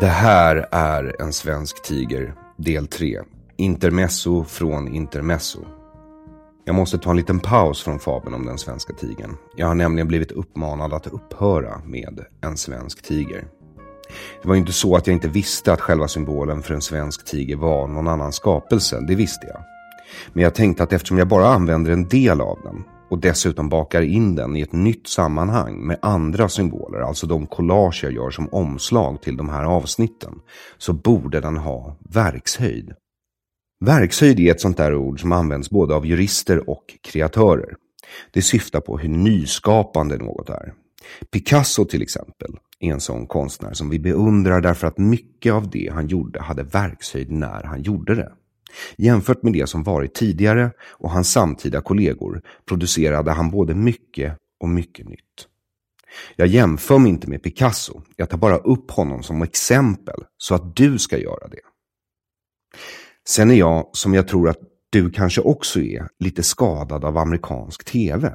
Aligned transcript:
Det 0.00 0.06
här 0.06 0.68
är 0.70 1.16
En 1.18 1.32
svensk 1.32 1.82
tiger, 1.82 2.34
del 2.56 2.86
3. 2.86 3.20
Intermezzo 3.56 4.44
från 4.44 4.88
intermezzo. 4.88 5.58
Jag 6.64 6.74
måste 6.74 6.98
ta 6.98 7.10
en 7.10 7.16
liten 7.16 7.40
paus 7.40 7.82
från 7.82 7.98
fabeln 7.98 8.34
om 8.34 8.46
den 8.46 8.58
svenska 8.58 8.92
tigern. 8.92 9.36
Jag 9.56 9.66
har 9.66 9.74
nämligen 9.74 10.08
blivit 10.08 10.32
uppmanad 10.32 10.92
att 10.92 11.06
upphöra 11.06 11.80
med 11.84 12.20
En 12.40 12.56
svensk 12.56 13.02
tiger. 13.02 13.44
Det 14.42 14.48
var 14.48 14.54
ju 14.54 14.60
inte 14.60 14.72
så 14.72 14.96
att 14.96 15.06
jag 15.06 15.14
inte 15.14 15.28
visste 15.28 15.72
att 15.72 15.80
själva 15.80 16.08
symbolen 16.08 16.62
för 16.62 16.74
en 16.74 16.82
svensk 16.82 17.24
tiger 17.24 17.56
var 17.56 17.88
någon 17.88 18.08
annan 18.08 18.32
skapelse, 18.32 19.00
det 19.00 19.14
visste 19.14 19.46
jag. 19.46 19.60
Men 20.32 20.44
jag 20.44 20.54
tänkte 20.54 20.82
att 20.82 20.92
eftersom 20.92 21.18
jag 21.18 21.28
bara 21.28 21.48
använder 21.48 21.92
en 21.92 22.08
del 22.08 22.40
av 22.40 22.58
den 22.64 22.84
och 23.08 23.18
dessutom 23.18 23.68
bakar 23.68 24.02
in 24.02 24.34
den 24.34 24.56
i 24.56 24.60
ett 24.60 24.72
nytt 24.72 25.06
sammanhang 25.06 25.86
med 25.86 25.98
andra 26.02 26.48
symboler, 26.48 27.00
alltså 27.00 27.26
de 27.26 27.46
collage 27.46 28.04
jag 28.04 28.12
gör 28.12 28.30
som 28.30 28.48
omslag 28.48 29.22
till 29.22 29.36
de 29.36 29.48
här 29.48 29.64
avsnitten, 29.64 30.34
så 30.78 30.92
borde 30.92 31.40
den 31.40 31.56
ha 31.56 31.96
verkshöjd. 32.00 32.92
Verkshöjd 33.84 34.40
är 34.40 34.50
ett 34.50 34.60
sånt 34.60 34.76
där 34.76 34.94
ord 34.94 35.20
som 35.20 35.32
används 35.32 35.70
både 35.70 35.94
av 35.94 36.06
jurister 36.06 36.70
och 36.70 36.84
kreatörer. 37.02 37.76
Det 38.32 38.42
syftar 38.42 38.80
på 38.80 38.98
hur 38.98 39.08
nyskapande 39.08 40.16
något 40.16 40.48
är. 40.48 40.72
Picasso 41.32 41.84
till 41.84 42.02
exempel 42.02 42.56
är 42.80 42.92
en 42.92 43.00
sån 43.00 43.26
konstnär 43.26 43.72
som 43.72 43.90
vi 43.90 43.98
beundrar 43.98 44.60
därför 44.60 44.86
att 44.86 44.98
mycket 44.98 45.52
av 45.52 45.70
det 45.70 45.92
han 45.92 46.06
gjorde 46.06 46.42
hade 46.42 46.62
verkshöjd 46.62 47.30
när 47.30 47.62
han 47.62 47.82
gjorde 47.82 48.14
det. 48.14 48.32
Jämfört 48.96 49.42
med 49.42 49.52
det 49.52 49.68
som 49.68 49.82
varit 49.82 50.14
tidigare 50.14 50.70
och 50.80 51.10
hans 51.10 51.32
samtida 51.32 51.80
kollegor 51.80 52.42
producerade 52.68 53.30
han 53.30 53.50
både 53.50 53.74
mycket 53.74 54.38
och 54.60 54.68
mycket 54.68 55.08
nytt. 55.08 55.48
Jag 56.36 56.48
jämför 56.48 56.98
mig 56.98 57.10
inte 57.10 57.30
med 57.30 57.42
Picasso, 57.42 58.02
jag 58.16 58.30
tar 58.30 58.38
bara 58.38 58.56
upp 58.56 58.90
honom 58.90 59.22
som 59.22 59.42
exempel 59.42 60.24
så 60.38 60.54
att 60.54 60.76
du 60.76 60.98
ska 60.98 61.18
göra 61.18 61.48
det. 61.48 61.60
Sen 63.28 63.50
är 63.50 63.54
jag, 63.54 63.90
som 63.92 64.14
jag 64.14 64.28
tror 64.28 64.48
att 64.48 64.58
du 64.90 65.10
kanske 65.10 65.40
också 65.40 65.80
är, 65.80 66.08
lite 66.18 66.42
skadad 66.42 67.04
av 67.04 67.18
amerikansk 67.18 67.84
tv. 67.84 68.32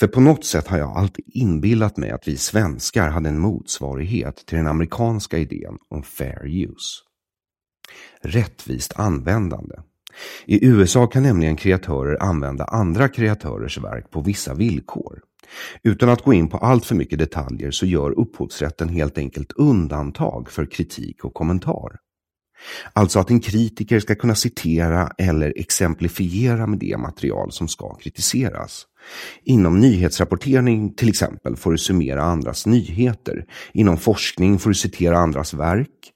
För 0.00 0.06
på 0.06 0.20
något 0.20 0.44
sätt 0.44 0.66
har 0.66 0.78
jag 0.78 0.96
alltid 0.96 1.24
inbillat 1.28 1.96
mig 1.96 2.10
att 2.10 2.28
vi 2.28 2.36
svenskar 2.36 3.08
hade 3.08 3.28
en 3.28 3.38
motsvarighet 3.38 4.36
till 4.46 4.56
den 4.56 4.66
amerikanska 4.66 5.38
idén 5.38 5.78
om 5.88 6.02
fair 6.02 6.46
use. 6.46 7.02
Rättvist 8.20 8.92
användande. 8.96 9.74
I 10.46 10.66
USA 10.66 11.06
kan 11.06 11.22
nämligen 11.22 11.56
kreatörer 11.56 12.22
använda 12.22 12.64
andra 12.64 13.08
kreatörers 13.08 13.78
verk 13.78 14.10
på 14.10 14.20
vissa 14.20 14.54
villkor. 14.54 15.20
Utan 15.82 16.08
att 16.08 16.22
gå 16.22 16.32
in 16.32 16.48
på 16.48 16.56
allt 16.58 16.86
för 16.86 16.94
mycket 16.94 17.18
detaljer 17.18 17.70
så 17.70 17.86
gör 17.86 18.18
upphovsrätten 18.18 18.88
helt 18.88 19.18
enkelt 19.18 19.52
undantag 19.52 20.50
för 20.50 20.66
kritik 20.66 21.24
och 21.24 21.34
kommentar. 21.34 21.98
Alltså 22.92 23.18
att 23.18 23.30
en 23.30 23.40
kritiker 23.40 24.00
ska 24.00 24.14
kunna 24.14 24.34
citera 24.34 25.10
eller 25.18 25.52
exemplifiera 25.56 26.66
med 26.66 26.78
det 26.78 26.96
material 26.96 27.52
som 27.52 27.68
ska 27.68 27.94
kritiseras. 27.94 28.86
Inom 29.42 29.80
nyhetsrapportering 29.80 30.94
till 30.94 31.08
exempel 31.08 31.56
får 31.56 31.72
du 31.72 31.78
summera 31.78 32.22
andras 32.22 32.66
nyheter. 32.66 33.44
Inom 33.72 33.96
forskning 33.96 34.58
får 34.58 34.70
du 34.70 34.74
citera 34.74 35.18
andras 35.18 35.54
verk. 35.54 36.13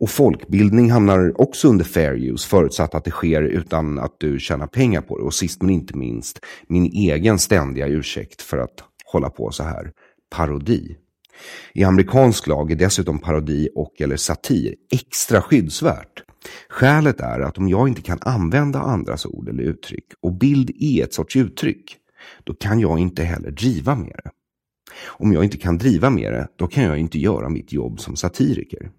Och 0.00 0.10
folkbildning 0.10 0.90
hamnar 0.90 1.40
också 1.40 1.68
under 1.68 1.84
fair 1.84 2.14
use 2.14 2.48
förutsatt 2.48 2.94
att 2.94 3.04
det 3.04 3.10
sker 3.10 3.42
utan 3.42 3.98
att 3.98 4.16
du 4.18 4.38
tjänar 4.38 4.66
pengar 4.66 5.00
på 5.00 5.18
det. 5.18 5.24
Och 5.24 5.34
sist 5.34 5.62
men 5.62 5.70
inte 5.70 5.96
minst 5.96 6.40
min 6.68 6.84
egen 6.84 7.38
ständiga 7.38 7.86
ursäkt 7.86 8.42
för 8.42 8.58
att 8.58 8.84
hålla 9.12 9.30
på 9.30 9.50
så 9.50 9.62
här. 9.62 9.92
Parodi. 10.30 10.96
I 11.74 11.84
amerikansk 11.84 12.46
lag 12.46 12.72
är 12.72 12.76
dessutom 12.76 13.18
parodi 13.18 13.68
och 13.74 14.00
eller 14.00 14.16
satir 14.16 14.74
extra 14.92 15.42
skyddsvärt. 15.42 16.22
Skälet 16.68 17.20
är 17.20 17.40
att 17.40 17.58
om 17.58 17.68
jag 17.68 17.88
inte 17.88 18.02
kan 18.02 18.18
använda 18.20 18.78
andras 18.78 19.26
ord 19.26 19.48
eller 19.48 19.62
uttryck 19.62 20.06
och 20.22 20.32
bild 20.32 20.70
är 20.80 21.04
ett 21.04 21.14
sorts 21.14 21.36
uttryck, 21.36 21.96
då 22.44 22.54
kan 22.54 22.80
jag 22.80 22.98
inte 22.98 23.24
heller 23.24 23.50
driva 23.50 23.94
med 23.94 24.20
det. 24.24 24.30
Om 25.06 25.32
jag 25.32 25.44
inte 25.44 25.56
kan 25.56 25.78
driva 25.78 26.10
med 26.10 26.32
det, 26.32 26.48
då 26.56 26.66
kan 26.66 26.84
jag 26.84 26.98
inte 26.98 27.18
göra 27.18 27.48
mitt 27.48 27.72
jobb 27.72 28.00
som 28.00 28.16
satiriker. 28.16 28.90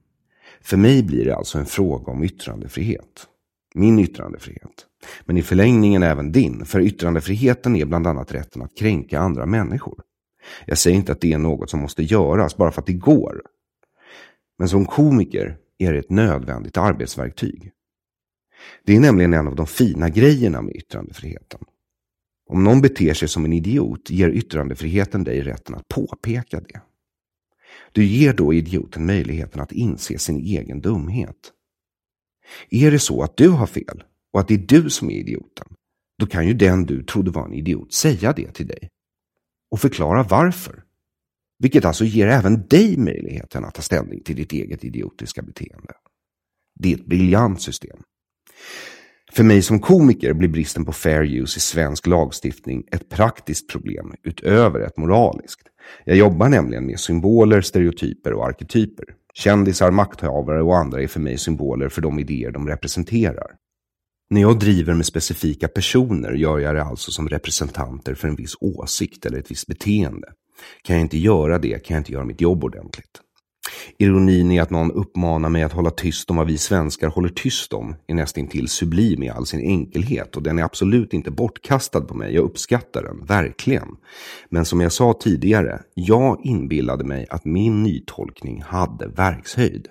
För 0.61 0.77
mig 0.77 1.03
blir 1.03 1.25
det 1.25 1.35
alltså 1.35 1.57
en 1.57 1.65
fråga 1.65 2.11
om 2.11 2.23
yttrandefrihet. 2.23 3.27
Min 3.75 3.99
yttrandefrihet. 3.99 4.85
Men 5.25 5.37
i 5.37 5.41
förlängningen 5.41 6.03
även 6.03 6.31
din, 6.31 6.65
för 6.65 6.79
yttrandefriheten 6.79 7.75
är 7.75 7.85
bland 7.85 8.07
annat 8.07 8.31
rätten 8.31 8.61
att 8.61 8.77
kränka 8.77 9.19
andra 9.19 9.45
människor. 9.45 10.01
Jag 10.65 10.77
säger 10.77 10.97
inte 10.97 11.11
att 11.11 11.21
det 11.21 11.33
är 11.33 11.37
något 11.37 11.69
som 11.69 11.79
måste 11.79 12.03
göras 12.03 12.57
bara 12.57 12.71
för 12.71 12.81
att 12.81 12.87
det 12.87 12.93
går. 12.93 13.41
Men 14.59 14.69
som 14.69 14.85
komiker 14.85 15.57
är 15.77 15.93
det 15.93 15.99
ett 15.99 16.09
nödvändigt 16.09 16.77
arbetsverktyg. 16.77 17.71
Det 18.85 18.95
är 18.95 18.99
nämligen 18.99 19.33
en 19.33 19.47
av 19.47 19.55
de 19.55 19.67
fina 19.67 20.09
grejerna 20.09 20.61
med 20.61 20.75
yttrandefriheten. 20.75 21.59
Om 22.49 22.63
någon 22.63 22.81
beter 22.81 23.13
sig 23.13 23.27
som 23.27 23.45
en 23.45 23.53
idiot 23.53 24.09
ger 24.09 24.29
yttrandefriheten 24.29 25.23
dig 25.23 25.41
rätten 25.41 25.75
att 25.75 25.87
påpeka 25.87 26.59
det. 26.59 26.81
Du 27.95 28.05
ger 28.05 28.33
då 28.33 28.53
idioten 28.53 29.05
möjligheten 29.05 29.61
att 29.61 29.71
inse 29.71 30.19
sin 30.19 30.37
egen 30.37 30.81
dumhet. 30.81 31.51
Är 32.69 32.91
det 32.91 32.99
så 32.99 33.23
att 33.23 33.37
du 33.37 33.49
har 33.49 33.67
fel 33.67 34.03
och 34.33 34.39
att 34.39 34.47
det 34.47 34.53
är 34.53 34.81
du 34.81 34.89
som 34.89 35.09
är 35.09 35.13
idioten, 35.13 35.67
då 36.19 36.25
kan 36.25 36.47
ju 36.47 36.53
den 36.53 36.85
du 36.85 37.03
trodde 37.03 37.31
var 37.31 37.45
en 37.45 37.53
idiot 37.53 37.93
säga 37.93 38.33
det 38.33 38.51
till 38.51 38.67
dig 38.67 38.89
och 39.71 39.79
förklara 39.79 40.23
varför. 40.23 40.83
Vilket 41.59 41.85
alltså 41.85 42.05
ger 42.05 42.27
även 42.27 42.67
dig 42.67 42.97
möjligheten 42.97 43.65
att 43.65 43.73
ta 43.73 43.81
ställning 43.81 44.23
till 44.23 44.35
ditt 44.35 44.51
eget 44.51 44.83
idiotiska 44.83 45.41
beteende. 45.41 45.93
Det 46.79 46.93
är 46.93 46.97
ett 46.97 47.05
briljant 47.05 47.61
system. 47.61 47.97
För 49.31 49.43
mig 49.43 49.61
som 49.61 49.79
komiker 49.79 50.33
blir 50.33 50.49
bristen 50.49 50.85
på 50.85 50.91
fair 50.91 51.23
use 51.23 51.57
i 51.57 51.61
svensk 51.61 52.07
lagstiftning 52.07 52.83
ett 52.91 53.09
praktiskt 53.09 53.69
problem 53.69 54.13
utöver 54.23 54.79
ett 54.79 54.97
moraliskt. 54.97 55.61
Jag 56.03 56.17
jobbar 56.17 56.49
nämligen 56.49 56.85
med 56.85 56.99
symboler, 56.99 57.61
stereotyper 57.61 58.33
och 58.33 58.45
arketyper. 58.45 59.05
Kändisar, 59.33 59.91
makthavare 59.91 60.61
och 60.61 60.77
andra 60.77 61.01
är 61.01 61.07
för 61.07 61.19
mig 61.19 61.37
symboler 61.37 61.89
för 61.89 62.01
de 62.01 62.19
idéer 62.19 62.51
de 62.51 62.67
representerar. 62.67 63.47
När 64.29 64.41
jag 64.41 64.59
driver 64.59 64.93
med 64.93 65.05
specifika 65.05 65.67
personer 65.67 66.31
gör 66.31 66.59
jag 66.59 66.75
det 66.75 66.83
alltså 66.83 67.11
som 67.11 67.29
representanter 67.29 68.15
för 68.15 68.27
en 68.27 68.35
viss 68.35 68.55
åsikt 68.61 69.25
eller 69.25 69.39
ett 69.39 69.51
visst 69.51 69.67
beteende. 69.67 70.27
Kan 70.83 70.95
jag 70.95 71.05
inte 71.05 71.17
göra 71.17 71.59
det 71.59 71.85
kan 71.85 71.95
jag 71.95 72.01
inte 72.01 72.11
göra 72.11 72.25
mitt 72.25 72.41
jobb 72.41 72.63
ordentligt. 72.63 73.21
Ironin 73.97 74.51
i 74.51 74.59
att 74.59 74.69
någon 74.69 74.91
uppmanar 74.91 75.49
mig 75.49 75.63
att 75.63 75.73
hålla 75.73 75.89
tyst 75.89 76.29
om 76.29 76.35
vad 76.35 76.47
vi 76.47 76.57
svenskar 76.57 77.07
håller 77.07 77.29
tyst 77.29 77.73
om 77.73 77.95
är 78.07 78.13
nästintill 78.13 78.67
sublim 78.67 79.23
i 79.23 79.29
all 79.29 79.45
sin 79.45 79.59
enkelhet 79.59 80.35
och 80.35 80.43
den 80.43 80.59
är 80.59 80.63
absolut 80.63 81.13
inte 81.13 81.31
bortkastad 81.31 82.01
på 82.01 82.13
mig. 82.13 82.35
Jag 82.35 82.43
uppskattar 82.43 83.03
den, 83.03 83.25
verkligen. 83.25 83.87
Men 84.49 84.65
som 84.65 84.81
jag 84.81 84.91
sa 84.91 85.13
tidigare, 85.19 85.81
jag 85.93 86.39
inbillade 86.43 87.03
mig 87.03 87.27
att 87.29 87.45
min 87.45 87.83
nytolkning 87.83 88.61
hade 88.61 89.07
verkshöjd. 89.07 89.87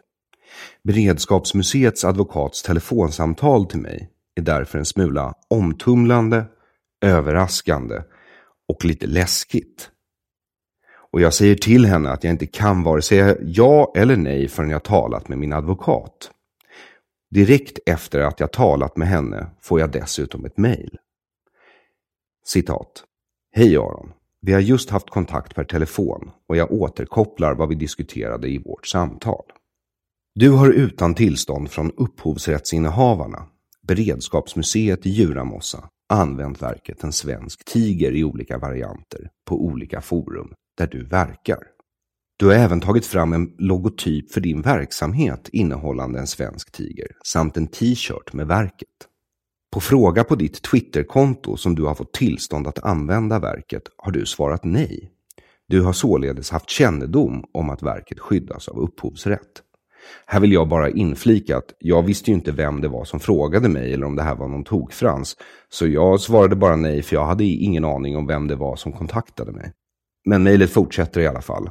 Beredskapsmuseets 0.84 2.04
advokats 2.04 2.62
telefonsamtal 2.62 3.66
till 3.66 3.80
mig 3.80 4.10
är 4.36 4.42
därför 4.42 4.78
en 4.78 4.84
smula 4.84 5.34
omtumlande, 5.50 6.44
överraskande 7.04 8.02
och 8.68 8.84
lite 8.84 9.06
läskigt. 9.06 9.90
Och 11.14 11.20
jag 11.20 11.34
säger 11.34 11.54
till 11.54 11.86
henne 11.86 12.10
att 12.10 12.24
jag 12.24 12.30
inte 12.30 12.46
kan 12.46 12.82
vare 12.82 13.02
sig 13.02 13.36
ja 13.40 13.92
eller 13.96 14.16
nej 14.16 14.48
förrän 14.48 14.70
jag 14.70 14.82
talat 14.82 15.28
med 15.28 15.38
min 15.38 15.52
advokat. 15.52 16.30
Direkt 17.30 17.78
efter 17.86 18.20
att 18.20 18.40
jag 18.40 18.52
talat 18.52 18.96
med 18.96 19.08
henne 19.08 19.46
får 19.60 19.80
jag 19.80 19.92
dessutom 19.92 20.44
ett 20.44 20.58
mejl. 20.58 20.98
Citat. 22.44 23.04
Hej 23.52 23.76
Aron. 23.76 24.12
Vi 24.40 24.52
har 24.52 24.60
just 24.60 24.90
haft 24.90 25.10
kontakt 25.10 25.54
per 25.54 25.64
telefon 25.64 26.30
och 26.48 26.56
jag 26.56 26.72
återkopplar 26.72 27.54
vad 27.54 27.68
vi 27.68 27.74
diskuterade 27.74 28.48
i 28.48 28.58
vårt 28.58 28.86
samtal. 28.86 29.44
Du 30.34 30.50
har 30.50 30.70
utan 30.70 31.14
tillstånd 31.14 31.70
från 31.70 31.92
upphovsrättsinnehavarna, 31.96 33.46
Beredskapsmuseet 33.82 35.06
i 35.06 35.10
Djuramossa, 35.10 35.88
använt 36.08 36.62
verket 36.62 37.04
En 37.04 37.12
svensk 37.12 37.64
tiger 37.64 38.12
i 38.12 38.24
olika 38.24 38.58
varianter 38.58 39.30
på 39.44 39.64
olika 39.64 40.00
forum 40.00 40.54
där 40.76 40.86
du 40.86 41.04
verkar. 41.04 41.58
Du 42.36 42.46
har 42.46 42.54
även 42.54 42.80
tagit 42.80 43.06
fram 43.06 43.32
en 43.32 43.54
logotyp 43.58 44.32
för 44.32 44.40
din 44.40 44.62
verksamhet 44.62 45.48
innehållande 45.52 46.18
en 46.18 46.26
svensk 46.26 46.72
tiger 46.72 47.06
samt 47.24 47.56
en 47.56 47.66
t-shirt 47.66 48.32
med 48.32 48.46
verket. 48.46 48.88
På 49.72 49.80
fråga 49.80 50.24
på 50.24 50.34
ditt 50.34 50.62
Twitterkonto 50.62 51.56
som 51.56 51.74
du 51.74 51.82
har 51.82 51.94
fått 51.94 52.12
tillstånd 52.12 52.66
att 52.66 52.84
använda 52.84 53.38
verket 53.38 53.82
har 53.96 54.12
du 54.12 54.26
svarat 54.26 54.64
nej. 54.64 55.10
Du 55.68 55.82
har 55.82 55.92
således 55.92 56.50
haft 56.50 56.70
kännedom 56.70 57.44
om 57.54 57.70
att 57.70 57.82
verket 57.82 58.20
skyddas 58.20 58.68
av 58.68 58.78
upphovsrätt. 58.78 59.62
Här 60.26 60.40
vill 60.40 60.52
jag 60.52 60.68
bara 60.68 60.90
inflika 60.90 61.56
att 61.56 61.74
jag 61.78 62.02
visste 62.02 62.30
ju 62.30 62.34
inte 62.34 62.52
vem 62.52 62.80
det 62.80 62.88
var 62.88 63.04
som 63.04 63.20
frågade 63.20 63.68
mig 63.68 63.94
eller 63.94 64.06
om 64.06 64.16
det 64.16 64.22
här 64.22 64.34
var 64.34 64.48
någon 64.48 64.64
tokfrans. 64.64 65.36
Så 65.68 65.86
jag 65.86 66.20
svarade 66.20 66.56
bara 66.56 66.76
nej 66.76 67.02
för 67.02 67.16
jag 67.16 67.24
hade 67.24 67.44
ingen 67.44 67.84
aning 67.84 68.16
om 68.16 68.26
vem 68.26 68.46
det 68.46 68.56
var 68.56 68.76
som 68.76 68.92
kontaktade 68.92 69.52
mig. 69.52 69.72
Men 70.24 70.42
mejlet 70.42 70.70
fortsätter 70.70 71.20
i 71.20 71.26
alla 71.26 71.42
fall. 71.42 71.70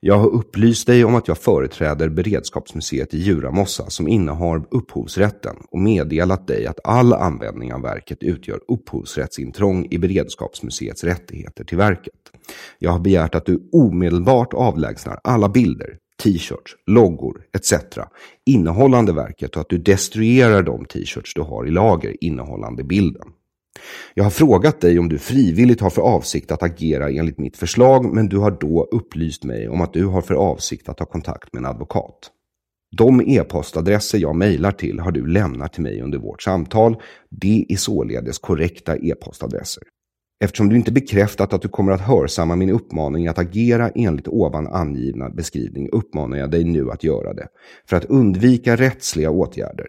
Jag 0.00 0.18
har 0.18 0.28
upplyst 0.28 0.86
dig 0.86 1.04
om 1.04 1.14
att 1.14 1.28
jag 1.28 1.38
företräder 1.38 2.08
Beredskapsmuseet 2.08 3.14
i 3.14 3.18
Djuramossa 3.18 3.90
som 3.90 4.08
innehar 4.08 4.66
upphovsrätten 4.70 5.56
och 5.70 5.78
meddelat 5.78 6.46
dig 6.46 6.66
att 6.66 6.78
all 6.84 7.12
användning 7.12 7.74
av 7.74 7.82
verket 7.82 8.22
utgör 8.22 8.60
upphovsrättsintrång 8.68 9.86
i 9.90 9.98
Beredskapsmuseets 9.98 11.04
rättigheter 11.04 11.64
till 11.64 11.78
verket. 11.78 12.14
Jag 12.78 12.90
har 12.90 12.98
begärt 12.98 13.34
att 13.34 13.46
du 13.46 13.68
omedelbart 13.72 14.54
avlägsnar 14.54 15.20
alla 15.24 15.48
bilder, 15.48 15.98
t-shirts, 16.22 16.76
loggor 16.86 17.42
etc. 17.52 17.72
innehållande 18.46 19.12
verket 19.12 19.56
och 19.56 19.60
att 19.60 19.68
du 19.68 19.78
destruerar 19.78 20.62
de 20.62 20.84
t-shirts 20.84 21.34
du 21.34 21.40
har 21.40 21.66
i 21.66 21.70
lager 21.70 22.24
innehållande 22.24 22.84
bilden. 22.84 23.28
Jag 24.14 24.24
har 24.24 24.30
frågat 24.30 24.80
dig 24.80 24.98
om 24.98 25.08
du 25.08 25.18
frivilligt 25.18 25.80
har 25.80 25.90
för 25.90 26.02
avsikt 26.02 26.50
att 26.50 26.62
agera 26.62 27.10
enligt 27.10 27.38
mitt 27.38 27.56
förslag, 27.56 28.14
men 28.14 28.28
du 28.28 28.38
har 28.38 28.50
då 28.50 28.88
upplyst 28.90 29.44
mig 29.44 29.68
om 29.68 29.80
att 29.80 29.92
du 29.92 30.06
har 30.06 30.22
för 30.22 30.34
avsikt 30.34 30.88
att 30.88 30.96
ta 30.96 31.04
kontakt 31.04 31.52
med 31.52 31.60
en 31.60 31.66
advokat. 31.66 32.30
De 32.96 33.20
e-postadresser 33.20 34.18
jag 34.18 34.36
mejlar 34.36 34.72
till 34.72 35.00
har 35.00 35.12
du 35.12 35.26
lämnat 35.26 35.72
till 35.72 35.82
mig 35.82 36.02
under 36.02 36.18
vårt 36.18 36.42
samtal. 36.42 36.96
Det 37.30 37.66
är 37.68 37.76
således 37.76 38.38
korrekta 38.38 38.96
e-postadresser. 38.96 39.82
Eftersom 40.44 40.68
du 40.68 40.76
inte 40.76 40.92
bekräftat 40.92 41.52
att 41.52 41.62
du 41.62 41.68
kommer 41.68 41.92
att 41.92 42.00
hörsamma 42.00 42.56
min 42.56 42.70
uppmaning 42.70 43.26
att 43.26 43.38
agera 43.38 43.88
enligt 43.88 44.28
ovan 44.28 44.66
angivna 44.66 45.30
beskrivning 45.30 45.88
uppmanar 45.92 46.36
jag 46.36 46.50
dig 46.50 46.64
nu 46.64 46.90
att 46.90 47.04
göra 47.04 47.34
det. 47.34 47.48
För 47.88 47.96
att 47.96 48.04
undvika 48.04 48.76
rättsliga 48.76 49.30
åtgärder. 49.30 49.86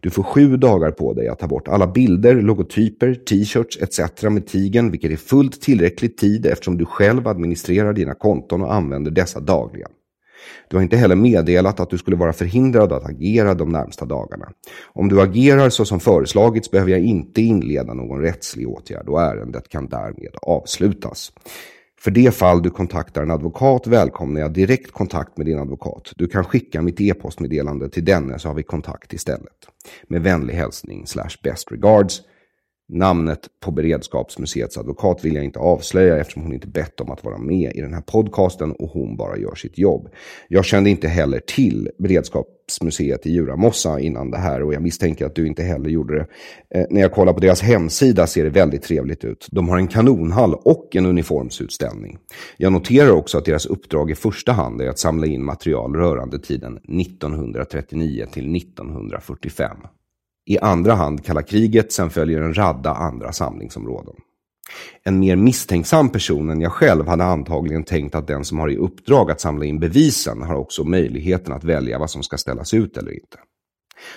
Du 0.00 0.10
får 0.10 0.22
sju 0.22 0.56
dagar 0.56 0.90
på 0.90 1.14
dig 1.14 1.28
att 1.28 1.38
ta 1.38 1.46
bort 1.46 1.68
alla 1.68 1.86
bilder, 1.86 2.34
logotyper, 2.34 3.14
t-shirts 3.14 3.78
etc. 3.82 4.22
med 4.22 4.46
tigen, 4.46 4.90
vilket 4.90 5.10
är 5.10 5.16
fullt 5.16 5.60
tillräcklig 5.60 6.16
tid 6.16 6.46
eftersom 6.46 6.78
du 6.78 6.84
själv 6.84 7.28
administrerar 7.28 7.92
dina 7.92 8.14
konton 8.14 8.62
och 8.62 8.74
använder 8.74 9.10
dessa 9.10 9.40
dagligen. 9.40 9.90
Du 10.68 10.76
har 10.76 10.82
inte 10.82 10.96
heller 10.96 11.16
meddelat 11.16 11.80
att 11.80 11.90
du 11.90 11.98
skulle 11.98 12.16
vara 12.16 12.32
förhindrad 12.32 12.92
att 12.92 13.10
agera 13.10 13.54
de 13.54 13.68
närmsta 13.68 14.04
dagarna. 14.04 14.48
Om 14.84 15.08
du 15.08 15.20
agerar 15.20 15.70
så 15.70 15.84
som 15.84 16.00
föreslagits 16.00 16.70
behöver 16.70 16.90
jag 16.90 17.00
inte 17.00 17.42
inleda 17.42 17.94
någon 17.94 18.20
rättslig 18.20 18.68
åtgärd 18.68 19.08
och 19.08 19.22
ärendet 19.22 19.68
kan 19.68 19.88
därmed 19.88 20.34
avslutas. 20.42 21.32
För 22.00 22.10
det 22.10 22.34
fall 22.34 22.62
du 22.62 22.70
kontaktar 22.70 23.22
en 23.22 23.30
advokat 23.30 23.86
välkomnar 23.86 24.40
jag 24.40 24.52
direkt 24.52 24.92
kontakt 24.92 25.36
med 25.36 25.46
din 25.46 25.58
advokat. 25.58 26.12
Du 26.16 26.28
kan 26.28 26.44
skicka 26.44 26.82
mitt 26.82 27.00
e-postmeddelande 27.00 27.88
till 27.88 28.04
denne 28.04 28.38
så 28.38 28.48
har 28.48 28.54
vi 28.54 28.62
kontakt 28.62 29.12
istället. 29.12 29.68
Med 30.08 30.22
vänlig 30.22 30.54
hälsning 30.54 31.06
slash 31.06 31.30
best 31.42 31.72
regards 31.72 32.22
Namnet 32.90 33.38
på 33.60 33.70
Beredskapsmuseets 33.70 34.78
advokat 34.78 35.24
vill 35.24 35.34
jag 35.34 35.44
inte 35.44 35.58
avslöja 35.58 36.16
eftersom 36.16 36.42
hon 36.42 36.52
inte 36.54 36.66
bett 36.66 37.00
om 37.00 37.10
att 37.10 37.24
vara 37.24 37.38
med 37.38 37.72
i 37.74 37.80
den 37.80 37.94
här 37.94 38.00
podcasten 38.00 38.72
och 38.72 38.90
hon 38.90 39.16
bara 39.16 39.36
gör 39.36 39.54
sitt 39.54 39.78
jobb. 39.78 40.08
Jag 40.48 40.64
kände 40.64 40.90
inte 40.90 41.08
heller 41.08 41.40
till 41.40 41.90
Beredskapsmuseet 41.98 43.26
i 43.26 43.30
Djuramossa 43.30 44.00
innan 44.00 44.30
det 44.30 44.38
här 44.38 44.62
och 44.62 44.74
jag 44.74 44.82
misstänker 44.82 45.26
att 45.26 45.34
du 45.34 45.46
inte 45.46 45.62
heller 45.62 45.90
gjorde 45.90 46.14
det. 46.14 46.26
Eh, 46.78 46.86
när 46.90 47.00
jag 47.00 47.12
kollar 47.12 47.32
på 47.32 47.40
deras 47.40 47.62
hemsida 47.62 48.26
ser 48.26 48.44
det 48.44 48.50
väldigt 48.50 48.82
trevligt 48.82 49.24
ut. 49.24 49.46
De 49.50 49.68
har 49.68 49.78
en 49.78 49.88
kanonhall 49.88 50.54
och 50.54 50.96
en 50.96 51.06
uniformsutställning. 51.06 52.18
Jag 52.56 52.72
noterar 52.72 53.10
också 53.10 53.38
att 53.38 53.44
deras 53.44 53.66
uppdrag 53.66 54.10
i 54.10 54.14
första 54.14 54.52
hand 54.52 54.80
är 54.80 54.88
att 54.88 54.98
samla 54.98 55.26
in 55.26 55.44
material 55.44 55.96
rörande 55.96 56.38
tiden 56.38 56.76
1939 56.76 58.26
till 58.32 58.56
1945. 58.56 59.76
I 60.48 60.58
andra 60.58 60.94
hand 60.94 61.24
kalla 61.24 61.42
kriget, 61.42 61.92
sen 61.92 62.10
följer 62.10 62.42
en 62.42 62.54
radda 62.54 62.94
andra 62.94 63.32
samlingsområden. 63.32 64.14
En 65.02 65.18
mer 65.18 65.36
misstänksam 65.36 66.08
person 66.08 66.50
än 66.50 66.60
jag 66.60 66.72
själv 66.72 67.06
hade 67.06 67.24
antagligen 67.24 67.84
tänkt 67.84 68.14
att 68.14 68.26
den 68.26 68.44
som 68.44 68.58
har 68.58 68.70
i 68.70 68.76
uppdrag 68.76 69.30
att 69.30 69.40
samla 69.40 69.64
in 69.64 69.80
bevisen 69.80 70.42
har 70.42 70.54
också 70.54 70.84
möjligheten 70.84 71.52
att 71.52 71.64
välja 71.64 71.98
vad 71.98 72.10
som 72.10 72.22
ska 72.22 72.36
ställas 72.36 72.74
ut 72.74 72.96
eller 72.96 73.12
inte. 73.12 73.38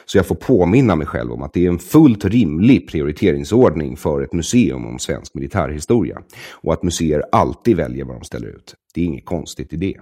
Så 0.05 0.17
jag 0.17 0.25
får 0.25 0.35
påminna 0.35 0.95
mig 0.95 1.07
själv 1.07 1.31
om 1.31 1.41
att 1.41 1.53
det 1.53 1.65
är 1.65 1.69
en 1.69 1.79
fullt 1.79 2.25
rimlig 2.25 2.87
prioriteringsordning 2.89 3.97
för 3.97 4.21
ett 4.21 4.33
museum 4.33 4.85
om 4.85 4.99
svensk 4.99 5.33
militärhistoria. 5.33 6.21
Och 6.51 6.73
att 6.73 6.83
museer 6.83 7.23
alltid 7.31 7.77
väljer 7.77 8.05
vad 8.05 8.15
de 8.15 8.23
ställer 8.23 8.47
ut. 8.47 8.75
Det 8.93 9.01
är 9.01 9.05
inget 9.05 9.25
konstigt 9.25 9.73
i 9.73 9.77
det. 9.77 9.97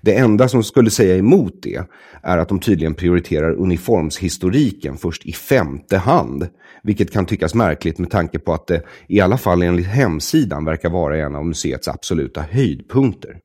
Det 0.00 0.16
enda 0.16 0.48
som 0.48 0.62
skulle 0.62 0.90
säga 0.90 1.16
emot 1.16 1.54
det 1.62 1.84
är 2.22 2.38
att 2.38 2.48
de 2.48 2.60
tydligen 2.60 2.94
prioriterar 2.94 3.52
uniformshistoriken 3.52 4.96
först 4.96 5.26
i 5.26 5.32
femte 5.32 5.98
hand. 5.98 6.48
Vilket 6.82 7.12
kan 7.12 7.26
tyckas 7.26 7.54
märkligt 7.54 7.98
med 7.98 8.10
tanke 8.10 8.38
på 8.38 8.52
att 8.52 8.66
det 8.66 8.82
i 9.08 9.20
alla 9.20 9.38
fall 9.38 9.62
enligt 9.62 9.86
hemsidan 9.86 10.64
verkar 10.64 10.90
vara 10.90 11.18
en 11.18 11.36
av 11.36 11.46
museets 11.46 11.88
absoluta 11.88 12.40
höjdpunkter. 12.40 13.38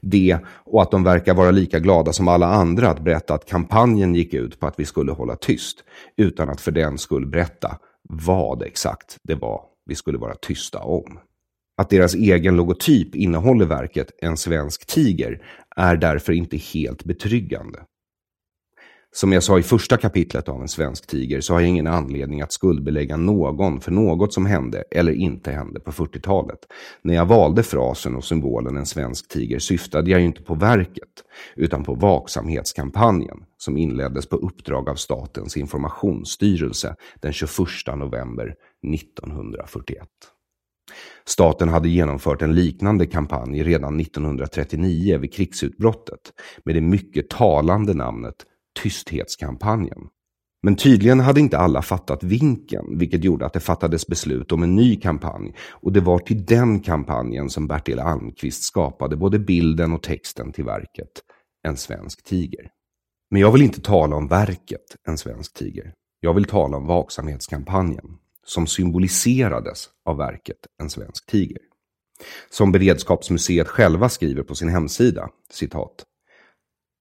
Det 0.00 0.38
och 0.46 0.82
att 0.82 0.90
de 0.90 1.04
verkar 1.04 1.34
vara 1.34 1.50
lika 1.50 1.78
glada 1.78 2.12
som 2.12 2.28
alla 2.28 2.46
andra 2.46 2.88
att 2.88 3.04
berätta 3.04 3.34
att 3.34 3.46
kampanjen 3.46 4.14
gick 4.14 4.34
ut 4.34 4.60
på 4.60 4.66
att 4.66 4.80
vi 4.80 4.84
skulle 4.84 5.12
hålla 5.12 5.36
tyst 5.36 5.84
utan 6.16 6.48
att 6.48 6.60
för 6.60 6.72
den 6.72 6.98
skulle 6.98 7.26
berätta 7.26 7.78
vad 8.08 8.62
exakt 8.62 9.16
det 9.22 9.34
var 9.34 9.60
vi 9.86 9.94
skulle 9.94 10.18
vara 10.18 10.34
tysta 10.34 10.78
om. 10.78 11.18
Att 11.78 11.90
deras 11.90 12.14
egen 12.14 12.56
logotyp 12.56 13.14
innehåller 13.14 13.66
verket 13.66 14.10
En 14.22 14.36
svensk 14.36 14.86
tiger 14.86 15.42
är 15.76 15.96
därför 15.96 16.32
inte 16.32 16.56
helt 16.56 17.04
betryggande. 17.04 17.78
Som 19.12 19.32
jag 19.32 19.42
sa 19.42 19.58
i 19.58 19.62
första 19.62 19.96
kapitlet 19.96 20.48
av 20.48 20.62
En 20.62 20.68
svensk 20.68 21.06
tiger 21.06 21.40
så 21.40 21.52
har 21.52 21.60
jag 21.60 21.68
ingen 21.68 21.86
anledning 21.86 22.42
att 22.42 22.52
skuldbelägga 22.52 23.16
någon 23.16 23.80
för 23.80 23.92
något 23.92 24.32
som 24.32 24.46
hände 24.46 24.84
eller 24.90 25.12
inte 25.12 25.52
hände 25.52 25.80
på 25.80 25.92
40-talet. 25.92 26.58
När 27.02 27.14
jag 27.14 27.26
valde 27.26 27.62
frasen 27.62 28.16
och 28.16 28.24
symbolen 28.24 28.76
En 28.76 28.86
svensk 28.86 29.28
tiger 29.28 29.58
syftade 29.58 30.10
jag 30.10 30.20
ju 30.20 30.26
inte 30.26 30.42
på 30.42 30.54
verket 30.54 31.24
utan 31.56 31.84
på 31.84 31.94
vaksamhetskampanjen 31.94 33.38
som 33.58 33.76
inleddes 33.76 34.28
på 34.28 34.36
uppdrag 34.36 34.88
av 34.88 34.94
Statens 34.94 35.56
informationsstyrelse 35.56 36.96
den 37.20 37.32
21 37.32 37.58
november 37.96 38.54
1941. 38.94 40.08
Staten 41.24 41.68
hade 41.68 41.88
genomfört 41.88 42.42
en 42.42 42.54
liknande 42.54 43.06
kampanj 43.06 43.62
redan 43.62 44.00
1939 44.00 45.18
vid 45.18 45.32
krigsutbrottet 45.32 46.32
med 46.64 46.74
det 46.74 46.80
mycket 46.80 47.30
talande 47.30 47.94
namnet 47.94 48.34
Tysthetskampanjen. 48.82 50.08
Men 50.62 50.76
tydligen 50.76 51.20
hade 51.20 51.40
inte 51.40 51.58
alla 51.58 51.82
fattat 51.82 52.22
vinken, 52.22 52.98
vilket 52.98 53.24
gjorde 53.24 53.46
att 53.46 53.52
det 53.52 53.60
fattades 53.60 54.06
beslut 54.06 54.52
om 54.52 54.62
en 54.62 54.76
ny 54.76 54.96
kampanj. 54.96 55.54
Och 55.70 55.92
det 55.92 56.00
var 56.00 56.18
till 56.18 56.44
den 56.44 56.80
kampanjen 56.80 57.50
som 57.50 57.66
Bertil 57.66 57.98
Almqvist 57.98 58.62
skapade 58.62 59.16
både 59.16 59.38
bilden 59.38 59.92
och 59.92 60.02
texten 60.02 60.52
till 60.52 60.64
verket 60.64 61.22
En 61.68 61.76
svensk 61.76 62.24
tiger. 62.24 62.70
Men 63.30 63.40
jag 63.40 63.52
vill 63.52 63.62
inte 63.62 63.80
tala 63.80 64.16
om 64.16 64.28
verket 64.28 64.96
En 65.08 65.18
svensk 65.18 65.54
tiger. 65.54 65.92
Jag 66.20 66.34
vill 66.34 66.44
tala 66.44 66.76
om 66.76 66.86
vaksamhetskampanjen 66.86 68.04
som 68.46 68.66
symboliserades 68.66 69.88
av 70.04 70.16
verket 70.16 70.56
En 70.82 70.90
svensk 70.90 71.26
tiger. 71.26 71.58
Som 72.50 72.72
Beredskapsmuseet 72.72 73.68
själva 73.68 74.08
skriver 74.08 74.42
på 74.42 74.54
sin 74.54 74.68
hemsida, 74.68 75.28
citat. 75.50 76.04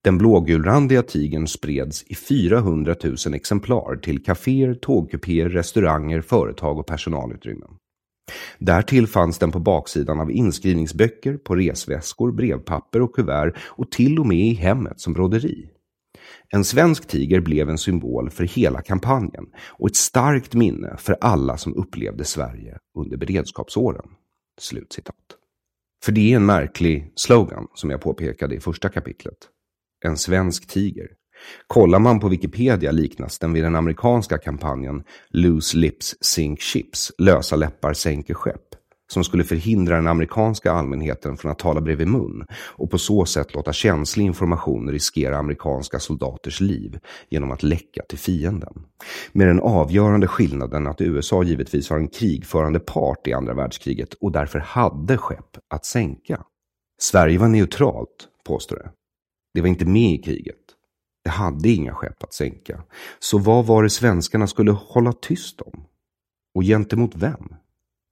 Den 0.04 0.18
blågulrandiga 0.18 1.04
tigern 1.04 1.48
spreds 1.48 2.04
i 2.04 2.16
400 2.16 2.96
000 3.04 3.34
exemplar 3.34 3.96
till 3.96 4.24
kaféer, 4.24 4.74
tågkupéer, 4.74 5.50
restauranger, 5.50 6.22
företag 6.22 6.80
och 6.80 6.88
personalutrymmen. 6.88 7.70
Därtill 8.58 9.08
fanns 9.08 9.40
den 9.40 9.52
på 9.52 9.60
baksidan 9.60 10.20
av 10.20 10.32
inskrivningsböcker, 10.32 11.38
på 11.38 11.56
resväskor, 11.56 12.32
brevpapper 12.32 13.02
och 13.02 13.16
kuvert 13.16 13.54
och 13.58 13.92
till 13.92 14.20
och 14.20 14.28
med 14.28 14.38
i 14.38 14.54
hemmet 14.54 15.00
som 15.00 15.14
broderi. 15.14 15.70
En 16.50 16.64
svensk 16.64 17.08
tiger 17.08 17.40
blev 17.40 17.70
en 17.70 17.78
symbol 17.78 18.30
för 18.30 18.44
hela 18.44 18.82
kampanjen 18.82 19.46
och 19.70 19.90
ett 19.90 19.96
starkt 19.96 20.54
minne 20.54 20.96
för 20.98 21.18
alla 21.22 21.58
som 21.58 21.76
upplevde 21.76 22.24
Sverige 22.24 22.78
under 22.98 23.18
beredskapsåren. 23.18 24.06
Slutcitat. 24.60 25.16
För 26.04 26.12
det 26.12 26.32
är 26.32 26.36
en 26.36 26.46
märklig 26.46 27.12
slogan 27.16 27.68
som 27.74 27.90
jag 27.90 28.02
påpekade 28.02 28.56
i 28.56 28.60
första 28.60 28.90
kapitlet. 28.90 29.38
En 30.06 30.18
svensk 30.18 30.68
tiger. 30.68 31.08
Kollar 31.68 32.00
man 32.00 32.20
på 32.20 32.28
Wikipedia 32.28 32.92
liknas 32.92 33.40
den 33.40 33.54
vid 33.54 33.64
den 33.64 33.76
amerikanska 33.76 34.38
kampanjen 34.38 35.04
Loose 35.30 35.78
Lips 35.78 36.16
Sink 36.22 36.62
Ships, 36.62 37.12
lösa 37.18 37.56
läppar 37.56 37.94
sänker 37.94 38.34
skepp 38.34 38.85
som 39.12 39.24
skulle 39.24 39.44
förhindra 39.44 39.96
den 39.96 40.08
amerikanska 40.08 40.72
allmänheten 40.72 41.38
från 41.38 41.52
att 41.52 41.60
tala 41.60 41.82
bredvid 41.82 42.08
mun 42.08 42.46
och 42.52 42.92
på 42.92 42.98
så 42.98 43.26
sätt 43.26 43.54
låta 43.54 43.74
känslig 43.74 44.26
information 44.26 44.92
riskera 44.92 45.38
amerikanska 45.38 46.00
soldaters 46.00 46.62
liv 46.62 47.00
genom 47.30 47.52
att 47.52 47.64
läcka 47.64 48.02
till 48.10 48.18
fienden. 48.18 48.86
Med 49.32 49.48
den 49.48 49.60
avgörande 49.60 50.28
skillnaden 50.28 50.88
att 50.88 51.02
USA 51.02 51.44
givetvis 51.44 51.90
var 51.90 51.98
en 51.98 52.08
krigförande 52.08 52.80
part 52.80 53.28
i 53.28 53.34
andra 53.34 53.54
världskriget 53.54 54.14
och 54.14 54.32
därför 54.32 54.60
hade 54.60 55.18
skepp 55.18 55.58
att 55.70 55.86
sänka. 55.86 56.44
Sverige 57.02 57.40
var 57.40 57.48
neutralt, 57.48 58.28
påstår 58.46 58.76
det. 58.76 58.92
Det 59.54 59.62
var 59.62 59.68
inte 59.68 59.86
med 59.86 60.12
i 60.12 60.18
kriget. 60.18 60.56
Det 61.24 61.30
hade 61.30 61.70
inga 61.70 61.94
skepp 61.94 62.24
att 62.24 62.34
sänka. 62.34 62.84
Så 63.20 63.38
vad 63.38 63.66
var 63.66 63.84
det 63.84 63.90
svenskarna 63.90 64.48
skulle 64.48 64.72
hålla 64.72 65.14
tyst 65.14 65.62
om? 65.62 65.84
Och 66.56 66.64
gentemot 66.64 67.16
vem? 67.16 67.56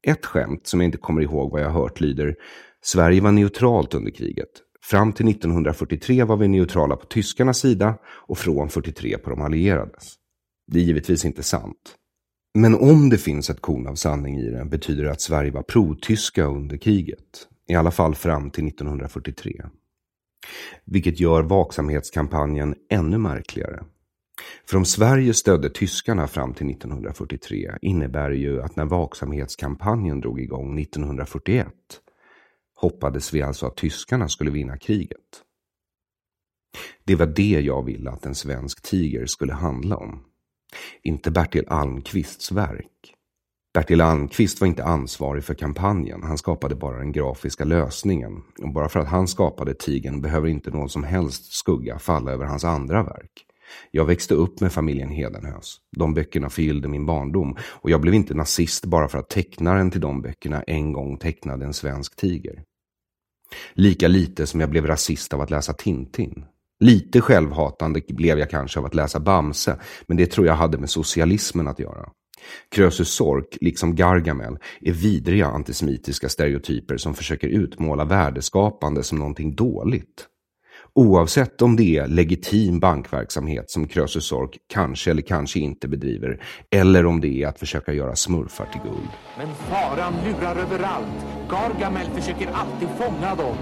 Ett 0.07 0.25
skämt 0.25 0.67
som 0.67 0.79
jag 0.79 0.87
inte 0.87 0.97
kommer 0.97 1.21
ihåg 1.21 1.51
vad 1.51 1.61
jag 1.61 1.71
hört 1.71 1.99
lyder 1.99 2.35
Sverige 2.81 3.21
var 3.21 3.31
neutralt 3.31 3.93
under 3.93 4.11
kriget. 4.11 4.49
Fram 4.81 5.13
till 5.13 5.27
1943 5.27 6.23
var 6.23 6.37
vi 6.37 6.47
neutrala 6.47 6.95
på 6.95 7.05
tyskarnas 7.05 7.59
sida 7.59 7.97
och 8.05 8.37
från 8.37 8.69
43 8.69 9.17
på 9.17 9.29
de 9.29 9.41
allierades. 9.41 10.13
Det 10.71 10.79
är 10.79 10.83
givetvis 10.83 11.25
inte 11.25 11.43
sant. 11.43 11.95
Men 12.53 12.75
om 12.75 13.09
det 13.09 13.17
finns 13.17 13.49
ett 13.49 13.61
korn 13.61 13.87
av 13.87 13.95
sanning 13.95 14.39
i 14.39 14.49
det 14.49 14.65
betyder 14.65 15.03
det 15.03 15.11
att 15.11 15.21
Sverige 15.21 15.51
var 15.51 15.63
pro-tyska 15.63 16.43
under 16.43 16.77
kriget. 16.77 17.47
I 17.67 17.75
alla 17.75 17.91
fall 17.91 18.15
fram 18.15 18.51
till 18.51 18.67
1943. 18.67 19.61
Vilket 20.85 21.19
gör 21.19 21.43
vaksamhetskampanjen 21.43 22.75
ännu 22.89 23.17
märkligare. 23.17 23.83
För 24.65 24.77
om 24.77 24.85
Sverige 24.85 25.33
stödde 25.33 25.69
tyskarna 25.69 26.27
fram 26.27 26.53
till 26.53 26.69
1943 26.69 27.71
innebär 27.81 28.29
det 28.29 28.37
ju 28.37 28.61
att 28.61 28.75
när 28.75 28.85
vaksamhetskampanjen 28.85 30.21
drog 30.21 30.39
igång 30.39 30.79
1941 30.79 31.67
hoppades 32.75 33.33
vi 33.33 33.41
alltså 33.41 33.65
att 33.65 33.77
tyskarna 33.77 34.29
skulle 34.29 34.51
vinna 34.51 34.77
kriget. 34.77 35.43
Det 37.03 37.15
var 37.15 37.25
det 37.25 37.61
jag 37.61 37.85
ville 37.85 38.11
att 38.11 38.25
en 38.25 38.35
svensk 38.35 38.81
tiger 38.81 39.25
skulle 39.25 39.53
handla 39.53 39.97
om. 39.97 40.23
Inte 41.03 41.31
Bertil 41.31 41.65
Almqvists 41.67 42.51
verk. 42.51 43.15
Bertil 43.73 44.01
Almqvist 44.01 44.61
var 44.61 44.67
inte 44.67 44.83
ansvarig 44.83 45.43
för 45.43 45.53
kampanjen, 45.53 46.23
han 46.23 46.37
skapade 46.37 46.75
bara 46.75 46.97
den 46.97 47.11
grafiska 47.11 47.65
lösningen. 47.65 48.43
Och 48.61 48.73
bara 48.73 48.89
för 48.89 48.99
att 48.99 49.07
han 49.07 49.27
skapade 49.27 49.73
tigen 49.73 50.21
behöver 50.21 50.47
inte 50.47 50.71
någon 50.71 50.89
som 50.89 51.03
helst 51.03 51.53
skugga 51.53 51.99
falla 51.99 52.31
över 52.31 52.45
hans 52.45 52.63
andra 52.63 53.03
verk. 53.03 53.45
Jag 53.91 54.05
växte 54.05 54.33
upp 54.33 54.59
med 54.59 54.71
familjen 54.71 55.09
Hedenhös. 55.09 55.77
De 55.97 56.13
böckerna 56.13 56.49
förgyllde 56.49 56.87
min 56.87 57.05
barndom 57.05 57.57
och 57.63 57.89
jag 57.89 58.01
blev 58.01 58.13
inte 58.13 58.33
nazist 58.33 58.85
bara 58.85 59.07
för 59.07 59.17
att 59.17 59.29
tecknaren 59.29 59.91
till 59.91 60.01
de 60.01 60.21
böckerna 60.21 60.63
en 60.63 60.93
gång 60.93 61.17
tecknade 61.17 61.65
en 61.65 61.73
svensk 61.73 62.15
tiger. 62.15 62.63
Lika 63.73 64.07
lite 64.07 64.47
som 64.47 64.59
jag 64.59 64.69
blev 64.69 64.87
rasist 64.87 65.33
av 65.33 65.41
att 65.41 65.49
läsa 65.49 65.73
Tintin. 65.73 66.45
Lite 66.79 67.21
självhatande 67.21 68.01
blev 68.07 68.39
jag 68.39 68.49
kanske 68.49 68.79
av 68.79 68.85
att 68.85 68.95
läsa 68.95 69.19
Bamse, 69.19 69.79
men 70.07 70.17
det 70.17 70.25
tror 70.25 70.47
jag 70.47 70.53
hade 70.53 70.77
med 70.77 70.89
socialismen 70.89 71.67
att 71.67 71.79
göra. 71.79 72.09
Krösus 72.71 73.09
Sork, 73.09 73.57
liksom 73.61 73.95
Gargamel, 73.95 74.57
är 74.81 74.91
vidriga 74.91 75.45
antisemitiska 75.45 76.29
stereotyper 76.29 76.97
som 76.97 77.13
försöker 77.13 77.47
utmåla 77.47 78.05
värdeskapande 78.05 79.03
som 79.03 79.19
någonting 79.19 79.55
dåligt. 79.55 80.27
Oavsett 80.95 81.61
om 81.61 81.75
det 81.75 81.97
är 81.97 82.07
legitim 82.07 82.79
bankverksamhet 82.79 83.71
som 83.71 83.87
Krösus 83.87 84.25
Sork 84.25 84.57
kanske 84.67 85.11
eller 85.11 85.21
kanske 85.21 85.59
inte 85.59 85.87
bedriver, 85.87 86.43
eller 86.71 87.05
om 87.05 87.21
det 87.21 87.43
är 87.43 87.47
att 87.47 87.59
försöka 87.59 87.93
göra 87.93 88.15
smurfar 88.15 88.65
till 88.65 88.81
guld. 88.81 89.09
Men 89.37 89.47
faran 89.55 90.13
lurar 90.25 90.55
överallt. 90.55 91.25
Gargamel 91.49 92.07
försöker 92.09 92.47
alltid 92.47 92.87
fånga 92.87 93.35
dem. 93.35 93.57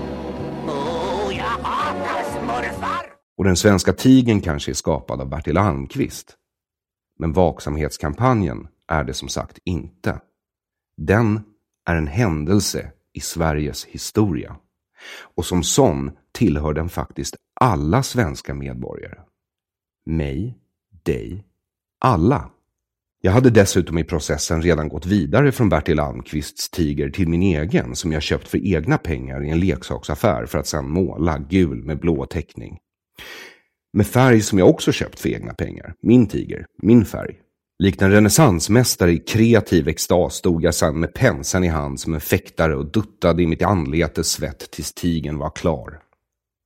Oh, 0.67 1.37
jag 1.37 1.43
hatar 1.43 2.23
smurfar! 2.31 3.05
Och 3.37 3.43
den 3.43 3.55
svenska 3.55 3.93
tigen 3.93 4.41
kanske 4.41 4.71
är 4.71 4.73
skapad 4.73 5.21
av 5.21 5.29
Bertil 5.29 5.57
Almqvist. 5.57 6.35
Men 7.19 7.33
vaksamhetskampanjen 7.33 8.67
är 8.87 9.03
det 9.03 9.13
som 9.13 9.27
sagt 9.27 9.59
inte. 9.65 10.19
Den 10.97 11.39
är 11.85 11.95
en 11.95 12.07
händelse 12.07 12.91
i 13.13 13.19
Sveriges 13.19 13.85
historia. 13.85 14.55
Och 15.35 15.45
som 15.45 15.63
sån 15.63 16.11
tillhör 16.31 16.73
den 16.73 16.89
faktiskt 16.89 17.35
alla 17.59 18.03
svenska 18.03 18.53
medborgare. 18.53 19.19
Mig, 20.05 20.57
dig, 21.03 21.45
alla. 21.99 22.49
Jag 23.21 23.31
hade 23.31 23.49
dessutom 23.49 23.97
i 23.97 24.03
processen 24.03 24.61
redan 24.61 24.89
gått 24.89 25.05
vidare 25.05 25.51
från 25.51 25.69
Bertil 25.69 25.99
Almqvists 25.99 26.69
tiger 26.69 27.09
till 27.09 27.29
min 27.29 27.41
egen 27.41 27.95
som 27.95 28.11
jag 28.11 28.21
köpt 28.21 28.47
för 28.47 28.67
egna 28.67 28.97
pengar 28.97 29.43
i 29.43 29.49
en 29.49 29.59
leksaksaffär 29.59 30.45
för 30.45 30.59
att 30.59 30.67
sedan 30.67 30.89
måla 30.89 31.37
gul 31.37 31.83
med 31.83 31.99
blå 31.99 32.25
teckning. 32.25 32.77
Med 33.93 34.07
färg 34.07 34.41
som 34.41 34.59
jag 34.59 34.69
också 34.69 34.91
köpt 34.91 35.19
för 35.19 35.29
egna 35.29 35.53
pengar. 35.53 35.93
Min 36.01 36.27
tiger, 36.27 36.65
min 36.81 37.05
färg. 37.05 37.39
Likt 37.81 38.01
en 38.01 38.11
renässansmästare 38.11 39.11
i 39.11 39.17
kreativ 39.17 39.87
extas 39.87 40.35
stod 40.35 40.63
jag 40.63 40.75
sedan 40.75 40.99
med 40.99 41.13
penseln 41.13 41.63
i 41.63 41.67
hand 41.67 41.99
som 41.99 42.13
en 42.13 42.21
fäktare 42.21 42.75
och 42.75 42.91
duttade 42.91 43.43
i 43.43 43.47
mitt 43.47 43.63
anletes 43.63 44.27
svett 44.27 44.71
tills 44.71 44.93
tigen 44.93 45.37
var 45.37 45.49
klar. 45.49 45.99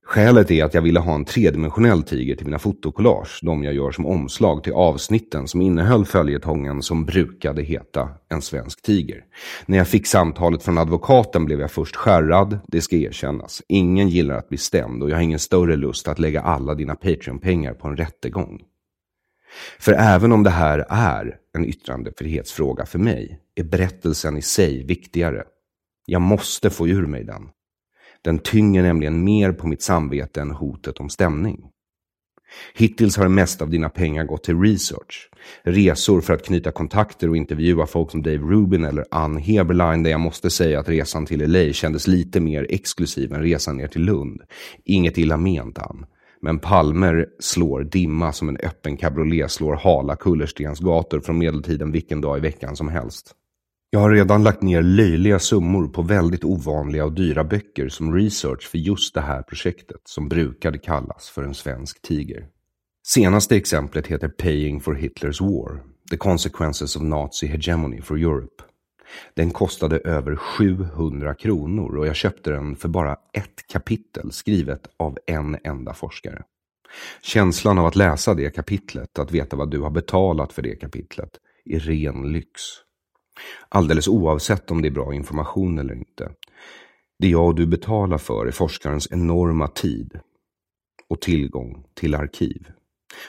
Skälet 0.06 0.50
är 0.50 0.64
att 0.64 0.74
jag 0.74 0.82
ville 0.82 1.00
ha 1.00 1.14
en 1.14 1.24
tredimensionell 1.24 2.02
tiger 2.02 2.36
till 2.36 2.46
mina 2.46 2.58
fotokollage, 2.58 3.38
de 3.42 3.64
jag 3.64 3.74
gör 3.74 3.90
som 3.90 4.06
omslag 4.06 4.64
till 4.64 4.72
avsnitten 4.72 5.48
som 5.48 5.60
innehöll 5.60 6.04
följetongen 6.04 6.82
som 6.82 7.04
brukade 7.04 7.62
heta 7.62 8.08
En 8.28 8.42
svensk 8.42 8.82
tiger. 8.82 9.24
När 9.66 9.78
jag 9.78 9.88
fick 9.88 10.06
samtalet 10.06 10.62
från 10.62 10.78
advokaten 10.78 11.44
blev 11.44 11.60
jag 11.60 11.70
först 11.70 11.96
skärrad, 11.96 12.58
det 12.66 12.80
ska 12.80 12.96
erkännas. 12.96 13.62
Ingen 13.68 14.08
gillar 14.08 14.34
att 14.34 14.48
bli 14.48 14.58
stämd 14.58 15.02
och 15.02 15.10
jag 15.10 15.16
har 15.16 15.22
ingen 15.22 15.38
större 15.38 15.76
lust 15.76 16.08
att 16.08 16.18
lägga 16.18 16.40
alla 16.40 16.74
dina 16.74 16.94
Patreon-pengar 16.94 17.74
på 17.74 17.88
en 17.88 17.96
rättegång. 17.96 18.60
För 19.78 19.92
även 19.92 20.32
om 20.32 20.42
det 20.42 20.50
här 20.50 20.84
är 20.88 21.36
en 21.54 21.64
yttrandefrihetsfråga 21.64 22.86
för 22.86 22.98
mig, 22.98 23.40
är 23.54 23.64
berättelsen 23.64 24.36
i 24.36 24.42
sig 24.42 24.84
viktigare. 24.84 25.44
Jag 26.06 26.22
måste 26.22 26.70
få 26.70 26.88
ur 26.88 27.06
mig 27.06 27.24
den. 27.24 27.48
Den 28.22 28.38
tynger 28.38 28.82
nämligen 28.82 29.24
mer 29.24 29.52
på 29.52 29.66
mitt 29.66 29.82
samvete 29.82 30.40
än 30.40 30.50
hotet 30.50 31.00
om 31.00 31.08
stämning. 31.08 31.70
Hittills 32.74 33.16
har 33.16 33.24
det 33.24 33.30
mesta 33.30 33.64
av 33.64 33.70
dina 33.70 33.88
pengar 33.88 34.24
gått 34.24 34.44
till 34.44 34.60
research. 34.60 35.30
Resor 35.62 36.20
för 36.20 36.34
att 36.34 36.44
knyta 36.44 36.72
kontakter 36.72 37.28
och 37.28 37.36
intervjua 37.36 37.86
folk 37.86 38.10
som 38.10 38.22
Dave 38.22 38.38
Rubin 38.38 38.84
eller 38.84 39.04
Ann 39.10 39.36
Heberlein 39.36 40.02
där 40.02 40.10
jag 40.10 40.20
måste 40.20 40.50
säga 40.50 40.80
att 40.80 40.88
resan 40.88 41.26
till 41.26 41.50
LA 41.50 41.72
kändes 41.72 42.06
lite 42.06 42.40
mer 42.40 42.66
exklusiv 42.70 43.32
än 43.32 43.42
resan 43.42 43.76
ner 43.76 43.86
till 43.86 44.02
Lund. 44.02 44.42
Inget 44.84 45.18
illa 45.18 45.36
ment 45.36 45.78
Ann. 45.78 46.06
Men 46.40 46.58
Palmer 46.58 47.26
slår 47.38 47.84
dimma 47.84 48.32
som 48.32 48.48
en 48.48 48.56
öppen 48.56 48.96
cabriolet 48.96 49.50
slår 49.50 49.74
hala 49.74 50.16
kullerstensgator 50.16 51.20
från 51.20 51.38
medeltiden 51.38 51.92
vilken 51.92 52.20
dag 52.20 52.38
i 52.38 52.40
veckan 52.40 52.76
som 52.76 52.88
helst. 52.88 53.34
Jag 53.90 54.00
har 54.00 54.10
redan 54.10 54.42
lagt 54.42 54.62
ner 54.62 54.82
löjliga 54.82 55.38
summor 55.38 55.88
på 55.88 56.02
väldigt 56.02 56.44
ovanliga 56.44 57.04
och 57.04 57.12
dyra 57.12 57.44
böcker 57.44 57.88
som 57.88 58.14
research 58.14 58.68
för 58.68 58.78
just 58.78 59.14
det 59.14 59.20
här 59.20 59.42
projektet 59.42 60.00
som 60.04 60.28
brukade 60.28 60.78
kallas 60.78 61.28
för 61.28 61.42
en 61.42 61.54
svensk 61.54 62.02
tiger. 62.02 62.46
Senaste 63.06 63.56
exemplet 63.56 64.06
heter 64.06 64.28
Paying 64.28 64.80
for 64.80 64.94
Hitlers 64.94 65.40
War, 65.40 65.82
The 66.10 66.16
Consequences 66.16 66.96
of 66.96 67.02
Nazi 67.02 67.46
Hegemony 67.46 68.00
for 68.02 68.18
Europe. 68.18 68.62
Den 69.34 69.50
kostade 69.50 69.98
över 69.98 70.36
700 70.36 71.34
kronor 71.34 71.96
och 71.96 72.06
jag 72.06 72.16
köpte 72.16 72.50
den 72.50 72.76
för 72.76 72.88
bara 72.88 73.16
ett 73.32 73.66
kapitel 73.66 74.32
skrivet 74.32 74.88
av 74.96 75.18
en 75.26 75.56
enda 75.64 75.94
forskare. 75.94 76.42
Känslan 77.22 77.78
av 77.78 77.86
att 77.86 77.96
läsa 77.96 78.34
det 78.34 78.50
kapitlet, 78.50 79.18
att 79.18 79.32
veta 79.32 79.56
vad 79.56 79.70
du 79.70 79.80
har 79.80 79.90
betalat 79.90 80.52
för 80.52 80.62
det 80.62 80.76
kapitlet, 80.76 81.30
är 81.64 81.80
ren 81.80 82.32
lyx. 82.32 82.60
Alldeles 83.68 84.08
oavsett 84.08 84.70
om 84.70 84.82
det 84.82 84.88
är 84.88 84.92
bra 84.92 85.14
information 85.14 85.78
eller 85.78 85.94
inte. 85.94 86.30
Det 87.18 87.28
jag 87.28 87.46
och 87.46 87.54
du 87.54 87.66
betalar 87.66 88.18
för 88.18 88.46
är 88.46 88.50
forskarens 88.50 89.12
enorma 89.12 89.68
tid 89.68 90.20
och 91.08 91.20
tillgång 91.20 91.84
till 91.94 92.14
arkiv. 92.14 92.70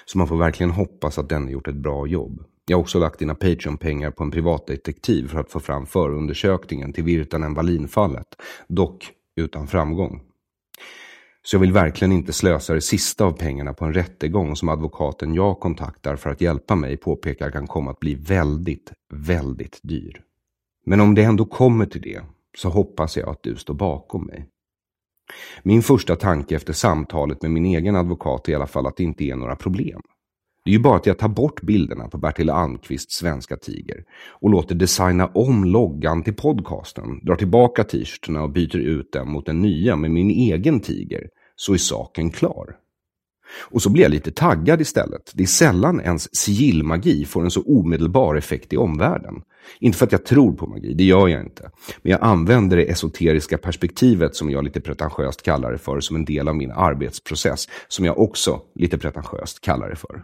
Så 0.06 0.18
man 0.18 0.28
får 0.28 0.38
verkligen 0.38 0.72
hoppas 0.72 1.18
att 1.18 1.30
den 1.30 1.50
gjort 1.50 1.68
ett 1.68 1.76
bra 1.76 2.08
jobb. 2.08 2.44
Jag 2.70 2.78
har 2.78 2.82
också 2.82 3.00
lagt 3.00 3.20
dina 3.20 3.36
Patreon-pengar 3.36 4.12
på 4.12 4.24
en 4.24 4.32
privatdetektiv 4.32 5.28
för 5.28 5.40
att 5.40 5.52
få 5.52 5.60
fram 5.60 5.86
förundersökningen 5.86 6.94
till 6.94 7.04
Virtanen 7.04 7.54
Wallin-fallet, 7.54 8.28
dock 8.68 9.12
utan 9.36 9.68
framgång. 9.68 10.22
Så 11.44 11.56
jag 11.56 11.60
vill 11.60 11.72
verkligen 11.72 12.12
inte 12.12 12.34
slösa 12.34 12.74
det 12.74 12.82
sista 12.82 13.26
av 13.26 13.32
pengarna 13.32 13.74
på 13.74 13.86
en 13.86 13.94
rättegång 13.94 14.56
som 14.56 14.70
advokaten 14.70 15.34
jag 15.34 15.60
kontaktar 15.60 16.16
för 16.16 16.30
att 16.30 16.42
hjälpa 16.42 16.76
mig 16.76 16.98
påpekar 16.98 17.52
kan 17.52 17.68
komma 17.68 17.92
att 17.92 18.00
bli 18.00 18.16
väldigt, 18.16 18.94
väldigt 19.14 19.80
dyr. 19.84 20.22
Men 20.86 21.02
om 21.02 21.16
det 21.16 21.24
ändå 21.24 21.46
kommer 21.46 21.86
till 21.86 22.02
det 22.02 22.22
så 22.58 22.70
hoppas 22.70 23.18
jag 23.18 23.30
att 23.30 23.44
du 23.44 23.56
står 23.56 23.74
bakom 23.74 24.26
mig. 24.26 24.48
Min 25.64 25.82
första 25.82 26.16
tanke 26.16 26.56
efter 26.56 26.74
samtalet 26.74 27.42
med 27.42 27.52
min 27.52 27.66
egen 27.66 27.96
advokat 27.96 28.48
är 28.48 28.52
i 28.52 28.56
alla 28.56 28.68
fall 28.68 28.88
att 28.88 28.98
det 28.98 29.04
inte 29.04 29.24
är 29.24 29.36
några 29.36 29.56
problem. 29.56 30.02
Det 30.68 30.72
är 30.72 30.74
ju 30.74 30.80
bara 30.80 30.98
att 30.98 31.06
jag 31.06 31.18
tar 31.18 31.28
bort 31.28 31.62
bilderna 31.62 32.08
på 32.08 32.18
Bertil 32.18 32.50
Almqvists 32.50 33.16
svenska 33.16 33.58
tiger 33.58 34.04
och 34.30 34.50
låter 34.50 34.76
designa 34.76 35.28
om 35.28 35.64
loggan 35.64 36.24
till 36.24 36.34
podcasten, 36.34 37.20
drar 37.26 37.36
tillbaka 37.36 37.84
t-shirtarna 37.84 38.44
och 38.44 38.50
byter 38.50 38.78
ut 38.78 39.12
den 39.12 39.30
mot 39.32 39.46
den 39.46 39.62
nya 39.62 39.96
med 39.96 40.12
min 40.12 40.30
egen 40.30 40.80
tiger, 40.80 41.30
så 41.56 41.74
är 41.74 41.78
saken 41.78 42.30
klar. 42.30 42.76
Och 43.60 43.82
så 43.82 43.90
blir 43.90 44.04
jag 44.04 44.12
lite 44.12 44.32
taggad 44.32 44.82
istället. 44.82 45.32
Det 45.34 45.44
är 45.44 45.48
sällan 45.48 46.02
ens 46.02 46.36
sigillmagi 46.36 47.26
får 47.26 47.44
en 47.44 47.52
så 47.52 47.62
omedelbar 47.62 48.36
effekt 48.36 48.74
i 48.74 48.78
omvärlden. 48.78 49.42
Inte 49.80 49.98
för 49.98 50.06
att 50.06 50.12
jag 50.12 50.26
tror 50.26 50.54
på 50.54 50.68
magi, 50.68 50.94
det 50.94 51.04
gör 51.04 51.28
jag 51.28 51.42
inte. 51.42 51.72
Men 52.02 52.12
jag 52.12 52.22
använder 52.24 52.78
det 52.78 52.92
esoteriska 52.92 53.58
perspektivet, 53.58 54.36
som 54.36 54.50
jag 54.50 54.64
lite 54.64 54.82
pretentiöst 54.82 55.42
kallar 55.42 55.72
det 55.72 55.78
för, 55.78 56.00
som 56.00 56.16
en 56.16 56.26
del 56.26 56.48
av 56.48 56.56
min 56.56 56.72
arbetsprocess, 56.72 57.68
som 57.88 58.06
jag 58.06 58.20
också 58.20 58.62
lite 58.76 58.98
pretentiöst 58.98 59.62
kallar 59.62 59.90
det 59.90 59.96
för. 59.96 60.24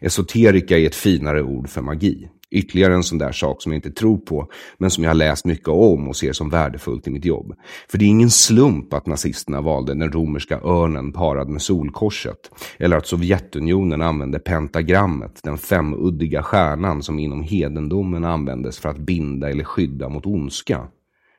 Esoterika 0.00 0.78
är 0.78 0.86
ett 0.86 0.94
finare 0.94 1.42
ord 1.42 1.68
för 1.68 1.82
magi. 1.82 2.28
Ytterligare 2.50 2.94
en 2.94 3.02
sån 3.02 3.18
där 3.18 3.32
sak 3.32 3.62
som 3.62 3.72
jag 3.72 3.78
inte 3.78 3.90
tror 3.90 4.18
på, 4.18 4.48
men 4.78 4.90
som 4.90 5.04
jag 5.04 5.10
har 5.10 5.14
läst 5.14 5.44
mycket 5.44 5.68
om 5.68 6.08
och 6.08 6.16
ser 6.16 6.32
som 6.32 6.50
värdefullt 6.50 7.06
i 7.06 7.10
mitt 7.10 7.24
jobb. 7.24 7.54
För 7.90 7.98
det 7.98 8.04
är 8.04 8.08
ingen 8.08 8.30
slump 8.30 8.92
att 8.92 9.06
nazisterna 9.06 9.60
valde 9.60 9.94
den 9.94 10.12
romerska 10.12 10.60
örnen 10.60 11.12
parad 11.12 11.48
med 11.48 11.62
solkorset. 11.62 12.50
Eller 12.78 12.96
att 12.96 13.06
Sovjetunionen 13.06 14.02
använde 14.02 14.38
pentagrammet, 14.38 15.40
den 15.42 15.58
femuddiga 15.58 16.42
stjärnan 16.42 17.02
som 17.02 17.18
inom 17.18 17.42
hedendomen 17.42 18.24
användes 18.24 18.78
för 18.78 18.88
att 18.88 18.98
binda 18.98 19.50
eller 19.50 19.64
skydda 19.64 20.08
mot 20.08 20.26
ondska. 20.26 20.88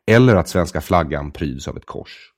Eller 0.08 0.36
att 0.36 0.50
svenska 0.50 0.82
flaggan 0.82 1.32
pryds 1.32 1.68
av 1.68 1.78
ett 1.78 1.86
kors. 1.86 2.32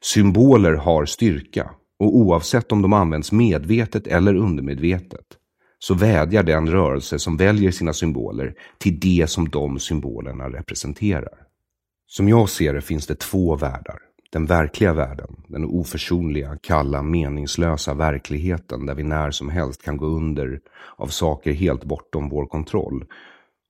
Symboler 0.00 0.72
har 0.72 1.04
styrka 1.04 1.70
och 2.02 2.16
oavsett 2.16 2.72
om 2.72 2.82
de 2.82 2.92
används 2.92 3.32
medvetet 3.32 4.06
eller 4.06 4.34
undermedvetet 4.34 5.26
så 5.78 5.94
vädjar 5.94 6.42
den 6.42 6.70
rörelse 6.70 7.18
som 7.18 7.36
väljer 7.36 7.70
sina 7.70 7.92
symboler 7.92 8.54
till 8.78 9.00
det 9.00 9.30
som 9.30 9.48
de 9.48 9.78
symbolerna 9.78 10.48
representerar. 10.48 11.34
Som 12.06 12.28
jag 12.28 12.48
ser 12.48 12.74
det 12.74 12.80
finns 12.80 13.06
det 13.06 13.14
två 13.14 13.56
världar. 13.56 13.98
Den 14.32 14.46
verkliga 14.46 14.92
världen, 14.92 15.36
den 15.48 15.64
oförsonliga, 15.64 16.58
kalla, 16.62 17.02
meningslösa 17.02 17.94
verkligheten 17.94 18.86
där 18.86 18.94
vi 18.94 19.02
när 19.02 19.30
som 19.30 19.48
helst 19.48 19.82
kan 19.82 19.96
gå 19.96 20.06
under 20.06 20.60
av 20.96 21.06
saker 21.06 21.52
helt 21.52 21.84
bortom 21.84 22.28
vår 22.28 22.46
kontroll. 22.46 23.04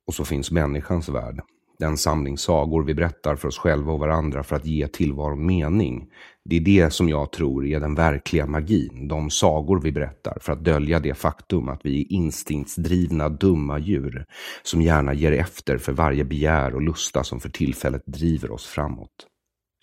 Och 0.07 0.15
så 0.15 0.25
finns 0.25 0.51
människans 0.51 1.09
värld, 1.09 1.41
den 1.83 1.97
samling 1.97 2.39
sagor 2.39 2.83
vi 2.83 2.95
berättar 2.95 3.37
för 3.37 3.49
oss 3.49 3.59
själva 3.59 3.93
och 3.93 3.99
varandra 3.99 4.43
för 4.43 4.57
att 4.57 4.67
ge 4.67 4.89
tillvaron 4.89 5.47
mening. 5.47 6.07
Det 6.45 6.57
är 6.57 6.61
det 6.61 6.91
som 6.91 7.09
jag 7.09 7.33
tror 7.33 7.67
är 7.67 7.81
den 7.81 7.95
verkliga 7.95 8.47
magin, 8.47 9.09
de 9.09 9.31
sagor 9.31 9.81
vi 9.81 9.93
berättar 9.93 10.39
för 10.41 10.53
att 10.53 10.65
dölja 10.65 11.01
det 11.01 11.15
faktum 11.15 11.69
att 11.69 11.81
vi 11.85 12.01
är 12.01 12.13
instinktsdrivna 12.13 13.29
dumma 13.29 13.79
djur 13.79 14.27
som 14.63 14.83
gärna 14.83 15.15
ger 15.15 15.33
efter 15.33 15.79
för 15.79 15.93
varje 15.93 16.25
begär 16.25 16.75
och 16.75 16.83
lusta 16.83 17.25
som 17.25 17.41
för 17.41 17.49
tillfället 17.49 18.03
driver 18.07 18.51
oss 18.51 18.67
framåt. 18.67 19.32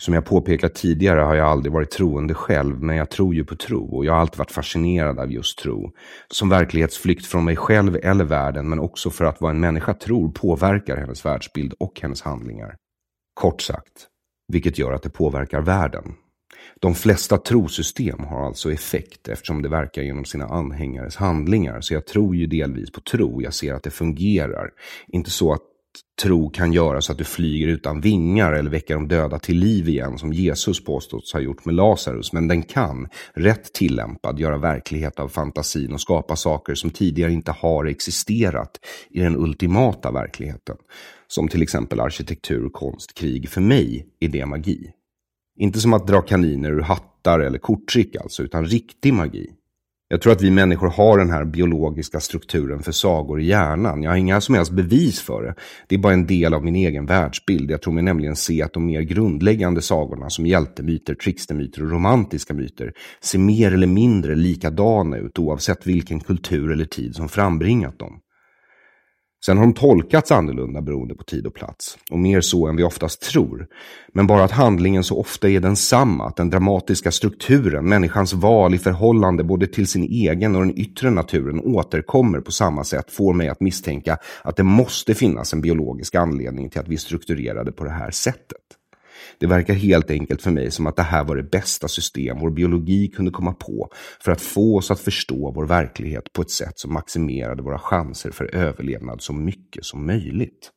Som 0.02 0.14
jag 0.14 0.26
påpekat 0.26 0.76
tidigare 0.76 1.20
har 1.20 1.36
jag 1.36 1.48
aldrig 1.48 1.74
varit 1.74 1.92
troende 1.92 2.34
själv, 2.34 2.84
men 2.84 2.96
jag 2.96 3.10
tror 3.10 3.36
ju 3.36 3.46
på 3.46 3.56
tro 3.56 3.98
och 3.98 4.06
jag 4.06 4.14
har 4.14 4.20
alltid 4.20 4.38
varit 4.38 4.52
fascinerad 4.52 5.20
av 5.20 5.32
just 5.32 5.60
tro. 5.60 5.92
Som 6.28 6.50
verklighetsflykt 6.50 7.26
från 7.26 7.46
mig 7.46 7.56
själv 7.56 7.98
eller 8.04 8.26
världen, 8.26 8.70
men 8.70 8.80
också 8.80 9.10
för 9.10 9.26
att 9.26 9.42
vad 9.42 9.52
en 9.52 9.60
människa 9.60 9.94
tror 9.94 10.32
påverkar 10.32 10.98
hennes 10.98 11.26
världsbild 11.26 11.74
och 11.80 12.02
hennes 12.02 12.22
handlingar. 12.22 12.76
Kort 13.34 13.62
sagt, 13.62 14.08
vilket 14.48 14.78
gör 14.78 14.94
att 14.94 15.04
det 15.04 15.10
påverkar 15.10 15.62
världen. 15.62 16.14
De 16.82 16.96
flesta 16.96 17.38
trosystem 17.38 18.20
har 18.20 18.46
alltså 18.46 18.72
effekt 18.72 19.28
eftersom 19.28 19.62
det 19.62 19.70
verkar 19.70 20.02
genom 20.02 20.26
sina 20.26 20.46
anhängares 20.46 21.16
handlingar. 21.16 21.82
Så 21.82 21.94
jag 21.94 22.08
tror 22.08 22.36
ju 22.36 22.48
delvis 22.48 22.92
på 22.92 23.02
tro. 23.02 23.42
Jag 23.42 23.54
ser 23.54 23.74
att 23.74 23.84
det 23.84 23.92
fungerar. 23.92 24.70
Inte 25.08 25.30
så 25.30 25.54
att 25.54 25.62
tro 26.22 26.50
kan 26.50 26.74
göra 26.74 27.02
så 27.02 27.12
att 27.12 27.18
du 27.18 27.24
flyger 27.24 27.68
utan 27.68 28.02
vingar 28.02 28.54
eller 28.54 28.72
väcker 28.72 28.94
de 28.94 29.08
döda 29.08 29.40
till 29.40 29.58
liv 29.58 29.90
igen 29.90 30.18
som 30.18 30.34
Jesus 30.34 30.84
påstås 30.84 31.34
ha 31.34 31.40
gjort 31.40 31.66
med 31.66 31.76
Lazarus. 31.76 32.34
Men 32.34 32.48
den 32.48 32.64
kan, 32.64 33.08
rätt 33.34 33.74
tillämpad, 33.74 34.40
göra 34.40 34.58
verklighet 34.58 35.20
av 35.20 35.28
fantasin 35.28 35.94
och 35.94 36.02
skapa 36.02 36.36
saker 36.36 36.76
som 36.76 36.90
tidigare 36.90 37.32
inte 37.32 37.52
har 37.52 37.86
existerat 37.86 38.72
i 39.10 39.20
den 39.20 39.38
ultimata 39.38 40.12
verkligheten. 40.12 40.76
Som 41.28 41.48
till 41.48 41.62
exempel 41.62 42.00
arkitektur, 42.00 42.70
konst, 42.70 43.14
krig. 43.14 43.50
För 43.50 43.62
mig 43.62 44.06
är 44.20 44.30
det 44.30 44.46
magi. 44.46 44.92
Inte 45.60 45.80
som 45.80 45.94
att 45.94 46.08
dra 46.08 46.22
kaniner 46.22 46.72
ur 46.72 46.82
hattar 46.82 47.40
eller 47.40 47.60
korttrick 47.60 48.16
alltså, 48.16 48.44
utan 48.44 48.66
riktig 48.66 49.14
magi. 49.14 49.59
Jag 50.12 50.22
tror 50.22 50.34
att 50.34 50.42
vi 50.42 50.52
människor 50.52 50.90
har 50.90 51.18
den 51.18 51.30
här 51.30 51.46
biologiska 51.46 52.20
strukturen 52.20 52.84
för 52.84 52.92
sagor 52.92 53.42
i 53.42 53.46
hjärnan. 53.46 54.04
Jag 54.04 54.12
har 54.12 54.18
inga 54.18 54.42
som 54.42 54.56
helst 54.56 54.72
bevis 54.72 55.22
för 55.22 55.44
det. 55.44 55.56
Det 55.88 55.96
är 55.96 56.00
bara 56.00 56.14
en 56.14 56.28
del 56.28 56.54
av 56.54 56.64
min 56.64 56.76
egen 56.76 57.06
världsbild. 57.06 57.72
Jag 57.72 57.82
tror 57.82 57.94
mig 57.94 58.04
nämligen 58.04 58.36
se 58.36 58.62
att 58.62 58.74
de 58.74 58.86
mer 58.86 59.02
grundläggande 59.02 59.82
sagorna 59.82 60.30
som 60.30 60.46
hjältemyter, 60.46 61.16
trickstermyter 61.16 61.84
och 61.84 61.92
romantiska 61.92 62.54
myter 62.54 62.94
ser 63.22 63.40
mer 63.40 63.74
eller 63.74 63.88
mindre 63.88 64.36
likadana 64.36 65.18
ut 65.18 65.40
oavsett 65.40 65.88
vilken 65.88 66.20
kultur 66.20 66.72
eller 66.72 66.86
tid 66.86 67.16
som 67.16 67.30
frambringat 67.30 68.00
dem. 68.00 68.20
Sen 69.46 69.58
har 69.58 69.66
de 69.66 69.74
tolkats 69.74 70.32
annorlunda 70.32 70.82
beroende 70.82 71.16
på 71.16 71.24
tid 71.24 71.48
och 71.48 71.54
plats, 71.54 71.98
och 72.12 72.20
mer 72.20 72.42
så 72.42 72.68
än 72.68 72.76
vi 72.76 72.84
oftast 72.84 73.22
tror. 73.22 73.68
Men 74.14 74.28
bara 74.28 74.44
att 74.44 74.52
handlingen 74.52 75.04
så 75.04 75.20
ofta 75.20 75.50
är 75.50 75.60
densamma, 75.60 76.28
att 76.28 76.36
den 76.36 76.50
dramatiska 76.50 77.12
strukturen, 77.12 77.90
människans 77.90 78.34
val 78.34 78.74
i 78.74 78.78
förhållande 78.78 79.44
både 79.44 79.68
till 79.68 79.88
sin 79.88 80.04
egen 80.04 80.56
och 80.56 80.62
den 80.62 80.80
yttre 80.80 81.10
naturen 81.10 81.60
återkommer 81.60 82.40
på 82.40 82.52
samma 82.52 82.84
sätt 82.84 83.12
får 83.12 83.34
mig 83.34 83.50
att 83.50 83.62
misstänka 83.62 84.18
att 84.42 84.56
det 84.56 84.64
måste 84.64 85.16
finnas 85.16 85.54
en 85.54 85.62
biologisk 85.62 86.16
anledning 86.16 86.70
till 86.70 86.80
att 86.80 86.88
vi 86.88 86.96
är 86.96 87.00
strukturerade 87.00 87.72
på 87.72 87.84
det 87.84 87.92
här 87.92 88.12
sättet. 88.12 88.79
Det 89.38 89.48
verkar 89.48 89.74
helt 89.74 90.12
enkelt 90.12 90.42
för 90.42 90.52
mig 90.52 90.72
som 90.72 90.88
att 90.88 90.96
det 90.96 91.04
här 91.04 91.24
var 91.24 91.36
det 91.36 91.44
bästa 91.44 91.88
system 91.88 92.40
vår 92.40 92.50
biologi 92.50 93.08
kunde 93.08 93.32
komma 93.32 93.54
på 93.54 93.90
för 94.20 94.32
att 94.32 94.42
få 94.42 94.78
oss 94.78 94.92
att 94.92 95.00
förstå 95.00 95.52
vår 95.52 95.66
verklighet 95.66 96.34
på 96.34 96.42
ett 96.42 96.52
sätt 96.52 96.80
som 96.80 96.94
maximerade 96.94 97.62
våra 97.62 97.80
chanser 97.80 98.32
för 98.32 98.56
överlevnad 98.56 99.22
så 99.22 99.34
mycket 99.34 99.86
som 99.86 100.06
möjligt. 100.06 100.72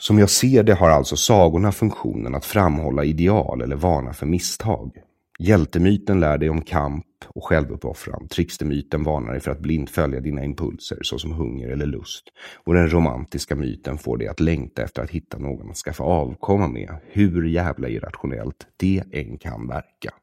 Som 0.00 0.18
jag 0.18 0.30
ser 0.30 0.62
det 0.62 0.74
har 0.74 0.90
alltså 0.90 1.16
sagorna 1.16 1.72
funktionen 1.72 2.34
att 2.34 2.44
framhålla 2.44 3.04
ideal 3.04 3.62
eller 3.62 3.76
varna 3.76 4.12
för 4.12 4.26
misstag. 4.26 4.90
Hjältemyten 5.38 6.20
lär 6.20 6.38
dig 6.38 6.50
om 6.50 6.62
kamp 6.62 7.06
och 7.26 7.44
självuppoffran. 7.44 8.28
Trickstermyten 8.28 9.02
varnar 9.02 9.32
dig 9.32 9.40
för 9.40 9.50
att 9.50 9.60
blint 9.60 9.90
följa 9.90 10.20
dina 10.20 10.44
impulser 10.44 10.98
såsom 11.02 11.32
hunger 11.32 11.68
eller 11.68 11.86
lust. 11.86 12.24
Och 12.64 12.74
den 12.74 12.90
romantiska 12.92 13.56
myten 13.56 13.98
får 13.98 14.18
dig 14.18 14.28
att 14.28 14.40
längta 14.40 14.82
efter 14.82 15.02
att 15.02 15.10
hitta 15.10 15.38
någon 15.38 15.70
att 15.70 15.76
skaffa 15.76 16.04
avkomma 16.04 16.68
med, 16.68 16.96
hur 17.06 17.44
jävla 17.44 17.88
irrationellt 17.88 18.66
det 18.76 19.02
än 19.12 19.38
kan 19.38 19.66
verka. 19.68 20.14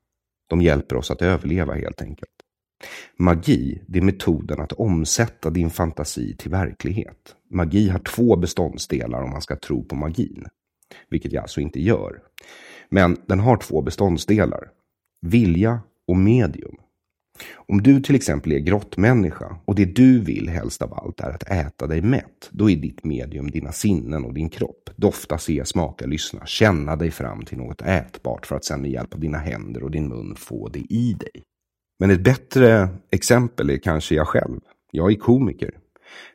De 0.50 0.62
hjälper 0.62 0.95
oss 0.95 1.12
att 1.12 1.21
överleva 1.21 1.74
helt 1.74 2.02
enkelt. 2.02 2.32
Magi, 3.17 3.82
det 3.88 4.00
är 4.00 4.04
metoden 4.04 4.62
att 4.62 4.74
omsätta 4.74 5.50
din 5.50 5.69
fantasi 5.69 6.36
till 6.38 6.52
verklighet. 6.52 7.36
Magi 7.50 7.89
har 7.89 8.00
två 8.00 8.36
beståndsdelar 8.36 9.21
om 9.21 9.30
man 9.30 9.41
ska 9.41 9.56
tro 9.56 9.84
på 9.84 9.95
magin. 9.95 10.45
Vilket 11.10 11.34
jag 11.34 11.41
alltså 11.41 11.62
inte 11.62 11.82
gör. 11.82 12.19
Men 12.89 13.17
den 13.26 13.39
har 13.39 13.58
två 13.58 13.82
beståndsdelar. 13.82 14.71
Vilja 15.21 15.79
och 16.07 16.17
medium. 16.17 16.75
Om 17.55 17.81
du 17.81 18.01
till 18.01 18.15
exempel 18.15 18.51
är 18.51 18.60
grottmänniska 18.60 19.57
och 19.65 19.75
det 19.75 19.86
du 19.86 20.19
vill 20.19 20.49
helst 20.49 20.81
av 20.81 20.93
allt 20.93 21.19
är 21.19 21.29
att 21.29 21.51
äta 21.51 21.88
dig 21.88 22.01
mätt, 22.01 22.49
då 22.51 22.69
är 22.69 22.75
ditt 22.75 23.03
medium 23.03 23.51
dina 23.51 23.71
sinnen 23.71 24.25
och 24.25 24.34
din 24.34 24.49
kropp. 24.49 24.89
Dofta, 24.95 25.38
se, 25.38 25.65
smaka, 25.65 26.05
lyssna, 26.05 26.45
känna 26.45 26.95
dig 26.95 27.12
fram 27.12 27.45
till 27.45 27.57
något 27.57 27.81
ätbart 27.81 28.45
för 28.45 28.55
att 28.55 28.65
sedan 28.65 28.81
med 28.81 28.91
hjälp 28.91 29.13
av 29.13 29.19
dina 29.19 29.38
händer 29.38 29.84
och 29.84 29.91
din 29.91 30.07
mun 30.07 30.36
få 30.36 30.67
det 30.67 30.79
i 30.79 31.13
dig. 31.13 31.43
Men 31.99 32.12
ett 32.12 32.23
bättre 32.23 32.88
exempel 33.12 33.69
är 33.69 33.77
kanske 33.77 34.15
jag 34.15 34.27
själv. 34.27 34.60
Jag 34.91 35.12
är 35.12 35.15
komiker. 35.15 35.71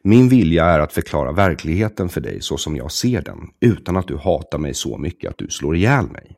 Min 0.03 0.29
vilja 0.29 0.65
är 0.65 0.81
att 0.81 0.93
förklara 0.93 1.33
verkligheten 1.33 2.09
för 2.09 2.21
dig 2.21 2.41
så 2.41 2.57
som 2.57 2.77
jag 2.77 2.93
ser 2.93 3.23
den, 3.23 3.39
utan 3.61 3.97
att 3.97 4.09
du 4.09 4.17
hatar 4.17 4.59
mig 4.59 4.75
så 4.75 4.99
mycket 4.99 5.31
att 5.31 5.39
du 5.39 5.49
slår 5.49 5.77
ihjäl 5.77 6.11
mig. 6.11 6.37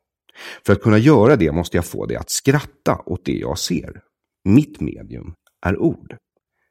För 0.65 0.73
att 0.73 0.81
kunna 0.81 0.97
göra 0.97 1.35
det 1.35 1.51
måste 1.51 1.77
jag 1.77 1.85
få 1.85 2.05
dig 2.05 2.17
att 2.17 2.29
skratta 2.29 3.01
åt 3.05 3.25
det 3.25 3.37
jag 3.37 3.59
ser. 3.59 4.01
Mitt 4.43 4.79
medium 4.79 5.33
är 5.65 5.77
ord. 5.77 6.15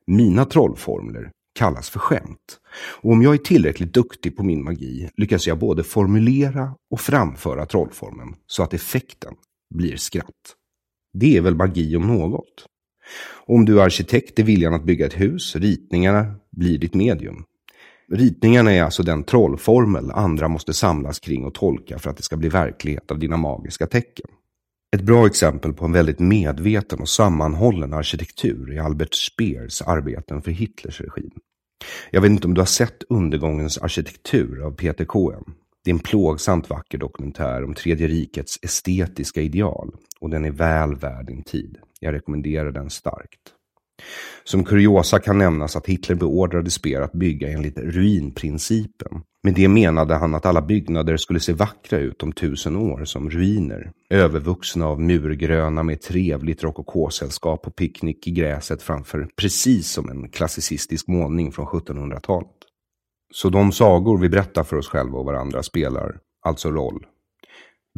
Mina 0.06 0.44
trollformler 0.44 1.30
kallas 1.58 1.90
för 1.90 1.98
skämt. 1.98 2.58
Och 3.00 3.12
om 3.12 3.22
jag 3.22 3.34
är 3.34 3.38
tillräckligt 3.38 3.94
duktig 3.94 4.36
på 4.36 4.42
min 4.42 4.64
magi 4.64 5.08
lyckas 5.16 5.46
jag 5.46 5.58
både 5.58 5.84
formulera 5.84 6.74
och 6.90 7.00
framföra 7.00 7.66
trollformen 7.66 8.34
så 8.46 8.62
att 8.62 8.74
effekten 8.74 9.34
blir 9.74 9.96
skratt. 9.96 10.54
Det 11.12 11.36
är 11.36 11.40
väl 11.40 11.54
magi 11.54 11.96
om 11.96 12.06
något. 12.06 12.66
Om 13.46 13.64
du 13.64 13.80
är 13.80 13.84
arkitekt 13.84 14.38
är 14.38 14.42
viljan 14.42 14.74
att 14.74 14.84
bygga 14.84 15.06
ett 15.06 15.20
hus, 15.20 15.56
ritningarna 15.56 16.34
blir 16.50 16.78
ditt 16.78 16.94
medium. 16.94 17.44
Ritningarna 18.12 18.72
är 18.72 18.82
alltså 18.82 19.02
den 19.02 19.24
trollformel 19.24 20.10
andra 20.10 20.48
måste 20.48 20.74
samlas 20.74 21.20
kring 21.20 21.44
och 21.44 21.54
tolka 21.54 21.98
för 21.98 22.10
att 22.10 22.16
det 22.16 22.22
ska 22.22 22.36
bli 22.36 22.48
verklighet 22.48 23.10
av 23.10 23.18
dina 23.18 23.36
magiska 23.36 23.86
tecken. 23.86 24.26
Ett 24.96 25.02
bra 25.02 25.26
exempel 25.26 25.72
på 25.72 25.84
en 25.84 25.92
väldigt 25.92 26.18
medveten 26.18 27.00
och 27.00 27.08
sammanhållen 27.08 27.94
arkitektur 27.94 28.72
är 28.72 28.80
Albert 28.80 29.14
Speers 29.14 29.82
arbeten 29.82 30.42
för 30.42 30.50
Hitlers 30.50 31.00
regim. 31.00 31.30
Jag 32.10 32.20
vet 32.20 32.30
inte 32.30 32.46
om 32.46 32.54
du 32.54 32.60
har 32.60 32.66
sett 32.66 33.02
Undergångens 33.08 33.78
arkitektur 33.78 34.66
av 34.66 34.70
Peter 34.70 35.04
Cohen. 35.04 35.44
Det 35.84 35.90
är 35.90 35.94
en 35.94 36.00
plågsamt 36.00 36.70
vacker 36.70 36.98
dokumentär 36.98 37.64
om 37.64 37.74
Tredje 37.74 38.08
rikets 38.08 38.58
estetiska 38.62 39.40
ideal 39.40 39.90
och 40.20 40.30
den 40.30 40.44
är 40.44 40.50
väl 40.50 40.94
värd 40.94 41.26
din 41.26 41.42
tid. 41.42 41.78
Jag 42.00 42.14
rekommenderar 42.14 42.72
den 42.72 42.90
starkt. 42.90 43.40
Som 44.44 44.64
kuriosa 44.64 45.18
kan 45.18 45.38
nämnas 45.38 45.76
att 45.76 45.86
Hitler 45.86 46.16
beordrade 46.16 46.70
Speer 46.70 47.00
att 47.00 47.12
bygga 47.12 47.48
enligt 47.48 47.78
ruinprincipen. 47.78 49.22
Med 49.42 49.54
det 49.54 49.68
menade 49.68 50.14
han 50.14 50.34
att 50.34 50.46
alla 50.46 50.62
byggnader 50.62 51.16
skulle 51.16 51.40
se 51.40 51.52
vackra 51.52 51.98
ut 51.98 52.22
om 52.22 52.32
tusen 52.32 52.76
år 52.76 53.04
som 53.04 53.30
ruiner. 53.30 53.92
Övervuxna 54.10 54.86
av 54.86 55.00
murgröna 55.00 55.82
med 55.82 56.00
trevligt 56.00 56.64
rokokosällskap 56.64 57.66
och 57.66 57.76
picknick 57.76 58.26
i 58.26 58.30
gräset 58.30 58.82
framför 58.82 59.28
precis 59.36 59.90
som 59.90 60.10
en 60.10 60.28
klassicistisk 60.28 61.08
målning 61.08 61.52
från 61.52 61.66
1700-talet. 61.66 62.48
Så 63.34 63.48
de 63.48 63.72
sagor 63.72 64.18
vi 64.18 64.28
berättar 64.28 64.64
för 64.64 64.76
oss 64.76 64.88
själva 64.88 65.18
och 65.18 65.24
varandra 65.24 65.62
spelar 65.62 66.18
alltså 66.46 66.70
roll. 66.70 67.06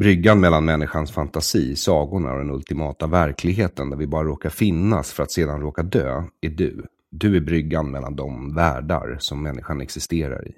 Bryggan 0.00 0.40
mellan 0.40 0.64
människans 0.64 1.12
fantasi, 1.12 1.76
sagorna 1.76 2.32
och 2.32 2.38
den 2.38 2.50
ultimata 2.50 3.06
verkligheten 3.06 3.90
där 3.90 3.96
vi 3.96 4.06
bara 4.06 4.24
råkar 4.24 4.50
finnas 4.50 5.12
för 5.12 5.22
att 5.22 5.32
sedan 5.32 5.60
råka 5.60 5.82
dö, 5.82 6.22
är 6.40 6.48
du. 6.48 6.86
Du 7.10 7.36
är 7.36 7.40
bryggan 7.40 7.90
mellan 7.90 8.16
de 8.16 8.54
världar 8.54 9.16
som 9.18 9.42
människan 9.42 9.80
existerar 9.80 10.48
i. 10.48 10.52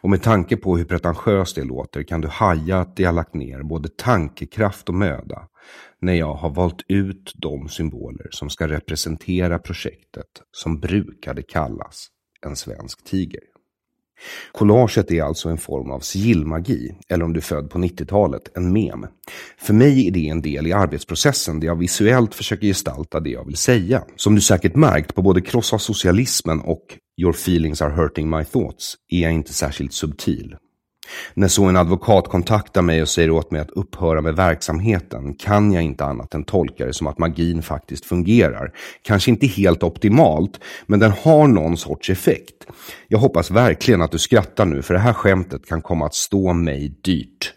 Och 0.00 0.10
med 0.10 0.22
tanke 0.22 0.56
på 0.56 0.76
hur 0.76 0.84
pretentiöst 0.84 1.56
det 1.56 1.64
låter 1.64 2.02
kan 2.02 2.20
du 2.20 2.28
haja 2.28 2.80
att 2.80 2.98
jag 2.98 3.14
lagt 3.14 3.34
ner 3.34 3.62
både 3.62 3.88
tankekraft 3.88 4.88
och 4.88 4.94
möda 4.94 5.48
när 6.00 6.14
jag 6.14 6.34
har 6.34 6.50
valt 6.50 6.82
ut 6.88 7.32
de 7.34 7.68
symboler 7.68 8.26
som 8.30 8.50
ska 8.50 8.68
representera 8.68 9.58
projektet 9.58 10.28
som 10.52 10.80
brukade 10.80 11.42
kallas 11.42 12.06
en 12.46 12.56
svensk 12.56 13.04
tiger. 13.04 13.51
Collaget 14.52 15.10
är 15.10 15.22
alltså 15.22 15.48
en 15.48 15.58
form 15.58 15.90
av 15.90 16.00
sigillmagi, 16.00 16.94
eller 17.08 17.24
om 17.24 17.32
du 17.32 17.38
är 17.38 17.42
född 17.42 17.70
på 17.70 17.78
90-talet, 17.78 18.56
en 18.56 18.72
mem. 18.72 19.06
För 19.58 19.74
mig 19.74 20.08
är 20.08 20.10
det 20.10 20.28
en 20.28 20.42
del 20.42 20.66
i 20.66 20.72
arbetsprocessen 20.72 21.60
där 21.60 21.66
jag 21.66 21.78
visuellt 21.78 22.34
försöker 22.34 22.66
gestalta 22.66 23.20
det 23.20 23.30
jag 23.30 23.46
vill 23.46 23.56
säga. 23.56 24.04
Som 24.16 24.34
du 24.34 24.40
säkert 24.40 24.74
märkt 24.74 25.14
på 25.14 25.22
både 25.22 25.40
Krossa 25.40 25.78
socialismen 25.78 26.60
och 26.60 26.98
Your 27.20 27.32
feelings 27.32 27.82
are 27.82 27.90
hurting 27.90 28.30
my 28.30 28.44
thoughts 28.44 28.94
är 29.08 29.20
jag 29.20 29.32
inte 29.32 29.52
särskilt 29.52 29.92
subtil. 29.92 30.56
När 31.34 31.48
så 31.48 31.64
en 31.64 31.76
advokat 31.76 32.28
kontaktar 32.28 32.82
mig 32.82 33.02
och 33.02 33.08
säger 33.08 33.30
åt 33.30 33.50
mig 33.50 33.60
att 33.60 33.70
upphöra 33.70 34.20
med 34.20 34.36
verksamheten 34.36 35.34
kan 35.34 35.72
jag 35.72 35.82
inte 35.82 36.04
annat 36.04 36.34
än 36.34 36.44
tolka 36.44 36.86
det 36.86 36.92
som 36.92 37.06
att 37.06 37.18
magin 37.18 37.62
faktiskt 37.62 38.04
fungerar. 38.04 38.72
Kanske 39.02 39.30
inte 39.30 39.46
helt 39.46 39.82
optimalt, 39.82 40.60
men 40.86 41.00
den 41.00 41.10
har 41.10 41.46
någon 41.48 41.76
sorts 41.76 42.10
effekt. 42.10 42.66
Jag 43.08 43.18
hoppas 43.18 43.50
verkligen 43.50 44.02
att 44.02 44.12
du 44.12 44.18
skrattar 44.18 44.64
nu, 44.64 44.82
för 44.82 44.94
det 44.94 45.00
här 45.00 45.12
skämtet 45.12 45.66
kan 45.66 45.82
komma 45.82 46.06
att 46.06 46.14
stå 46.14 46.52
mig 46.52 46.98
dyrt. 47.04 47.52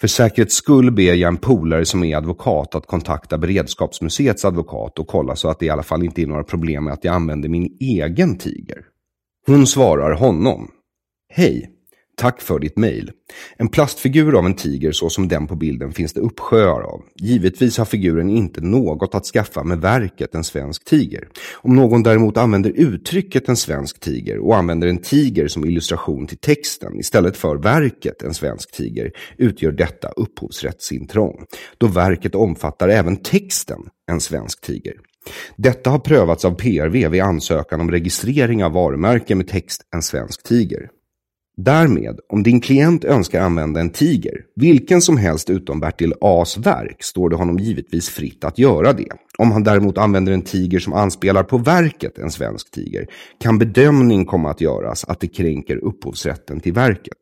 För 0.00 0.08
säkerhets 0.08 0.54
skull 0.54 0.90
ber 0.90 1.14
jag 1.14 1.28
en 1.28 1.36
polare 1.36 1.84
som 1.84 2.04
är 2.04 2.16
advokat 2.16 2.74
att 2.74 2.86
kontakta 2.86 3.38
Beredskapsmuseets 3.38 4.44
advokat 4.44 4.98
och 4.98 5.06
kolla 5.06 5.36
så 5.36 5.48
att 5.48 5.58
det 5.58 5.66
i 5.66 5.70
alla 5.70 5.82
fall 5.82 6.02
inte 6.02 6.22
är 6.22 6.26
några 6.26 6.44
problem 6.44 6.84
med 6.84 6.92
att 6.92 7.04
jag 7.04 7.14
använder 7.14 7.48
min 7.48 7.76
egen 7.80 8.38
tiger. 8.38 8.84
Hon 9.46 9.66
svarar 9.66 10.12
honom. 10.12 10.70
Hej, 11.28 11.70
Tack 12.20 12.40
för 12.40 12.58
ditt 12.58 12.76
mejl. 12.76 13.10
En 13.56 13.68
plastfigur 13.68 14.38
av 14.38 14.46
en 14.46 14.54
tiger 14.54 14.92
så 14.92 15.10
som 15.10 15.28
den 15.28 15.46
på 15.46 15.56
bilden 15.56 15.92
finns 15.92 16.12
det 16.12 16.20
uppsjöar 16.20 16.80
av. 16.80 17.02
Givetvis 17.20 17.78
har 17.78 17.84
figuren 17.84 18.30
inte 18.30 18.60
något 18.60 19.14
att 19.14 19.24
skaffa 19.24 19.64
med 19.64 19.80
verket 19.80 20.34
en 20.34 20.44
svensk 20.44 20.84
tiger. 20.84 21.28
Om 21.54 21.76
någon 21.76 22.02
däremot 22.02 22.36
använder 22.36 22.70
uttrycket 22.70 23.48
en 23.48 23.56
svensk 23.56 24.00
tiger 24.00 24.38
och 24.38 24.56
använder 24.56 24.88
en 24.88 24.98
tiger 24.98 25.48
som 25.48 25.64
illustration 25.64 26.26
till 26.26 26.38
texten 26.38 26.98
istället 27.00 27.36
för 27.36 27.56
verket 27.56 28.22
en 28.22 28.34
svensk 28.34 28.72
tiger 28.72 29.12
utgör 29.36 29.72
detta 29.72 30.08
upphovsrättsintrång. 30.08 31.44
Då 31.78 31.86
verket 31.86 32.34
omfattar 32.34 32.88
även 32.88 33.16
texten 33.16 33.80
en 34.10 34.20
svensk 34.20 34.60
tiger. 34.60 34.94
Detta 35.56 35.90
har 35.90 35.98
prövats 35.98 36.44
av 36.44 36.54
PRV 36.54 37.08
vid 37.08 37.22
ansökan 37.22 37.80
om 37.80 37.90
registrering 37.90 38.64
av 38.64 38.72
varumärke 38.72 39.34
med 39.34 39.48
text 39.48 39.82
en 39.94 40.02
svensk 40.02 40.42
tiger. 40.42 40.88
Därmed, 41.58 42.20
om 42.28 42.42
din 42.42 42.60
klient 42.60 43.04
önskar 43.04 43.40
använda 43.40 43.80
en 43.80 43.90
tiger, 43.90 44.44
vilken 44.56 45.00
som 45.00 45.16
helst 45.16 45.50
utom 45.50 45.80
Bertil 45.80 46.14
A's 46.20 46.64
verk, 46.64 47.02
står 47.02 47.30
det 47.30 47.36
honom 47.36 47.58
givetvis 47.58 48.08
fritt 48.08 48.44
att 48.44 48.58
göra 48.58 48.92
det. 48.92 49.08
Om 49.38 49.52
han 49.52 49.62
däremot 49.64 49.98
använder 49.98 50.32
en 50.32 50.42
tiger 50.42 50.78
som 50.78 50.92
anspelar 50.92 51.42
på 51.42 51.58
verket, 51.58 52.18
en 52.18 52.30
svensk 52.30 52.70
tiger, 52.70 53.06
kan 53.40 53.58
bedömning 53.58 54.24
komma 54.24 54.50
att 54.50 54.60
göras 54.60 55.04
att 55.04 55.20
det 55.20 55.28
kränker 55.28 55.76
upphovsrätten 55.76 56.60
till 56.60 56.72
verket. 56.72 57.18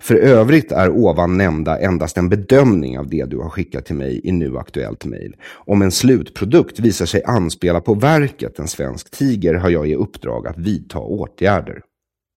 För 0.00 0.14
övrigt 0.14 0.72
är 0.72 0.90
ovan 0.90 1.38
nämnda 1.38 1.78
endast 1.78 2.16
en 2.16 2.28
bedömning 2.28 2.98
av 2.98 3.08
det 3.08 3.24
du 3.24 3.38
har 3.38 3.48
skickat 3.48 3.86
till 3.86 3.96
mig 3.96 4.20
i 4.24 4.32
nu 4.32 4.58
aktuellt 4.58 5.04
mejl. 5.04 5.36
Om 5.52 5.82
en 5.82 5.92
slutprodukt 5.92 6.80
visar 6.80 7.06
sig 7.06 7.24
anspela 7.24 7.80
på 7.80 7.94
verket, 7.94 8.58
en 8.58 8.68
svensk 8.68 9.10
tiger, 9.10 9.54
har 9.54 9.70
jag 9.70 9.88
i 9.88 9.94
uppdrag 9.94 10.46
att 10.46 10.58
vidta 10.58 10.98
åtgärder. 10.98 11.82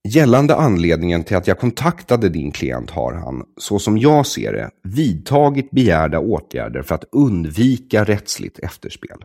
Gällande 0.08 0.56
anledningen 0.56 1.24
till 1.24 1.38
att 1.38 1.48
jag 1.48 1.60
kontaktade 1.60 2.30
din 2.30 2.52
klient 2.52 2.90
har 2.90 3.14
han, 3.14 3.44
så 3.58 3.80
som 3.80 3.98
jag 3.98 4.26
ser 4.26 4.54
det, 4.54 4.70
vidtagit 4.84 5.72
begärda 5.72 6.20
åtgärder 6.20 6.82
för 6.82 6.96
att 6.96 7.04
undvika 7.12 8.04
rättsligt 8.04 8.60
efterspel. 8.60 9.18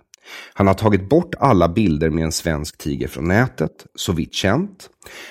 Han 0.55 0.67
har 0.67 0.75
tagit 0.75 1.09
bort 1.09 1.35
alla 1.39 1.69
bilder 1.69 2.11
med 2.11 2.25
en 2.25 2.33
svensk 2.33 2.79
tiger 2.79 3.09
från 3.09 3.29
nätet, 3.29 3.87
så 3.95 4.13
vitt 4.13 4.35
känt. 4.35 4.91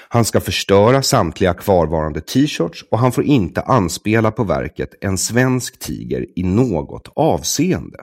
Han 0.09 0.25
ska 0.25 0.39
förstöra 0.39 1.01
samtliga 1.01 1.53
kvarvarande 1.53 2.21
t-shirts 2.21 2.85
och 2.91 2.99
han 2.99 3.11
får 3.11 3.23
inte 3.23 3.61
anspela 3.61 4.31
på 4.31 4.43
verket 4.43 4.89
en 5.01 5.17
svensk 5.17 5.79
tiger 5.79 6.25
i 6.35 6.43
något 6.43 7.11
avseende. 7.15 7.97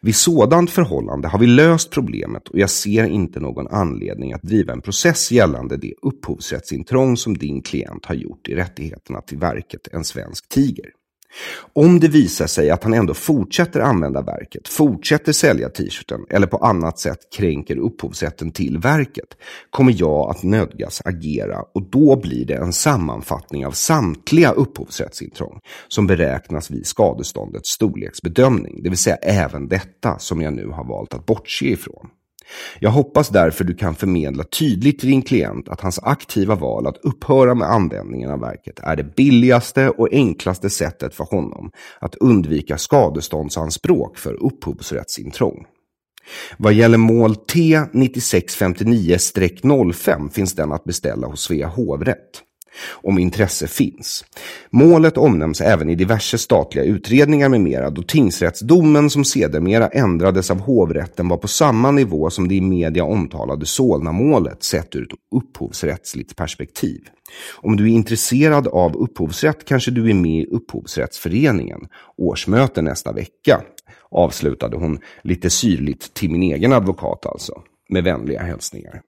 Vid 0.00 0.16
sådant 0.16 0.70
förhållande 0.70 1.28
har 1.28 1.38
vi 1.38 1.46
löst 1.46 1.90
problemet 1.90 2.48
och 2.48 2.58
jag 2.58 2.70
ser 2.70 3.04
inte 3.04 3.40
någon 3.40 3.68
anledning 3.68 4.32
att 4.32 4.42
driva 4.42 4.72
en 4.72 4.80
process 4.80 5.32
gällande 5.32 5.76
det 5.76 5.94
upphovsrättsintrång 6.02 7.16
som 7.16 7.38
din 7.38 7.62
klient 7.62 8.06
har 8.06 8.14
gjort 8.14 8.48
i 8.48 8.54
rättigheterna 8.54 9.20
till 9.20 9.38
verket 9.38 9.88
En 9.92 10.04
svensk 10.04 10.48
tiger. 10.48 10.90
Om 11.72 12.00
det 12.00 12.08
visar 12.08 12.46
sig 12.46 12.70
att 12.70 12.84
han 12.84 12.94
ändå 12.94 13.14
fortsätter 13.14 13.80
använda 13.80 14.22
verket, 14.22 14.68
fortsätter 14.68 15.32
sälja 15.32 15.68
t-shirten 15.68 16.20
eller 16.30 16.46
på 16.46 16.56
annat 16.56 16.98
sätt 16.98 17.18
kränker 17.36 17.76
upphovsrätten 17.76 18.52
till 18.52 18.78
verket 18.78 19.36
kommer 19.70 19.94
jag 19.98 20.30
att 20.30 20.42
nödgas 20.42 21.02
agera 21.04 21.64
och 21.74 21.82
då 21.82 22.16
blir 22.16 22.44
det 22.44 22.54
en 22.54 22.72
sammanfattning 22.72 23.66
av 23.66 23.72
samtliga 23.72 24.50
upphovsrättsintrång 24.50 25.60
som 25.88 26.06
beräknas 26.06 26.70
vid 26.70 26.86
skadeståndets 26.86 27.70
storleksbedömning, 27.70 28.82
det 28.82 28.88
vill 28.88 28.98
säga 28.98 29.16
även 29.16 29.68
detta 29.68 30.18
som 30.18 30.42
jag 30.42 30.52
nu 30.52 30.66
har 30.66 30.84
valt 30.84 31.14
att 31.14 31.26
bortse 31.26 31.66
ifrån. 31.66 32.08
Jag 32.78 32.90
hoppas 32.90 33.28
därför 33.28 33.64
du 33.64 33.74
kan 33.74 33.94
förmedla 33.94 34.44
tydligt 34.44 35.00
till 35.00 35.08
din 35.08 35.22
klient 35.22 35.68
att 35.68 35.80
hans 35.80 35.98
aktiva 36.02 36.54
val 36.54 36.86
att 36.86 36.96
upphöra 36.96 37.54
med 37.54 37.68
användningen 37.68 38.30
av 38.30 38.40
verket 38.40 38.80
är 38.82 38.96
det 38.96 39.16
billigaste 39.16 39.90
och 39.90 40.08
enklaste 40.12 40.70
sättet 40.70 41.14
för 41.14 41.24
honom 41.24 41.70
att 41.98 42.14
undvika 42.14 42.78
skadeståndsanspråk 42.78 44.18
för 44.18 44.44
upphovsrättsintrång. 44.44 45.66
Vad 46.58 46.72
gäller 46.72 46.98
mål 46.98 47.34
T9659-05 47.34 50.30
finns 50.30 50.54
den 50.54 50.72
att 50.72 50.84
beställa 50.84 51.26
hos 51.26 51.40
Svea 51.40 51.68
hovrätt 51.68 52.42
om 52.92 53.18
intresse 53.18 53.66
finns. 53.66 54.24
Målet 54.70 55.16
omnämns 55.16 55.60
även 55.60 55.90
i 55.90 55.94
diverse 55.94 56.38
statliga 56.38 56.84
utredningar 56.84 57.48
med 57.48 57.60
mera 57.60 57.90
då 57.90 58.02
tingsrättsdomen 58.02 59.10
som 59.10 59.24
sedermera 59.24 59.88
ändrades 59.88 60.50
av 60.50 60.60
hovrätten 60.60 61.28
var 61.28 61.36
på 61.36 61.48
samma 61.48 61.90
nivå 61.90 62.30
som 62.30 62.48
det 62.48 62.54
i 62.54 62.60
media 62.60 63.04
omtalade 63.04 63.66
Solnamålet 63.66 64.62
sett 64.62 64.96
ur 64.96 65.02
ett 65.02 65.18
upphovsrättsligt 65.34 66.36
perspektiv. 66.36 67.00
Om 67.56 67.76
du 67.76 67.84
är 67.84 67.94
intresserad 67.94 68.68
av 68.68 68.96
upphovsrätt 68.96 69.64
kanske 69.64 69.90
du 69.90 70.10
är 70.10 70.14
med 70.14 70.42
i 70.42 70.46
Upphovsrättsföreningen, 70.46 71.80
årsmöte 72.16 72.82
nästa 72.82 73.12
vecka, 73.12 73.62
avslutade 74.10 74.76
hon 74.76 74.98
lite 75.22 75.50
syrligt 75.50 76.14
till 76.14 76.30
min 76.30 76.42
egen 76.42 76.72
advokat 76.72 77.26
alltså, 77.26 77.62
med 77.88 78.04
vänliga 78.04 78.42
hälsningar. 78.42 79.02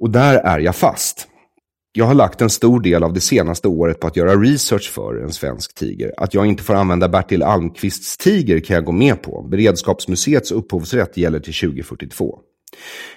Och 0.00 0.10
där 0.10 0.34
är 0.34 0.58
jag 0.58 0.76
fast. 0.76 1.28
Jag 1.98 2.04
har 2.04 2.14
lagt 2.14 2.40
en 2.40 2.50
stor 2.50 2.80
del 2.80 3.04
av 3.04 3.12
det 3.12 3.20
senaste 3.20 3.68
året 3.68 4.00
på 4.00 4.06
att 4.06 4.16
göra 4.16 4.36
research 4.36 4.90
för 4.90 5.22
en 5.22 5.32
svensk 5.32 5.74
tiger. 5.74 6.12
Att 6.16 6.34
jag 6.34 6.46
inte 6.46 6.62
får 6.62 6.74
använda 6.74 7.08
Bertil 7.08 7.42
Almqvists 7.42 8.16
tiger 8.16 8.60
kan 8.60 8.74
jag 8.74 8.84
gå 8.84 8.92
med 8.92 9.22
på. 9.22 9.42
Beredskapsmuseets 9.50 10.52
upphovsrätt 10.52 11.16
gäller 11.16 11.40
till 11.40 11.54
2042. 11.54 12.38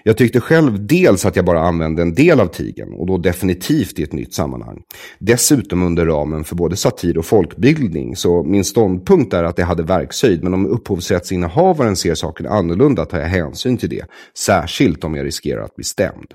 Jag 0.04 0.18
tyckte 0.18 0.40
själv 0.40 0.88
dels 0.88 1.26
att 1.26 1.36
jag 1.36 1.46
bara 1.46 1.60
använde 1.60 2.02
en 2.02 2.14
del 2.14 2.40
av 2.40 2.48
tigern 2.48 2.94
och 2.94 3.08
då 3.08 3.18
definitivt 3.18 4.00
i 4.00 4.04
ett 4.04 4.14
nytt 4.14 4.34
sammanhang. 4.34 4.82
Dessutom 5.20 5.84
under 5.84 6.06
ramen 6.06 6.44
för 6.44 6.56
både 6.56 6.76
satir 6.76 7.18
och 7.18 7.26
folkbildning 7.26 8.16
så 8.16 8.44
min 8.44 8.64
ståndpunkt 8.64 9.34
är 9.34 9.44
att 9.44 9.56
det 9.56 9.64
hade 9.64 9.84
verkshöjd 9.84 10.44
men 10.44 10.54
om 10.54 10.66
upphovsrättsinnehavaren 10.66 11.96
ser 11.96 12.16
saken 12.16 12.48
annorlunda 12.48 13.06
tar 13.06 13.20
jag 13.20 13.28
hänsyn 13.28 13.78
till 13.78 13.90
det. 13.90 14.06
Särskilt 14.38 15.04
om 15.04 15.16
jag 15.16 15.26
riskerar 15.26 15.62
att 15.62 15.76
bli 15.76 15.84
stämd. 15.84 16.34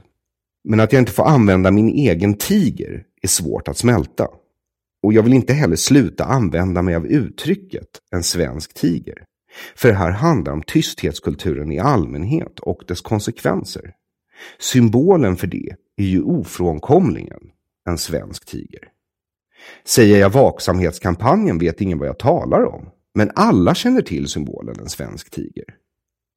Men 0.64 0.80
att 0.80 0.92
jag 0.92 1.02
inte 1.02 1.12
får 1.12 1.24
använda 1.24 1.70
min 1.70 1.88
egen 1.88 2.34
tiger 2.34 3.04
är 3.22 3.28
svårt 3.28 3.68
att 3.68 3.76
smälta. 3.76 4.28
Och 5.02 5.12
jag 5.12 5.22
vill 5.22 5.32
inte 5.32 5.52
heller 5.52 5.76
sluta 5.76 6.24
använda 6.24 6.82
mig 6.82 6.94
av 6.94 7.06
uttrycket 7.06 7.88
en 8.10 8.22
svensk 8.22 8.74
tiger. 8.74 9.24
För 9.76 9.88
det 9.88 9.94
här 9.94 10.10
handlar 10.10 10.52
om 10.52 10.62
tysthetskulturen 10.62 11.72
i 11.72 11.78
allmänhet 11.78 12.60
och 12.60 12.82
dess 12.88 13.00
konsekvenser. 13.00 13.94
Symbolen 14.58 15.36
för 15.36 15.46
det 15.46 15.76
är 15.96 16.04
ju 16.04 16.22
ofrånkomligen 16.22 17.40
en 17.88 17.98
svensk 17.98 18.46
tiger. 18.46 18.88
Säger 19.84 20.18
jag 20.18 20.30
vaksamhetskampanjen 20.30 21.58
vet 21.58 21.80
ingen 21.80 21.98
vad 21.98 22.08
jag 22.08 22.18
talar 22.18 22.64
om. 22.64 22.88
Men 23.14 23.30
alla 23.34 23.74
känner 23.74 24.02
till 24.02 24.28
symbolen 24.28 24.80
en 24.80 24.88
svensk 24.88 25.30
tiger. 25.30 25.64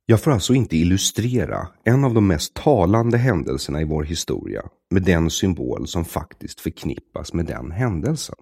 Jag 0.09 0.21
får 0.21 0.31
alltså 0.31 0.53
inte 0.53 0.77
illustrera 0.77 1.67
en 1.83 2.03
av 2.03 2.13
de 2.13 2.27
mest 2.27 2.53
talande 2.53 3.17
händelserna 3.17 3.81
i 3.81 3.85
vår 3.85 4.03
historia 4.03 4.61
med 4.89 5.03
den 5.03 5.29
symbol 5.29 5.87
som 5.87 6.05
faktiskt 6.05 6.59
förknippas 6.59 7.33
med 7.33 7.45
den 7.45 7.71
händelsen. 7.71 8.35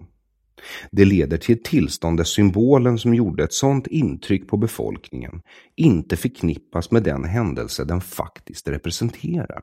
Det 0.90 1.04
leder 1.04 1.36
till 1.38 1.56
ett 1.56 1.64
tillstånd 1.64 2.16
där 2.16 2.24
symbolen 2.24 2.98
som 2.98 3.14
gjorde 3.14 3.44
ett 3.44 3.52
sådant 3.52 3.86
intryck 3.86 4.48
på 4.48 4.56
befolkningen 4.56 5.42
inte 5.76 6.16
förknippas 6.16 6.90
med 6.90 7.02
den 7.02 7.24
händelse 7.24 7.84
den 7.84 8.00
faktiskt 8.00 8.68
representerar. 8.68 9.62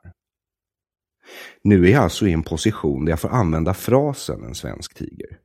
Nu 1.62 1.86
är 1.86 1.90
jag 1.90 2.02
alltså 2.02 2.26
i 2.26 2.32
en 2.32 2.42
position 2.42 3.04
där 3.04 3.12
jag 3.12 3.20
får 3.20 3.28
använda 3.28 3.74
frasen 3.74 4.44
en 4.44 4.54
svensk 4.54 4.94
tiger. 4.94 5.38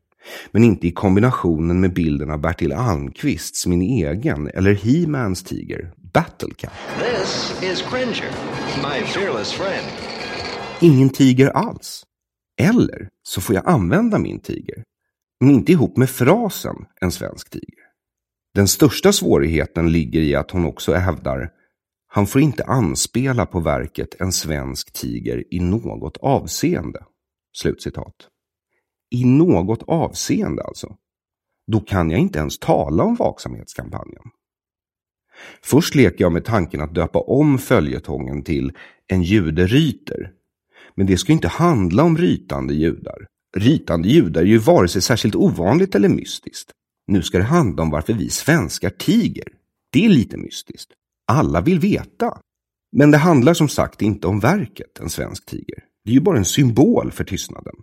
Men 0.51 0.63
inte 0.63 0.87
i 0.87 0.91
kombinationen 0.91 1.79
med 1.79 1.93
bilden 1.93 2.31
av 2.31 2.41
Bertil 2.41 2.73
Almqvists, 2.73 3.67
min 3.67 3.81
egen, 3.81 4.47
eller 4.47 4.73
He-Mans 4.73 5.43
tiger, 5.43 5.93
Battle 6.13 6.53
Cat. 6.57 6.73
This 6.99 7.63
is 7.63 7.81
Cringer, 7.81 8.31
my 8.83 9.05
fearless 9.05 9.51
friend. 9.53 9.87
Ingen 10.81 11.09
tiger 11.09 11.49
alls. 11.49 12.03
Eller 12.61 13.09
så 13.23 13.41
får 13.41 13.55
jag 13.55 13.67
använda 13.67 14.19
min 14.19 14.39
tiger, 14.39 14.83
men 15.39 15.49
inte 15.49 15.71
ihop 15.71 15.97
med 15.97 16.09
frasen 16.09 16.75
en 17.01 17.11
svensk 17.11 17.49
tiger. 17.49 17.85
Den 18.53 18.67
största 18.67 19.13
svårigheten 19.13 19.91
ligger 19.91 20.21
i 20.21 20.35
att 20.35 20.51
hon 20.51 20.65
också 20.65 20.93
hävdar 20.93 21.49
han 22.11 22.27
får 22.27 22.41
inte 22.41 22.63
anspela 22.63 23.45
på 23.45 23.59
verket 23.59 24.21
en 24.21 24.31
svensk 24.31 24.93
tiger 24.93 25.53
i 25.53 25.59
något 25.59 26.17
avseende. 26.17 27.05
Slutcitat. 27.57 28.15
I 29.09 29.25
något 29.25 29.83
avseende 29.87 30.63
alltså. 30.63 30.95
Då 31.71 31.79
kan 31.79 32.11
jag 32.11 32.19
inte 32.19 32.39
ens 32.39 32.59
tala 32.59 33.03
om 33.03 33.15
vaksamhetskampanjen. 33.15 34.23
Först 35.61 35.95
leker 35.95 36.23
jag 36.23 36.31
med 36.31 36.45
tanken 36.45 36.81
att 36.81 36.95
döpa 36.95 37.19
om 37.19 37.57
följetongen 37.57 38.43
till 38.43 38.71
En 39.07 39.23
jude 39.23 39.67
ryter. 39.67 40.31
Men 40.95 41.07
det 41.07 41.17
ska 41.17 41.31
inte 41.31 41.47
handla 41.47 42.03
om 42.03 42.17
rytande 42.17 42.73
judar. 42.73 43.27
Rytande 43.57 44.09
judar 44.09 44.41
är 44.41 44.45
ju 44.45 44.57
vare 44.57 44.87
sig 44.87 45.01
särskilt 45.01 45.35
ovanligt 45.35 45.95
eller 45.95 46.09
mystiskt. 46.09 46.71
Nu 47.07 47.21
ska 47.21 47.37
det 47.37 47.43
handla 47.43 47.83
om 47.83 47.89
varför 47.89 48.13
vi 48.13 48.29
svenskar 48.29 48.89
tiger. 48.89 49.47
Det 49.91 50.05
är 50.05 50.09
lite 50.09 50.37
mystiskt. 50.37 50.91
Alla 51.27 51.61
vill 51.61 51.79
veta. 51.79 52.37
Men 52.91 53.11
det 53.11 53.17
handlar 53.17 53.53
som 53.53 53.69
sagt 53.69 54.01
inte 54.01 54.27
om 54.27 54.39
verket, 54.39 54.99
en 54.99 55.09
svensk 55.09 55.45
tiger. 55.45 55.83
Det 56.05 56.11
är 56.11 56.13
ju 56.13 56.21
bara 56.21 56.37
en 56.37 56.45
symbol 56.45 57.11
för 57.11 57.23
tystnaden. 57.23 57.75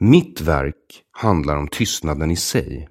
Mitt 0.00 0.40
verk 0.40 1.02
handlar 1.10 1.56
om 1.56 1.68
tystnaden 1.68 2.30
i 2.30 2.36
sig. 2.36 2.88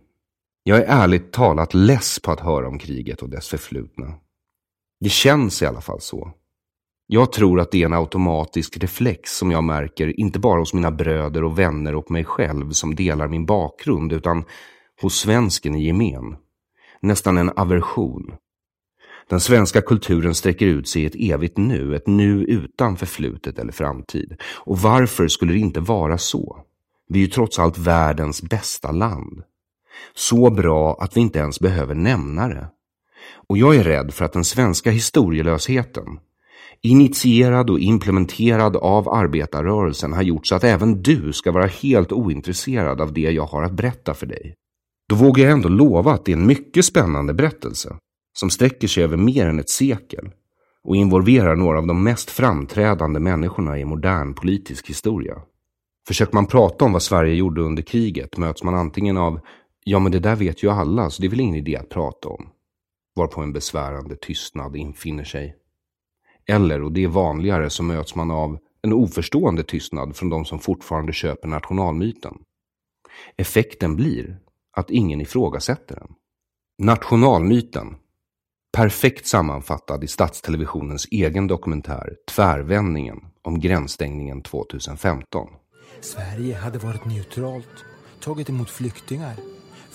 Jag 0.67 0.77
är 0.77 0.85
ärligt 0.87 1.31
talat 1.31 1.73
less 1.73 2.19
på 2.19 2.31
att 2.31 2.39
höra 2.39 2.67
om 2.67 2.79
kriget 2.79 3.21
och 3.21 3.29
dess 3.29 3.47
förflutna. 3.47 4.13
Det 4.99 5.09
känns 5.09 5.61
i 5.61 5.65
alla 5.65 5.81
fall 5.81 6.01
så. 6.01 6.31
Jag 7.07 7.31
tror 7.31 7.59
att 7.59 7.71
det 7.71 7.81
är 7.81 7.85
en 7.85 7.93
automatisk 7.93 8.77
reflex 8.77 9.37
som 9.37 9.51
jag 9.51 9.63
märker, 9.63 10.19
inte 10.19 10.39
bara 10.39 10.59
hos 10.59 10.73
mina 10.73 10.91
bröder 10.91 11.43
och 11.43 11.59
vänner 11.59 11.95
och 11.95 12.11
mig 12.11 12.25
själv 12.25 12.71
som 12.71 12.95
delar 12.95 13.27
min 13.27 13.45
bakgrund, 13.45 14.13
utan 14.13 14.43
hos 15.01 15.15
svensken 15.15 15.75
i 15.75 15.85
gemen. 15.85 16.35
Nästan 17.01 17.37
en 17.37 17.51
aversion. 17.55 18.33
Den 19.29 19.39
svenska 19.39 19.81
kulturen 19.81 20.35
sträcker 20.35 20.65
ut 20.65 20.87
sig 20.87 21.01
i 21.01 21.05
ett 21.05 21.15
evigt 21.15 21.57
nu, 21.57 21.95
ett 21.95 22.07
nu 22.07 22.43
utan 22.43 22.97
förflutet 22.97 23.59
eller 23.59 23.71
framtid. 23.71 24.41
Och 24.55 24.79
varför 24.79 25.27
skulle 25.27 25.53
det 25.53 25.59
inte 25.59 25.79
vara 25.79 26.17
så? 26.17 26.57
Vi 27.09 27.19
är 27.19 27.23
ju 27.23 27.29
trots 27.29 27.59
allt 27.59 27.77
världens 27.77 28.41
bästa 28.41 28.91
land. 28.91 29.43
Så 30.15 30.49
bra 30.49 30.97
att 30.99 31.17
vi 31.17 31.21
inte 31.21 31.39
ens 31.39 31.59
behöver 31.59 31.95
nämna 31.95 32.47
det. 32.47 32.67
Och 33.49 33.57
jag 33.57 33.75
är 33.75 33.83
rädd 33.83 34.13
för 34.13 34.25
att 34.25 34.33
den 34.33 34.45
svenska 34.45 34.91
historielösheten, 34.91 36.05
initierad 36.81 37.69
och 37.69 37.79
implementerad 37.79 38.75
av 38.75 39.09
arbetarrörelsen, 39.09 40.13
har 40.13 40.23
gjort 40.23 40.47
så 40.47 40.55
att 40.55 40.63
även 40.63 41.01
du 41.01 41.33
ska 41.33 41.51
vara 41.51 41.65
helt 41.65 42.11
ointresserad 42.11 43.01
av 43.01 43.13
det 43.13 43.21
jag 43.21 43.45
har 43.45 43.63
att 43.63 43.71
berätta 43.71 44.13
för 44.13 44.25
dig. 44.25 44.55
Då 45.09 45.15
vågar 45.15 45.43
jag 45.43 45.53
ändå 45.53 45.69
lova 45.69 46.13
att 46.13 46.25
det 46.25 46.31
är 46.31 46.37
en 46.37 46.47
mycket 46.47 46.85
spännande 46.85 47.33
berättelse 47.33 47.95
som 48.39 48.49
sträcker 48.49 48.87
sig 48.87 49.03
över 49.03 49.17
mer 49.17 49.47
än 49.47 49.59
ett 49.59 49.69
sekel 49.69 50.29
och 50.83 50.95
involverar 50.95 51.55
några 51.55 51.77
av 51.77 51.87
de 51.87 52.03
mest 52.03 52.29
framträdande 52.29 53.19
människorna 53.19 53.79
i 53.79 53.85
modern 53.85 54.33
politisk 54.33 54.89
historia. 54.89 55.35
Försöker 56.07 56.33
man 56.33 56.45
prata 56.45 56.85
om 56.85 56.93
vad 56.93 57.03
Sverige 57.03 57.35
gjorde 57.35 57.61
under 57.61 57.83
kriget 57.83 58.37
möts 58.37 58.63
man 58.63 58.75
antingen 58.75 59.17
av 59.17 59.39
Ja, 59.89 59.99
men 59.99 60.11
det 60.11 60.19
där 60.19 60.35
vet 60.35 60.63
ju 60.63 60.69
alla, 60.71 61.09
så 61.09 61.21
det 61.21 61.27
är 61.27 61.29
väl 61.29 61.39
ingen 61.39 61.55
idé 61.55 61.77
att 61.77 61.89
prata 61.89 62.29
om. 62.29 62.49
Varpå 63.15 63.41
en 63.41 63.53
besvärande 63.53 64.15
tystnad 64.15 64.75
infinner 64.75 65.23
sig. 65.23 65.55
Eller, 66.47 66.81
och 66.81 66.91
det 66.91 67.03
är 67.03 67.07
vanligare, 67.07 67.69
så 67.69 67.83
möts 67.83 68.15
man 68.15 68.31
av 68.31 68.57
en 68.81 68.93
oförstående 68.93 69.63
tystnad 69.63 70.15
från 70.15 70.29
de 70.29 70.45
som 70.45 70.59
fortfarande 70.59 71.13
köper 71.13 71.47
nationalmyten. 71.47 72.37
Effekten 73.37 73.95
blir 73.95 74.39
att 74.71 74.89
ingen 74.89 75.21
ifrågasätter 75.21 75.95
den. 75.95 76.13
Nationalmyten, 76.77 77.95
perfekt 78.77 79.27
sammanfattad 79.27 80.03
i 80.03 80.07
Statstelevisionens 80.07 81.07
egen 81.11 81.47
dokumentär 81.47 82.15
Tvärvändningen 82.35 83.25
om 83.41 83.59
gränsstängningen 83.59 84.41
2015. 84.41 85.49
Sverige 86.01 86.55
hade 86.55 86.79
varit 86.79 87.05
neutralt, 87.05 87.85
tagit 88.19 88.49
emot 88.49 88.69
flyktingar 88.69 89.35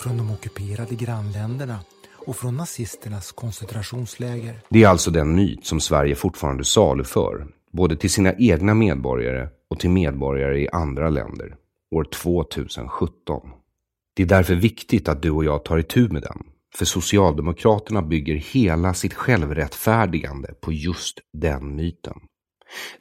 från 0.03 0.17
de 0.17 0.31
ockuperade 0.31 0.95
grannländerna 0.95 1.79
och 2.27 2.37
från 2.37 2.57
nazisternas 2.57 3.33
koncentrationsläger. 3.33 4.61
Det 4.69 4.83
är 4.83 4.89
alltså 4.89 5.11
den 5.11 5.35
myt 5.35 5.67
som 5.67 5.81
Sverige 5.81 6.15
fortfarande 6.15 6.65
saluför, 6.65 7.47
både 7.73 7.97
till 7.97 8.11
sina 8.11 8.35
egna 8.35 8.75
medborgare 8.75 9.49
och 9.71 9.81
till 9.81 9.91
medborgare 9.91 10.61
i 10.61 10.69
andra 10.73 11.11
länder, 11.11 11.57
år 11.95 12.05
2017. 12.05 13.41
Det 14.17 14.23
är 14.23 14.27
därför 14.27 14.55
viktigt 14.55 15.09
att 15.09 15.23
du 15.23 15.31
och 15.31 15.45
jag 15.45 15.65
tar 15.65 15.79
itu 15.79 16.09
med 16.09 16.23
den, 16.23 16.43
För 16.75 16.85
Socialdemokraterna 16.85 18.03
bygger 18.03 18.35
hela 18.35 18.95
sitt 18.95 19.15
självrättfärdigande 19.15 20.55
på 20.61 20.73
just 20.73 21.21
den 21.33 21.77
myten. 21.77 22.15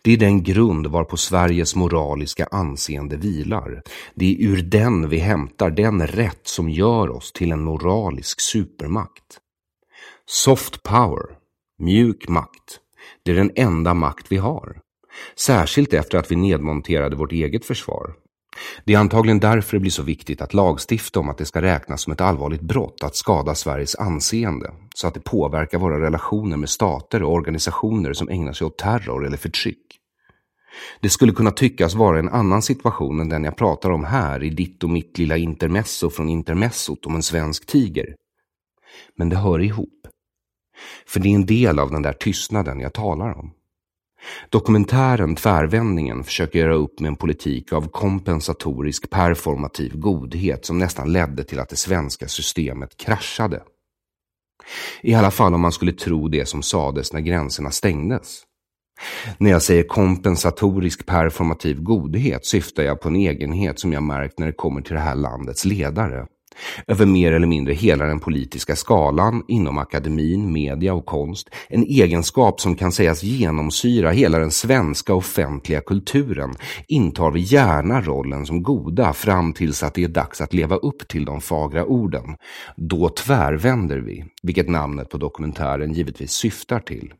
Det 0.01 0.11
är 0.13 0.17
den 0.17 0.43
grund 0.43 0.87
varpå 0.87 1.17
Sveriges 1.17 1.75
moraliska 1.75 2.47
anseende 2.51 3.17
vilar. 3.17 3.81
Det 4.15 4.25
är 4.25 4.47
ur 4.47 4.61
den 4.61 5.09
vi 5.09 5.17
hämtar 5.17 5.69
den 5.69 6.07
rätt 6.07 6.47
som 6.47 6.69
gör 6.69 7.09
oss 7.09 7.31
till 7.31 7.51
en 7.51 7.63
moralisk 7.63 8.41
supermakt. 8.41 9.39
Soft 10.25 10.83
power, 10.83 11.25
mjuk 11.79 12.27
makt, 12.27 12.79
det 13.23 13.31
är 13.31 13.35
den 13.35 13.51
enda 13.55 13.93
makt 13.93 14.25
vi 14.29 14.37
har. 14.37 14.77
Särskilt 15.35 15.93
efter 15.93 16.17
att 16.17 16.31
vi 16.31 16.35
nedmonterade 16.35 17.15
vårt 17.15 17.31
eget 17.31 17.65
försvar. 17.65 18.13
Det 18.85 18.93
är 18.93 18.97
antagligen 18.97 19.39
därför 19.39 19.77
det 19.77 19.81
blir 19.81 19.91
så 19.91 20.03
viktigt 20.03 20.41
att 20.41 20.53
lagstifta 20.53 21.19
om 21.19 21.29
att 21.29 21.37
det 21.37 21.45
ska 21.45 21.61
räknas 21.61 22.01
som 22.01 22.13
ett 22.13 22.21
allvarligt 22.21 22.61
brott 22.61 23.03
att 23.03 23.15
skada 23.15 23.55
Sveriges 23.55 23.95
anseende, 23.95 24.71
så 24.95 25.07
att 25.07 25.13
det 25.13 25.19
påverkar 25.19 25.77
våra 25.77 26.01
relationer 26.01 26.57
med 26.57 26.69
stater 26.69 27.23
och 27.23 27.33
organisationer 27.33 28.13
som 28.13 28.29
ägnar 28.29 28.53
sig 28.53 28.67
åt 28.67 28.77
terror 28.77 29.25
eller 29.25 29.37
förtryck. 29.37 29.97
Det 30.99 31.09
skulle 31.09 31.33
kunna 31.33 31.51
tyckas 31.51 31.93
vara 31.93 32.19
en 32.19 32.29
annan 32.29 32.61
situation 32.61 33.19
än 33.19 33.29
den 33.29 33.43
jag 33.43 33.55
pratar 33.57 33.89
om 33.89 34.03
här 34.03 34.43
i 34.43 34.49
ditt 34.49 34.83
och 34.83 34.89
mitt 34.89 35.17
lilla 35.17 35.37
intermezzo 35.37 36.09
från 36.09 36.29
intermezzot 36.29 37.05
om 37.05 37.15
en 37.15 37.23
svensk 37.23 37.65
tiger. 37.65 38.15
Men 39.15 39.29
det 39.29 39.35
hör 39.35 39.59
ihop. 39.59 40.07
För 41.07 41.19
det 41.19 41.29
är 41.29 41.35
en 41.35 41.45
del 41.45 41.79
av 41.79 41.91
den 41.91 42.01
där 42.01 42.13
tystnaden 42.13 42.79
jag 42.79 42.93
talar 42.93 43.39
om. 43.39 43.53
Dokumentären 44.49 45.35
Tvärvändningen 45.35 46.23
försöker 46.23 46.59
göra 46.59 46.73
upp 46.73 46.99
med 46.99 47.07
en 47.07 47.15
politik 47.15 47.73
av 47.73 47.87
kompensatorisk 47.87 49.09
performativ 49.09 49.97
godhet 49.97 50.65
som 50.65 50.77
nästan 50.77 51.11
ledde 51.11 51.43
till 51.43 51.59
att 51.59 51.69
det 51.69 51.75
svenska 51.75 52.27
systemet 52.27 52.97
kraschade. 52.97 53.63
I 55.01 55.13
alla 55.13 55.31
fall 55.31 55.53
om 55.53 55.61
man 55.61 55.71
skulle 55.71 55.93
tro 55.93 56.27
det 56.27 56.45
som 56.45 56.63
sades 56.63 57.13
när 57.13 57.21
gränserna 57.21 57.71
stängdes. 57.71 58.43
När 59.37 59.51
jag 59.51 59.61
säger 59.61 59.83
kompensatorisk 59.83 61.05
performativ 61.05 61.81
godhet 61.81 62.45
syftar 62.45 62.83
jag 62.83 63.01
på 63.01 63.07
en 63.07 63.15
egenhet 63.15 63.79
som 63.79 63.93
jag 63.93 64.03
märkt 64.03 64.39
när 64.39 64.47
det 64.47 64.53
kommer 64.53 64.81
till 64.81 64.93
det 64.93 64.99
här 64.99 65.15
landets 65.15 65.65
ledare 65.65 66.25
över 66.87 67.05
mer 67.05 67.31
eller 67.31 67.47
mindre 67.47 67.73
hela 67.73 68.05
den 68.05 68.19
politiska 68.19 68.75
skalan 68.75 69.43
inom 69.47 69.77
akademin, 69.77 70.51
media 70.51 70.93
och 70.93 71.05
konst. 71.05 71.49
En 71.69 71.83
egenskap 71.83 72.61
som 72.61 72.75
kan 72.75 72.91
sägas 72.91 73.23
genomsyra 73.23 74.11
hela 74.11 74.39
den 74.39 74.51
svenska 74.51 75.13
offentliga 75.13 75.81
kulturen 75.81 76.53
intar 76.87 77.31
vi 77.31 77.39
gärna 77.39 78.01
rollen 78.01 78.45
som 78.45 78.63
goda 78.63 79.13
fram 79.13 79.53
tills 79.53 79.83
att 79.83 79.93
det 79.93 80.03
är 80.03 80.07
dags 80.07 80.41
att 80.41 80.53
leva 80.53 80.75
upp 80.75 81.07
till 81.07 81.25
de 81.25 81.41
fagra 81.41 81.85
orden. 81.85 82.35
Då 82.75 83.09
tvärvänder 83.09 83.97
vi, 83.97 84.25
vilket 84.43 84.69
namnet 84.69 85.09
på 85.09 85.17
dokumentären 85.17 85.93
givetvis 85.93 86.31
syftar 86.31 86.79
till. 86.79 87.13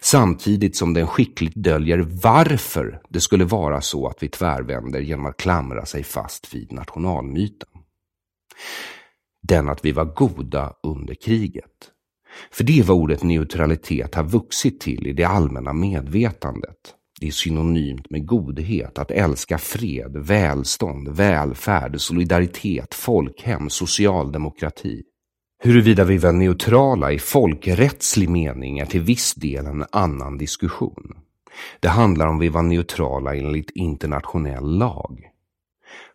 Samtidigt 0.00 0.76
som 0.76 0.94
den 0.94 1.06
skickligt 1.06 1.54
döljer 1.54 1.98
varför 2.22 3.00
det 3.08 3.20
skulle 3.20 3.44
vara 3.44 3.80
så 3.80 4.06
att 4.06 4.22
vi 4.22 4.28
tvärvänder 4.28 5.00
genom 5.00 5.26
att 5.26 5.36
klamra 5.36 5.86
sig 5.86 6.04
fast 6.04 6.54
vid 6.54 6.72
nationalmyten. 6.72 7.68
Den 9.42 9.68
att 9.68 9.84
vi 9.84 9.92
var 9.92 10.04
goda 10.04 10.72
under 10.82 11.14
kriget. 11.14 11.90
För 12.50 12.64
det 12.64 12.78
är 12.78 12.82
vad 12.82 12.96
ordet 12.96 13.22
neutralitet 13.22 14.14
har 14.14 14.24
vuxit 14.24 14.80
till 14.80 15.06
i 15.06 15.12
det 15.12 15.24
allmänna 15.24 15.72
medvetandet. 15.72 16.94
Det 17.20 17.26
är 17.26 17.30
synonymt 17.30 18.10
med 18.10 18.26
godhet, 18.26 18.98
att 18.98 19.10
älska 19.10 19.58
fred, 19.58 20.16
välstånd, 20.16 21.08
välfärd, 21.08 22.00
solidaritet, 22.00 22.94
folkhem, 22.94 23.70
socialdemokrati. 23.70 25.02
Huruvida 25.58 26.04
vi 26.04 26.18
var 26.18 26.32
neutrala 26.32 27.12
i 27.12 27.18
folkrättslig 27.18 28.28
mening 28.28 28.78
är 28.78 28.86
till 28.86 29.00
viss 29.00 29.34
del 29.34 29.66
en 29.66 29.84
annan 29.92 30.38
diskussion. 30.38 31.12
Det 31.80 31.88
handlar 31.88 32.26
om 32.26 32.38
vi 32.38 32.48
var 32.48 32.62
neutrala 32.62 33.34
enligt 33.34 33.70
internationell 33.70 34.78
lag. 34.78 35.20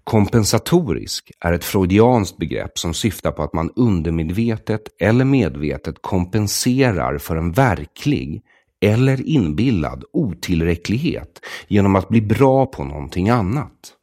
Kompensatorisk 0.04 1.32
är 1.40 1.54
ett 1.54 1.64
freudianskt 1.64 2.38
begrepp 2.38 2.80
som 2.80 2.94
syftar 2.94 3.32
på 3.32 3.44
att 3.44 3.54
man 3.54 3.72
undermedvetet 3.76 4.82
eller 5.00 5.26
medvetet 5.26 5.96
kompenserar 6.02 7.18
för 7.18 7.36
en 7.36 7.52
verklig 7.52 8.42
eller 8.82 9.28
inbillad 9.28 10.04
otillräcklighet 10.14 11.40
genom 11.68 11.96
att 11.96 12.10
bli 12.10 12.22
bra 12.22 12.66
på 12.66 12.84
någonting 12.84 13.30
annat. 13.30 13.94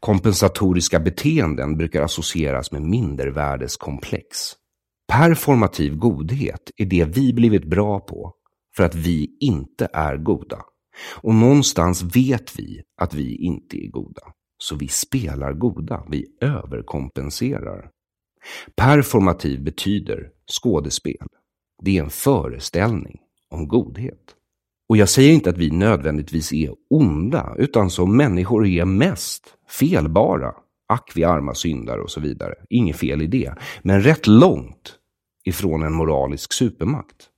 Kompensatoriska 0.00 1.00
beteenden 1.00 1.76
brukar 1.76 2.02
associeras 2.02 2.72
med 2.72 2.82
mindervärdeskomplex. 2.82 4.52
Performativ 5.12 5.96
godhet 5.96 6.70
är 6.76 6.86
det 6.86 7.04
vi 7.04 7.32
blivit 7.32 7.64
bra 7.64 8.00
på 8.00 8.34
för 8.76 8.84
att 8.84 8.94
vi 8.94 9.36
inte 9.40 9.88
är 9.92 10.16
goda. 10.16 10.62
Och 11.14 11.34
någonstans 11.34 12.02
vet 12.02 12.58
vi 12.58 12.82
att 13.00 13.14
vi 13.14 13.36
inte 13.36 13.76
är 13.76 13.90
goda. 13.90 14.22
Så 14.58 14.76
vi 14.76 14.88
spelar 14.88 15.52
goda, 15.52 16.04
vi 16.10 16.26
överkompenserar. 16.40 17.90
Performativ 18.76 19.64
betyder 19.64 20.30
skådespel. 20.52 21.26
Det 21.82 21.98
är 21.98 22.02
en 22.02 22.10
föreställning 22.10 23.20
om 23.50 23.68
godhet. 23.68 24.34
Och 24.88 24.96
jag 24.96 25.08
säger 25.08 25.32
inte 25.32 25.50
att 25.50 25.58
vi 25.58 25.70
nödvändigtvis 25.70 26.52
är 26.52 26.70
onda, 26.90 27.54
utan 27.58 27.90
som 27.90 28.16
människor 28.16 28.66
är 28.66 28.84
mest 28.84 29.54
felbara. 29.68 30.54
Ack 30.88 31.12
vi 31.14 31.24
arma 31.24 31.54
syndare 31.54 32.00
och 32.00 32.10
så 32.10 32.20
vidare. 32.20 32.54
Inget 32.70 32.96
fel 32.96 33.22
i 33.22 33.26
det. 33.26 33.54
Men 33.82 34.02
rätt 34.02 34.26
långt 34.26 34.98
ifrån 35.44 35.82
en 35.82 35.92
moralisk 35.92 36.52
supermakt. 36.52 37.30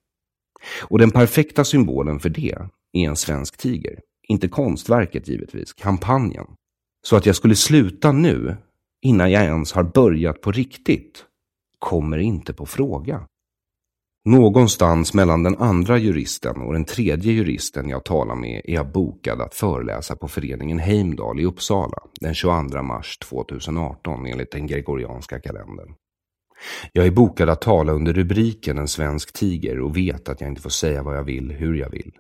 Och 0.82 0.98
den 0.98 1.10
perfekta 1.10 1.64
symbolen 1.64 2.20
för 2.20 2.28
det 2.28 2.54
är 2.92 3.08
en 3.08 3.16
svensk 3.16 3.56
tiger. 3.56 4.00
Inte 4.28 4.48
konstverket 4.48 5.28
givetvis, 5.28 5.72
kampanjen. 5.72 6.46
Så 7.02 7.16
att 7.16 7.26
jag 7.26 7.36
skulle 7.36 7.56
sluta 7.56 8.12
nu, 8.12 8.56
innan 9.02 9.30
jag 9.30 9.44
ens 9.44 9.72
har 9.72 9.82
börjat 9.82 10.40
på 10.40 10.52
riktigt, 10.52 11.24
kommer 11.78 12.18
inte 12.18 12.52
på 12.52 12.66
fråga. 12.66 13.26
Någonstans 14.24 15.14
mellan 15.14 15.42
den 15.42 15.56
andra 15.56 15.98
juristen 15.98 16.56
och 16.56 16.72
den 16.72 16.84
tredje 16.84 17.32
juristen 17.32 17.88
jag 17.88 18.04
talar 18.04 18.34
med 18.34 18.62
är 18.64 18.74
jag 18.74 18.92
bokad 18.92 19.40
att 19.40 19.54
föreläsa 19.54 20.16
på 20.16 20.28
föreningen 20.28 20.78
Heimdal 20.78 21.40
i 21.40 21.44
Uppsala 21.44 21.98
den 22.20 22.34
22 22.34 22.82
mars 22.82 23.18
2018 23.18 24.26
enligt 24.26 24.50
den 24.50 24.66
gregorianska 24.66 25.40
kalendern. 25.40 25.94
Jag 26.92 27.06
är 27.06 27.10
bokad 27.10 27.48
att 27.48 27.60
tala 27.60 27.92
under 27.92 28.12
rubriken 28.12 28.78
En 28.78 28.88
svensk 28.88 29.32
tiger 29.32 29.80
och 29.80 29.96
vet 29.96 30.28
att 30.28 30.40
jag 30.40 30.50
inte 30.50 30.62
får 30.62 30.70
säga 30.70 31.02
vad 31.02 31.16
jag 31.16 31.24
vill 31.24 31.52
hur 31.52 31.74
jag 31.74 31.90
vill. 31.90 32.12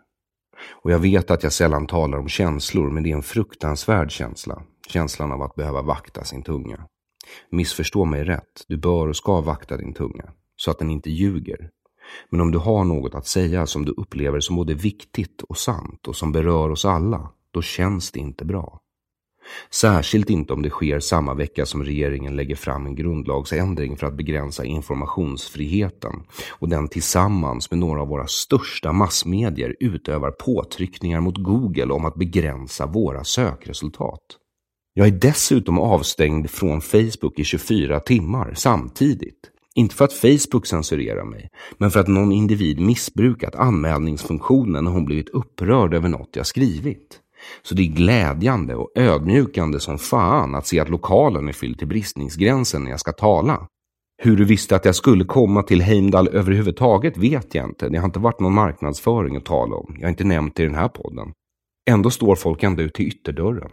Och 0.70 0.90
jag 0.90 0.98
vet 0.98 1.30
att 1.30 1.42
jag 1.42 1.52
sällan 1.52 1.86
talar 1.86 2.18
om 2.18 2.28
känslor, 2.28 2.90
men 2.90 3.02
det 3.02 3.10
är 3.10 3.16
en 3.16 3.22
fruktansvärd 3.22 4.10
känsla. 4.10 4.62
Känslan 4.88 5.32
av 5.32 5.42
att 5.42 5.54
behöva 5.54 5.82
vakta 5.82 6.24
sin 6.24 6.42
tunga. 6.42 6.86
Missförstå 7.50 8.04
mig 8.04 8.24
rätt, 8.24 8.64
du 8.68 8.76
bör 8.76 9.08
och 9.08 9.16
ska 9.16 9.40
vakta 9.40 9.76
din 9.76 9.94
tunga, 9.94 10.32
så 10.56 10.70
att 10.70 10.78
den 10.78 10.90
inte 10.90 11.10
ljuger. 11.10 11.70
Men 12.30 12.40
om 12.40 12.50
du 12.50 12.58
har 12.58 12.84
något 12.84 13.14
att 13.14 13.26
säga 13.26 13.66
som 13.66 13.84
du 13.84 13.92
upplever 13.92 14.40
som 14.40 14.56
både 14.56 14.74
viktigt 14.74 15.42
och 15.42 15.58
sant 15.58 16.08
och 16.08 16.16
som 16.16 16.32
berör 16.32 16.70
oss 16.70 16.84
alla, 16.84 17.30
då 17.50 17.62
känns 17.62 18.10
det 18.12 18.18
inte 18.18 18.44
bra. 18.44 18.80
Särskilt 19.70 20.30
inte 20.30 20.52
om 20.52 20.62
det 20.62 20.70
sker 20.70 21.00
samma 21.00 21.34
vecka 21.34 21.66
som 21.66 21.84
regeringen 21.84 22.36
lägger 22.36 22.56
fram 22.56 22.86
en 22.86 22.94
grundlagsändring 22.94 23.96
för 23.96 24.06
att 24.06 24.16
begränsa 24.16 24.64
informationsfriheten 24.64 26.12
och 26.50 26.68
den 26.68 26.88
tillsammans 26.88 27.70
med 27.70 27.78
några 27.78 28.02
av 28.02 28.08
våra 28.08 28.26
största 28.26 28.92
massmedier 28.92 29.76
utövar 29.80 30.30
påtryckningar 30.30 31.20
mot 31.20 31.38
Google 31.38 31.92
om 31.92 32.04
att 32.04 32.14
begränsa 32.14 32.86
våra 32.86 33.24
sökresultat. 33.24 34.22
Jag 34.94 35.06
är 35.06 35.12
dessutom 35.12 35.78
avstängd 35.78 36.50
från 36.50 36.80
Facebook 36.80 37.38
i 37.38 37.44
24 37.44 38.00
timmar 38.00 38.54
samtidigt. 38.56 39.50
Inte 39.74 39.94
för 39.94 40.04
att 40.04 40.12
Facebook 40.12 40.66
censurerar 40.66 41.24
mig, 41.24 41.48
men 41.78 41.90
för 41.90 42.00
att 42.00 42.08
någon 42.08 42.32
individ 42.32 42.80
missbrukat 42.80 43.54
anmälningsfunktionen 43.54 44.84
när 44.84 44.90
hon 44.90 45.04
blivit 45.04 45.28
upprörd 45.28 45.94
över 45.94 46.08
något 46.08 46.36
jag 46.36 46.46
skrivit. 46.46 47.20
Så 47.62 47.74
det 47.74 47.82
är 47.82 47.86
glädjande 47.86 48.74
och 48.74 48.90
ödmjukande 48.94 49.80
som 49.80 49.98
fan 49.98 50.54
att 50.54 50.66
se 50.66 50.80
att 50.80 50.88
lokalen 50.88 51.48
är 51.48 51.52
fylld 51.52 51.78
till 51.78 51.88
bristningsgränsen 51.88 52.84
när 52.84 52.90
jag 52.90 53.00
ska 53.00 53.12
tala. 53.12 53.68
Hur 54.22 54.36
du 54.36 54.44
visste 54.44 54.76
att 54.76 54.84
jag 54.84 54.94
skulle 54.94 55.24
komma 55.24 55.62
till 55.62 55.82
Heimdal 55.82 56.28
överhuvudtaget 56.28 57.16
vet 57.16 57.54
jag 57.54 57.64
inte. 57.64 57.88
Det 57.88 57.98
har 57.98 58.04
inte 58.04 58.18
varit 58.18 58.40
någon 58.40 58.54
marknadsföring 58.54 59.36
att 59.36 59.44
tala 59.44 59.76
om. 59.76 59.94
Jag 59.98 60.04
har 60.04 60.10
inte 60.10 60.24
nämnt 60.24 60.56
det 60.56 60.62
i 60.62 60.66
den 60.66 60.74
här 60.74 60.88
podden. 60.88 61.32
Ändå 61.90 62.10
står 62.10 62.36
folk 62.36 62.62
ända 62.62 62.82
ut 62.82 62.94
till 62.94 63.06
ytterdörren. 63.06 63.70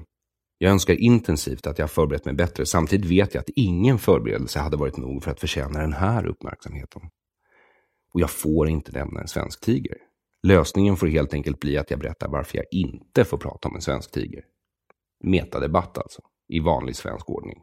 Jag 0.57 0.71
önskar 0.71 0.93
intensivt 0.93 1.67
att 1.67 1.80
jag 1.80 1.91
förberett 1.91 2.26
mig 2.26 2.34
bättre. 2.34 2.65
Samtidigt 2.65 3.11
vet 3.11 3.34
jag 3.34 3.41
att 3.41 3.49
ingen 3.55 3.97
förberedelse 3.97 4.59
hade 4.59 4.78
varit 4.78 4.97
nog 4.97 5.23
för 5.23 5.32
att 5.32 5.39
förtjäna 5.39 5.80
den 5.80 5.93
här 5.93 6.26
uppmärksamheten. 6.26 7.01
Och 8.13 8.21
jag 8.21 8.30
får 8.30 8.69
inte 8.69 8.91
nämna 8.91 9.21
en 9.21 9.28
svensk 9.28 9.61
tiger. 9.61 9.97
Lösningen 10.45 10.95
får 10.95 11.07
helt 11.07 11.33
enkelt 11.33 11.59
bli 11.59 11.77
att 11.77 11.91
jag 11.91 11.99
berättar 11.99 12.27
varför 12.27 12.57
jag 12.57 12.65
inte 12.71 13.25
får 13.25 13.37
prata 13.37 13.67
om 13.67 13.75
en 13.75 13.81
svensk 13.81 14.11
tiger. 14.11 14.43
Metadebatt 15.23 15.97
alltså, 15.97 16.21
i 16.49 16.59
vanlig 16.59 16.95
svensk 16.95 17.29
ordning. 17.29 17.57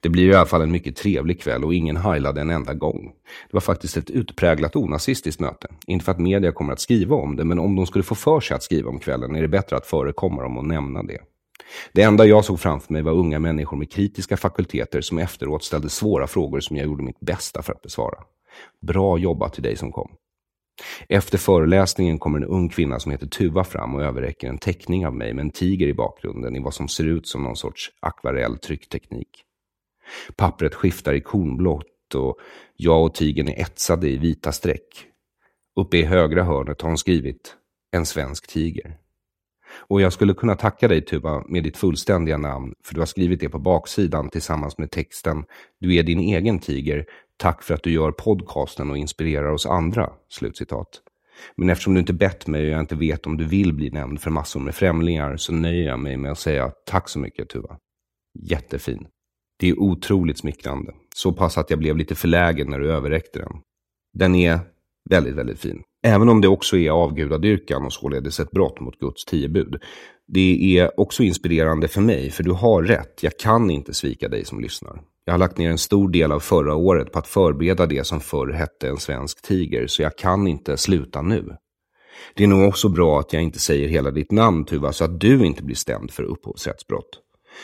Det 0.00 0.08
blir 0.08 0.30
i 0.30 0.34
alla 0.34 0.46
fall 0.46 0.62
en 0.62 0.72
mycket 0.72 0.96
trevlig 0.96 1.42
kväll 1.42 1.64
och 1.64 1.74
ingen 1.74 1.96
heilade 1.96 2.40
en 2.40 2.50
enda 2.50 2.74
gång. 2.74 3.12
Det 3.48 3.54
var 3.54 3.60
faktiskt 3.60 3.96
ett 3.96 4.10
utpräglat 4.10 4.76
onazistiskt 4.76 5.40
möte. 5.40 5.68
Inte 5.86 6.04
för 6.04 6.12
att 6.12 6.18
media 6.18 6.52
kommer 6.52 6.72
att 6.72 6.80
skriva 6.80 7.16
om 7.16 7.36
det, 7.36 7.44
men 7.44 7.58
om 7.58 7.76
de 7.76 7.86
skulle 7.86 8.02
få 8.02 8.14
för 8.14 8.40
sig 8.40 8.54
att 8.54 8.62
skriva 8.62 8.90
om 8.90 8.98
kvällen 8.98 9.36
är 9.36 9.42
det 9.42 9.48
bättre 9.48 9.76
att 9.76 9.86
förekomma 9.86 10.42
dem 10.42 10.58
och 10.58 10.64
nämna 10.64 11.02
det. 11.02 11.18
Det 11.92 12.02
enda 12.02 12.24
jag 12.24 12.44
såg 12.44 12.60
framför 12.60 12.92
mig 12.92 13.02
var 13.02 13.12
unga 13.12 13.38
människor 13.38 13.76
med 13.76 13.92
kritiska 13.92 14.36
fakulteter 14.36 15.00
som 15.00 15.18
efteråt 15.18 15.64
ställde 15.64 15.88
svåra 15.88 16.26
frågor 16.26 16.60
som 16.60 16.76
jag 16.76 16.86
gjorde 16.86 17.02
mitt 17.02 17.20
bästa 17.20 17.62
för 17.62 17.72
att 17.72 17.82
besvara. 17.82 18.18
Bra 18.86 19.18
jobbat 19.18 19.52
till 19.52 19.62
dig 19.62 19.76
som 19.76 19.92
kom. 19.92 20.10
Efter 21.08 21.38
föreläsningen 21.38 22.18
kommer 22.18 22.38
en 22.38 22.44
ung 22.44 22.68
kvinna 22.68 23.00
som 23.00 23.12
heter 23.12 23.26
Tuva 23.26 23.64
fram 23.64 23.94
och 23.94 24.02
överräcker 24.02 24.48
en 24.48 24.58
teckning 24.58 25.06
av 25.06 25.14
mig 25.14 25.34
med 25.34 25.42
en 25.42 25.50
tiger 25.50 25.86
i 25.86 25.94
bakgrunden 25.94 26.56
i 26.56 26.60
vad 26.60 26.74
som 26.74 26.88
ser 26.88 27.04
ut 27.04 27.26
som 27.26 27.42
någon 27.42 27.56
sorts 27.56 27.90
akvarell 28.00 28.58
tryckteknik. 28.58 29.44
Pappret 30.36 30.74
skiftar 30.74 31.14
i 31.14 31.20
kornblått 31.20 32.14
och 32.14 32.38
jag 32.76 33.04
och 33.04 33.14
tigern 33.14 33.48
är 33.48 33.60
etsade 33.60 34.08
i 34.08 34.16
vita 34.16 34.52
streck. 34.52 35.06
Uppe 35.76 35.98
i 35.98 36.02
högra 36.02 36.44
hörnet 36.44 36.82
har 36.82 36.88
hon 36.88 36.98
skrivit 36.98 37.56
En 37.92 38.06
svensk 38.06 38.46
tiger. 38.46 38.96
Och 39.72 40.00
jag 40.00 40.12
skulle 40.12 40.34
kunna 40.34 40.56
tacka 40.56 40.88
dig 40.88 41.04
Tuva 41.04 41.44
med 41.48 41.62
ditt 41.62 41.76
fullständiga 41.76 42.36
namn, 42.36 42.74
för 42.84 42.94
du 42.94 43.00
har 43.00 43.06
skrivit 43.06 43.40
det 43.40 43.48
på 43.48 43.58
baksidan 43.58 44.30
tillsammans 44.30 44.78
med 44.78 44.90
texten 44.90 45.44
Du 45.80 45.94
är 45.94 46.02
din 46.02 46.20
egen 46.20 46.58
tiger, 46.58 47.06
tack 47.40 47.62
för 47.62 47.74
att 47.74 47.82
du 47.82 47.92
gör 47.92 48.12
podcasten 48.12 48.90
och 48.90 48.98
inspirerar 48.98 49.52
oss 49.52 49.66
andra. 49.66 50.10
Slutcitat. 50.28 50.88
Men 51.56 51.70
eftersom 51.70 51.94
du 51.94 52.00
inte 52.00 52.12
bett 52.12 52.46
mig 52.46 52.62
och 52.62 52.70
jag 52.70 52.80
inte 52.80 52.94
vet 52.94 53.26
om 53.26 53.36
du 53.36 53.44
vill 53.44 53.74
bli 53.74 53.90
nämnd 53.90 54.20
för 54.20 54.30
massor 54.30 54.60
med 54.60 54.74
främlingar 54.74 55.36
så 55.36 55.52
nöjer 55.52 55.88
jag 55.88 55.98
mig 55.98 56.16
med 56.16 56.30
att 56.30 56.38
säga 56.38 56.72
tack 56.86 57.08
så 57.08 57.18
mycket 57.18 57.48
Tuva. 57.48 57.76
Jättefin. 58.42 59.06
Det 59.58 59.68
är 59.68 59.78
otroligt 59.78 60.38
smickrande. 60.38 60.92
Så 61.14 61.32
pass 61.32 61.58
att 61.58 61.70
jag 61.70 61.78
blev 61.78 61.96
lite 61.96 62.14
förlägen 62.14 62.70
när 62.70 62.78
du 62.78 62.92
överräckte 62.92 63.38
den. 63.38 63.52
Den 64.18 64.34
är 64.34 64.60
väldigt, 65.10 65.34
väldigt 65.34 65.58
fin. 65.58 65.82
Även 66.02 66.28
om 66.28 66.40
det 66.40 66.48
också 66.48 66.76
är 66.76 66.90
avgudadyrkan 66.90 67.84
och 67.84 67.92
således 67.92 68.40
ett 68.40 68.50
brott 68.50 68.80
mot 68.80 68.98
Guds 68.98 69.24
tio 69.24 69.48
bud. 69.48 69.82
Det 70.26 70.78
är 70.78 71.00
också 71.00 71.22
inspirerande 71.22 71.88
för 71.88 72.00
mig, 72.00 72.30
för 72.30 72.42
du 72.42 72.52
har 72.52 72.82
rätt. 72.82 73.22
Jag 73.22 73.38
kan 73.38 73.70
inte 73.70 73.94
svika 73.94 74.28
dig 74.28 74.44
som 74.44 74.60
lyssnar. 74.60 75.00
Jag 75.30 75.34
har 75.34 75.38
lagt 75.38 75.58
ner 75.58 75.70
en 75.70 75.78
stor 75.78 76.08
del 76.08 76.32
av 76.32 76.40
förra 76.40 76.74
året 76.74 77.12
på 77.12 77.18
att 77.18 77.26
förbereda 77.26 77.86
det 77.86 78.06
som 78.06 78.20
förr 78.20 78.52
hette 78.52 78.88
en 78.88 78.96
svensk 78.96 79.42
tiger, 79.42 79.86
så 79.86 80.02
jag 80.02 80.18
kan 80.18 80.46
inte 80.46 80.76
sluta 80.76 81.22
nu. 81.22 81.56
Det 82.34 82.44
är 82.44 82.48
nog 82.48 82.68
också 82.68 82.88
bra 82.88 83.20
att 83.20 83.32
jag 83.32 83.42
inte 83.42 83.58
säger 83.58 83.88
hela 83.88 84.10
ditt 84.10 84.32
namn, 84.32 84.64
Tuva, 84.64 84.92
så 84.92 85.04
att 85.04 85.20
du 85.20 85.46
inte 85.46 85.62
blir 85.62 85.76
stämd 85.76 86.10
för 86.10 86.22
upphovsrättsbrott. 86.22 87.08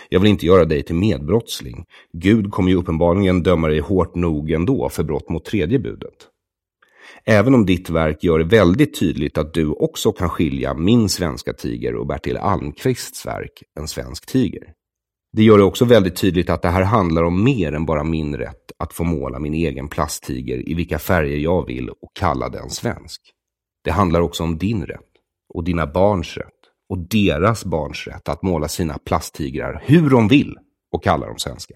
Jag 0.08 0.20
vill 0.20 0.30
inte 0.30 0.46
göra 0.46 0.64
dig 0.64 0.82
till 0.82 0.94
medbrottsling. 0.94 1.84
Gud 2.12 2.50
kommer 2.50 2.70
ju 2.70 2.76
uppenbarligen 2.76 3.42
döma 3.42 3.68
dig 3.68 3.80
hårt 3.80 4.14
nog 4.14 4.50
ändå 4.50 4.88
för 4.88 5.02
brott 5.02 5.28
mot 5.28 5.44
tredje 5.44 5.78
budet. 5.78 6.28
Även 7.24 7.54
om 7.54 7.66
ditt 7.66 7.90
verk 7.90 8.24
gör 8.24 8.38
det 8.38 8.44
väldigt 8.44 9.00
tydligt 9.00 9.38
att 9.38 9.54
du 9.54 9.66
också 9.66 10.12
kan 10.12 10.30
skilja 10.30 10.74
Min 10.74 11.08
svenska 11.08 11.52
tiger 11.52 11.94
och 11.94 12.06
Bertil 12.06 12.36
Almqvists 12.36 13.26
verk 13.26 13.62
En 13.80 13.88
svensk 13.88 14.26
tiger. 14.26 14.72
Det 15.32 15.42
gör 15.42 15.58
det 15.58 15.64
också 15.64 15.84
väldigt 15.84 16.16
tydligt 16.16 16.50
att 16.50 16.62
det 16.62 16.68
här 16.68 16.82
handlar 16.82 17.22
om 17.22 17.44
mer 17.44 17.72
än 17.72 17.86
bara 17.86 18.04
min 18.04 18.36
rätt 18.36 18.72
att 18.78 18.92
få 18.92 19.04
måla 19.04 19.38
min 19.38 19.54
egen 19.54 19.88
plasttiger 19.88 20.68
i 20.68 20.74
vilka 20.74 20.98
färger 20.98 21.36
jag 21.36 21.66
vill 21.66 21.88
och 21.88 22.10
kalla 22.18 22.48
den 22.48 22.70
svensk. 22.70 23.20
Det 23.84 23.90
handlar 23.90 24.20
också 24.20 24.42
om 24.42 24.58
din 24.58 24.86
rätt 24.86 25.00
och 25.54 25.64
dina 25.64 25.86
barns 25.86 26.36
rätt 26.36 26.52
och 26.88 26.98
deras 26.98 27.64
barns 27.64 28.06
rätt 28.06 28.28
att 28.28 28.42
måla 28.42 28.68
sina 28.68 28.98
plasttigrar 28.98 29.82
hur 29.84 30.10
de 30.10 30.28
vill 30.28 30.56
och 30.92 31.04
kalla 31.04 31.26
dem 31.26 31.38
svenska. 31.38 31.74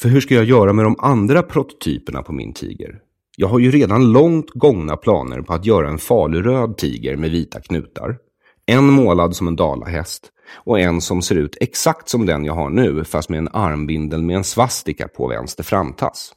För 0.00 0.08
hur 0.08 0.20
ska 0.20 0.34
jag 0.34 0.44
göra 0.44 0.72
med 0.72 0.84
de 0.84 0.96
andra 0.98 1.42
prototyperna 1.42 2.22
på 2.22 2.32
min 2.32 2.52
tiger? 2.52 3.00
Jag 3.36 3.48
har 3.48 3.58
ju 3.58 3.70
redan 3.70 4.12
långt 4.12 4.50
gångna 4.50 4.96
planer 4.96 5.42
på 5.42 5.52
att 5.52 5.66
göra 5.66 5.88
en 5.88 5.98
faluröd 5.98 6.76
tiger 6.76 7.16
med 7.16 7.30
vita 7.30 7.60
knutar. 7.60 8.18
En 8.66 8.84
målad 8.84 9.36
som 9.36 9.48
en 9.48 9.56
dalahäst 9.56 10.30
och 10.52 10.80
en 10.80 11.00
som 11.00 11.22
ser 11.22 11.34
ut 11.34 11.56
exakt 11.60 12.08
som 12.08 12.26
den 12.26 12.44
jag 12.44 12.54
har 12.54 12.70
nu 12.70 13.04
fast 13.04 13.28
med 13.28 13.38
en 13.38 13.48
armbindel 13.52 14.22
med 14.22 14.36
en 14.36 14.44
svastika 14.44 15.08
på 15.08 15.28
vänster 15.28 15.64
framtass. 15.64 16.32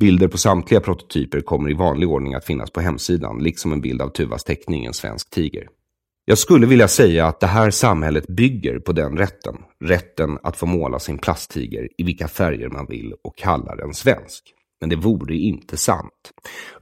Bilder 0.00 0.28
på 0.28 0.38
samtliga 0.38 0.80
prototyper 0.80 1.40
kommer 1.40 1.70
i 1.70 1.74
vanlig 1.74 2.08
ordning 2.08 2.34
att 2.34 2.44
finnas 2.44 2.70
på 2.70 2.80
hemsidan, 2.80 3.38
liksom 3.38 3.72
en 3.72 3.80
bild 3.80 4.02
av 4.02 4.08
Tuvas 4.08 4.44
teckning, 4.44 4.84
en 4.84 4.94
svensk 4.94 5.30
tiger. 5.30 5.68
Jag 6.24 6.38
skulle 6.38 6.66
vilja 6.66 6.88
säga 6.88 7.26
att 7.26 7.40
det 7.40 7.46
här 7.46 7.70
samhället 7.70 8.26
bygger 8.26 8.78
på 8.78 8.92
den 8.92 9.18
rätten. 9.18 9.56
Rätten 9.84 10.38
att 10.42 10.56
få 10.56 10.66
måla 10.66 10.98
sin 10.98 11.18
plasttiger 11.18 11.88
i 11.98 12.02
vilka 12.02 12.28
färger 12.28 12.68
man 12.68 12.86
vill 12.86 13.14
och 13.24 13.36
kalla 13.36 13.76
den 13.76 13.94
svensk. 13.94 14.44
Men 14.80 14.88
det 14.88 14.96
vore 14.96 15.34
inte 15.34 15.76
sant. 15.76 16.32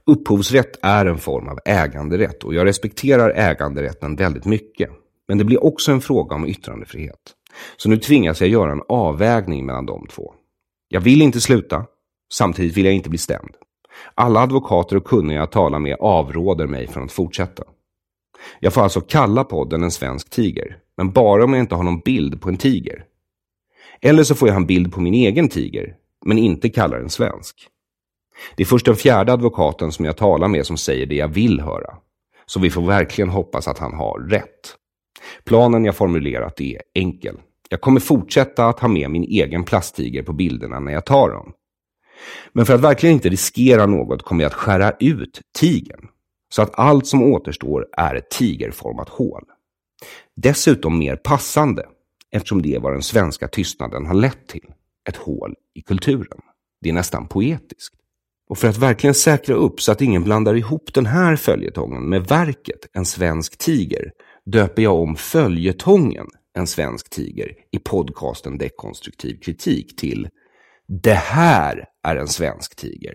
Upphovsrätt 0.05 0.79
är 0.81 1.05
en 1.05 1.17
form 1.17 1.47
av 1.47 1.59
äganderätt 1.65 2.43
och 2.43 2.53
jag 2.53 2.65
respekterar 2.65 3.29
äganderätten 3.29 4.15
väldigt 4.15 4.45
mycket. 4.45 4.89
Men 5.27 5.37
det 5.37 5.43
blir 5.43 5.63
också 5.63 5.91
en 5.91 6.01
fråga 6.01 6.35
om 6.35 6.47
yttrandefrihet. 6.47 7.35
Så 7.77 7.89
nu 7.89 7.97
tvingas 7.97 8.41
jag 8.41 8.49
göra 8.49 8.71
en 8.71 8.83
avvägning 8.89 9.65
mellan 9.65 9.85
de 9.85 10.07
två. 10.07 10.33
Jag 10.87 11.01
vill 11.01 11.21
inte 11.21 11.41
sluta, 11.41 11.85
samtidigt 12.33 12.77
vill 12.77 12.85
jag 12.85 12.93
inte 12.93 13.09
bli 13.09 13.17
stämd. 13.17 13.55
Alla 14.15 14.39
advokater 14.39 14.95
och 14.95 15.05
kunniga 15.05 15.39
jag 15.39 15.51
talar 15.51 15.79
med 15.79 15.97
avråder 15.99 16.67
mig 16.67 16.87
från 16.87 17.03
att 17.03 17.11
fortsätta. 17.11 17.63
Jag 18.59 18.73
får 18.73 18.81
alltså 18.81 19.01
kalla 19.01 19.43
podden 19.43 19.83
en 19.83 19.91
svensk 19.91 20.29
tiger, 20.29 20.77
men 20.97 21.11
bara 21.11 21.43
om 21.43 21.53
jag 21.53 21.59
inte 21.59 21.75
har 21.75 21.83
någon 21.83 21.99
bild 21.99 22.41
på 22.41 22.49
en 22.49 22.57
tiger. 22.57 23.05
Eller 24.01 24.23
så 24.23 24.35
får 24.35 24.47
jag 24.47 24.57
en 24.57 24.65
bild 24.65 24.93
på 24.93 25.01
min 25.01 25.13
egen 25.13 25.49
tiger, 25.49 25.95
men 26.25 26.37
inte 26.37 26.69
kalla 26.69 26.97
den 26.97 27.09
svensk. 27.09 27.67
Det 28.55 28.63
är 28.63 28.67
först 28.67 28.85
den 28.85 28.95
fjärde 28.95 29.33
advokaten 29.33 29.91
som 29.91 30.05
jag 30.05 30.17
talar 30.17 30.47
med 30.47 30.65
som 30.65 30.77
säger 30.77 31.05
det 31.05 31.15
jag 31.15 31.27
vill 31.27 31.59
höra. 31.59 31.97
Så 32.45 32.59
vi 32.59 32.69
får 32.69 32.81
verkligen 32.81 33.29
hoppas 33.29 33.67
att 33.67 33.77
han 33.77 33.93
har 33.93 34.19
rätt. 34.29 34.75
Planen 35.43 35.85
jag 35.85 35.95
formulerat 35.95 36.61
är 36.61 36.81
enkel. 36.95 37.37
Jag 37.69 37.81
kommer 37.81 37.99
fortsätta 37.99 38.65
att 38.65 38.79
ha 38.79 38.87
med 38.87 39.09
min 39.09 39.23
egen 39.23 39.63
plasttiger 39.63 40.23
på 40.23 40.33
bilderna 40.33 40.79
när 40.79 40.91
jag 40.91 41.05
tar 41.05 41.29
dem. 41.29 41.53
Men 42.53 42.65
för 42.65 42.75
att 42.75 42.81
verkligen 42.81 43.13
inte 43.13 43.29
riskera 43.29 43.85
något 43.85 44.23
kommer 44.23 44.43
jag 44.43 44.49
att 44.49 44.55
skära 44.55 44.91
ut 44.99 45.41
tigern 45.59 46.07
så 46.53 46.61
att 46.61 46.79
allt 46.79 47.07
som 47.07 47.23
återstår 47.23 47.87
är 47.97 48.15
ett 48.15 48.29
tigerformat 48.29 49.09
hål. 49.09 49.43
Dessutom 50.35 50.99
mer 50.99 51.15
passande, 51.15 51.85
eftersom 52.31 52.61
det 52.61 52.75
är 52.75 52.79
vad 52.79 52.93
den 52.93 53.01
svenska 53.01 53.47
tystnaden 53.47 54.05
har 54.05 54.13
lett 54.13 54.47
till. 54.47 54.65
Ett 55.09 55.17
hål 55.17 55.55
i 55.73 55.81
kulturen. 55.81 56.39
Det 56.81 56.89
är 56.89 56.93
nästan 56.93 57.27
poetiskt. 57.27 57.95
Och 58.49 58.57
för 58.57 58.67
att 58.67 58.77
verkligen 58.77 59.13
säkra 59.13 59.55
upp 59.55 59.81
så 59.81 59.91
att 59.91 60.01
ingen 60.01 60.23
blandar 60.23 60.55
ihop 60.55 60.93
den 60.93 61.05
här 61.05 61.35
följetongen 61.35 62.09
med 62.09 62.27
verket 62.27 62.87
En 62.93 63.05
svensk 63.05 63.57
tiger 63.57 64.11
döper 64.45 64.81
jag 64.81 64.95
om 64.95 65.15
följetongen 65.15 66.27
En 66.57 66.67
svensk 66.67 67.09
tiger 67.09 67.51
i 67.71 67.79
podcasten 67.79 68.57
Dekonstruktiv 68.57 69.39
kritik 69.39 69.95
till 69.95 70.29
Det 71.03 71.13
här 71.13 71.85
är 72.03 72.15
en 72.15 72.27
svensk 72.27 72.75
tiger. 72.75 73.13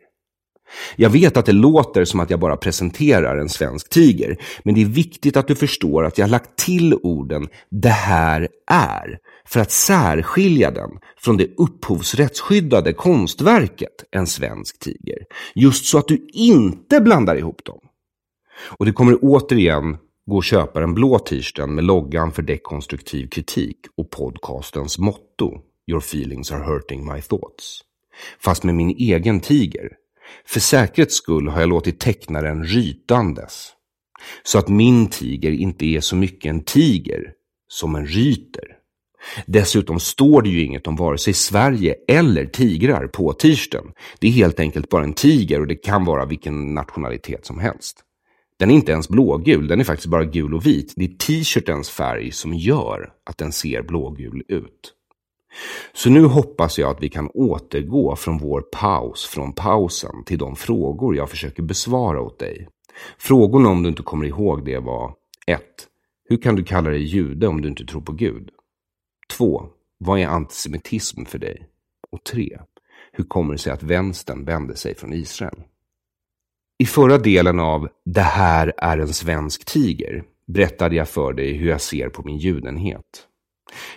Jag 0.96 1.10
vet 1.10 1.36
att 1.36 1.46
det 1.46 1.52
låter 1.52 2.04
som 2.04 2.20
att 2.20 2.30
jag 2.30 2.40
bara 2.40 2.56
presenterar 2.56 3.36
en 3.36 3.48
svensk 3.48 3.90
tiger, 3.90 4.36
men 4.64 4.74
det 4.74 4.82
är 4.82 4.86
viktigt 4.86 5.36
att 5.36 5.48
du 5.48 5.54
förstår 5.54 6.04
att 6.04 6.18
jag 6.18 6.26
har 6.26 6.30
lagt 6.30 6.56
till 6.56 6.94
orden 6.94 7.48
”det 7.70 7.88
här 7.88 8.48
är” 8.70 9.18
för 9.48 9.60
att 9.60 9.70
särskilja 9.70 10.70
den 10.70 10.90
från 11.18 11.36
det 11.36 11.48
upphovsrättsskyddade 11.56 12.92
konstverket 12.92 14.04
En 14.10 14.26
svensk 14.26 14.78
tiger. 14.78 15.18
Just 15.54 15.86
så 15.86 15.98
att 15.98 16.08
du 16.08 16.26
inte 16.32 17.00
blandar 17.00 17.36
ihop 17.36 17.64
dem. 17.64 17.78
Och 18.78 18.86
det 18.86 18.92
kommer 18.92 19.18
återigen 19.22 19.96
gå 20.26 20.36
och 20.36 20.44
köpa 20.44 20.80
den 20.80 20.94
blå 20.94 21.18
t-shirten 21.18 21.74
med 21.74 21.84
loggan 21.84 22.32
för 22.32 22.42
dekonstruktiv 22.42 23.28
kritik 23.28 23.76
och 23.96 24.10
podcastens 24.10 24.98
motto 24.98 25.60
Your 25.90 26.00
feelings 26.00 26.52
are 26.52 26.64
hurting 26.64 27.12
my 27.12 27.20
thoughts. 27.20 27.80
Fast 28.40 28.64
med 28.64 28.74
min 28.74 28.90
egen 28.90 29.40
tiger 29.40 29.92
för 30.46 30.60
säkerhets 30.60 31.14
skull 31.14 31.48
har 31.48 31.60
jag 31.60 31.68
låtit 31.68 32.00
teckna 32.00 32.42
den 32.42 32.64
rytandes. 32.64 33.72
Så 34.42 34.58
att 34.58 34.68
min 34.68 35.06
tiger 35.06 35.50
inte 35.50 35.86
är 35.86 36.00
så 36.00 36.16
mycket 36.16 36.50
en 36.50 36.64
tiger 36.64 37.32
som 37.68 37.94
en 37.94 38.06
ryter. 38.06 38.76
Dessutom 39.46 40.00
står 40.00 40.42
det 40.42 40.48
ju 40.48 40.64
inget 40.64 40.86
om 40.86 40.96
vare 40.96 41.18
sig 41.18 41.34
Sverige 41.34 41.94
eller 42.08 42.46
tigrar 42.46 43.06
på 43.06 43.32
t-shirten. 43.32 43.92
Det 44.18 44.28
är 44.28 44.32
helt 44.32 44.60
enkelt 44.60 44.88
bara 44.88 45.04
en 45.04 45.12
tiger 45.12 45.60
och 45.60 45.66
det 45.66 45.74
kan 45.76 46.04
vara 46.04 46.26
vilken 46.26 46.74
nationalitet 46.74 47.46
som 47.46 47.58
helst. 47.58 48.05
Den 48.58 48.70
är 48.70 48.74
inte 48.74 48.92
ens 48.92 49.08
blågul, 49.08 49.68
den 49.68 49.80
är 49.80 49.84
faktiskt 49.84 50.08
bara 50.08 50.24
gul 50.24 50.54
och 50.54 50.66
vit. 50.66 50.92
Det 50.96 51.04
är 51.04 51.08
t-shirtens 51.08 51.90
färg 51.90 52.32
som 52.32 52.54
gör 52.54 53.12
att 53.24 53.38
den 53.38 53.52
ser 53.52 53.82
blågul 53.82 54.42
ut. 54.48 54.92
Så 55.92 56.10
nu 56.10 56.24
hoppas 56.24 56.78
jag 56.78 56.90
att 56.90 57.02
vi 57.02 57.08
kan 57.08 57.30
återgå 57.34 58.16
från 58.16 58.38
vår 58.38 58.60
paus 58.60 59.26
från 59.26 59.52
pausen 59.52 60.24
till 60.24 60.38
de 60.38 60.56
frågor 60.56 61.16
jag 61.16 61.30
försöker 61.30 61.62
besvara 61.62 62.20
åt 62.20 62.38
dig. 62.38 62.68
Frågorna 63.18 63.68
om 63.68 63.82
du 63.82 63.88
inte 63.88 64.02
kommer 64.02 64.26
ihåg 64.26 64.64
det 64.64 64.78
var 64.78 65.14
1. 65.46 65.60
Hur 66.28 66.36
kan 66.36 66.56
du 66.56 66.64
kalla 66.64 66.90
dig 66.90 67.02
jude 67.02 67.46
om 67.46 67.60
du 67.60 67.68
inte 67.68 67.86
tror 67.86 68.00
på 68.00 68.12
Gud? 68.12 68.50
2. 69.32 69.66
Vad 69.98 70.20
är 70.20 70.26
antisemitism 70.26 71.24
för 71.24 71.38
dig? 71.38 71.68
Och 72.10 72.24
3. 72.24 72.58
Hur 73.12 73.24
kommer 73.24 73.52
det 73.52 73.58
sig 73.58 73.72
att 73.72 73.82
vänstern 73.82 74.44
vände 74.44 74.76
sig 74.76 74.94
från 74.94 75.12
Israel? 75.12 75.62
I 76.78 76.86
förra 76.86 77.18
delen 77.18 77.60
av 77.60 77.88
Det 78.04 78.20
här 78.20 78.72
är 78.76 78.98
en 78.98 79.12
svensk 79.12 79.64
tiger 79.64 80.22
berättade 80.46 80.96
jag 80.96 81.08
för 81.08 81.32
dig 81.32 81.52
hur 81.52 81.68
jag 81.68 81.80
ser 81.80 82.08
på 82.08 82.22
min 82.22 82.38
judenhet. 82.38 83.26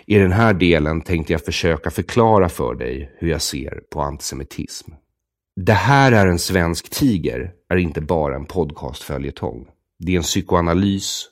I 0.06 0.18
den 0.18 0.32
här 0.32 0.54
delen 0.54 1.00
tänkte 1.00 1.32
jag 1.32 1.44
försöka 1.44 1.90
förklara 1.90 2.48
för 2.48 2.74
dig 2.74 3.16
hur 3.18 3.28
jag 3.28 3.42
ser 3.42 3.80
på 3.90 4.00
antisemitism. 4.00 4.92
Det 5.56 5.72
här 5.72 6.12
är 6.12 6.26
en 6.26 6.38
svensk 6.38 6.90
tiger 6.90 7.52
är 7.68 7.76
inte 7.76 8.00
bara 8.00 8.36
en 8.36 8.46
podcastföljetong. 8.46 9.66
Det 9.98 10.12
är 10.12 10.16
en 10.16 10.22
psykoanalys 10.22 11.26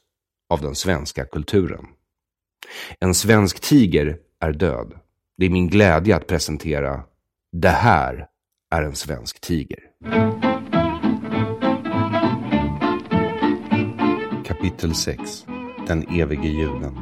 av 0.50 0.60
den 0.60 0.74
svenska 0.74 1.24
kulturen. 1.24 1.84
En 3.00 3.14
svensk 3.14 3.60
tiger 3.60 4.16
är 4.40 4.52
död. 4.52 4.92
Det 5.38 5.46
är 5.46 5.50
min 5.50 5.68
glädje 5.68 6.16
att 6.16 6.26
presentera 6.26 7.02
Det 7.52 7.68
här 7.68 8.26
är 8.70 8.82
en 8.82 8.94
svensk 8.94 9.40
tiger. 9.40 9.78
Kapitel 14.58 14.94
6 14.94 15.46
Den 15.86 16.20
evige 16.20 16.48
juden 16.48 16.98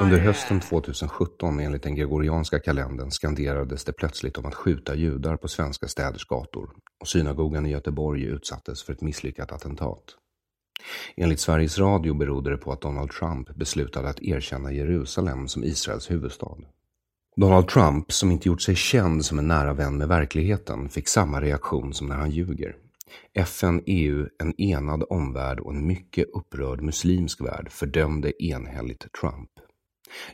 Under 0.00 0.18
hösten 0.18 0.60
2017 0.60 1.60
enligt 1.60 1.82
den 1.82 1.94
gregorianska 1.94 2.58
kalendern 2.58 3.10
skanderades 3.10 3.84
det 3.84 3.92
plötsligt 3.92 4.38
om 4.38 4.46
att 4.46 4.54
skjuta 4.54 4.94
judar 4.94 5.36
på 5.36 5.48
svenska 5.48 5.88
städers 5.88 6.24
gator 6.26 6.70
och 7.00 7.08
synagogan 7.08 7.66
i 7.66 7.70
Göteborg 7.70 8.22
utsattes 8.22 8.82
för 8.82 8.92
ett 8.92 9.00
misslyckat 9.00 9.52
attentat. 9.52 10.04
Enligt 11.16 11.40
Sveriges 11.40 11.78
Radio 11.78 12.14
berodde 12.14 12.50
det 12.50 12.56
på 12.56 12.72
att 12.72 12.80
Donald 12.80 13.10
Trump 13.10 13.54
beslutade 13.54 14.08
att 14.08 14.22
erkänna 14.22 14.72
Jerusalem 14.72 15.48
som 15.48 15.64
Israels 15.64 16.10
huvudstad. 16.10 16.56
Donald 17.36 17.68
Trump, 17.68 18.12
som 18.12 18.30
inte 18.30 18.48
gjort 18.48 18.62
sig 18.62 18.76
känd 18.76 19.24
som 19.24 19.38
en 19.38 19.48
nära 19.48 19.72
vän 19.72 19.98
med 19.98 20.08
verkligheten, 20.08 20.88
fick 20.88 21.08
samma 21.08 21.40
reaktion 21.40 21.94
som 21.94 22.06
när 22.06 22.16
han 22.16 22.30
ljuger. 22.30 22.76
FN, 23.34 23.82
EU, 23.86 24.28
en 24.38 24.60
enad 24.60 25.04
omvärld 25.10 25.60
och 25.60 25.74
en 25.74 25.86
mycket 25.86 26.30
upprörd 26.34 26.82
muslimsk 26.82 27.40
värld 27.40 27.70
fördömde 27.70 28.44
enhälligt 28.44 29.12
Trump. 29.20 29.50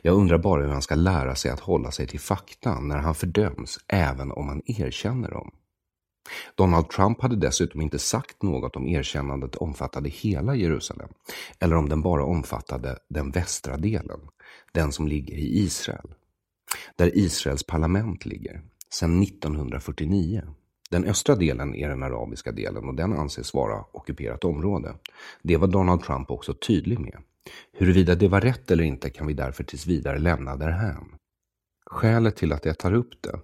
Jag 0.01 0.15
undrar 0.15 0.37
bara 0.37 0.61
hur 0.61 0.69
han 0.69 0.81
ska 0.81 0.95
lära 0.95 1.35
sig 1.35 1.51
att 1.51 1.59
hålla 1.59 1.91
sig 1.91 2.07
till 2.07 2.19
fakta 2.19 2.79
när 2.79 2.97
han 2.97 3.15
fördöms, 3.15 3.79
även 3.87 4.31
om 4.31 4.47
han 4.47 4.61
erkänner 4.65 5.31
dem. 5.31 5.51
Donald 6.55 6.89
Trump 6.89 7.21
hade 7.21 7.35
dessutom 7.35 7.81
inte 7.81 7.99
sagt 7.99 8.43
något 8.43 8.75
om 8.75 8.87
erkännandet 8.87 9.55
omfattade 9.55 10.09
hela 10.09 10.55
Jerusalem, 10.55 11.09
eller 11.59 11.75
om 11.75 11.89
den 11.89 12.01
bara 12.01 12.25
omfattade 12.25 12.97
den 13.09 13.31
västra 13.31 13.77
delen, 13.77 14.19
den 14.71 14.91
som 14.91 15.07
ligger 15.07 15.33
i 15.35 15.59
Israel, 15.59 16.13
där 16.95 17.17
Israels 17.17 17.63
parlament 17.63 18.25
ligger, 18.25 18.61
sedan 18.89 19.23
1949. 19.23 20.43
Den 20.93 21.05
östra 21.05 21.35
delen 21.35 21.75
är 21.75 21.89
den 21.89 22.03
arabiska 22.03 22.51
delen 22.51 22.89
och 22.89 22.95
den 22.95 23.13
anses 23.13 23.53
vara 23.53 23.85
ockuperat 23.91 24.43
område. 24.43 24.95
Det 25.41 25.57
var 25.57 25.67
Donald 25.67 26.03
Trump 26.03 26.31
också 26.31 26.53
tydlig 26.53 26.99
med. 26.99 27.17
Huruvida 27.77 28.15
det 28.15 28.27
var 28.27 28.41
rätt 28.41 28.71
eller 28.71 28.83
inte 28.83 29.09
kan 29.09 29.27
vi 29.27 29.33
därför 29.33 29.63
tills 29.63 29.87
vidare 29.87 30.19
lämna 30.19 30.55
därhän. 30.55 31.15
Skälet 31.85 32.35
till 32.35 32.53
att 32.53 32.65
jag 32.65 32.77
tar 32.77 32.93
upp 32.93 33.21
det 33.21 33.39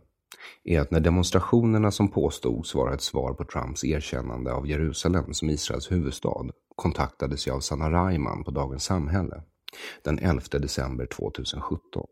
är 0.64 0.82
att 0.82 0.92
när 0.92 1.00
demonstrationerna 1.00 1.92
som 1.92 2.08
påstods 2.08 2.76
vara 2.76 2.94
ett 2.94 3.02
svar 3.02 3.34
på 3.34 3.44
Trumps 3.44 3.84
erkännande 3.84 4.54
av 4.54 4.68
Jerusalem 4.68 5.34
som 5.34 5.50
Israels 5.50 5.92
huvudstad 5.92 6.46
kontaktades 6.76 7.48
jag 7.48 7.56
av 7.56 7.60
Sanna 7.60 7.92
Reimann 7.92 8.44
på 8.44 8.52
Dagens 8.52 8.84
Samhälle 8.84 9.42
den 10.04 10.20
11 10.20 10.42
december 10.52 11.06
2017. 11.06 12.08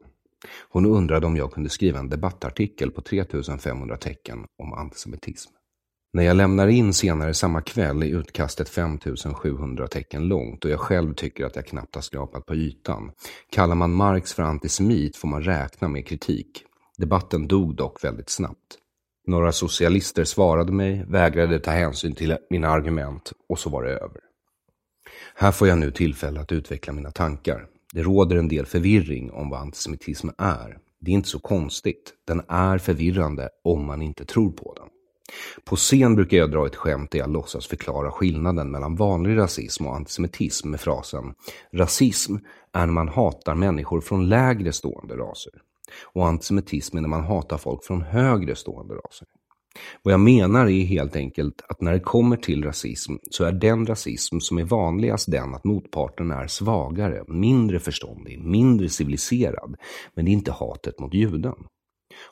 Hon 0.70 0.86
undrade 0.86 1.28
om 1.28 1.38
jag 1.38 1.52
kunde 1.52 1.70
skriva 1.70 2.00
en 2.00 2.10
debattartikel 2.10 2.92
på 2.92 3.02
3500 3.02 3.98
tecken 3.98 4.46
om 4.64 4.74
antisemitism. 4.74 5.52
När 6.14 6.24
jag 6.24 6.38
lämnar 6.38 6.68
in 6.68 6.94
senare 6.94 7.34
samma 7.34 7.62
kväll 7.62 8.04
är 8.04 8.08
utkastet 8.08 8.70
5700 8.70 9.88
tecken 9.88 10.28
långt 10.28 10.66
och 10.66 10.72
jag 10.72 10.80
själv 10.80 11.14
tycker 11.14 11.46
att 11.46 11.56
jag 11.56 11.66
knappt 11.66 11.96
har 11.96 12.02
skrapat 12.02 12.46
på 12.46 12.56
ytan. 12.56 13.12
Kallar 13.52 13.76
man 13.76 13.94
Marx 13.94 14.34
för 14.34 14.44
antisemit 14.44 15.18
får 15.18 15.28
man 15.28 15.44
räkna 15.44 15.88
med 15.88 16.08
kritik. 16.08 16.64
Debatten 16.98 17.48
dog 17.48 17.76
dock 17.76 18.04
väldigt 18.04 18.30
snabbt. 18.30 18.78
Några 19.28 19.52
socialister 19.52 20.24
svarade 20.24 20.72
mig, 20.72 21.06
vägrade 21.08 21.60
ta 21.60 21.72
hänsyn 21.72 22.16
till 22.16 22.38
mina 22.50 22.68
argument 22.68 23.34
och 23.50 23.60
så 23.60 23.70
var 23.70 23.84
det 23.84 23.92
över. 23.92 24.22
Här 25.36 25.52
får 25.52 25.68
jag 25.68 25.78
nu 25.78 25.92
tillfälle 25.92 26.40
att 26.40 26.52
utveckla 26.52 26.94
mina 26.94 27.12
tankar. 27.12 27.68
Det 27.98 28.04
råder 28.04 28.36
en 28.36 28.48
del 28.48 28.66
förvirring 28.66 29.32
om 29.32 29.50
vad 29.50 29.60
antisemitism 29.60 30.30
är. 30.38 30.78
Det 31.00 31.12
är 31.12 31.16
inte 31.16 31.30
så 31.30 31.40
konstigt. 31.40 32.14
Den 32.28 32.42
är 32.48 32.78
förvirrande 32.78 33.50
om 33.64 33.86
man 33.86 34.02
inte 34.02 34.26
tror 34.26 34.52
på 34.52 34.74
den. 34.74 34.88
På 35.66 35.76
scen 35.76 36.16
brukar 36.16 36.38
jag 36.38 36.52
dra 36.52 36.66
ett 36.66 36.76
skämt 36.76 37.12
där 37.12 37.20
jag 37.20 37.30
låtsas 37.30 37.68
förklara 37.68 38.12
skillnaden 38.12 38.72
mellan 38.72 38.96
vanlig 38.96 39.38
rasism 39.38 39.88
och 39.88 39.96
antisemitism 39.96 40.70
med 40.70 40.80
frasen 40.80 41.34
Rasism 41.74 42.36
är 42.74 42.86
när 42.86 42.94
man 42.94 43.08
hatar 43.08 43.56
människor 43.56 44.02
från 44.02 44.30
lägre 44.30 44.74
stående 44.74 45.16
raser 45.16 45.54
och 46.04 46.28
antisemitism 46.28 46.98
är 46.98 47.02
när 47.02 47.10
man 47.10 47.24
hatar 47.24 47.58
folk 47.58 47.84
från 47.84 48.02
högre 48.02 48.56
stående 48.56 48.94
raser. 48.94 49.28
Vad 50.04 50.14
jag 50.14 50.20
menar 50.20 50.70
är 50.70 50.86
helt 50.86 51.16
enkelt 51.16 51.62
att 51.70 51.82
när 51.82 51.94
det 51.94 52.00
kommer 52.00 52.38
till 52.38 52.64
rasism 52.64 53.14
så 53.32 53.44
är 53.44 53.52
den 53.52 53.86
rasism 53.86 54.40
som 54.40 54.58
är 54.58 54.64
vanligast 54.64 55.32
den 55.32 55.54
att 55.54 55.64
motparten 55.64 56.32
är 56.32 56.48
svagare, 56.48 57.24
mindre 57.28 57.80
förståndig, 57.80 58.40
mindre 58.40 58.90
civiliserad. 58.90 59.76
Men 60.16 60.26
det 60.26 60.32
är 60.32 60.34
inte 60.34 60.52
hatet 60.52 61.00
mot 61.00 61.14
juden. 61.14 61.56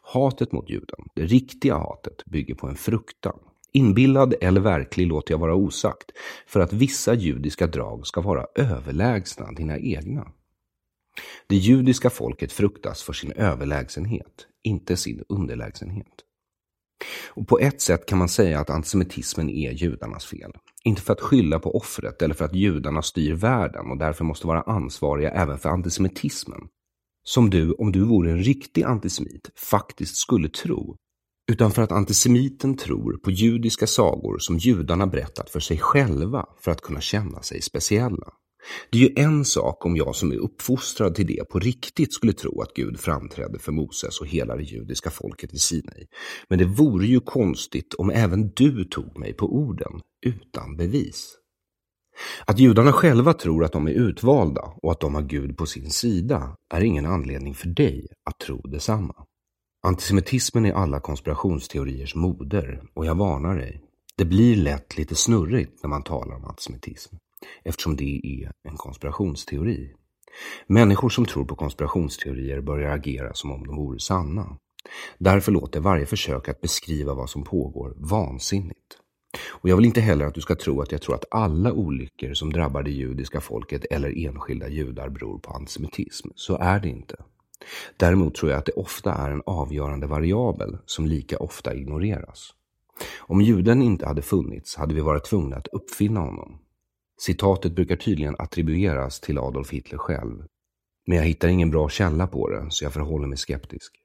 Hatet 0.02 0.52
mot 0.52 0.70
juden, 0.70 1.00
det 1.16 1.26
riktiga 1.26 1.78
hatet, 1.78 2.26
bygger 2.26 2.56
på 2.56 2.68
en 2.68 2.76
fruktan. 2.76 3.40
Inbillad 3.72 4.36
eller 4.42 4.62
verklig 4.62 5.08
låter 5.08 5.34
jag 5.34 5.40
vara 5.40 5.56
osagt, 5.56 6.12
för 6.48 6.60
att 6.60 6.74
vissa 6.74 7.14
judiska 7.14 7.68
drag 7.68 8.08
ska 8.08 8.22
vara 8.22 8.46
överlägsna 8.56 9.52
dina 9.52 9.78
egna. 9.78 10.32
Det 11.48 11.56
judiska 11.56 12.10
folket 12.10 12.52
fruktas 12.52 13.04
för 13.04 13.14
sin 13.14 13.32
överlägsenhet, 13.32 14.48
inte 14.64 14.98
sin 14.98 15.24
underlägsenhet. 15.30 16.25
Och 17.30 17.48
på 17.48 17.60
ett 17.60 17.82
sätt 17.82 18.06
kan 18.06 18.18
man 18.18 18.30
säga 18.30 18.60
att 18.60 18.70
antisemitismen 18.70 19.50
är 19.50 19.72
judarnas 19.72 20.26
fel. 20.26 20.52
Inte 20.84 21.02
för 21.02 21.14
att 21.14 21.22
skylla 21.22 21.60
på 21.60 21.76
offret 21.78 22.22
eller 22.22 22.36
för 22.36 22.46
att 22.46 22.56
judarna 22.56 23.02
styr 23.02 23.34
världen 23.34 23.92
och 23.92 23.98
därför 23.98 24.24
måste 24.24 24.48
vara 24.48 24.62
ansvariga 24.62 25.32
även 25.32 25.58
för 25.58 25.70
antisemitismen. 25.70 26.62
Som 27.24 27.50
du, 27.50 27.72
om 27.72 27.92
du 27.92 28.06
vore 28.06 28.32
en 28.32 28.44
riktig 28.44 28.84
antisemit, 28.84 29.50
faktiskt 29.56 30.16
skulle 30.16 30.50
tro. 30.50 30.96
Utan 31.52 31.72
för 31.72 31.82
att 31.82 31.92
antisemiten 31.92 32.78
tror 32.78 33.18
på 33.18 33.32
judiska 33.32 33.88
sagor 33.88 34.38
som 34.40 34.58
judarna 34.58 35.08
berättat 35.08 35.50
för 35.50 35.60
sig 35.60 35.78
själva 35.78 36.46
för 36.60 36.72
att 36.72 36.82
kunna 36.82 37.02
känna 37.02 37.42
sig 37.42 37.62
speciella. 37.62 38.28
Det 38.90 38.98
är 38.98 39.02
ju 39.02 39.14
en 39.16 39.46
sak 39.46 39.86
om 39.86 39.96
jag 39.96 40.16
som 40.16 40.32
är 40.32 40.38
uppfostrad 40.38 41.16
till 41.16 41.28
det 41.28 41.50
på 41.50 41.60
riktigt 41.60 42.14
skulle 42.14 42.34
tro 42.34 42.62
att 42.62 42.74
Gud 42.74 43.00
framträdde 43.00 43.60
för 43.60 43.72
Moses 43.72 44.22
och 44.22 44.28
hela 44.28 44.56
det 44.56 44.64
judiska 44.64 45.10
folket 45.10 45.54
i 45.54 45.58
Sinai. 45.58 46.08
Men 46.50 46.60
det 46.60 46.66
vore 46.66 47.06
ju 47.06 47.20
konstigt 47.20 47.94
om 47.94 48.10
även 48.10 48.52
du 48.56 48.84
tog 48.84 49.18
mig 49.18 49.34
på 49.34 49.56
orden, 49.56 50.02
utan 50.26 50.78
bevis. 50.78 51.38
Att 52.46 52.60
judarna 52.60 52.92
själva 52.92 53.34
tror 53.34 53.64
att 53.64 53.72
de 53.72 53.88
är 53.88 53.92
utvalda 53.92 54.62
och 54.82 54.92
att 54.92 55.00
de 55.00 55.16
har 55.16 55.22
Gud 55.22 55.58
på 55.58 55.66
sin 55.66 55.90
sida 55.90 56.56
är 56.74 56.82
ingen 56.82 57.06
anledning 57.06 57.54
för 57.54 57.68
dig 57.68 58.08
att 58.30 58.40
tro 58.40 58.62
detsamma. 58.62 59.16
Antisemitismen 59.88 60.66
är 60.66 60.74
alla 60.74 61.00
konspirationsteoriers 61.00 62.16
moder 62.16 62.84
och 62.94 63.06
jag 63.06 63.16
varnar 63.16 63.58
dig. 63.58 63.82
Det 64.18 64.26
blir 64.26 64.56
lätt 64.56 64.98
lite 64.98 65.16
snurrigt 65.16 65.84
när 65.84 65.90
man 65.90 66.04
talar 66.04 66.36
om 66.36 66.46
antisemitism 66.46 67.16
eftersom 67.64 67.96
det 67.96 68.22
är 68.24 68.70
en 68.70 68.78
konspirationsteori. 68.78 69.94
Människor 70.68 71.10
som 71.10 71.26
tror 71.26 71.46
på 71.46 71.56
konspirationsteorier 71.56 72.62
börjar 72.62 72.92
agera 72.92 73.34
som 73.34 73.52
om 73.52 73.68
de 73.68 73.76
vore 73.76 74.00
sanna. 74.00 74.58
Därför 75.18 75.52
låter 75.52 75.80
varje 75.80 76.06
försök 76.06 76.50
att 76.50 76.62
beskriva 76.62 77.14
vad 77.14 77.30
som 77.30 77.44
pågår 77.44 77.94
vansinnigt. 77.98 78.98
Och 79.48 79.70
jag 79.70 79.76
vill 79.76 79.86
inte 79.86 80.02
heller 80.02 80.26
att 80.26 80.34
du 80.34 80.42
ska 80.42 80.56
tro 80.56 80.82
att 80.82 80.92
jag 80.92 81.02
tror 81.02 81.16
att 81.16 81.26
alla 81.32 81.74
olyckor 81.74 82.34
som 82.34 82.54
drabbar 82.54 82.84
det 82.84 82.92
judiska 82.92 83.42
folket 83.42 83.86
eller 83.92 84.28
enskilda 84.28 84.70
judar 84.70 85.10
beror 85.10 85.40
på 85.40 85.52
antisemitism. 85.52 86.30
Så 86.36 86.58
är 86.58 86.80
det 86.80 86.90
inte. 86.90 87.16
Däremot 87.98 88.36
tror 88.36 88.52
jag 88.52 88.60
att 88.60 88.66
det 88.66 88.72
ofta 88.72 89.14
är 89.14 89.32
en 89.32 89.42
avgörande 89.46 90.08
variabel 90.08 90.78
som 90.86 91.06
lika 91.06 91.38
ofta 91.38 91.76
ignoreras. 91.76 92.54
Om 93.20 93.42
juden 93.42 93.82
inte 93.82 94.06
hade 94.06 94.22
funnits 94.22 94.76
hade 94.76 94.96
vi 94.96 95.02
varit 95.02 95.26
tvungna 95.26 95.56
att 95.56 95.68
uppfinna 95.68 96.20
honom. 96.20 96.60
Citatet 97.22 97.76
brukar 97.76 97.96
tydligen 97.96 98.36
attribueras 98.40 99.20
till 99.20 99.38
Adolf 99.38 99.72
Hitler 99.72 99.98
själv. 99.98 100.44
Men 101.08 101.18
jag 101.18 101.26
hittar 101.26 101.48
ingen 101.48 101.70
bra 101.70 101.90
källa 101.90 102.28
på 102.28 102.50
det, 102.50 102.66
så 102.70 102.86
jag 102.86 102.94
förhåller 102.94 103.28
mig 103.28 103.38
skeptisk. 103.38 103.96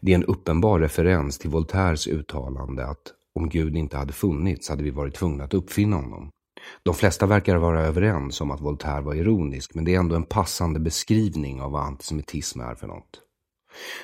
Det 0.00 0.12
är 0.12 0.14
en 0.14 0.24
uppenbar 0.24 0.80
referens 0.80 1.38
till 1.38 1.50
Voltaires 1.50 2.06
uttalande 2.06 2.86
att 2.86 3.14
om 3.34 3.48
Gud 3.48 3.76
inte 3.76 3.96
hade 3.96 4.12
funnits 4.12 4.68
hade 4.68 4.82
vi 4.82 4.90
varit 4.90 5.14
tvungna 5.14 5.44
att 5.44 5.54
uppfinna 5.54 5.96
honom. 5.96 6.30
De 6.82 6.94
flesta 6.94 7.26
verkar 7.26 7.56
vara 7.56 7.86
överens 7.86 8.40
om 8.40 8.50
att 8.50 8.60
Voltaire 8.60 9.00
var 9.00 9.14
ironisk, 9.14 9.74
men 9.74 9.84
det 9.84 9.94
är 9.94 9.98
ändå 9.98 10.16
en 10.16 10.22
passande 10.22 10.80
beskrivning 10.80 11.60
av 11.60 11.70
vad 11.72 11.82
antisemitism 11.82 12.60
är 12.60 12.74
för 12.74 12.86
något. 12.86 13.20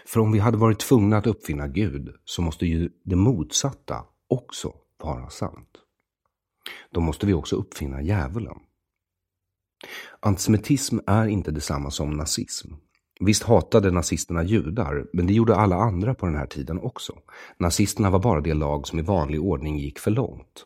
För 0.07 0.21
om 0.21 0.33
vi 0.33 0.39
hade 0.39 0.57
varit 0.57 0.79
tvungna 0.79 1.17
att 1.17 1.27
uppfinna 1.27 1.69
Gud 1.69 2.15
så 2.25 2.43
måste 2.43 2.67
ju 2.67 2.91
det 3.05 3.17
motsatta 3.17 4.05
också 4.29 4.73
vara 5.03 5.31
sant. 5.31 5.86
Då 6.91 7.01
måste 7.01 7.27
vi 7.27 7.35
också 7.35 7.57
uppfinna 7.57 8.03
djävulen. 8.03 8.57
Antisemitism 10.21 10.99
är 11.07 11.27
inte 11.27 11.51
detsamma 11.51 11.91
som 11.91 12.11
nazism. 12.11 12.69
Visst 13.21 13.43
hatade 13.43 13.91
nazisterna 13.91 14.43
judar, 14.43 15.07
men 15.13 15.27
det 15.27 15.33
gjorde 15.33 15.57
alla 15.57 15.77
andra 15.77 16.15
på 16.15 16.27
den 16.27 16.35
här 16.35 16.47
tiden 16.47 16.79
också. 16.79 17.13
Nazisterna 17.59 18.11
var 18.11 18.19
bara 18.19 18.41
det 18.41 18.55
lag 18.55 18.87
som 18.87 18.99
i 18.99 19.03
vanlig 19.03 19.43
ordning 19.43 19.79
gick 19.79 19.99
för 19.99 20.11
långt. 20.11 20.65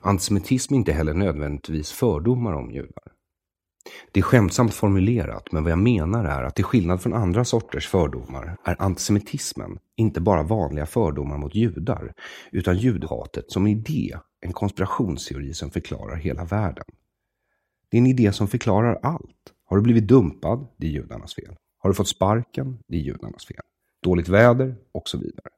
Antisemitism 0.00 0.74
är 0.74 0.78
inte 0.78 0.92
heller 0.92 1.14
nödvändigtvis 1.14 1.92
fördomar 1.92 2.52
om 2.52 2.70
judar. 2.70 3.13
Det 4.12 4.20
är 4.20 4.24
skämtsamt 4.24 4.74
formulerat, 4.74 5.52
men 5.52 5.62
vad 5.62 5.72
jag 5.72 5.78
menar 5.78 6.24
är 6.24 6.42
att 6.42 6.54
till 6.54 6.64
skillnad 6.64 7.02
från 7.02 7.14
andra 7.14 7.44
sorters 7.44 7.88
fördomar 7.88 8.56
är 8.64 8.82
antisemitismen 8.82 9.78
inte 9.96 10.20
bara 10.20 10.42
vanliga 10.42 10.86
fördomar 10.86 11.38
mot 11.38 11.54
judar, 11.54 12.12
utan 12.52 12.78
judhatet 12.78 13.50
som 13.50 13.66
idé 13.66 14.18
en 14.40 14.52
konspirationsteori 14.52 15.54
som 15.54 15.70
förklarar 15.70 16.16
hela 16.16 16.44
världen. 16.44 16.84
Det 17.88 17.96
är 17.96 18.00
en 18.00 18.06
idé 18.06 18.32
som 18.32 18.48
förklarar 18.48 18.98
allt. 19.02 19.52
Har 19.66 19.76
du 19.76 19.82
blivit 19.82 20.08
dumpad? 20.08 20.66
Det 20.76 20.86
är 20.86 20.90
judarnas 20.90 21.34
fel. 21.34 21.56
Har 21.78 21.90
du 21.90 21.94
fått 21.94 22.08
sparken? 22.08 22.78
Det 22.88 22.96
är 22.96 23.00
judarnas 23.00 23.46
fel. 23.46 23.60
Dåligt 24.02 24.28
väder? 24.28 24.76
Och 24.92 25.08
så 25.08 25.18
vidare. 25.18 25.48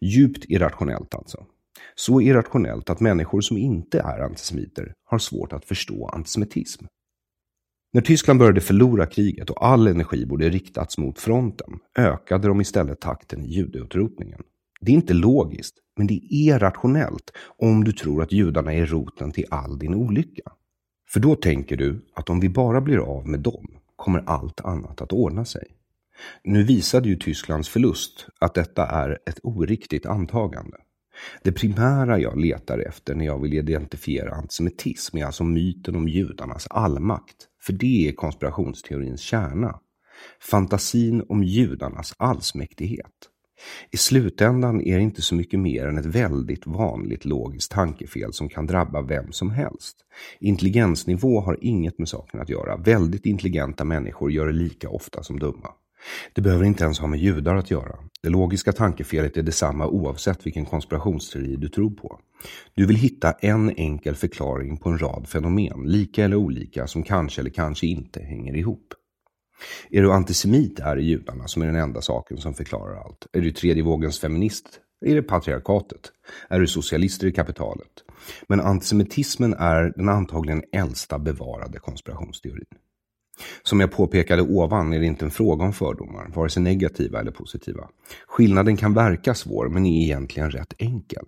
Djupt 0.00 0.44
irrationellt 0.44 1.14
alltså. 1.14 1.46
Så 1.94 2.20
irrationellt 2.20 2.90
att 2.90 3.00
människor 3.00 3.40
som 3.40 3.58
inte 3.58 4.00
är 4.00 4.18
antisemiter 4.20 4.94
har 5.04 5.18
svårt 5.18 5.52
att 5.52 5.64
förstå 5.64 6.08
antisemitism. 6.08 6.84
När 7.94 8.00
Tyskland 8.00 8.38
började 8.38 8.60
förlora 8.60 9.06
kriget 9.06 9.50
och 9.50 9.66
all 9.66 9.86
energi 9.86 10.26
borde 10.26 10.48
riktats 10.48 10.98
mot 10.98 11.18
fronten 11.18 11.78
ökade 11.98 12.48
de 12.48 12.60
istället 12.60 13.00
takten 13.00 13.42
i 13.42 13.46
judeutrotningen. 13.46 14.42
Det 14.80 14.92
är 14.92 14.94
inte 14.94 15.14
logiskt, 15.14 15.74
men 15.96 16.06
det 16.06 16.34
är 16.34 16.58
rationellt 16.58 17.32
om 17.58 17.84
du 17.84 17.92
tror 17.92 18.22
att 18.22 18.32
judarna 18.32 18.72
är 18.72 18.86
roten 18.86 19.32
till 19.32 19.46
all 19.50 19.78
din 19.78 19.94
olycka. 19.94 20.52
För 21.08 21.20
då 21.20 21.34
tänker 21.34 21.76
du 21.76 22.06
att 22.14 22.30
om 22.30 22.40
vi 22.40 22.48
bara 22.48 22.80
blir 22.80 22.98
av 22.98 23.28
med 23.28 23.40
dem 23.40 23.66
kommer 23.96 24.24
allt 24.26 24.60
annat 24.60 25.00
att 25.00 25.12
ordna 25.12 25.44
sig. 25.44 25.64
Nu 26.44 26.64
visade 26.64 27.08
ju 27.08 27.16
Tysklands 27.16 27.68
förlust 27.68 28.26
att 28.38 28.54
detta 28.54 28.86
är 28.86 29.18
ett 29.26 29.38
oriktigt 29.42 30.06
antagande. 30.06 30.76
Det 31.42 31.52
primära 31.52 32.18
jag 32.18 32.40
letar 32.40 32.78
efter 32.78 33.14
när 33.14 33.24
jag 33.24 33.42
vill 33.42 33.54
identifiera 33.54 34.34
antisemitism 34.34 35.16
är 35.16 35.24
alltså 35.24 35.44
myten 35.44 35.96
om 35.96 36.08
judarnas 36.08 36.66
allmakt, 36.70 37.48
för 37.62 37.72
det 37.72 38.08
är 38.08 38.12
konspirationsteorins 38.12 39.20
kärna. 39.20 39.78
Fantasin 40.40 41.24
om 41.28 41.44
judarnas 41.44 42.14
allsmäktighet. 42.18 43.28
I 43.90 43.96
slutändan 43.96 44.80
är 44.80 44.96
det 44.96 45.02
inte 45.02 45.22
så 45.22 45.34
mycket 45.34 45.60
mer 45.60 45.86
än 45.86 45.98
ett 45.98 46.06
väldigt 46.06 46.66
vanligt 46.66 47.24
logiskt 47.24 47.72
tankefel 47.72 48.32
som 48.32 48.48
kan 48.48 48.66
drabba 48.66 49.02
vem 49.02 49.32
som 49.32 49.50
helst. 49.50 49.96
Intelligensnivå 50.40 51.40
har 51.40 51.58
inget 51.60 51.98
med 51.98 52.08
saken 52.08 52.40
att 52.40 52.48
göra. 52.48 52.76
Väldigt 52.76 53.26
intelligenta 53.26 53.84
människor 53.84 54.32
gör 54.32 54.46
det 54.46 54.52
lika 54.52 54.88
ofta 54.88 55.22
som 55.22 55.38
dumma. 55.38 55.68
Det 56.32 56.40
behöver 56.40 56.64
inte 56.64 56.84
ens 56.84 56.98
ha 56.98 57.06
med 57.06 57.18
judar 57.18 57.56
att 57.56 57.70
göra. 57.70 57.98
Det 58.22 58.28
logiska 58.28 58.72
tankefelet 58.72 59.36
är 59.36 59.42
detsamma 59.42 59.86
oavsett 59.86 60.46
vilken 60.46 60.64
konspirationsteori 60.64 61.56
du 61.56 61.68
tror 61.68 61.90
på. 61.90 62.20
Du 62.74 62.86
vill 62.86 62.96
hitta 62.96 63.32
en 63.32 63.70
enkel 63.76 64.14
förklaring 64.14 64.76
på 64.76 64.88
en 64.88 64.98
rad 64.98 65.28
fenomen, 65.28 65.82
lika 65.86 66.24
eller 66.24 66.36
olika, 66.36 66.86
som 66.86 67.02
kanske 67.02 67.40
eller 67.40 67.50
kanske 67.50 67.86
inte 67.86 68.22
hänger 68.22 68.56
ihop. 68.56 68.94
Är 69.90 70.02
du 70.02 70.12
antisemit 70.12 70.80
är 70.80 70.96
det 70.96 71.02
judarna 71.02 71.48
som 71.48 71.62
är 71.62 71.66
den 71.66 71.76
enda 71.76 72.00
saken 72.00 72.38
som 72.38 72.54
förklarar 72.54 72.96
allt. 72.96 73.26
Är 73.32 73.40
du 73.40 73.52
tredje 73.52 73.82
vågens 73.82 74.20
feminist 74.20 74.80
är 75.06 75.14
det 75.14 75.22
patriarkatet. 75.22 76.12
Är 76.48 76.60
du 76.60 76.66
socialist 76.66 77.22
är 77.22 77.26
det 77.26 77.32
kapitalet. 77.32 78.04
Men 78.48 78.60
antisemitismen 78.60 79.54
är 79.54 79.92
den 79.96 80.08
antagligen 80.08 80.62
äldsta 80.72 81.18
bevarade 81.18 81.78
konspirationsteorin. 81.78 82.64
Som 83.62 83.80
jag 83.80 83.92
påpekade 83.92 84.42
ovan 84.42 84.92
är 84.92 85.00
det 85.00 85.06
inte 85.06 85.24
en 85.24 85.30
fråga 85.30 85.64
om 85.64 85.72
fördomar, 85.72 86.30
vare 86.34 86.48
sig 86.48 86.62
negativa 86.62 87.20
eller 87.20 87.30
positiva. 87.30 87.88
Skillnaden 88.26 88.76
kan 88.76 88.94
verka 88.94 89.34
svår, 89.34 89.68
men 89.68 89.86
är 89.86 90.02
egentligen 90.02 90.50
rätt 90.50 90.74
enkel. 90.78 91.24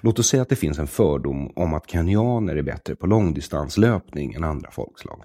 Låt 0.00 0.18
oss 0.18 0.28
säga 0.28 0.42
att 0.42 0.48
det 0.48 0.56
finns 0.56 0.78
en 0.78 0.86
fördom 0.86 1.52
om 1.56 1.74
att 1.74 1.90
kenyaner 1.90 2.56
är 2.56 2.62
bättre 2.62 2.94
på 2.94 3.06
långdistanslöpning 3.06 4.34
än 4.34 4.44
andra 4.44 4.70
folkslag. 4.70 5.22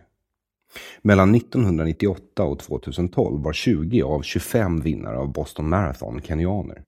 Mellan 1.01 1.35
1998 1.35 2.43
och 2.43 2.59
2012 2.59 3.43
var 3.43 3.53
20 3.53 4.01
av 4.03 4.21
25 4.21 4.81
vinnare 4.81 5.17
av 5.17 5.31
Boston 5.31 5.69
Marathon 5.69 6.21
kenyaner. 6.21 6.83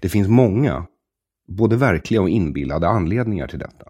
Det 0.00 0.08
finns 0.08 0.28
många, 0.28 0.86
både 1.48 1.76
verkliga 1.76 2.22
och 2.22 2.30
inbillade 2.30 2.88
anledningar 2.88 3.46
till 3.46 3.58
detta. 3.58 3.86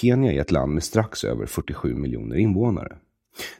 Kenya 0.00 0.32
är 0.32 0.40
ett 0.40 0.50
land 0.50 0.74
med 0.74 0.84
strax 0.84 1.24
över 1.24 1.46
47 1.46 1.94
miljoner 1.94 2.36
invånare. 2.36 2.96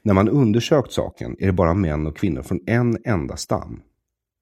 När 0.03 0.15
man 0.15 0.29
undersökt 0.29 0.93
saken 0.93 1.37
är 1.39 1.47
det 1.47 1.53
bara 1.53 1.75
män 1.75 2.07
och 2.07 2.17
kvinnor 2.17 2.43
från 2.43 2.61
en 2.67 2.99
enda 3.05 3.37
stam, 3.37 3.81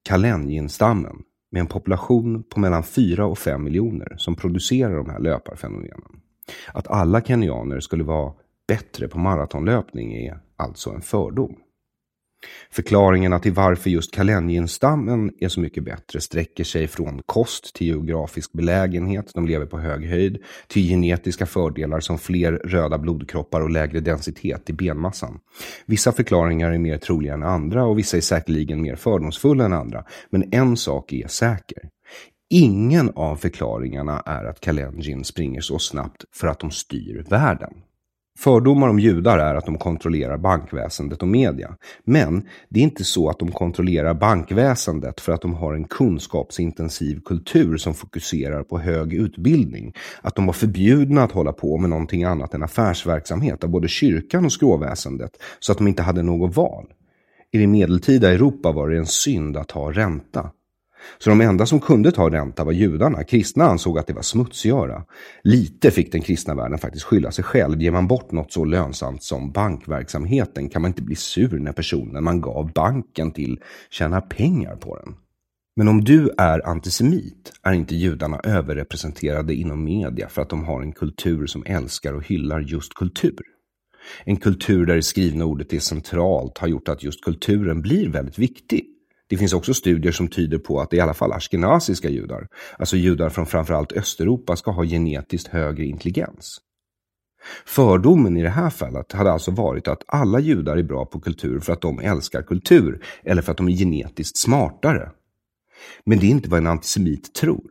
Kalenjin-stammen, 0.09 1.23
med 1.51 1.61
en 1.61 1.67
population 1.67 2.43
på 2.43 2.61
mellan 2.61 2.83
4 2.83 3.27
och 3.27 3.39
5 3.39 3.65
miljoner 3.65 4.15
som 4.19 4.35
producerar 4.35 4.97
de 4.97 5.11
här 5.11 5.19
löparfenomenen. 5.19 6.01
Att 6.73 6.87
alla 6.89 7.21
kenyaner 7.21 7.81
skulle 7.81 8.05
vara 8.05 8.33
bättre 8.69 9.09
på 9.09 9.19
maratonlöpning 9.19 10.15
är 10.15 10.41
alltså 10.57 10.91
en 10.91 11.01
fördom. 11.01 11.57
Förklaringarna 12.71 13.39
till 13.39 13.53
varför 13.53 13.91
just 13.91 14.15
kalenjinstammen 14.15 15.33
är 15.41 15.49
så 15.49 15.61
mycket 15.61 15.85
bättre 15.85 16.21
sträcker 16.21 16.65
sig 16.65 16.87
från 16.87 17.23
kost 17.27 17.75
till 17.75 17.87
geografisk 17.87 18.53
belägenhet, 18.53 19.31
de 19.35 19.47
lever 19.47 19.67
på 19.67 19.79
hög 19.79 20.07
höjd, 20.07 20.39
till 20.69 20.89
genetiska 20.89 21.47
fördelar 21.47 22.01
som 22.01 22.19
fler 22.19 22.53
röda 22.53 22.99
blodkroppar 22.99 23.61
och 23.61 23.71
lägre 23.71 24.01
densitet 24.01 24.71
i 24.71 24.73
benmassan. 24.73 25.39
Vissa 25.87 26.13
förklaringar 26.13 26.73
är 26.73 26.79
mer 26.79 26.99
troliga 26.99 27.35
än 27.35 27.43
andra 27.43 27.85
och 27.85 27.99
vissa 27.99 28.17
är 28.17 28.21
säkerligen 28.21 28.83
mer 28.83 28.97
fördomsfulla 28.97 29.65
än 29.65 29.73
andra. 29.73 30.05
Men 30.31 30.49
en 30.53 30.77
sak 30.77 31.13
är 31.13 31.29
säker. 31.29 31.89
Ingen 32.51 33.11
av 33.15 33.37
förklaringarna 33.37 34.21
är 34.27 34.45
att 34.45 34.61
Kalenjin 34.61 35.25
springer 35.25 35.61
så 35.61 35.79
snabbt 35.79 36.25
för 36.35 36.47
att 36.47 36.61
de 36.61 36.71
styr 36.71 37.25
världen. 37.29 37.73
Fördomar 38.39 38.89
om 38.89 38.99
judar 38.99 39.39
är 39.39 39.55
att 39.55 39.67
de 39.67 39.79
kontrollerar 39.79 40.39
bankväsendet 40.39 41.23
och 41.23 41.29
media. 41.29 41.77
Men 42.05 42.49
det 42.69 42.81
är 42.81 42.85
inte 42.85 43.05
så 43.05 43.31
att 43.31 43.39
de 43.39 43.53
kontrollerar 43.53 44.15
bankväsendet 44.15 45.21
för 45.21 45.33
att 45.33 45.43
de 45.43 45.55
har 45.55 45.75
en 45.75 45.85
kunskapsintensiv 45.85 47.21
kultur 47.25 47.77
som 47.77 47.95
fokuserar 47.95 48.63
på 48.63 48.79
hög 48.79 49.15
utbildning. 49.15 49.95
Att 50.23 50.35
de 50.35 50.47
var 50.47 50.53
förbjudna 50.53 51.23
att 51.23 51.33
hålla 51.33 51.53
på 51.53 51.79
med 51.79 51.91
någonting 51.91 52.25
annat 52.25 52.55
än 52.55 52.63
affärsverksamhet 52.63 53.65
av 53.65 53.71
både 53.71 53.89
kyrkan 53.89 54.45
och 54.45 54.53
skråväsendet 54.53 55.31
så 55.61 55.73
att 55.73 55.79
de 55.79 55.89
inte 55.89 56.03
hade 56.03 56.23
något 56.23 56.57
val. 56.57 56.87
I 57.53 57.59
det 57.59 57.67
medeltida 57.67 58.33
Europa 58.33 58.73
var 58.73 58.89
det 58.89 58.99
en 58.99 59.07
synd 59.07 59.57
att 59.57 59.71
ha 59.71 59.93
ränta. 59.93 60.51
Så 61.19 61.31
de 61.31 61.41
enda 61.41 61.67
som 61.67 61.81
kunde 61.81 62.13
ta 62.13 62.31
ränta 62.31 62.65
var 62.65 62.73
judarna. 62.73 63.25
Kristna 63.25 63.65
ansåg 63.65 63.99
att 63.99 64.07
det 64.07 64.13
var 64.13 64.23
smutsgöra. 64.23 65.05
Lite 65.43 65.91
fick 65.91 66.13
den 66.13 66.21
kristna 66.21 66.55
världen 66.55 66.79
faktiskt 66.79 67.05
skylla 67.05 67.31
sig 67.31 67.45
själv. 67.45 67.83
Ger 67.83 67.91
man 67.91 68.09
bort 68.09 68.33
något 68.33 68.53
så 68.53 68.65
lönsamt 68.65 69.23
som 69.23 69.53
bankverksamheten 69.53 70.69
kan 70.69 70.83
man 70.83 70.89
inte 70.89 71.03
bli 71.03 71.17
sur 71.17 71.59
när 71.59 71.73
personen 71.73 72.25
man 72.25 72.41
gav 72.41 72.73
banken 72.73 73.33
till 73.33 73.61
tjänar 73.91 74.21
pengar 74.21 74.77
på 74.77 74.97
den. 74.97 75.15
Men 75.77 75.89
om 75.89 76.05
du 76.05 76.31
är 76.39 76.67
antisemit 76.69 77.53
är 77.63 77.73
inte 77.73 77.95
judarna 77.95 78.41
överrepresenterade 78.45 79.55
inom 79.55 79.85
media 79.85 80.29
för 80.29 80.43
att 80.43 80.51
de 80.51 80.65
har 80.65 80.83
en 80.83 80.93
kultur 80.93 81.47
som 81.47 81.65
älskar 81.67 82.13
och 82.13 82.27
hyllar 82.27 82.61
just 82.61 82.95
kultur. 82.95 83.43
En 84.25 84.37
kultur 84.37 84.87
där 84.87 84.97
det 84.97 85.03
skrivna 85.03 85.45
ordet 85.45 85.73
är 85.73 85.79
centralt 85.79 86.59
har 86.59 86.69
gjort 86.69 86.89
att 86.89 87.03
just 87.03 87.25
kulturen 87.25 87.83
blir 87.83 88.09
väldigt 88.09 88.39
viktig. 88.39 88.96
Det 89.29 89.37
finns 89.37 89.53
också 89.53 89.75
studier 89.75 90.13
som 90.13 90.29
tyder 90.29 90.59
på 90.59 90.81
att 90.81 90.93
i 90.93 91.01
alla 91.01 91.15
fall 91.15 91.33
askenasiska 91.33 92.09
judar, 92.09 92.49
alltså 92.79 92.97
judar 92.97 93.29
från 93.29 93.47
framförallt 93.47 93.93
Östeuropa, 93.93 94.57
ska 94.57 94.71
ha 94.71 94.85
genetiskt 94.85 95.49
högre 95.49 95.85
intelligens. 95.85 96.61
Fördomen 97.65 98.37
i 98.37 98.43
det 98.43 98.49
här 98.51 98.71
fallet 98.71 99.13
hade 99.13 99.33
alltså 99.33 99.51
varit 99.51 99.89
att 99.89 100.03
alla 100.07 100.41
judar 100.41 100.77
är 100.77 100.83
bra 100.83 101.07
på 101.07 101.21
kultur 101.21 101.61
för 101.61 101.73
att 101.73 101.81
de 101.81 101.99
älskar 101.99 102.43
kultur 102.43 103.05
eller 103.23 103.43
för 103.43 103.53
att 103.53 103.59
de 103.59 103.69
är 103.69 103.73
genetiskt 103.73 104.39
smartare. 104.39 105.11
Men 106.05 106.19
det 106.19 106.27
är 106.27 106.31
inte 106.31 106.49
vad 106.49 106.59
en 106.59 106.67
antisemit 106.67 107.35
tror. 107.35 107.71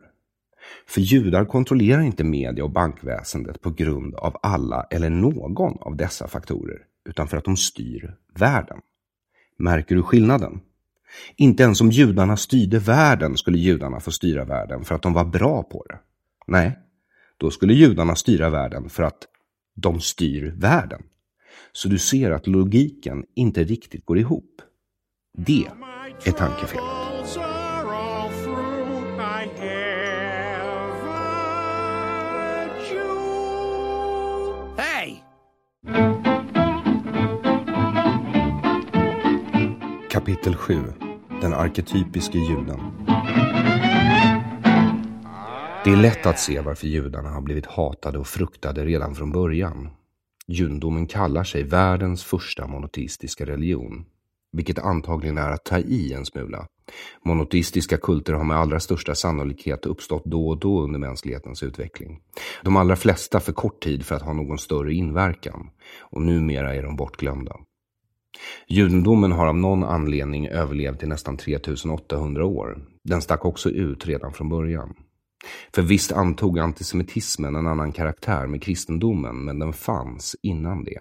För 0.86 1.00
judar 1.00 1.44
kontrollerar 1.44 2.00
inte 2.00 2.24
media 2.24 2.64
och 2.64 2.70
bankväsendet 2.70 3.60
på 3.60 3.70
grund 3.70 4.14
av 4.14 4.36
alla 4.42 4.86
eller 4.90 5.10
någon 5.10 5.78
av 5.80 5.96
dessa 5.96 6.28
faktorer, 6.28 6.78
utan 7.08 7.28
för 7.28 7.36
att 7.36 7.44
de 7.44 7.56
styr 7.56 8.14
världen. 8.34 8.78
Märker 9.58 9.94
du 9.94 10.02
skillnaden? 10.02 10.60
Inte 11.36 11.62
ens 11.62 11.80
om 11.80 11.90
judarna 11.90 12.36
styrde 12.36 12.78
världen 12.78 13.36
skulle 13.36 13.58
judarna 13.58 14.00
få 14.00 14.10
styra 14.10 14.44
världen 14.44 14.84
för 14.84 14.94
att 14.94 15.02
de 15.02 15.12
var 15.12 15.24
bra 15.24 15.62
på 15.62 15.84
det. 15.88 15.98
Nej, 16.46 16.78
då 17.36 17.50
skulle 17.50 17.74
judarna 17.74 18.14
styra 18.14 18.50
världen 18.50 18.88
för 18.88 19.02
att 19.02 19.26
de 19.74 20.00
styr 20.00 20.54
världen. 20.56 21.02
Så 21.72 21.88
du 21.88 21.98
ser 21.98 22.30
att 22.30 22.46
logiken 22.46 23.24
inte 23.34 23.64
riktigt 23.64 24.06
går 24.06 24.18
ihop. 24.18 24.62
Det 25.38 25.64
är 26.24 26.32
tankefelet. 26.32 26.84
Hey! 34.76 35.16
Kapitel 40.10 40.56
7. 40.56 41.05
Den 41.40 41.54
arketypiske 41.54 42.38
juden. 42.38 42.80
Det 45.84 45.90
är 45.92 45.96
lätt 45.96 46.26
att 46.26 46.38
se 46.38 46.60
varför 46.60 46.86
judarna 46.86 47.28
har 47.28 47.40
blivit 47.40 47.66
hatade 47.66 48.18
och 48.18 48.26
fruktade 48.26 48.84
redan 48.84 49.14
från 49.14 49.32
början. 49.32 49.88
Judendomen 50.46 51.06
kallar 51.06 51.44
sig 51.44 51.62
världens 51.62 52.24
första 52.24 52.66
monoteistiska 52.66 53.46
religion, 53.46 54.04
vilket 54.52 54.78
antagligen 54.78 55.38
är 55.38 55.50
att 55.50 55.64
ta 55.64 55.78
i 55.78 56.12
en 56.12 56.24
smula. 56.24 56.66
Monoteistiska 57.24 57.96
kulter 57.96 58.32
har 58.32 58.44
med 58.44 58.56
allra 58.56 58.80
största 58.80 59.14
sannolikhet 59.14 59.86
uppstått 59.86 60.24
då 60.24 60.48
och 60.48 60.58
då 60.58 60.82
under 60.82 60.98
mänsklighetens 60.98 61.62
utveckling. 61.62 62.20
De 62.62 62.76
allra 62.76 62.96
flesta 62.96 63.40
för 63.40 63.52
kort 63.52 63.82
tid 63.82 64.06
för 64.06 64.14
att 64.14 64.22
ha 64.22 64.32
någon 64.32 64.58
större 64.58 64.94
inverkan, 64.94 65.70
och 65.98 66.22
numera 66.22 66.74
är 66.74 66.82
de 66.82 66.96
bortglömda. 66.96 67.56
Judendomen 68.68 69.32
har 69.32 69.46
av 69.46 69.56
någon 69.56 69.84
anledning 69.84 70.48
överlevt 70.48 71.02
i 71.02 71.06
nästan 71.06 71.36
3800 71.36 72.44
år. 72.44 72.78
Den 73.04 73.22
stack 73.22 73.44
också 73.44 73.70
ut 73.70 74.06
redan 74.06 74.32
från 74.32 74.48
början. 74.48 74.94
För 75.74 75.82
visst 75.82 76.12
antog 76.12 76.58
antisemitismen 76.58 77.56
en 77.56 77.66
annan 77.66 77.92
karaktär 77.92 78.46
med 78.46 78.62
kristendomen, 78.62 79.44
men 79.44 79.58
den 79.58 79.72
fanns 79.72 80.36
innan 80.42 80.84
det. 80.84 81.00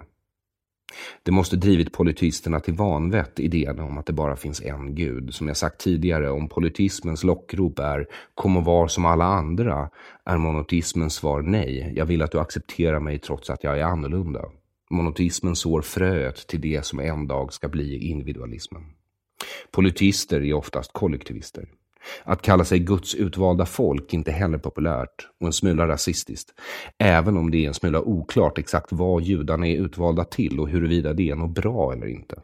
Det 1.23 1.31
måste 1.31 1.55
drivit 1.55 1.93
politisterna 1.93 2.59
till 2.59 2.73
vanvett 2.73 3.39
idén 3.39 3.79
om 3.79 3.97
att 3.97 4.05
det 4.05 4.13
bara 4.13 4.35
finns 4.35 4.61
en 4.61 4.95
gud. 4.95 5.33
Som 5.33 5.47
jag 5.47 5.57
sagt 5.57 5.79
tidigare, 5.79 6.29
om 6.29 6.49
politismens 6.49 7.23
lockrop 7.23 7.79
är 7.79 8.07
kom 8.35 8.57
och 8.57 8.65
var 8.65 8.87
som 8.87 9.05
alla 9.05 9.25
andra, 9.25 9.89
är 10.25 10.37
monoteismens 10.37 11.13
svar 11.13 11.41
nej. 11.41 11.93
Jag 11.95 12.05
vill 12.05 12.21
att 12.21 12.31
du 12.31 12.39
accepterar 12.39 12.99
mig 12.99 13.19
trots 13.19 13.49
att 13.49 13.63
jag 13.63 13.79
är 13.79 13.83
annorlunda. 13.83 14.41
Monoteismen 14.89 15.55
sår 15.55 15.81
fröet 15.81 16.47
till 16.47 16.61
det 16.61 16.85
som 16.85 16.99
en 16.99 17.27
dag 17.27 17.53
ska 17.53 17.69
bli 17.69 18.09
individualismen. 18.09 18.83
Politister 19.71 20.43
är 20.43 20.53
oftast 20.53 20.93
kollektivister. 20.93 21.67
Att 22.23 22.41
kalla 22.41 22.65
sig 22.65 22.79
Guds 22.79 23.15
utvalda 23.15 23.65
folk 23.65 24.13
är 24.13 24.17
inte 24.17 24.31
heller 24.31 24.57
populärt 24.57 25.29
och 25.39 25.47
en 25.47 25.53
smula 25.53 25.87
rasistiskt. 25.87 26.53
Även 26.97 27.37
om 27.37 27.51
det 27.51 27.63
är 27.63 27.67
en 27.67 27.73
smula 27.73 28.01
oklart 28.01 28.57
exakt 28.57 28.91
vad 28.91 29.21
judarna 29.21 29.67
är 29.67 29.77
utvalda 29.77 30.23
till 30.23 30.59
och 30.59 30.69
huruvida 30.69 31.13
det 31.13 31.29
är 31.29 31.35
något 31.35 31.55
bra 31.55 31.93
eller 31.93 32.07
inte. 32.07 32.41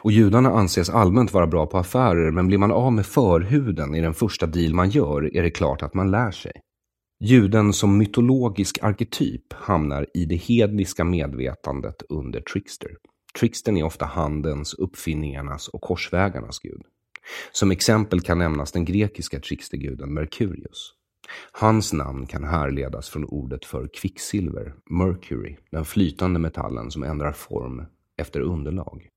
Och 0.00 0.12
judarna 0.12 0.50
anses 0.50 0.90
allmänt 0.90 1.32
vara 1.32 1.46
bra 1.46 1.66
på 1.66 1.78
affärer, 1.78 2.30
men 2.30 2.46
blir 2.46 2.58
man 2.58 2.72
av 2.72 2.92
med 2.92 3.06
förhuden 3.06 3.94
i 3.94 4.00
den 4.00 4.14
första 4.14 4.46
deal 4.46 4.74
man 4.74 4.90
gör 4.90 5.36
är 5.36 5.42
det 5.42 5.50
klart 5.50 5.82
att 5.82 5.94
man 5.94 6.10
lär 6.10 6.30
sig. 6.30 6.52
Juden 7.24 7.72
som 7.72 7.98
mytologisk 7.98 8.78
arketyp 8.82 9.52
hamnar 9.52 10.06
i 10.14 10.24
det 10.24 10.36
hedniska 10.36 11.04
medvetandet 11.04 12.02
under 12.08 12.40
Trickster. 12.40 12.90
Trickstern 13.38 13.76
är 13.76 13.82
ofta 13.82 14.04
handens, 14.04 14.74
uppfinningarnas 14.74 15.68
och 15.68 15.80
korsvägarnas 15.80 16.58
gud. 16.58 16.82
Som 17.52 17.70
exempel 17.70 18.20
kan 18.20 18.38
nämnas 18.38 18.72
den 18.72 18.84
grekiska 18.84 19.40
tricksterguden 19.40 20.14
Merkurius. 20.14 20.92
Hans 21.52 21.92
namn 21.92 22.26
kan 22.26 22.44
härledas 22.44 23.08
från 23.08 23.24
ordet 23.24 23.64
för 23.64 23.88
kvicksilver, 23.94 24.74
mercury, 24.90 25.56
den 25.70 25.84
flytande 25.84 26.40
metallen 26.40 26.90
som 26.90 27.02
ändrar 27.02 27.32
form 27.32 27.84
efter 28.16 28.40
underlag. 28.40 29.08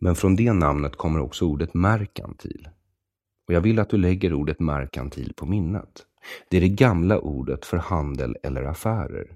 Men 0.00 0.14
från 0.14 0.36
det 0.36 0.52
namnet 0.52 0.96
kommer 0.96 1.20
också 1.20 1.44
ordet 1.44 1.74
merkantil. 1.74 2.68
Och 3.48 3.54
jag 3.54 3.60
vill 3.60 3.78
att 3.78 3.90
du 3.90 3.96
lägger 3.96 4.32
ordet 4.32 4.60
merkantil 4.60 5.32
på 5.36 5.46
minnet. 5.46 6.04
Det 6.48 6.56
är 6.56 6.60
det 6.60 6.68
gamla 6.68 7.18
ordet 7.18 7.64
för 7.64 7.76
handel 7.76 8.36
eller 8.42 8.62
affärer. 8.62 9.34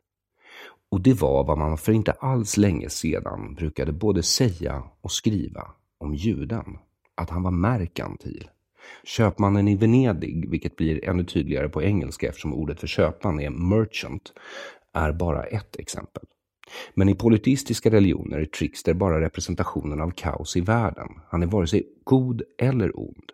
Och 0.90 1.00
det 1.00 1.20
var 1.20 1.44
vad 1.44 1.58
man 1.58 1.78
för 1.78 1.92
inte 1.92 2.12
alls 2.12 2.56
länge 2.56 2.88
sedan 2.88 3.54
brukade 3.54 3.92
både 3.92 4.22
säga 4.22 4.82
och 5.00 5.12
skriva 5.12 5.70
om 5.98 6.14
juden 6.14 6.78
att 7.14 7.30
han 7.30 7.42
var 7.42 7.50
merkantil. 7.50 8.48
Köpmannen 9.04 9.68
i 9.68 9.74
Venedig, 9.74 10.50
vilket 10.50 10.76
blir 10.76 11.04
ännu 11.04 11.24
tydligare 11.24 11.68
på 11.68 11.82
engelska 11.82 12.28
eftersom 12.28 12.54
ordet 12.54 12.80
för 12.80 12.86
köpman 12.86 13.40
är 13.40 13.50
merchant, 13.50 14.32
är 14.92 15.12
bara 15.12 15.44
ett 15.44 15.76
exempel. 15.76 16.22
Men 16.94 17.08
i 17.08 17.14
politistiska 17.14 17.90
religioner 17.90 18.38
är 18.38 18.44
Trickster 18.44 18.94
bara 18.94 19.20
representationen 19.20 20.00
av 20.00 20.10
kaos 20.10 20.56
i 20.56 20.60
världen. 20.60 21.08
Han 21.28 21.42
är 21.42 21.46
vare 21.46 21.66
sig 21.66 21.88
god 22.04 22.42
eller 22.58 23.00
ond. 23.00 23.32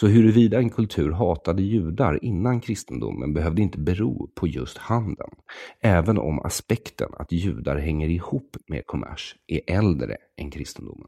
Så 0.00 0.06
huruvida 0.06 0.58
en 0.58 0.70
kultur 0.70 1.12
hatade 1.12 1.62
judar 1.62 2.24
innan 2.24 2.60
kristendomen 2.60 3.34
behövde 3.34 3.62
inte 3.62 3.78
bero 3.78 4.30
på 4.34 4.46
just 4.46 4.78
handeln, 4.78 5.34
även 5.80 6.18
om 6.18 6.38
aspekten 6.38 7.08
att 7.18 7.32
judar 7.32 7.76
hänger 7.76 8.08
ihop 8.08 8.56
med 8.68 8.86
kommers 8.86 9.36
är 9.46 9.60
äldre 9.66 10.16
än 10.36 10.50
kristendomen. 10.50 11.06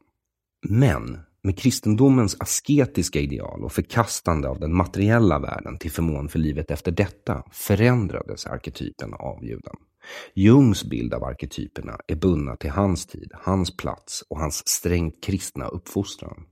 Men 0.69 1.19
med 1.43 1.57
kristendomens 1.57 2.37
asketiska 2.39 3.19
ideal 3.19 3.63
och 3.63 3.71
förkastande 3.71 4.47
av 4.47 4.59
den 4.59 4.75
materiella 4.75 5.39
världen 5.39 5.77
till 5.77 5.91
förmån 5.91 6.29
för 6.29 6.39
livet 6.39 6.71
efter 6.71 6.91
detta 6.91 7.43
förändrades 7.51 8.45
arketypen 8.45 9.13
av 9.13 9.45
juden. 9.45 9.75
Jungs 10.33 10.83
bild 10.83 11.13
av 11.13 11.23
arketyperna 11.23 11.97
är 12.07 12.15
bundna 12.15 12.55
till 12.55 12.69
hans 12.69 13.05
tid, 13.05 13.31
hans 13.33 13.77
plats 13.77 14.23
och 14.29 14.39
hans 14.39 14.67
strängt 14.67 15.23
kristna 15.23 15.67
uppfostran. 15.67 16.45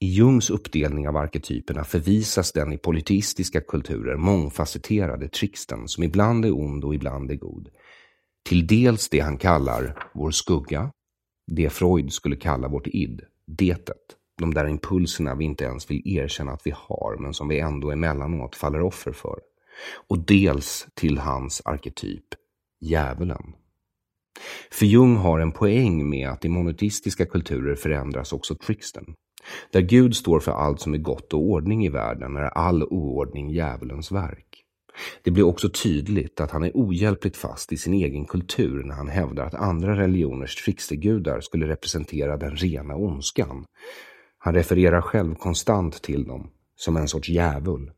I 0.00 0.06
Jungs 0.06 0.50
uppdelning 0.50 1.08
av 1.08 1.16
arketyperna 1.16 1.84
förvisas 1.84 2.52
den 2.52 2.72
i 2.72 2.78
politistiska 2.78 3.60
kulturer 3.60 4.16
mångfacetterade 4.16 5.28
trixten 5.28 5.88
som 5.88 6.04
ibland 6.04 6.44
är 6.44 6.58
ond 6.58 6.84
och 6.84 6.94
ibland 6.94 7.30
är 7.30 7.36
god. 7.36 7.68
Till 8.48 8.66
dels 8.66 9.08
det 9.08 9.20
han 9.20 9.38
kallar 9.38 10.08
vår 10.14 10.30
skugga, 10.30 10.90
det 11.46 11.70
Freud 11.70 12.12
skulle 12.12 12.36
kalla 12.36 12.68
vårt 12.68 12.86
id, 12.86 13.22
detet. 13.46 14.16
De 14.38 14.54
där 14.54 14.68
impulserna 14.68 15.34
vi 15.34 15.44
inte 15.44 15.64
ens 15.64 15.90
vill 15.90 16.02
erkänna 16.18 16.52
att 16.52 16.66
vi 16.66 16.72
har, 16.76 17.16
men 17.20 17.34
som 17.34 17.48
vi 17.48 17.60
ändå 17.60 17.90
emellanåt 17.90 18.56
faller 18.56 18.80
offer 18.80 19.12
för. 19.12 19.40
Och 20.08 20.26
dels 20.26 20.86
till 20.94 21.18
hans 21.18 21.62
arketyp, 21.64 22.24
djävulen. 22.80 23.54
För 24.70 24.86
Jung 24.86 25.16
har 25.16 25.40
en 25.40 25.52
poäng 25.52 26.10
med 26.10 26.28
att 26.28 26.44
i 26.44 26.48
monoteistiska 26.48 27.26
kulturer 27.26 27.74
förändras 27.74 28.32
också 28.32 28.54
tricksten. 28.54 29.14
Där 29.72 29.80
Gud 29.80 30.16
står 30.16 30.40
för 30.40 30.52
allt 30.52 30.80
som 30.80 30.94
är 30.94 30.98
gott 30.98 31.32
och 31.34 31.40
ordning 31.40 31.86
i 31.86 31.88
världen 31.88 32.36
är 32.36 32.42
all 32.42 32.82
oordning 32.82 33.50
djävulens 33.50 34.12
verk. 34.12 34.64
Det 35.22 35.30
blir 35.30 35.44
också 35.44 35.68
tydligt 35.68 36.40
att 36.40 36.50
han 36.50 36.62
är 36.62 36.70
ohjälpligt 36.74 37.36
fast 37.36 37.72
i 37.72 37.76
sin 37.76 37.94
egen 37.94 38.24
kultur 38.24 38.84
när 38.84 38.94
han 38.94 39.08
hävdar 39.08 39.46
att 39.46 39.54
andra 39.54 39.96
religioners 39.96 40.54
trickstergudar 40.64 41.40
skulle 41.40 41.68
representera 41.68 42.36
den 42.36 42.56
rena 42.56 42.96
ondskan. 42.96 43.64
Han 44.38 44.54
refererar 44.54 45.00
själv 45.00 45.34
konstant 45.34 46.02
till 46.02 46.24
dem 46.24 46.50
som 46.76 46.96
en 46.96 47.08
sorts 47.08 47.28
djävul. 47.28 47.90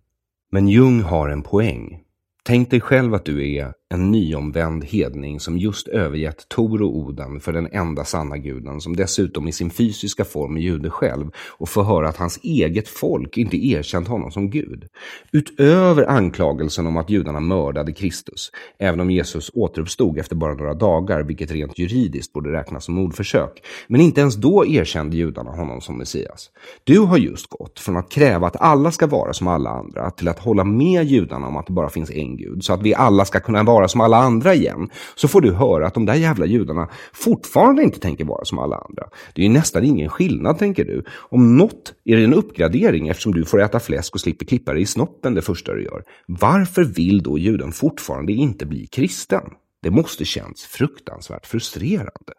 Men 0.53 0.69
Jung 0.69 1.01
har 1.01 1.29
en 1.29 1.43
poäng. 1.43 2.03
Tänk 2.45 2.71
dig 2.71 2.81
själv 2.81 3.15
att 3.15 3.25
du 3.25 3.55
är 3.55 3.73
en 3.89 4.11
nyomvänd 4.11 4.85
hedning 4.85 5.41
som 5.41 5.59
just 5.59 5.89
övergett 5.89 6.49
Tor 6.49 6.83
och 6.83 6.97
Oden 6.97 7.41
för 7.41 7.53
den 7.53 7.69
enda 7.73 8.05
sanna 8.05 8.39
guden 8.39 8.81
som 8.81 8.97
dessutom 8.97 9.49
i 9.49 9.53
sin 9.53 9.71
fysiska 9.71 10.25
form 10.25 10.57
är 10.57 10.61
jude 10.61 10.91
själv 10.91 11.31
och 11.59 11.69
får 11.69 11.83
höra 11.83 12.09
att 12.09 12.17
hans 12.17 12.39
eget 12.43 12.89
folk 12.89 13.39
inte 13.39 13.67
erkänt 13.67 14.09
honom 14.09 14.31
som 14.31 14.51
gud. 14.51 14.85
Utöver 15.33 16.11
anklagelsen 16.11 16.87
om 16.87 16.97
att 16.97 17.11
judarna 17.11 17.41
mördade 17.41 17.93
Kristus, 17.93 18.51
även 18.79 19.01
om 19.01 19.11
Jesus 19.11 19.51
återuppstod 19.55 20.19
efter 20.19 20.37
bara 20.37 20.55
några 20.55 20.75
dagar, 20.75 21.23
vilket 21.23 21.51
rent 21.51 21.79
juridiskt 21.79 22.33
borde 22.33 22.53
räknas 22.53 22.85
som 22.85 22.95
mordförsök. 22.95 23.63
Men 23.89 24.01
inte 24.01 24.21
ens 24.21 24.35
då 24.35 24.67
erkände 24.67 25.17
judarna 25.17 25.51
honom 25.51 25.81
som 25.81 25.99
Messias. 25.99 26.51
Du 26.85 26.99
har 26.99 27.19
just 27.19 27.47
gått 27.47 27.81
från 27.81 27.97
att 27.97 28.11
kräva 28.11 28.47
att 28.47 28.57
alla 28.61 28.91
ska 28.91 29.07
vara 29.07 29.33
som 29.33 29.49
alla 29.49 29.71
andra 29.71 30.11
till 30.11 30.29
att 30.29 30.39
hålla 30.39 30.65
med 30.65 31.05
judarna 31.07 31.47
om 31.47 31.57
att 31.57 31.67
det 31.67 31.73
bara 31.73 31.89
finns 31.89 32.11
en 32.11 32.37
gud, 32.37 32.65
så 32.65 32.73
att 32.73 32.83
vi 32.83 32.95
alla 32.95 33.25
ska 33.25 33.41
kunna 33.41 33.63
vara 33.63 33.76
vara 33.77 33.89
som 33.89 34.01
alla 34.01 34.17
andra 34.17 34.55
igen, 34.55 34.91
så 35.15 35.29
får 35.29 35.41
du 35.41 35.53
höra 35.53 35.87
att 35.87 35.95
de 35.95 36.07
där 36.07 36.15
jävla 36.15 36.47
judarna 36.47 36.89
fortfarande 37.13 37.83
inte 37.83 38.01
tänker 38.01 38.25
vara 38.25 38.45
som 38.45 38.59
alla 38.59 38.77
andra. 38.77 39.05
Det 39.35 39.43
är 39.43 39.47
ju 39.47 39.53
nästan 39.53 39.85
ingen 39.85 40.09
skillnad, 40.09 40.59
tänker 40.59 40.85
du. 40.85 41.05
Om 41.11 41.57
något 41.57 41.95
är 42.05 42.17
det 42.17 42.25
en 42.25 42.35
uppgradering 42.35 43.09
eftersom 43.09 43.35
du 43.35 43.45
får 43.45 43.63
äta 43.63 43.81
fläsk 43.81 44.15
och 44.15 44.21
slipper 44.21 44.47
klippa 44.47 44.73
dig 44.73 44.83
i 44.83 44.87
snoppen 44.87 45.35
det 45.35 45.43
första 45.43 45.73
du 45.73 45.85
gör. 45.85 46.03
Varför 46.27 46.85
vill 46.85 47.23
då 47.23 47.39
juden 47.39 47.73
fortfarande 47.73 48.33
inte 48.33 48.67
bli 48.67 48.87
kristen? 48.87 49.43
Det 49.83 49.91
måste 49.91 50.25
känns 50.25 50.65
fruktansvärt 50.65 51.47
frustrerande. 51.47 52.33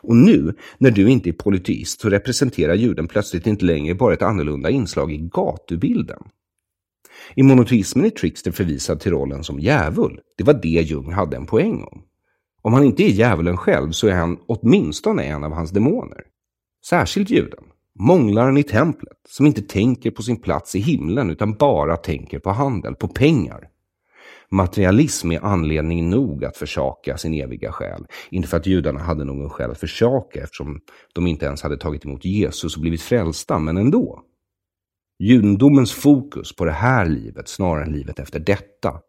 Och 0.00 0.16
nu, 0.16 0.54
när 0.78 0.90
du 0.90 1.10
inte 1.10 1.30
är 1.30 1.32
politist, 1.32 2.00
så 2.00 2.08
representerar 2.08 2.74
juden 2.74 3.08
plötsligt 3.08 3.46
inte 3.46 3.64
längre 3.64 3.94
bara 3.94 4.14
ett 4.14 4.22
annorlunda 4.22 4.70
inslag 4.70 5.12
i 5.12 5.18
gatubilden. 5.18 6.22
I 7.34 7.42
monoteismen 7.42 8.04
är 8.04 8.10
Trickster 8.10 8.52
förvisad 8.52 9.00
till 9.00 9.12
rollen 9.12 9.44
som 9.44 9.60
djävul. 9.60 10.20
Det 10.38 10.44
var 10.44 10.54
det 10.54 10.68
Jung 10.68 11.12
hade 11.12 11.36
en 11.36 11.46
poäng 11.46 11.82
om. 11.82 12.02
Om 12.62 12.72
han 12.72 12.84
inte 12.84 13.02
är 13.02 13.10
djävulen 13.10 13.56
själv 13.56 13.90
så 13.90 14.08
är 14.08 14.14
han 14.14 14.38
åtminstone 14.46 15.24
en 15.24 15.44
av 15.44 15.52
hans 15.52 15.70
demoner. 15.70 16.20
Särskilt 16.86 17.30
juden. 17.30 17.64
Månglaren 17.98 18.56
i 18.56 18.62
templet 18.62 19.18
som 19.28 19.46
inte 19.46 19.62
tänker 19.62 20.10
på 20.10 20.22
sin 20.22 20.40
plats 20.40 20.74
i 20.74 20.78
himlen 20.78 21.30
utan 21.30 21.54
bara 21.54 21.96
tänker 21.96 22.38
på 22.38 22.50
handel, 22.50 22.94
på 22.94 23.08
pengar. 23.08 23.68
Materialism 24.50 25.32
är 25.32 25.44
anledning 25.44 26.10
nog 26.10 26.44
att 26.44 26.56
försaka 26.56 27.16
sin 27.16 27.34
eviga 27.34 27.72
själ. 27.72 28.06
Inte 28.30 28.48
för 28.48 28.56
att 28.56 28.66
judarna 28.66 29.00
hade 29.00 29.24
någon 29.24 29.50
själ 29.50 29.70
att 29.70 29.80
försaka 29.80 30.42
eftersom 30.42 30.80
de 31.14 31.26
inte 31.26 31.46
ens 31.46 31.62
hade 31.62 31.76
tagit 31.76 32.04
emot 32.04 32.24
Jesus 32.24 32.76
och 32.76 32.82
blivit 32.82 33.02
frälsta, 33.02 33.58
men 33.58 33.76
ändå. 33.76 34.22
Judendomens 35.18 35.92
fokus 35.92 36.56
på 36.56 36.64
det 36.64 36.72
här 36.72 37.06
livet 37.06 37.48
snarare 37.48 37.84
än 37.84 37.92
livet 37.92 38.18
efter 38.18 38.40
detta. 38.40 39.00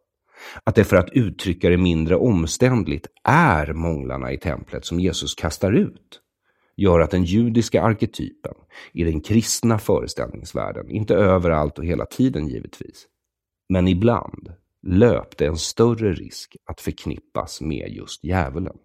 Att 0.64 0.76
det 0.76 0.84
för 0.84 0.96
att 0.96 1.10
uttrycka 1.10 1.70
det 1.70 1.78
mindre 1.78 2.16
omständligt 2.16 3.08
är 3.24 3.74
månglarna 3.74 4.32
i 4.32 4.38
templet 4.38 4.86
som 4.86 5.00
Jesus 5.00 5.36
kastar 5.36 5.72
ut 5.72 6.22
gör 6.78 7.00
att 7.00 7.12
den 7.12 7.24
judiska 7.24 7.82
arketypen 7.82 8.54
i 8.94 9.04
den 9.04 9.22
kristna 9.22 9.80
föreställningsvärlden, 9.80 10.90
inte 10.90 11.16
överallt 11.16 11.80
och 11.80 11.86
hela 11.86 12.06
tiden 12.06 12.48
givetvis, 12.48 13.08
men 13.70 13.88
ibland 13.88 14.54
löpte 14.88 15.46
en 15.46 15.58
större 15.58 16.14
risk 16.14 16.56
att 16.66 16.82
förknippas 16.82 17.62
med 17.62 17.90
just 17.90 18.24
djävulen. 18.24 18.78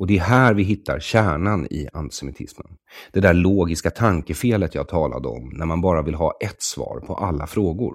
Och 0.00 0.06
det 0.06 0.16
är 0.16 0.20
här 0.20 0.54
vi 0.54 0.62
hittar 0.62 1.00
kärnan 1.00 1.66
i 1.66 1.88
antisemitismen. 1.92 2.66
Det 3.12 3.20
där 3.20 3.34
logiska 3.34 3.90
tankefelet 3.90 4.74
jag 4.74 4.88
talade 4.88 5.28
om 5.28 5.50
när 5.52 5.66
man 5.66 5.80
bara 5.80 6.02
vill 6.02 6.14
ha 6.14 6.38
ett 6.40 6.62
svar 6.62 7.00
på 7.06 7.14
alla 7.14 7.46
frågor. 7.46 7.94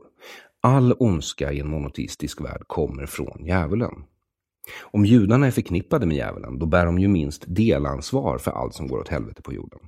All 0.62 0.96
ondska 1.00 1.52
i 1.52 1.60
en 1.60 1.68
monoteistisk 1.68 2.42
värld 2.42 2.62
kommer 2.68 3.06
från 3.06 3.46
djävulen. 3.46 3.92
Om 4.82 5.06
judarna 5.06 5.48
är 5.48 5.52
förknippade 5.52 6.06
med 6.06 6.18
djävulen, 6.18 6.60
då 6.60 6.66
bär 6.66 6.86
de 6.86 7.00
ju 7.00 7.08
minst 7.08 7.44
delansvar 7.48 8.38
för 8.38 8.52
allt 8.52 8.74
som 8.74 8.88
går 8.88 9.00
åt 9.00 9.10
helvete 9.10 9.42
på 9.42 9.54
jorden. 9.54 9.80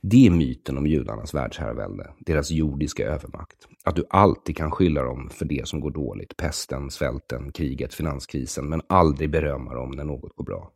Det 0.00 0.26
är 0.26 0.30
myten 0.30 0.78
om 0.78 0.86
judarnas 0.86 1.34
världsherravälde, 1.34 2.10
deras 2.18 2.50
jordiska 2.50 3.04
övermakt. 3.06 3.68
Att 3.84 3.96
du 3.96 4.04
alltid 4.10 4.56
kan 4.56 4.70
skylla 4.70 5.02
dem 5.02 5.30
för 5.32 5.44
det 5.44 5.68
som 5.68 5.80
går 5.80 5.90
dåligt, 5.90 6.36
pesten, 6.36 6.90
svälten, 6.90 7.52
kriget, 7.52 7.94
finanskrisen, 7.94 8.68
men 8.68 8.82
aldrig 8.88 9.30
berömma 9.30 9.74
dem 9.74 9.90
när 9.90 10.04
något 10.04 10.36
går 10.36 10.44
bra. 10.44 10.70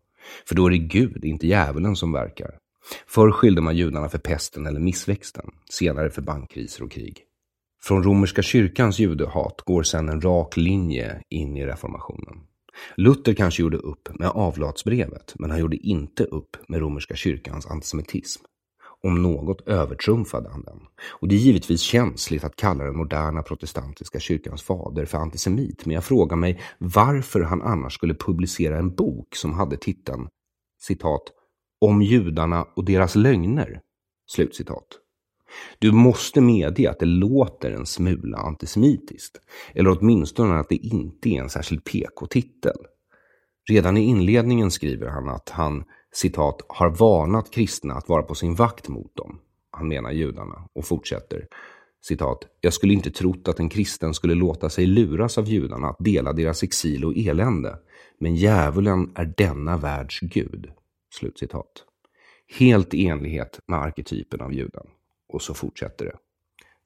För 0.49 0.55
då 0.55 0.67
är 0.67 0.71
det 0.71 0.79
Gud, 0.79 1.25
inte 1.25 1.47
djävulen, 1.47 1.97
som 1.97 2.13
verkar. 2.13 2.59
Förr 3.07 3.31
skyllde 3.31 3.61
man 3.61 3.77
judarna 3.77 4.09
för 4.09 4.19
pesten 4.19 4.67
eller 4.67 4.81
missväxten, 4.81 5.51
senare 5.71 6.11
för 6.11 6.23
bankkriser 6.23 6.85
och 6.85 6.91
krig. 6.91 7.25
Från 7.83 8.03
romerska 8.03 8.43
kyrkans 8.43 8.99
judehat 8.99 9.61
går 9.61 9.83
sedan 9.83 10.09
en 10.09 10.21
rak 10.21 10.57
linje 10.57 11.23
in 11.29 11.57
i 11.57 11.67
reformationen. 11.67 12.35
Luther 12.97 13.35
kanske 13.35 13.63
gjorde 13.63 13.77
upp 13.77 14.09
med 14.19 14.29
avlatsbrevet, 14.29 15.35
men 15.39 15.51
han 15.51 15.61
gjorde 15.61 15.77
inte 15.77 16.25
upp 16.25 16.57
med 16.69 16.81
romerska 16.81 17.17
kyrkans 17.17 17.67
antisemitism. 17.67 18.45
Om 19.03 19.23
något 19.23 19.69
övertrumfade 19.69 20.51
han 20.51 20.63
den. 20.63 20.81
Och 21.11 21.29
det 21.29 21.35
är 21.35 21.39
givetvis 21.39 21.81
känsligt 21.81 22.45
att 22.45 22.57
kalla 22.57 22.85
den 22.85 22.97
moderna 22.97 23.43
protestantiska 23.43 24.21
kyrkans 24.21 24.63
fader 24.63 25.05
för 25.05 25.19
antisemit, 25.19 25.87
men 25.87 25.95
jag 25.95 26.05
frågar 26.05 26.37
mig 26.37 26.61
varför 26.79 27.41
han 27.41 27.63
annars 27.63 27.95
skulle 27.95 28.15
publicera 28.15 28.79
en 28.79 28.95
bok 28.95 29.37
som 29.37 29.53
hade 29.53 29.77
titeln 29.77 30.29
citat 30.81 31.23
om 31.81 32.03
judarna 32.03 32.67
och 32.77 32.85
deras 32.85 33.15
lögner. 33.15 33.81
Slutcitat. 34.31 34.87
Du 35.79 35.93
måste 35.93 36.41
medge 36.41 36.91
att 36.91 36.99
det 36.99 37.07
låter 37.07 37.71
en 37.71 37.87
smula 37.87 38.39
antisemitiskt, 38.39 39.41
eller 39.75 39.99
åtminstone 39.99 40.59
att 40.59 40.69
det 40.69 40.77
inte 40.77 41.29
är 41.29 41.41
en 41.41 41.51
särskild 41.51 41.85
PK-titel. 41.85 42.77
Redan 43.71 43.97
i 43.97 44.01
inledningen 44.01 44.71
skriver 44.71 45.09
han 45.09 45.29
att 45.29 45.49
han 45.49 45.85
citat, 46.15 46.63
har 46.69 46.91
varnat 46.91 47.51
kristna 47.51 47.95
att 47.95 48.09
vara 48.09 48.23
på 48.23 48.35
sin 48.35 48.55
vakt 48.55 48.89
mot 48.89 49.17
dem. 49.17 49.39
Han 49.71 49.89
menar 49.89 50.11
judarna 50.11 50.69
och 50.73 50.85
fortsätter 50.85 51.47
citat, 52.01 52.45
jag 52.61 52.73
skulle 52.73 52.93
inte 52.93 53.11
trott 53.11 53.49
att 53.49 53.61
en 53.61 53.69
kristen 53.69 54.15
skulle 54.15 54.35
låta 54.35 54.71
sig 54.71 54.87
luras 54.87 55.39
av 55.39 55.49
judarna 55.49 55.89
att 55.89 55.97
dela 55.99 56.33
deras 56.33 56.63
exil 56.63 57.05
och 57.05 57.17
elände, 57.17 57.79
men 58.19 58.35
djävulen 58.35 59.13
är 59.15 59.35
denna 59.37 59.77
världs 59.77 60.21
gud. 60.21 60.71
Slutcitat. 61.15 61.85
Helt 62.59 62.95
i 62.95 63.07
enlighet 63.07 63.61
med 63.67 63.79
arketypen 63.79 64.41
av 64.41 64.53
juden. 64.53 64.87
Och 65.29 65.43
så 65.43 65.55
fortsätter 65.55 66.05
det. 66.05 66.17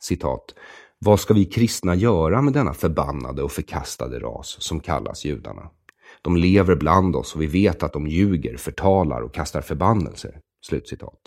Citat. 0.00 0.54
Vad 0.98 1.20
ska 1.20 1.34
vi 1.34 1.44
kristna 1.44 1.94
göra 1.94 2.42
med 2.42 2.52
denna 2.52 2.74
förbannade 2.74 3.42
och 3.42 3.52
förkastade 3.52 4.18
ras 4.18 4.56
som 4.60 4.80
kallas 4.80 5.24
judarna? 5.24 5.70
De 6.22 6.36
lever 6.36 6.76
bland 6.76 7.16
oss 7.16 7.34
och 7.34 7.42
vi 7.42 7.46
vet 7.46 7.82
att 7.82 7.92
de 7.92 8.06
ljuger, 8.06 8.56
förtalar 8.56 9.20
och 9.20 9.34
kastar 9.34 9.60
förbannelser. 9.60 10.40
Slutcitat. 10.66 11.20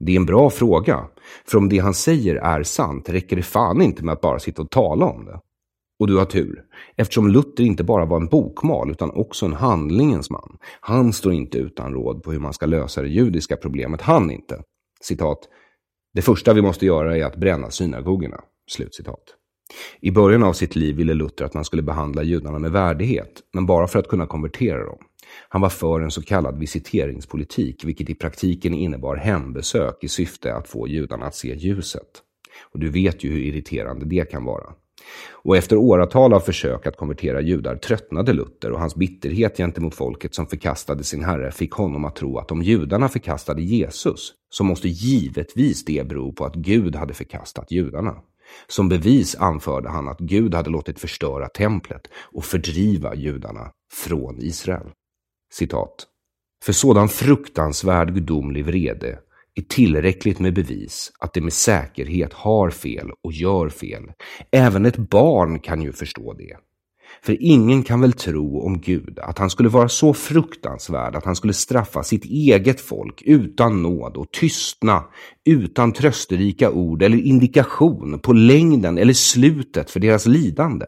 Det 0.00 0.12
är 0.12 0.16
en 0.16 0.26
bra 0.26 0.50
fråga, 0.50 1.08
för 1.46 1.58
om 1.58 1.68
det 1.68 1.78
han 1.78 1.94
säger 1.94 2.34
är 2.34 2.62
sant 2.62 3.08
räcker 3.08 3.36
det 3.36 3.42
fan 3.42 3.82
inte 3.82 4.04
med 4.04 4.12
att 4.12 4.20
bara 4.20 4.38
sitta 4.38 4.62
och 4.62 4.70
tala 4.70 5.06
om 5.06 5.24
det. 5.24 5.40
Och 5.98 6.06
du 6.06 6.16
har 6.16 6.24
tur, 6.24 6.64
eftersom 6.96 7.28
Luther 7.28 7.64
inte 7.64 7.84
bara 7.84 8.04
var 8.04 8.16
en 8.16 8.26
bokmal 8.26 8.90
utan 8.90 9.10
också 9.10 9.46
en 9.46 9.52
handlingens 9.52 10.30
man. 10.30 10.58
Han 10.80 11.12
står 11.12 11.32
inte 11.32 11.58
utan 11.58 11.92
råd 11.92 12.22
på 12.22 12.32
hur 12.32 12.38
man 12.38 12.52
ska 12.52 12.66
lösa 12.66 13.02
det 13.02 13.08
judiska 13.08 13.56
problemet, 13.56 14.00
han 14.00 14.30
inte. 14.30 14.62
Citat. 15.00 15.38
Det 16.14 16.22
första 16.22 16.52
vi 16.52 16.62
måste 16.62 16.86
göra 16.86 17.16
är 17.16 17.24
att 17.24 17.36
bränna 17.36 17.70
synagogorna. 17.70 18.40
Slutcitat. 18.70 19.41
I 20.00 20.10
början 20.10 20.42
av 20.42 20.52
sitt 20.52 20.76
liv 20.76 20.96
ville 20.96 21.14
Luther 21.14 21.44
att 21.44 21.54
man 21.54 21.64
skulle 21.64 21.82
behandla 21.82 22.22
judarna 22.22 22.58
med 22.58 22.72
värdighet, 22.72 23.42
men 23.52 23.66
bara 23.66 23.88
för 23.88 23.98
att 23.98 24.08
kunna 24.08 24.26
konvertera 24.26 24.84
dem. 24.84 24.98
Han 25.48 25.60
var 25.60 25.68
för 25.68 26.00
en 26.00 26.10
så 26.10 26.22
kallad 26.22 26.58
visiteringspolitik, 26.58 27.84
vilket 27.84 28.10
i 28.10 28.14
praktiken 28.14 28.74
innebar 28.74 29.16
hembesök 29.16 30.04
i 30.04 30.08
syfte 30.08 30.54
att 30.54 30.68
få 30.68 30.88
judarna 30.88 31.26
att 31.26 31.34
se 31.34 31.54
ljuset. 31.54 32.22
Och 32.72 32.78
du 32.78 32.88
vet 32.88 33.24
ju 33.24 33.30
hur 33.30 33.40
irriterande 33.40 34.06
det 34.06 34.30
kan 34.30 34.44
vara. 34.44 34.72
Och 35.30 35.56
efter 35.56 35.76
åratal 35.76 36.32
av 36.32 36.40
försök 36.40 36.86
att 36.86 36.96
konvertera 36.96 37.40
judar 37.40 37.76
tröttnade 37.76 38.32
Luther 38.32 38.72
och 38.72 38.80
hans 38.80 38.94
bitterhet 38.94 39.56
gentemot 39.56 39.94
folket 39.94 40.34
som 40.34 40.46
förkastade 40.46 41.04
sin 41.04 41.24
herre 41.24 41.50
fick 41.50 41.72
honom 41.72 42.04
att 42.04 42.16
tro 42.16 42.38
att 42.38 42.50
om 42.50 42.62
judarna 42.62 43.08
förkastade 43.08 43.62
Jesus 43.62 44.32
så 44.50 44.64
måste 44.64 44.88
givetvis 44.88 45.84
det 45.84 46.08
bero 46.08 46.32
på 46.32 46.44
att 46.44 46.54
Gud 46.54 46.96
hade 46.96 47.14
förkastat 47.14 47.70
judarna. 47.70 48.16
Som 48.66 48.88
bevis 48.88 49.36
anförde 49.36 49.88
han 49.88 50.08
att 50.08 50.18
Gud 50.18 50.54
hade 50.54 50.70
låtit 50.70 51.00
förstöra 51.00 51.48
templet 51.48 52.02
och 52.14 52.44
fördriva 52.44 53.14
judarna 53.14 53.70
från 53.92 54.38
Israel. 54.38 54.90
Citat. 55.52 56.06
För 56.64 56.72
sådan 56.72 57.08
fruktansvärd 57.08 58.14
gudomlig 58.14 58.64
vrede 58.64 59.18
är 59.54 59.62
tillräckligt 59.62 60.38
med 60.38 60.54
bevis 60.54 61.12
att 61.18 61.34
det 61.34 61.40
med 61.40 61.52
säkerhet 61.52 62.32
har 62.32 62.70
fel 62.70 63.10
och 63.24 63.32
gör 63.32 63.68
fel. 63.68 64.12
Även 64.50 64.86
ett 64.86 64.96
barn 64.96 65.60
kan 65.60 65.82
ju 65.82 65.92
förstå 65.92 66.32
det. 66.32 66.56
För 67.22 67.36
ingen 67.40 67.82
kan 67.82 68.00
väl 68.00 68.12
tro 68.12 68.60
om 68.60 68.80
Gud 68.80 69.18
att 69.18 69.38
han 69.38 69.50
skulle 69.50 69.68
vara 69.68 69.88
så 69.88 70.14
fruktansvärd 70.14 71.16
att 71.16 71.24
han 71.24 71.36
skulle 71.36 71.52
straffa 71.52 72.02
sitt 72.02 72.24
eget 72.24 72.80
folk 72.80 73.22
utan 73.22 73.82
nåd 73.82 74.16
och 74.16 74.32
tystna 74.32 75.04
utan 75.44 75.92
trösterika 75.92 76.70
ord 76.70 77.02
eller 77.02 77.18
indikation 77.18 78.18
på 78.18 78.32
längden 78.32 78.98
eller 78.98 79.12
slutet 79.12 79.90
för 79.90 80.00
deras 80.00 80.26
lidande. 80.26 80.86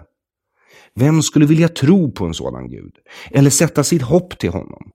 Vem 0.95 1.23
skulle 1.23 1.47
vilja 1.47 1.69
tro 1.69 2.13
på 2.13 2.25
en 2.25 2.35
sådan 2.35 2.69
Gud 2.69 2.93
eller 3.31 3.51
sätta 3.51 3.85
sitt 3.85 4.03
hopp 4.03 4.39
till 4.39 4.51
honom? 4.51 4.91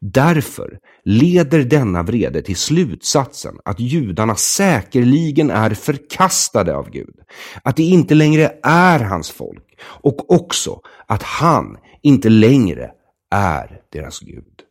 Därför 0.00 0.78
leder 1.04 1.64
denna 1.64 2.02
vrede 2.02 2.42
till 2.42 2.56
slutsatsen 2.56 3.54
att 3.64 3.80
judarna 3.80 4.34
säkerligen 4.34 5.50
är 5.50 5.70
förkastade 5.70 6.76
av 6.76 6.90
Gud, 6.90 7.14
att 7.62 7.76
det 7.76 7.82
inte 7.82 8.14
längre 8.14 8.52
är 8.62 9.00
hans 9.00 9.30
folk 9.30 9.67
och 9.82 10.32
också 10.32 10.80
att 11.06 11.22
han 11.22 11.76
inte 12.02 12.28
längre 12.28 12.90
är 13.30 13.80
deras 13.92 14.20
Gud. 14.20 14.62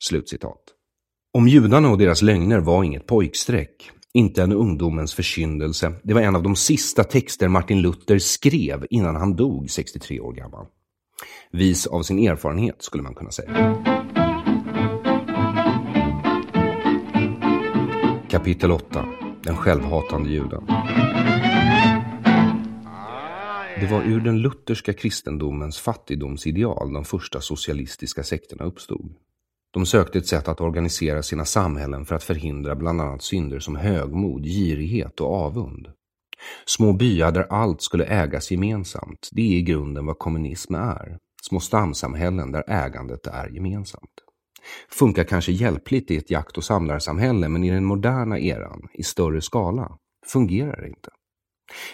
Slutcitat. 0.00 0.62
Om 1.34 1.48
judarna 1.48 1.90
och 1.90 1.98
deras 1.98 2.22
lögner 2.22 2.58
var 2.58 2.84
inget 2.84 3.06
pojksträck, 3.06 3.90
inte 4.14 4.42
en 4.42 4.52
ungdomens 4.52 5.14
försyndelse. 5.14 5.92
Det 6.02 6.14
var 6.14 6.20
en 6.20 6.36
av 6.36 6.42
de 6.42 6.56
sista 6.56 7.04
texter 7.04 7.48
Martin 7.48 7.80
Luther 7.82 8.18
skrev 8.18 8.86
innan 8.90 9.16
han 9.16 9.36
dog 9.36 9.70
63 9.70 10.20
år 10.20 10.32
gammal. 10.32 10.66
Vis 11.52 11.86
av 11.86 12.02
sin 12.02 12.18
erfarenhet 12.18 12.82
skulle 12.82 13.02
man 13.02 13.14
kunna 13.14 13.30
säga. 13.30 13.76
Kapitel 18.30 18.72
8 18.72 19.04
Den 19.42 19.56
självhatande 19.56 20.30
juden 20.30 20.66
det 23.80 23.86
var 23.86 24.02
ur 24.02 24.20
den 24.20 24.38
lutherska 24.38 24.92
kristendomens 24.92 25.78
fattigdomsideal 25.78 26.92
de 26.92 27.04
första 27.04 27.40
socialistiska 27.40 28.22
sekterna 28.22 28.64
uppstod. 28.64 29.14
De 29.70 29.86
sökte 29.86 30.18
ett 30.18 30.26
sätt 30.26 30.48
att 30.48 30.60
organisera 30.60 31.22
sina 31.22 31.44
samhällen 31.44 32.06
för 32.06 32.14
att 32.14 32.24
förhindra 32.24 32.76
bland 32.76 33.00
annat 33.00 33.22
synder 33.22 33.58
som 33.58 33.76
högmod, 33.76 34.44
girighet 34.44 35.20
och 35.20 35.34
avund. 35.34 35.88
Små 36.66 36.92
byar 36.92 37.32
där 37.32 37.46
allt 37.50 37.82
skulle 37.82 38.04
ägas 38.04 38.50
gemensamt, 38.50 39.28
det 39.32 39.42
är 39.42 39.56
i 39.56 39.62
grunden 39.62 40.06
vad 40.06 40.18
kommunism 40.18 40.74
är. 40.74 41.18
Små 41.42 41.60
stamsamhällen 41.60 42.52
där 42.52 42.64
ägandet 42.68 43.26
är 43.26 43.48
gemensamt. 43.48 44.10
Funkar 44.90 45.24
kanske 45.24 45.52
hjälpligt 45.52 46.10
i 46.10 46.16
ett 46.16 46.30
jakt 46.30 46.56
och 46.56 46.64
samlarsamhälle 46.64 47.48
men 47.48 47.64
i 47.64 47.70
den 47.70 47.84
moderna 47.84 48.38
eran, 48.38 48.88
i 48.94 49.02
större 49.02 49.40
skala, 49.40 49.98
fungerar 50.26 50.80
det 50.80 50.88
inte. 50.88 51.10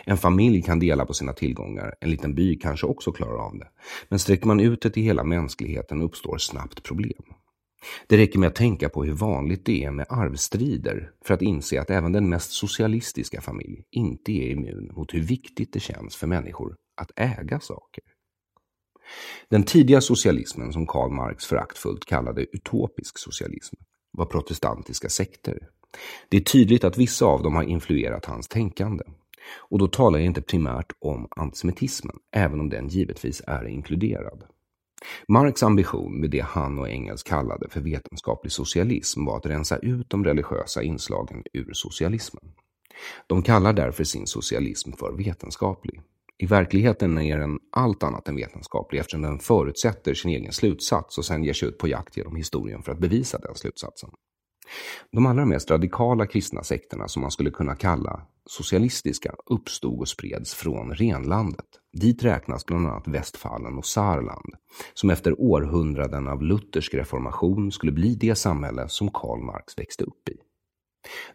En 0.05 0.17
familj 0.17 0.63
kan 0.63 0.79
dela 0.79 1.07
på 1.07 1.15
sina 1.15 1.33
tillgångar, 1.33 1.95
en 2.01 2.11
liten 2.11 2.35
by 2.35 2.59
kanske 2.59 2.87
också 2.87 3.13
klarar 3.13 3.47
av 3.47 3.59
det. 3.59 3.69
Men 4.09 4.19
sträcker 4.19 4.47
man 4.47 4.61
ut 4.61 4.83
det 4.83 4.91
till 4.91 5.03
hela 5.03 5.25
mänskligheten 5.25 6.03
uppstår 6.03 6.39
snabbt 6.39 6.83
problem. 6.83 7.23
Det 8.07 8.17
räcker 8.17 8.39
med 8.39 8.47
att 8.47 8.55
tänka 8.55 8.89
på 8.89 9.05
hur 9.05 9.13
vanligt 9.13 9.65
det 9.65 9.85
är 9.85 9.91
med 9.91 10.07
arvstrider 10.09 11.11
för 11.25 11.35
att 11.35 11.43
inse 11.43 11.81
att 11.81 11.91
även 11.91 12.13
den 12.13 12.29
mest 12.29 12.51
socialistiska 12.51 13.41
familj 13.41 13.85
inte 13.91 14.33
är 14.33 14.51
immun 14.51 14.93
mot 14.97 15.15
hur 15.15 15.23
viktigt 15.23 15.73
det 15.73 15.81
känns 15.81 16.17
för 16.17 16.27
människor 16.27 16.77
att 16.97 17.11
äga 17.17 17.61
saker. 17.61 18.05
Den 19.49 19.63
tidiga 19.63 20.01
socialismen, 20.01 20.73
som 20.73 20.87
Karl 20.87 21.11
Marx 21.11 21.45
föraktfullt 21.47 22.05
kallade 22.05 22.47
utopisk 22.53 23.19
socialism, 23.19 23.77
var 24.11 24.27
protestantiska 24.27 25.09
sekter. 25.09 25.59
Det 26.29 26.37
är 26.37 26.41
tydligt 26.41 26.85
att 26.85 26.99
vissa 26.99 27.27
av 27.27 27.43
dem 27.43 27.55
har 27.55 27.63
influerat 27.63 28.25
hans 28.25 28.49
tänkande. 28.49 29.05
Och 29.57 29.79
då 29.79 29.89
talar 29.89 30.19
jag 30.19 30.27
inte 30.27 30.43
primärt 30.43 30.93
om 30.99 31.29
antisemitismen, 31.31 32.17
även 32.33 32.61
om 32.61 32.69
den 32.69 32.89
givetvis 32.89 33.43
är 33.47 33.69
inkluderad. 33.69 34.45
Marx 35.29 35.63
ambition 35.63 36.21
med 36.21 36.31
det 36.31 36.45
han 36.45 36.79
och 36.79 36.89
Engels 36.89 37.23
kallade 37.23 37.69
för 37.69 37.81
vetenskaplig 37.81 38.53
socialism 38.53 39.25
var 39.25 39.37
att 39.37 39.47
rensa 39.47 39.77
ut 39.77 40.11
de 40.11 40.25
religiösa 40.25 40.83
inslagen 40.83 41.43
ur 41.53 41.71
socialismen. 41.73 42.45
De 43.27 43.43
kallar 43.43 43.73
därför 43.73 44.05
sin 44.05 44.27
socialism 44.27 44.93
för 44.93 45.13
vetenskaplig. 45.13 46.01
I 46.39 46.47
verkligheten 46.47 47.19
är 47.19 47.39
den 47.39 47.59
allt 47.73 48.03
annat 48.03 48.29
än 48.29 48.37
vetenskaplig 48.37 49.01
eftersom 49.01 49.23
den 49.23 49.39
förutsätter 49.39 50.15
sin 50.15 50.31
egen 50.31 50.53
slutsats 50.53 51.19
och 51.19 51.25
sen 51.25 51.45
ger 51.45 51.53
sig 51.53 51.69
ut 51.69 51.79
på 51.79 51.89
jakt 51.89 52.17
genom 52.17 52.37
historien 52.37 52.83
för 52.83 52.93
att 52.93 52.99
bevisa 52.99 53.39
den 53.39 53.55
slutsatsen. 53.55 54.11
De 55.13 55.27
allra 55.27 55.45
mest 55.45 55.71
radikala 55.71 56.27
kristna 56.27 56.63
sekterna 56.63 57.09
som 57.09 57.23
man 57.23 57.31
skulle 57.31 57.51
kunna 57.51 57.75
kalla 57.75 58.21
socialistiska 58.47 59.35
uppstod 59.47 60.01
och 60.01 60.09
spreds 60.09 60.55
från 60.55 60.95
renlandet. 60.95 61.67
Dit 61.93 62.25
räknas 62.25 62.67
bland 62.67 62.87
annat 62.87 63.09
Västfalen 63.09 63.79
och 63.79 63.87
Saarland, 63.87 64.55
som 64.95 65.11
efter 65.11 65.41
århundraden 65.41 66.29
av 66.29 66.43
luthersk 66.43 66.95
reformation 66.95 67.73
skulle 67.73 67.93
bli 67.93 68.15
det 68.15 68.35
samhälle 68.35 68.89
som 68.89 69.11
Karl 69.11 69.41
Marx 69.41 69.79
växte 69.79 70.05
upp 70.05 70.29
i. 70.29 70.37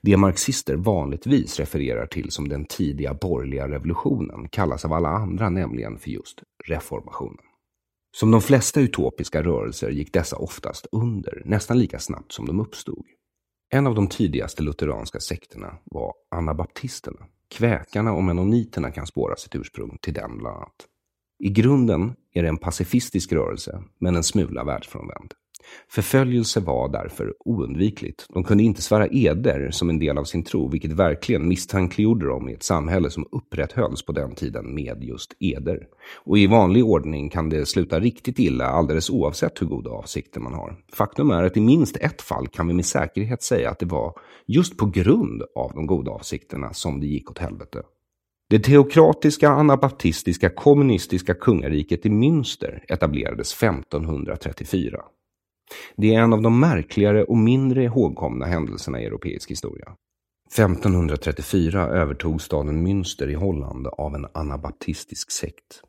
Det 0.02 0.18
marxister 0.18 0.76
vanligtvis 0.76 1.60
refererar 1.60 2.06
till 2.06 2.32
som 2.32 2.50
den 2.50 2.66
tidiga 2.66 3.14
borgerliga 3.14 3.68
revolutionen 3.68 4.50
kallas 4.50 4.86
av 4.86 4.94
alla 4.94 5.10
andra 5.10 5.50
nämligen 5.50 6.00
för 6.00 6.10
just 6.10 6.44
reformationen. 6.66 7.38
Som 8.18 8.32
de 8.32 8.42
flesta 8.42 8.80
utopiska 8.80 9.44
rörelser 9.44 9.90
gick 9.90 10.14
dessa 10.14 10.36
oftast 10.36 10.88
under, 10.92 11.42
nästan 11.46 11.80
lika 11.80 12.00
snabbt 12.00 12.32
som 12.32 12.46
de 12.46 12.60
uppstod. 12.60 13.06
En 13.72 13.88
av 13.88 13.96
de 13.96 14.08
tidigaste 14.08 14.64
lutheranska 14.64 15.20
sekterna 15.20 15.78
var 15.84 16.14
anabaptisterna. 16.32 17.26
Kväkarna 17.50 18.14
och 18.14 18.24
menoniterna 18.24 18.92
kan 18.92 19.08
spåra 19.08 19.36
sitt 19.36 19.56
ursprung 19.56 19.98
till 20.02 20.14
den 20.14 20.38
bland 20.38 20.58
annat. 20.58 20.88
I 21.40 21.50
grunden 21.50 22.16
är 22.34 22.44
det 22.44 22.50
en 22.50 22.58
pacifistisk 22.58 23.32
rörelse, 23.32 23.84
men 24.00 24.16
en 24.16 24.24
smula 24.24 24.64
världsfrånvänd. 24.64 25.34
Förföljelse 25.88 26.60
var 26.60 26.90
därför 26.90 27.34
oundvikligt. 27.40 28.26
De 28.34 28.44
kunde 28.44 28.64
inte 28.64 28.82
svära 28.82 29.08
eder 29.08 29.72
som 29.72 29.90
en 29.90 30.00
del 30.00 30.18
av 30.18 30.24
sin 30.24 30.44
tro, 30.44 30.70
vilket 30.70 30.92
verkligen 30.92 31.48
misstänkliggjorde 31.48 32.26
dem 32.26 32.50
i 32.50 32.54
ett 32.54 32.64
samhälle 32.64 33.10
som 33.10 33.28
upprätthölls 33.32 34.06
på 34.06 34.12
den 34.12 34.36
tiden 34.36 34.76
med 34.76 35.04
just 35.04 35.34
eder. 35.40 35.88
Och 36.24 36.38
i 36.38 36.48
vanlig 36.48 36.86
ordning 36.86 37.30
kan 37.30 37.50
det 37.50 37.66
sluta 37.66 38.00
riktigt 38.00 38.40
illa 38.40 38.66
alldeles 38.66 39.10
oavsett 39.10 39.62
hur 39.62 39.68
goda 39.68 39.90
avsikter 39.90 40.40
man 40.40 40.54
har. 40.54 40.76
Faktum 40.94 41.32
är 41.32 41.44
att 41.44 41.58
i 41.58 41.62
minst 41.62 41.98
ett 41.98 42.22
fall 42.22 42.48
kan 42.48 42.68
vi 42.68 42.74
med 42.74 42.86
säkerhet 42.86 43.44
säga 43.44 43.70
att 43.70 43.80
det 43.80 43.86
var 43.86 44.14
just 44.46 44.78
på 44.78 44.86
grund 44.86 45.44
av 45.56 45.72
de 45.76 45.88
goda 45.88 46.12
avsikterna 46.12 46.74
som 46.74 47.00
det 47.00 47.08
gick 47.08 47.32
åt 47.32 47.38
helvete. 47.38 47.82
Det 48.50 48.60
teokratiska 48.60 49.50
anabaptistiska 49.50 50.50
kommunistiska 50.50 51.34
kungariket 51.34 52.06
i 52.06 52.10
Münster 52.10 52.84
etablerades 52.88 53.64
1534. 53.64 55.02
Det 55.96 56.16
är 56.16 56.22
en 56.22 56.34
av 56.34 56.42
de 56.42 56.60
märkligare 56.60 57.24
och 57.24 57.38
mindre 57.38 57.84
ihågkomna 57.84 58.46
händelserna 58.46 59.02
i 59.02 59.06
europeisk 59.06 59.52
historia. 59.52 59.96
1534 60.54 61.88
övertog 61.88 62.42
staden 62.42 62.88
Münster 62.88 63.28
i 63.28 63.34
Holland 63.34 63.88
av 63.88 64.16
en 64.16 64.28
anabaptistisk 64.34 65.32
sekt. 65.32 65.84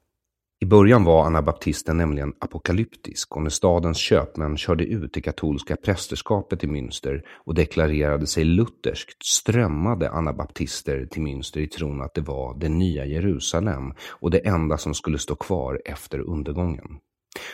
I 0.63 0.67
början 0.67 1.05
var 1.05 1.27
anabaptisten 1.27 1.97
nämligen 1.97 2.33
apokalyptisk 2.39 3.37
och 3.37 3.43
när 3.43 3.51
stadens 3.51 3.99
köpmän 3.99 4.57
körde 4.57 4.85
ut 4.85 5.13
det 5.15 5.21
katolska 5.21 5.77
prästerskapet 5.77 6.65
i 6.65 6.67
Münster 6.67 7.23
och 7.45 7.55
deklarerade 7.55 8.27
sig 8.27 8.45
lutherskt 8.45 9.27
strömmade 9.27 10.11
anabaptister 10.11 11.07
till 11.07 11.23
Münster 11.23 11.59
i 11.59 11.67
tron 11.67 12.01
att 12.01 12.15
det 12.15 12.21
var 12.21 12.59
det 12.59 12.69
nya 12.69 13.07
Jerusalem 13.07 13.93
och 14.09 14.31
det 14.31 14.47
enda 14.47 14.79
som 14.79 14.95
skulle 14.95 15.19
stå 15.19 15.35
kvar 15.35 15.81
efter 15.85 16.19
undergången. 16.19 16.99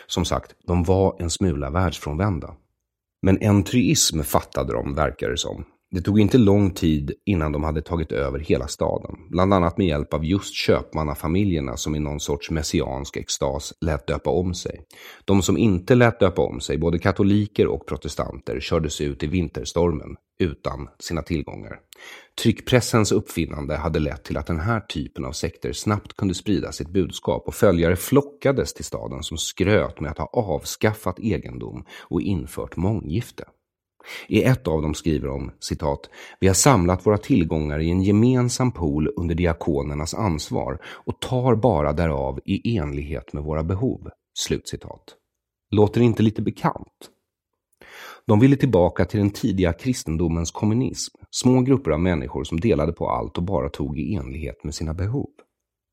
Som 0.07 0.25
sagt, 0.25 0.55
de 0.67 0.83
var 0.83 1.15
en 1.19 1.29
smula 1.29 1.69
världsfrånvända. 1.69 2.55
Men 3.21 3.41
entryism 3.41 4.21
fattade 4.21 4.73
de, 4.73 4.95
verkar 4.95 5.29
det 5.29 5.37
som. 5.37 5.65
Det 5.91 6.01
tog 6.01 6.19
inte 6.19 6.37
lång 6.37 6.71
tid 6.71 7.11
innan 7.25 7.51
de 7.51 7.63
hade 7.63 7.81
tagit 7.81 8.11
över 8.11 8.39
hela 8.39 8.67
staden, 8.67 9.15
bland 9.29 9.53
annat 9.53 9.77
med 9.77 9.87
hjälp 9.87 10.13
av 10.13 10.25
just 10.25 10.53
köpmannafamiljerna 10.53 11.77
som 11.77 11.95
i 11.95 11.99
någon 11.99 12.19
sorts 12.19 12.51
messiansk 12.51 13.17
extas 13.17 13.73
lät 13.81 14.07
döpa 14.07 14.29
om 14.29 14.53
sig. 14.53 14.81
De 15.25 15.41
som 15.41 15.57
inte 15.57 15.95
lät 15.95 16.19
döpa 16.19 16.41
om 16.41 16.59
sig, 16.59 16.77
både 16.77 16.99
katoliker 16.99 17.67
och 17.67 17.87
protestanter, 17.87 18.59
kördes 18.59 19.01
ut 19.01 19.23
i 19.23 19.27
vinterstormen 19.27 20.15
utan 20.39 20.87
sina 20.99 21.21
tillgångar. 21.21 21.79
Tryckpressens 22.43 23.11
uppfinnande 23.11 23.75
hade 23.75 23.99
lett 23.99 24.23
till 24.23 24.37
att 24.37 24.47
den 24.47 24.59
här 24.59 24.79
typen 24.79 25.25
av 25.25 25.31
sekter 25.31 25.73
snabbt 25.73 26.13
kunde 26.13 26.33
sprida 26.33 26.71
sitt 26.71 26.89
budskap 26.89 27.47
och 27.47 27.55
följare 27.55 27.95
flockades 27.95 28.73
till 28.73 28.85
staden 28.85 29.23
som 29.23 29.37
skröt 29.37 29.99
med 29.99 30.11
att 30.11 30.17
ha 30.17 30.29
avskaffat 30.33 31.19
egendom 31.19 31.85
och 32.01 32.21
infört 32.21 32.75
månggifte. 32.75 33.43
I 34.27 34.43
ett 34.43 34.67
av 34.67 34.81
dem 34.81 34.93
skriver 34.93 35.27
de 35.27 35.51
citat, 35.59 36.09
Vi 36.39 36.47
har 36.47 36.53
samlat 36.53 37.05
våra 37.05 37.17
tillgångar 37.17 37.79
i 37.79 37.89
en 37.89 38.01
gemensam 38.01 38.71
pool 38.71 39.09
under 39.15 39.35
diakonernas 39.35 40.13
ansvar 40.13 40.79
och 40.85 41.21
tar 41.21 41.55
bara 41.55 41.93
därav 41.93 42.39
i 42.45 42.77
enlighet 42.77 43.33
med 43.33 43.43
våra 43.43 43.63
behov. 43.63 44.09
Slutcitat. 44.39 45.15
Låter 45.71 46.01
inte 46.01 46.23
lite 46.23 46.41
bekant? 46.41 47.11
De 48.25 48.39
ville 48.39 48.55
tillbaka 48.55 49.05
till 49.05 49.19
den 49.19 49.29
tidiga 49.29 49.73
kristendomens 49.73 50.51
kommunism, 50.51 51.17
små 51.31 51.61
grupper 51.61 51.91
av 51.91 51.99
människor 51.99 52.43
som 52.43 52.59
delade 52.59 52.93
på 52.93 53.09
allt 53.09 53.37
och 53.37 53.43
bara 53.43 53.69
tog 53.69 53.99
i 53.99 54.15
enlighet 54.15 54.63
med 54.63 54.75
sina 54.75 54.93
behov. 54.93 55.29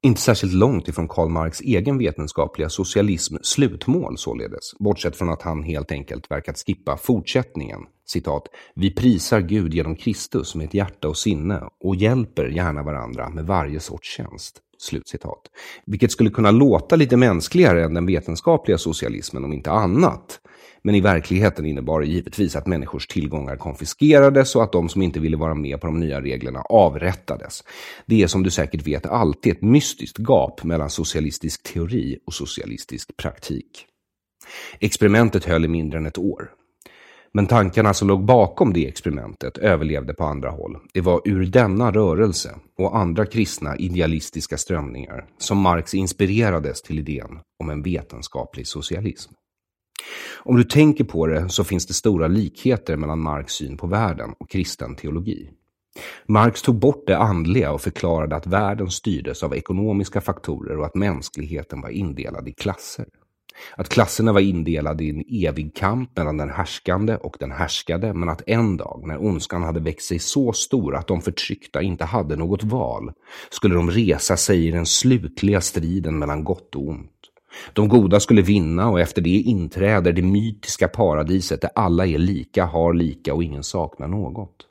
Inte 0.05 0.21
särskilt 0.21 0.53
långt 0.53 0.89
ifrån 0.89 1.09
Karl 1.09 1.29
Marx 1.29 1.61
egen 1.61 1.99
vetenskapliga 1.99 2.69
socialism 2.69 3.37
slutmål 3.43 4.19
således, 4.19 4.75
bortsett 4.79 5.17
från 5.17 5.29
att 5.29 5.43
han 5.43 5.63
helt 5.63 5.93
enkelt 5.93 6.31
verkat 6.31 6.59
skippa 6.67 6.97
fortsättningen. 6.97 7.81
Citat, 8.07 8.43
vi 8.75 8.91
prisar 8.91 9.41
Gud 9.41 9.75
genom 9.75 9.97
Kristus 9.97 10.55
med 10.55 10.65
ett 10.65 10.75
hjärta 10.75 11.09
och 11.09 11.17
sinne 11.17 11.63
och 11.81 11.97
hjälper 11.97 12.49
gärna 12.49 12.83
varandra 12.83 13.29
med 13.29 13.47
varje 13.47 13.81
sorts 13.81 14.17
tjänst. 14.17 14.61
Slutcitat. 14.79 15.41
Vilket 15.87 16.13
skulle 16.13 16.31
kunna 16.31 16.51
låta 16.51 16.97
lite 16.97 17.17
mänskligare 17.17 17.85
än 17.85 17.95
den 17.95 18.07
vetenskapliga 18.07 18.79
socialismen 18.79 19.45
om 19.45 19.53
inte 19.53 19.71
annat. 19.71 20.41
Men 20.85 20.95
i 20.95 21.01
verkligheten 21.01 21.67
innebar 21.67 22.01
det 22.01 22.07
givetvis 22.07 22.57
att 22.57 22.67
människors 22.67 23.07
tillgångar 23.07 23.57
konfiskerades 23.57 24.57
och 24.57 24.63
att 24.63 24.73
de 24.73 24.89
som 24.89 25.03
inte 25.03 25.21
ville 25.21 25.37
vara 25.37 25.55
med 25.55 25.81
på 25.81 25.87
de 25.87 26.01
nya 26.01 26.21
reglerna 26.21 26.61
avrättades. 26.61 27.65
Det 28.07 28.23
är 28.23 28.27
som 28.27 28.43
du 28.43 28.51
säkert 28.51 28.87
vet 28.87 29.07
alltid 29.07 29.53
ett 29.53 29.63
mystiskt 29.63 30.19
gap 30.19 30.65
mellan 30.65 30.91
socialistisk 30.91 31.63
teori 31.63 32.19
och 32.27 32.35
socialistisk 32.35 33.17
praktik. 33.17 33.87
Experimentet 34.81 35.45
höll 35.45 35.65
i 35.65 35.69
mindre 35.69 35.99
än 35.99 36.07
ett 36.07 36.19
år. 36.19 36.51
Men 37.33 37.47
tankarna 37.47 37.95
som 37.95 38.09
låg 38.09 38.25
bakom 38.25 38.73
det 38.73 38.89
experimentet 38.89 39.59
överlevde 39.59 40.15
på 40.15 40.25
andra 40.25 40.51
håll. 40.51 40.77
Det 40.93 41.01
var 41.01 41.21
ur 41.25 41.47
denna 41.47 41.93
rörelse 41.93 42.55
och 42.79 42.97
andra 42.97 43.27
kristna 43.27 43.77
idealistiska 43.77 44.57
strömningar 44.57 45.27
som 45.39 45.59
Marx 45.59 45.95
inspirerades 45.95 46.83
till 46.83 46.99
idén 46.99 47.41
om 47.63 47.71
en 47.71 47.83
vetenskaplig 47.83 48.67
socialism. 48.67 49.33
Om 50.39 50.57
du 50.57 50.65
tänker 50.65 51.05
på 51.05 51.27
det 51.27 51.49
så 51.49 51.65
finns 51.65 51.87
det 51.87 51.95
stora 51.95 52.27
likheter 52.27 52.97
mellan 52.97 53.21
Marx 53.21 53.53
syn 53.53 53.77
på 53.77 53.87
världen 53.87 54.35
och 54.39 54.51
kristen 54.51 54.95
teologi. 54.97 55.51
Marx 56.27 56.63
tog 56.63 56.79
bort 56.79 57.07
det 57.07 57.19
andliga 57.19 57.73
och 57.73 57.81
förklarade 57.81 58.37
att 58.37 58.47
världen 58.47 58.91
styrdes 58.91 59.43
av 59.43 59.55
ekonomiska 59.55 60.21
faktorer 60.21 60.79
och 60.79 60.87
att 60.87 60.95
mänskligheten 60.95 61.81
var 61.81 61.89
indelad 61.89 62.49
i 62.49 62.53
klasser. 62.53 63.07
Att 63.77 63.89
klasserna 63.89 64.33
var 64.33 64.41
indelade 64.41 65.05
i 65.05 65.11
en 65.11 65.49
evig 65.49 65.77
kamp 65.77 66.17
mellan 66.17 66.37
den 66.37 66.51
härskande 66.51 67.17
och 67.17 67.37
den 67.41 67.51
härskade, 67.51 68.15
men 68.15 68.29
att 68.29 68.43
en 68.47 68.77
dag, 68.77 69.03
när 69.07 69.25
ondskan 69.25 69.63
hade 69.63 69.81
växt 69.81 70.09
sig 70.09 70.19
så 70.19 70.53
stor 70.53 70.97
att 70.97 71.07
de 71.07 71.23
förtryckta 71.23 71.83
inte 71.83 72.05
hade 72.05 72.37
något 72.37 72.65
val, 72.65 73.13
skulle 73.51 73.75
de 73.75 73.91
resa 73.91 74.37
sig 74.37 74.67
i 74.67 74.71
den 74.71 74.87
slutliga 74.87 75.61
striden 75.61 76.19
mellan 76.19 76.45
gott 76.45 76.75
och 76.75 76.89
ont. 76.89 77.11
De 77.73 77.89
goda 77.89 78.21
skulle 78.21 78.43
vinna 78.43 78.91
och 78.91 79.01
efter 79.01 79.23
det 79.23 79.31
inträder 79.31 80.13
det 80.13 80.23
mytiska 80.23 80.89
paradiset 80.89 81.61
där 81.61 81.71
alla 81.75 82.07
är 82.07 82.19
lika, 82.19 82.65
har 82.65 82.95
lika 82.95 83.35
och 83.35 83.45
ingen 83.45 83.63
saknar 83.63 84.09
något. 84.09 84.67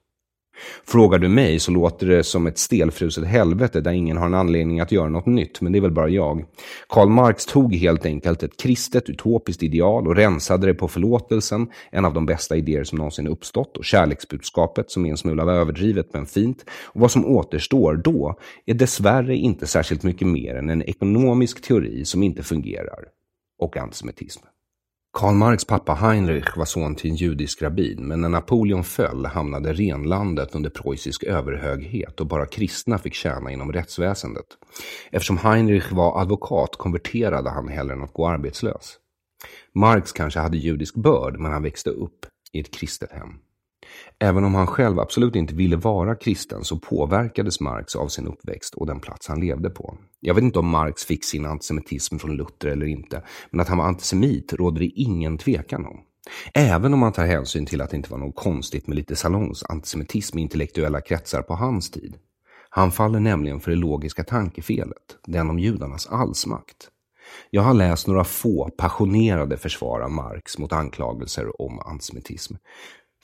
Frågar 0.85 1.19
du 1.19 1.27
mig 1.27 1.59
så 1.59 1.71
låter 1.71 2.07
det 2.07 2.23
som 2.23 2.47
ett 2.47 2.57
stelfruset 2.57 3.27
helvete 3.27 3.81
där 3.81 3.91
ingen 3.91 4.17
har 4.17 4.25
en 4.25 4.33
anledning 4.33 4.79
att 4.79 4.91
göra 4.91 5.09
något 5.09 5.25
nytt, 5.25 5.61
men 5.61 5.71
det 5.71 5.79
är 5.79 5.81
väl 5.81 5.91
bara 5.91 6.09
jag. 6.09 6.45
Karl 6.89 7.09
Marx 7.09 7.45
tog 7.45 7.75
helt 7.75 8.05
enkelt 8.05 8.43
ett 8.43 8.57
kristet 8.57 9.09
utopiskt 9.09 9.63
ideal 9.63 10.07
och 10.07 10.15
rensade 10.15 10.67
det 10.67 10.73
på 10.73 10.87
förlåtelsen, 10.87 11.67
en 11.91 12.05
av 12.05 12.13
de 12.13 12.25
bästa 12.25 12.55
idéer 12.55 12.83
som 12.83 12.97
någonsin 12.97 13.27
uppstått, 13.27 13.77
och 13.77 13.85
kärleksbudskapet 13.85 14.91
som 14.91 15.05
är 15.05 15.09
en 15.09 15.17
smula 15.17 15.43
överdrivet 15.43 16.13
men 16.13 16.25
fint. 16.25 16.65
Och 16.83 17.01
vad 17.01 17.11
som 17.11 17.25
återstår 17.25 17.95
då 17.95 18.39
är 18.65 18.73
dessvärre 18.73 19.35
inte 19.35 19.67
särskilt 19.67 20.03
mycket 20.03 20.27
mer 20.27 20.55
än 20.55 20.69
en 20.69 20.81
ekonomisk 20.81 21.61
teori 21.61 22.05
som 22.05 22.23
inte 22.23 22.43
fungerar. 22.43 22.99
Och 23.59 23.77
antisemitism. 23.77 24.41
Karl 25.14 25.34
Marx 25.34 25.66
pappa 25.66 25.93
Heinrich 25.93 26.57
var 26.57 26.66
son 26.66 26.95
till 26.95 27.09
en 27.09 27.16
judisk 27.16 27.61
rabbin, 27.61 28.07
men 28.07 28.22
när 28.22 28.30
Napoleon 28.30 28.84
föll 28.84 29.26
hamnade 29.26 29.74
renlandet 29.74 30.55
under 30.55 30.70
preussisk 30.70 31.24
överhöghet 31.24 32.20
och 32.20 32.28
bara 32.28 32.45
kristna 32.45 32.97
fick 32.97 33.14
tjäna 33.14 33.51
inom 33.51 33.72
rättsväsendet. 33.72 34.45
Eftersom 35.11 35.38
Heinrich 35.38 35.91
var 35.91 36.22
advokat 36.22 36.76
konverterade 36.76 37.49
han 37.49 37.68
hellre 37.68 37.93
än 37.93 38.03
att 38.03 38.14
gå 38.14 38.28
arbetslös. 38.28 38.97
Marx 39.76 40.11
kanske 40.11 40.39
hade 40.39 40.57
judisk 40.57 40.95
börd, 40.95 41.39
men 41.39 41.51
han 41.51 41.64
växte 41.64 41.89
upp 41.89 42.26
i 42.51 42.59
ett 42.59 42.74
kristet 42.74 43.11
hem. 43.11 43.30
Även 44.19 44.43
om 44.43 44.55
han 44.55 44.67
själv 44.67 44.99
absolut 44.99 45.36
inte 45.36 45.55
ville 45.55 45.75
vara 45.75 46.15
kristen 46.15 46.63
så 46.63 46.79
påverkades 46.79 47.59
Marx 47.59 47.95
av 47.95 48.07
sin 48.07 48.27
uppväxt 48.27 48.75
och 48.75 48.88
den 48.88 48.99
plats 48.99 49.27
han 49.27 49.39
levde 49.39 49.69
på. 49.69 49.97
Jag 50.19 50.34
vet 50.34 50.43
inte 50.43 50.59
om 50.59 50.69
Marx 50.69 51.05
fick 51.05 51.25
sin 51.25 51.45
antisemitism 51.45 52.17
från 52.17 52.38
Luther 52.38 52.67
eller 52.67 52.86
inte, 52.86 53.23
men 53.51 53.59
att 53.59 53.69
han 53.69 53.77
var 53.77 53.86
antisemit 53.86 54.53
råder 54.53 54.79
det 54.79 54.86
ingen 54.86 55.38
tvekan 55.38 55.86
om. 55.86 55.99
Även 56.53 56.93
om 56.93 56.99
man 56.99 57.11
tar 57.11 57.25
hänsyn 57.25 57.65
till 57.65 57.81
att 57.81 57.89
det 57.89 57.97
inte 57.97 58.11
var 58.11 58.17
något 58.17 58.36
konstigt 58.36 58.88
med 58.88 58.95
lite 58.97 59.15
salongsantisemitism 59.15 60.39
i 60.39 60.41
intellektuella 60.41 61.01
kretsar 61.01 61.41
på 61.41 61.55
hans 61.55 61.91
tid. 61.91 62.15
Han 62.69 62.91
faller 62.91 63.19
nämligen 63.19 63.59
för 63.59 63.71
det 63.71 63.77
logiska 63.77 64.23
tankefelet, 64.23 65.17
den 65.27 65.49
om 65.49 65.59
judarnas 65.59 66.07
allsmakt. 66.07 66.89
Jag 67.49 67.61
har 67.61 67.73
läst 67.73 68.07
några 68.07 68.23
få 68.23 68.69
passionerade 68.77 69.57
försvar 69.57 70.01
av 70.01 70.11
Marx 70.11 70.57
mot 70.57 70.73
anklagelser 70.73 71.61
om 71.61 71.79
antisemitism. 71.79 72.55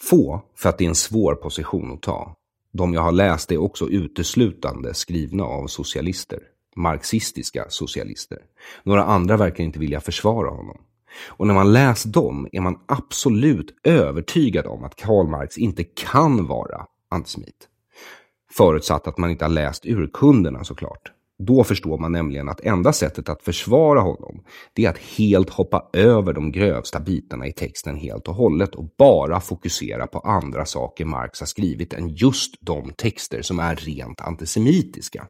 Få, 0.02 0.41
för 0.56 0.70
att 0.70 0.78
det 0.78 0.86
är 0.86 0.89
en 0.89 0.95
svår 0.95 1.36
position 1.36 1.93
att 1.93 2.02
ta. 2.02 2.36
De 2.72 2.93
jag 2.93 3.02
har 3.02 3.12
läst 3.12 3.52
är 3.52 3.58
också 3.58 3.89
uteslutande 3.89 4.93
skrivna 4.93 5.43
av 5.43 5.68
socialister. 5.68 6.39
Marxistiska 6.76 7.66
socialister. 7.70 8.38
Några 8.84 9.04
andra 9.04 9.38
verkar 9.38 9.64
inte 9.64 9.80
vilja 9.80 10.02
försvara 10.02 10.50
honom. 10.50 10.78
Och 11.28 11.47
när 11.47 11.54
man 11.54 11.74
läst 11.74 12.14
dem 12.14 12.47
är 12.52 12.62
man 12.62 12.80
absolut 12.86 13.80
övertygad 13.84 14.66
om 14.66 14.84
att 14.84 14.95
Karl 14.95 15.28
Marx 15.28 15.58
inte 15.58 15.84
kan 15.84 16.47
vara 16.47 16.86
antisemit. 17.10 17.68
Förutsatt 18.52 19.08
att 19.08 19.18
man 19.18 19.30
inte 19.30 19.45
har 19.45 19.50
läst 19.50 19.86
urkunderna 19.86 20.64
såklart. 20.64 21.12
Då 21.44 21.64
förstår 21.64 21.98
man 21.98 22.12
nämligen 22.12 22.50
att 22.50 22.60
enda 22.60 22.94
sättet 22.94 23.30
att 23.30 23.42
försvara 23.42 24.00
honom, 24.00 24.44
det 24.74 24.86
är 24.86 24.90
att 24.90 24.98
helt 24.98 25.50
hoppa 25.50 25.90
över 25.94 26.34
de 26.34 26.52
grövsta 26.52 27.00
bitarna 27.00 27.48
i 27.48 27.54
texten 27.54 27.96
helt 27.96 28.28
och 28.28 28.36
hållet 28.36 28.76
och 28.76 28.90
bara 28.98 29.40
fokusera 29.40 30.08
på 30.08 30.20
andra 30.20 30.66
saker 30.66 31.06
Marx 31.06 31.40
har 31.40 31.48
skrivit 31.48 31.94
än 31.94 32.10
just 32.10 32.56
de 32.62 32.92
texter 32.98 33.42
som 33.42 33.60
är 33.60 33.76
rent 33.76 34.22
antisemitiska. 34.22 35.28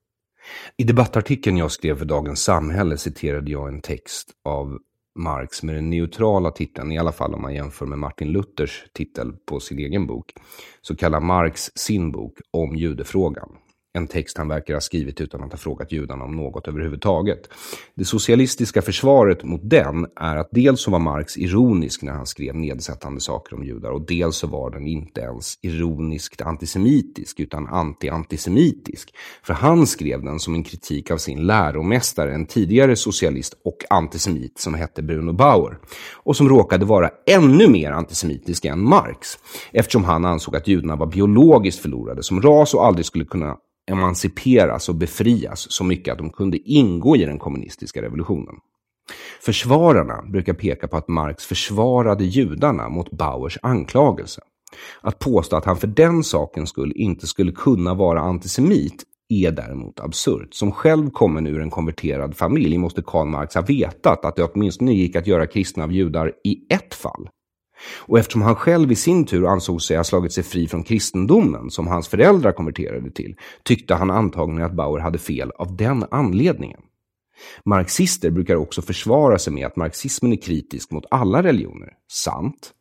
I 0.77 0.83
debattartikeln 0.83 1.57
jag 1.57 1.71
skrev 1.71 1.97
för 1.97 2.05
Dagens 2.05 2.43
Samhälle 2.43 2.97
citerade 2.97 3.51
jag 3.51 3.67
en 3.67 3.81
text 3.81 4.31
av 4.45 4.77
Marx 5.19 5.63
med 5.63 5.75
den 5.75 5.89
neutrala 5.89 6.51
titeln, 6.51 6.91
i 6.91 6.97
alla 6.97 7.11
fall 7.11 7.33
om 7.33 7.41
man 7.41 7.53
jämför 7.53 7.85
med 7.85 7.99
Martin 7.99 8.31
Luthers 8.31 8.85
titel 8.93 9.33
på 9.45 9.59
sin 9.59 9.79
egen 9.79 10.07
bok, 10.07 10.33
så 10.81 10.95
kallar 10.95 11.19
Marx 11.19 11.71
sin 11.75 12.11
bok 12.11 12.37
om 12.51 12.75
judefrågan 12.75 13.49
en 13.93 14.07
text 14.07 14.37
han 14.37 14.47
verkar 14.47 14.73
ha 14.73 14.81
skrivit 14.81 15.21
utan 15.21 15.43
att 15.43 15.51
ha 15.51 15.57
frågat 15.57 15.91
judarna 15.91 16.23
om 16.23 16.35
något 16.35 16.67
överhuvudtaget. 16.67 17.49
Det 17.95 18.05
socialistiska 18.05 18.81
försvaret 18.81 19.43
mot 19.43 19.61
den 19.63 20.07
är 20.15 20.35
att 20.35 20.49
dels 20.51 20.81
så 20.81 20.91
var 20.91 20.99
Marx 20.99 21.37
ironisk 21.37 22.01
när 22.01 22.13
han 22.13 22.25
skrev 22.25 22.55
nedsättande 22.55 23.21
saker 23.21 23.55
om 23.55 23.63
judar 23.63 23.91
och 23.91 24.01
dels 24.01 24.35
så 24.35 24.47
var 24.47 24.71
den 24.71 24.87
inte 24.87 25.21
ens 25.21 25.59
ironiskt 25.61 26.41
antisemitisk 26.41 27.39
utan 27.39 27.67
anti-antisemitisk. 27.67 29.13
För 29.43 29.53
han 29.53 29.87
skrev 29.87 30.23
den 30.23 30.39
som 30.39 30.55
en 30.55 30.63
kritik 30.63 31.11
av 31.11 31.17
sin 31.17 31.47
läromästare, 31.47 32.33
en 32.33 32.45
tidigare 32.45 32.95
socialist 32.95 33.53
och 33.63 33.77
antisemit 33.89 34.59
som 34.59 34.73
hette 34.73 35.03
Bruno 35.03 35.33
Bauer 35.33 35.77
och 36.13 36.35
som 36.35 36.49
råkade 36.49 36.85
vara 36.85 37.09
ännu 37.27 37.67
mer 37.67 37.91
antisemitisk 37.91 38.65
än 38.65 38.83
Marx 38.83 39.27
eftersom 39.71 40.03
han 40.03 40.25
ansåg 40.25 40.55
att 40.55 40.67
judarna 40.67 40.95
var 40.95 41.07
biologiskt 41.07 41.81
förlorade 41.81 42.23
som 42.23 42.41
ras 42.41 42.73
och 42.73 42.85
aldrig 42.85 43.05
skulle 43.05 43.25
kunna 43.25 43.57
emanciperas 43.89 44.89
och 44.89 44.95
befrias 44.95 45.71
så 45.71 45.83
mycket 45.83 46.11
att 46.11 46.17
de 46.17 46.29
kunde 46.29 46.57
ingå 46.57 47.15
i 47.15 47.25
den 47.25 47.39
kommunistiska 47.39 48.01
revolutionen. 48.01 48.55
Försvararna 49.41 50.21
brukar 50.31 50.53
peka 50.53 50.87
på 50.87 50.97
att 50.97 51.07
Marx 51.07 51.45
försvarade 51.45 52.23
judarna 52.23 52.89
mot 52.89 53.11
Bauers 53.11 53.57
anklagelse. 53.61 54.41
Att 55.01 55.19
påstå 55.19 55.55
att 55.55 55.65
han 55.65 55.77
för 55.77 55.87
den 55.87 56.23
sakens 56.23 56.69
skull 56.69 56.93
inte 56.95 57.27
skulle 57.27 57.51
kunna 57.51 57.93
vara 57.93 58.19
antisemit 58.19 59.03
är 59.29 59.51
däremot 59.51 59.99
absurt. 59.99 60.53
Som 60.53 60.71
själv 60.71 61.09
kommen 61.09 61.47
ur 61.47 61.61
en 61.61 61.69
konverterad 61.69 62.35
familj 62.37 62.77
måste 62.77 63.01
Karl 63.05 63.27
Marx 63.27 63.55
ha 63.55 63.61
vetat 63.61 64.25
att 64.25 64.35
det 64.35 64.43
åtminstone 64.43 64.93
gick 64.93 65.15
att 65.15 65.27
göra 65.27 65.47
kristna 65.47 65.83
av 65.83 65.91
judar 65.91 66.33
i 66.43 66.73
ett 66.73 66.93
fall. 66.93 67.29
Och 67.99 68.19
eftersom 68.19 68.41
han 68.41 68.55
själv 68.55 68.91
i 68.91 68.95
sin 68.95 69.25
tur 69.25 69.47
ansåg 69.47 69.81
sig 69.81 69.97
ha 69.97 70.03
slagit 70.03 70.33
sig 70.33 70.43
fri 70.43 70.67
från 70.67 70.83
kristendomen, 70.83 71.69
som 71.69 71.87
hans 71.87 72.07
föräldrar 72.07 72.51
konverterade 72.51 73.11
till, 73.11 73.35
tyckte 73.63 73.95
han 73.95 74.11
antagligen 74.11 74.65
att 74.65 74.75
Bauer 74.75 74.99
hade 74.99 75.17
fel 75.17 75.51
av 75.51 75.75
den 75.75 76.05
anledningen. 76.11 76.81
Marxister 77.65 78.31
brukar 78.31 78.55
också 78.55 78.81
försvara 78.81 79.39
sig 79.39 79.53
med 79.53 79.67
att 79.67 79.75
marxismen 79.75 80.33
är 80.33 80.41
kritisk 80.41 80.91
mot 80.91 81.05
alla 81.11 81.43
religioner. 81.43 81.93
Sant. 82.11 82.73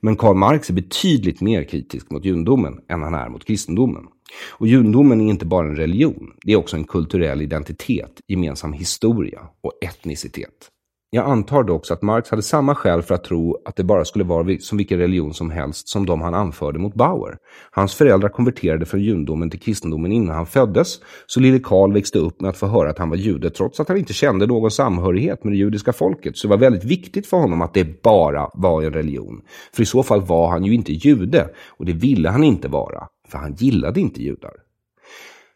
Men 0.00 0.16
Karl 0.16 0.36
Marx 0.36 0.70
är 0.70 0.74
betydligt 0.74 1.40
mer 1.40 1.64
kritisk 1.64 2.10
mot 2.10 2.24
judendomen 2.24 2.80
än 2.88 3.02
han 3.02 3.14
är 3.14 3.28
mot 3.28 3.44
kristendomen. 3.44 4.04
Och 4.50 4.66
judendomen 4.66 5.20
är 5.20 5.30
inte 5.30 5.46
bara 5.46 5.68
en 5.68 5.76
religion, 5.76 6.32
det 6.42 6.52
är 6.52 6.56
också 6.56 6.76
en 6.76 6.84
kulturell 6.84 7.42
identitet, 7.42 8.20
gemensam 8.28 8.72
historia 8.72 9.40
och 9.60 9.72
etnicitet. 9.84 10.70
Jag 11.14 11.30
antar 11.30 11.62
dock 11.62 11.90
att 11.90 12.02
Marx 12.02 12.30
hade 12.30 12.42
samma 12.42 12.74
skäl 12.74 13.02
för 13.02 13.14
att 13.14 13.24
tro 13.24 13.58
att 13.64 13.76
det 13.76 13.84
bara 13.84 14.04
skulle 14.04 14.24
vara 14.24 14.58
som 14.60 14.78
vilken 14.78 14.98
religion 14.98 15.34
som 15.34 15.50
helst 15.50 15.88
som 15.88 16.06
de 16.06 16.20
han 16.20 16.34
anförde 16.34 16.78
mot 16.78 16.94
Bauer. 16.94 17.36
Hans 17.70 17.94
föräldrar 17.94 18.28
konverterade 18.28 18.86
från 18.86 19.00
judendomen 19.00 19.50
till 19.50 19.60
kristendomen 19.60 20.12
innan 20.12 20.36
han 20.36 20.46
föddes, 20.46 21.00
så 21.26 21.40
lille 21.40 21.58
Karl 21.58 21.92
växte 21.92 22.18
upp 22.18 22.40
med 22.40 22.48
att 22.48 22.56
få 22.56 22.66
höra 22.66 22.90
att 22.90 22.98
han 22.98 23.10
var 23.10 23.16
jude 23.16 23.50
trots 23.50 23.80
att 23.80 23.88
han 23.88 23.96
inte 23.96 24.12
kände 24.12 24.46
någon 24.46 24.70
samhörighet 24.70 25.44
med 25.44 25.52
det 25.52 25.56
judiska 25.56 25.92
folket. 25.92 26.36
Så 26.36 26.46
det 26.46 26.50
var 26.50 26.58
väldigt 26.58 26.84
viktigt 26.84 27.26
för 27.26 27.36
honom 27.36 27.62
att 27.62 27.74
det 27.74 28.02
bara 28.02 28.50
var 28.54 28.82
en 28.82 28.92
religion. 28.92 29.42
För 29.72 29.82
i 29.82 29.86
så 29.86 30.02
fall 30.02 30.20
var 30.20 30.48
han 30.48 30.64
ju 30.64 30.74
inte 30.74 30.92
jude, 30.92 31.48
och 31.68 31.84
det 31.84 31.92
ville 31.92 32.28
han 32.28 32.44
inte 32.44 32.68
vara, 32.68 33.08
för 33.28 33.38
han 33.38 33.54
gillade 33.54 34.00
inte 34.00 34.22
judar. 34.22 34.54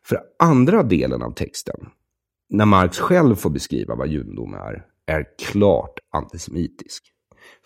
För 0.05 0.21
andra 0.39 0.83
delen 0.83 1.23
av 1.23 1.31
texten, 1.31 1.81
när 2.51 2.67
Marx 2.67 2.99
själv 2.99 3.35
får 3.35 3.51
beskriva 3.51 3.95
vad 3.95 4.09
judendom 4.09 4.55
är, 4.55 4.85
är 5.09 5.25
klart 5.39 5.99
antisemitisk. 6.13 7.05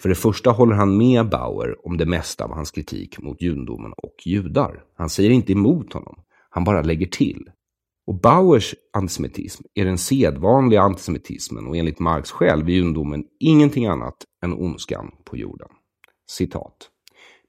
För 0.01 0.09
det 0.09 0.15
första 0.15 0.51
håller 0.51 0.75
han 0.75 0.97
med 0.97 1.29
Bauer 1.29 1.87
om 1.87 1.97
det 1.97 2.07
mesta 2.07 2.45
av 2.45 2.55
hans 2.55 2.71
kritik 2.71 3.19
mot 3.19 3.43
judendomen 3.43 3.93
och 3.97 4.15
judar. 4.27 4.85
Han 4.97 5.11
säger 5.11 5.31
inte 5.31 5.53
emot 5.53 5.93
honom, 5.93 6.23
han 6.51 6.65
bara 6.65 6.83
lägger 6.83 7.07
till. 7.07 7.51
Och 8.07 8.21
Bauers 8.21 8.75
antisemitism 8.93 9.65
är 9.75 9.85
den 9.85 9.99
sedvanliga 9.99 10.83
antisemitismen 10.83 11.67
och 11.67 11.77
enligt 11.77 11.99
Marx 11.99 12.31
själv 12.31 12.69
är 12.69 12.73
judendomen 12.73 13.25
ingenting 13.41 13.87
annat 13.87 14.17
än 14.45 14.53
ondskan 14.53 15.11
på 15.25 15.37
jorden. 15.37 15.69
Citat. 16.31 16.89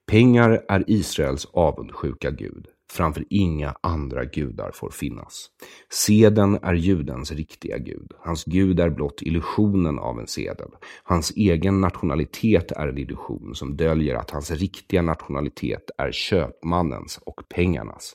Pengar 0.07 0.65
är 0.67 0.83
Israels 0.87 1.45
avundsjuka 1.45 2.31
gud 2.31 2.67
framför 2.93 3.25
inga 3.29 3.75
andra 3.81 4.25
gudar 4.25 4.71
får 4.73 4.89
finnas. 4.89 5.47
Seden 5.89 6.59
är 6.61 6.73
judens 6.73 7.31
riktiga 7.31 7.77
gud. 7.77 8.11
Hans 8.19 8.45
gud 8.45 8.79
är 8.79 8.89
blott 8.89 9.21
illusionen 9.21 9.99
av 9.99 10.19
en 10.19 10.27
sedel. 10.27 10.69
Hans 11.03 11.31
egen 11.31 11.81
nationalitet 11.81 12.71
är 12.71 12.87
en 12.87 12.97
illusion 12.97 13.55
som 13.55 13.77
döljer 13.77 14.15
att 14.15 14.31
hans 14.31 14.51
riktiga 14.51 15.01
nationalitet 15.01 15.91
är 15.97 16.11
köpmannens 16.11 17.19
och 17.25 17.41
pengarnas. 17.49 18.13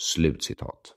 Slutcitat. 0.00 0.94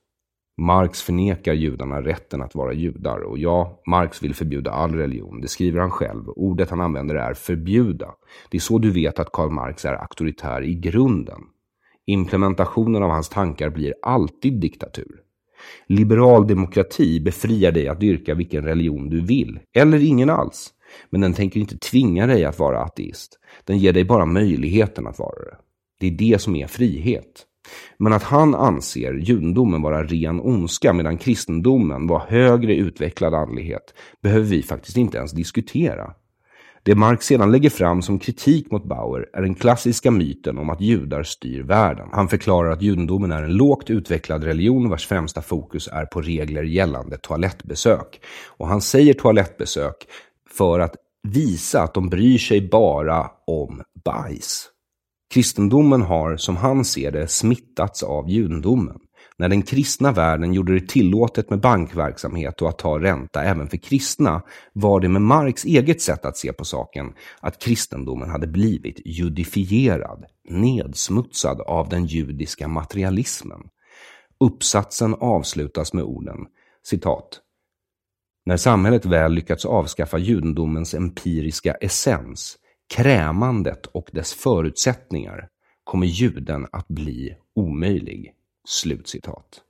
Marx 0.57 1.01
förnekar 1.01 1.53
judarna 1.53 2.01
rätten 2.01 2.41
att 2.41 2.55
vara 2.55 2.73
judar 2.73 3.19
och 3.19 3.37
ja, 3.37 3.81
Marx 3.87 4.23
vill 4.23 4.35
förbjuda 4.35 4.71
all 4.71 4.95
religion. 4.95 5.41
Det 5.41 5.47
skriver 5.47 5.79
han 5.79 5.91
själv. 5.91 6.29
Ordet 6.29 6.69
han 6.69 6.81
använder 6.81 7.15
är 7.15 7.33
förbjuda. 7.33 8.15
Det 8.49 8.57
är 8.57 8.61
så 8.61 8.77
du 8.77 8.91
vet 8.91 9.19
att 9.19 9.31
Karl 9.31 9.49
Marx 9.49 9.85
är 9.85 9.93
auktoritär 9.93 10.61
i 10.63 10.75
grunden. 10.75 11.41
Implementationen 12.07 13.03
av 13.03 13.09
hans 13.09 13.29
tankar 13.29 13.69
blir 13.69 13.93
alltid 14.01 14.59
diktatur. 14.59 15.21
Liberal 15.87 16.47
demokrati 16.47 17.19
befriar 17.19 17.71
dig 17.71 17.87
att 17.87 17.99
dyrka 17.99 18.33
vilken 18.33 18.63
religion 18.63 19.09
du 19.09 19.21
vill, 19.21 19.59
eller 19.73 20.03
ingen 20.03 20.29
alls. 20.29 20.71
Men 21.09 21.21
den 21.21 21.33
tänker 21.33 21.59
inte 21.59 21.77
tvinga 21.77 22.27
dig 22.27 22.45
att 22.45 22.59
vara 22.59 22.83
ateist. 22.83 23.39
Den 23.63 23.77
ger 23.77 23.93
dig 23.93 24.03
bara 24.03 24.25
möjligheten 24.25 25.07
att 25.07 25.19
vara 25.19 25.39
det. 25.39 25.57
Det 25.99 26.07
är 26.07 26.11
det 26.31 26.41
som 26.41 26.55
är 26.55 26.67
frihet. 26.67 27.45
Men 27.97 28.13
att 28.13 28.23
han 28.23 28.55
anser 28.55 29.13
judendomen 29.13 29.81
vara 29.81 30.03
ren 30.03 30.41
ondska 30.41 30.93
medan 30.93 31.17
kristendomen 31.17 32.07
var 32.07 32.19
högre 32.19 32.75
utvecklad 32.75 33.33
andlighet 33.33 33.93
behöver 34.21 34.45
vi 34.45 34.63
faktiskt 34.63 34.97
inte 34.97 35.17
ens 35.17 35.31
diskutera. 35.31 36.13
Det 36.85 36.95
Marx 36.95 37.25
sedan 37.25 37.51
lägger 37.51 37.69
fram 37.69 38.01
som 38.01 38.19
kritik 38.19 38.71
mot 38.71 38.83
Bauer 38.83 39.29
är 39.33 39.41
den 39.41 39.55
klassiska 39.55 40.11
myten 40.11 40.57
om 40.57 40.69
att 40.69 40.81
judar 40.81 41.23
styr 41.23 41.63
världen. 41.63 42.09
Han 42.11 42.27
förklarar 42.27 42.71
att 42.71 42.81
judendomen 42.81 43.31
är 43.31 43.43
en 43.43 43.53
lågt 43.53 43.89
utvecklad 43.89 44.43
religion 44.43 44.89
vars 44.89 45.07
främsta 45.07 45.41
fokus 45.41 45.89
är 45.91 46.05
på 46.05 46.21
regler 46.21 46.63
gällande 46.63 47.17
toalettbesök. 47.17 48.21
Och 48.57 48.67
han 48.67 48.81
säger 48.81 49.13
toalettbesök 49.13 49.95
för 50.49 50.79
att 50.79 50.95
visa 51.23 51.81
att 51.81 51.93
de 51.93 52.09
bryr 52.09 52.37
sig 52.37 52.69
bara 52.69 53.31
om 53.47 53.81
bajs. 54.05 54.69
Kristendomen 55.33 56.01
har, 56.01 56.37
som 56.37 56.57
han 56.57 56.85
ser 56.85 57.11
det, 57.11 57.27
smittats 57.27 58.03
av 58.03 58.29
judendomen. 58.29 58.99
När 59.37 59.49
den 59.49 59.61
kristna 59.61 60.11
världen 60.11 60.53
gjorde 60.53 60.79
det 60.79 60.87
tillåtet 60.87 61.49
med 61.49 61.59
bankverksamhet 61.59 62.61
och 62.61 62.69
att 62.69 62.77
ta 62.77 62.99
ränta 62.99 63.43
även 63.43 63.67
för 63.67 63.77
kristna 63.77 64.41
var 64.73 64.99
det 64.99 65.09
med 65.09 65.21
Marx 65.21 65.65
eget 65.65 66.01
sätt 66.01 66.25
att 66.25 66.37
se 66.37 66.53
på 66.53 66.65
saken 66.65 67.13
att 67.39 67.59
kristendomen 67.61 68.29
hade 68.29 68.47
blivit 68.47 69.01
judifierad, 69.05 70.25
nedsmutsad 70.49 71.61
av 71.61 71.89
den 71.89 72.05
judiska 72.05 72.67
materialismen. 72.67 73.61
Uppsatsen 74.39 75.13
avslutas 75.13 75.93
med 75.93 76.03
orden 76.03 76.37
citat 76.83 77.41
när 78.45 78.57
samhället 78.57 79.05
väl 79.05 79.33
lyckats 79.33 79.65
avskaffa 79.65 80.17
judendomens 80.17 80.93
empiriska 80.93 81.73
essens, 81.73 82.57
krämandet 82.93 83.85
och 83.85 84.09
dess 84.13 84.33
förutsättningar, 84.33 85.49
kommer 85.83 86.07
juden 86.07 86.67
att 86.71 86.87
bli 86.87 87.35
omöjlig. 87.55 88.33
Slutcitat. 88.65 89.61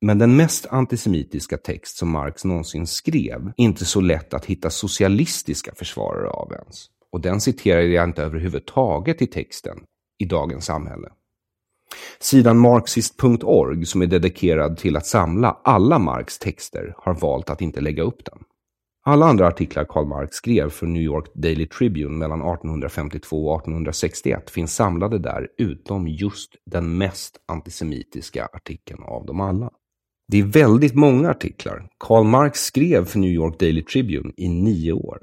Men 0.00 0.18
den 0.18 0.36
mest 0.36 0.66
antisemitiska 0.66 1.58
text 1.58 1.96
som 1.96 2.10
Marx 2.10 2.44
någonsin 2.44 2.86
skrev 2.86 3.46
är 3.46 3.52
inte 3.56 3.84
så 3.84 4.00
lätt 4.00 4.34
att 4.34 4.44
hitta 4.44 4.70
socialistiska 4.70 5.74
försvarare 5.74 6.30
av 6.30 6.52
ens. 6.52 6.86
Och 7.12 7.20
den 7.20 7.40
citerade 7.40 7.86
jag 7.86 8.04
inte 8.04 8.22
överhuvudtaget 8.22 9.22
i 9.22 9.26
texten 9.26 9.78
i 10.18 10.24
dagens 10.24 10.64
samhälle. 10.64 11.08
Sidan 12.20 12.58
marxist.org, 12.58 13.86
som 13.86 14.02
är 14.02 14.06
dedikerad 14.06 14.76
till 14.76 14.96
att 14.96 15.06
samla 15.06 15.60
alla 15.64 15.98
Marx 15.98 16.38
texter, 16.38 16.94
har 16.98 17.14
valt 17.14 17.50
att 17.50 17.60
inte 17.60 17.80
lägga 17.80 18.02
upp 18.02 18.24
den. 18.24 18.38
Alla 19.04 19.26
andra 19.26 19.46
artiklar 19.46 19.84
Karl 19.84 20.06
Marx 20.06 20.36
skrev 20.36 20.70
för 20.70 20.86
New 20.86 21.02
York 21.02 21.30
Daily 21.34 21.66
Tribune 21.66 22.16
mellan 22.16 22.40
1852 22.40 23.46
och 23.46 23.60
1861 23.60 24.50
finns 24.50 24.74
samlade 24.74 25.18
där, 25.18 25.48
utom 25.58 26.08
just 26.08 26.56
den 26.66 26.98
mest 26.98 27.36
antisemitiska 27.48 28.48
artikeln 28.52 29.02
av 29.02 29.26
dem 29.26 29.40
alla. 29.40 29.70
Det 30.28 30.38
är 30.38 30.44
väldigt 30.44 30.94
många 30.94 31.30
artiklar. 31.30 31.88
Karl 31.98 32.24
Marx 32.24 32.60
skrev 32.60 33.04
för 33.04 33.18
New 33.18 33.30
York 33.30 33.58
Daily 33.58 33.82
Tribune 33.82 34.32
i 34.36 34.48
nio 34.48 34.92
år. 34.92 35.18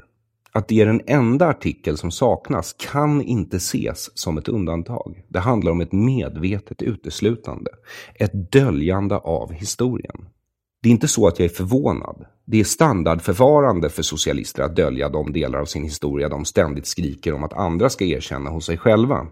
Att 0.51 0.67
det 0.67 0.81
är 0.81 0.85
den 0.85 1.01
enda 1.05 1.47
artikel 1.47 1.97
som 1.97 2.11
saknas 2.11 2.75
kan 2.79 3.21
inte 3.21 3.57
ses 3.57 4.19
som 4.19 4.37
ett 4.37 4.47
undantag. 4.47 5.23
Det 5.27 5.39
handlar 5.39 5.71
om 5.71 5.81
ett 5.81 5.91
medvetet 5.91 6.81
uteslutande. 6.81 7.71
Ett 8.15 8.51
döljande 8.51 9.17
av 9.17 9.51
historien. 9.51 10.25
Det 10.83 10.89
är 10.89 10.91
inte 10.91 11.07
så 11.07 11.27
att 11.27 11.39
jag 11.39 11.45
är 11.45 11.49
förvånad. 11.49 12.25
Det 12.45 12.59
är 12.59 12.63
standardförfarande 12.63 13.89
för 13.89 14.03
socialister 14.03 14.63
att 14.63 14.75
dölja 14.75 15.09
de 15.09 15.33
delar 15.33 15.59
av 15.59 15.65
sin 15.65 15.83
historia 15.83 16.29
de 16.29 16.45
ständigt 16.45 16.87
skriker 16.87 17.33
om 17.33 17.43
att 17.43 17.53
andra 17.53 17.89
ska 17.89 18.05
erkänna 18.05 18.49
hos 18.49 18.65
sig 18.65 18.77
själva. 18.77 19.27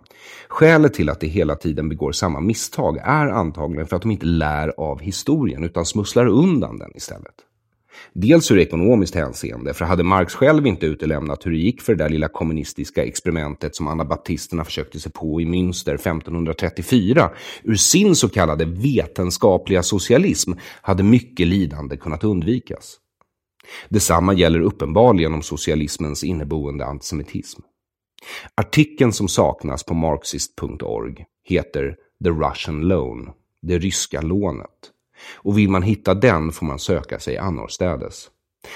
Skälet 0.47 0.93
till 0.93 1.09
att 1.09 1.19
de 1.19 1.27
hela 1.27 1.55
tiden 1.55 1.89
begår 1.89 2.11
samma 2.11 2.39
misstag 2.39 2.97
är 2.97 3.27
antagligen 3.27 3.87
för 3.87 3.95
att 3.95 4.01
de 4.01 4.11
inte 4.11 4.25
lär 4.25 4.73
av 4.77 4.99
historien 4.99 5.63
utan 5.63 5.85
smusslar 5.85 6.27
undan 6.27 6.77
den 6.77 6.91
istället. 6.95 7.46
Dels 8.13 8.51
ur 8.51 8.59
ekonomiskt 8.59 9.15
hänseende, 9.15 9.73
för 9.73 9.85
hade 9.85 10.03
Marx 10.03 10.35
själv 10.35 10.67
inte 10.67 10.85
utelämnat 10.85 11.45
hur 11.45 11.51
det 11.51 11.57
gick 11.57 11.81
för 11.81 11.95
det 11.95 12.03
där 12.03 12.09
lilla 12.09 12.27
kommunistiska 12.27 13.05
experimentet 13.05 13.75
som 13.75 13.87
anabaptisterna 13.87 14.63
försökte 14.63 14.99
sig 14.99 15.11
på 15.11 15.41
i 15.41 15.45
Münster 15.45 15.93
1534, 15.93 17.31
ur 17.63 17.75
sin 17.75 18.15
så 18.15 18.29
kallade 18.29 18.65
vetenskapliga 18.65 19.83
socialism 19.83 20.51
hade 20.81 21.03
mycket 21.03 21.47
lidande 21.47 21.97
kunnat 21.97 22.23
undvikas. 22.23 22.97
Detsamma 23.89 24.33
gäller 24.33 24.59
uppenbarligen 24.59 25.33
om 25.33 25.41
socialismens 25.41 26.23
inneboende 26.23 26.85
antisemitism. 26.85 27.61
Artikeln 28.55 29.13
som 29.13 29.27
saknas 29.27 29.83
på 29.83 29.93
marxist.org 29.93 31.25
heter 31.43 31.95
The 32.23 32.29
Russian 32.29 32.81
Loan, 32.81 33.29
det 33.61 33.77
ryska 33.77 34.21
lånet. 34.21 34.91
Och 35.35 35.57
vill 35.57 35.69
man 35.69 35.83
hitta 35.83 36.13
den 36.13 36.51
får 36.51 36.65
man 36.65 36.79
söka 36.79 37.19
sig 37.19 37.37
annorstädes. 37.37 38.29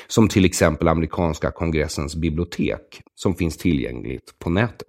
Som 0.08 0.28
till 0.28 0.46
exempel 0.46 0.88
amerikanska 0.88 1.52
kongressens 1.52 2.16
bibliotek 2.16 3.02
som 3.16 3.36
finns 3.36 3.58
tillgängligt 3.58 4.40
på 4.40 4.50
nätet. 4.50 4.88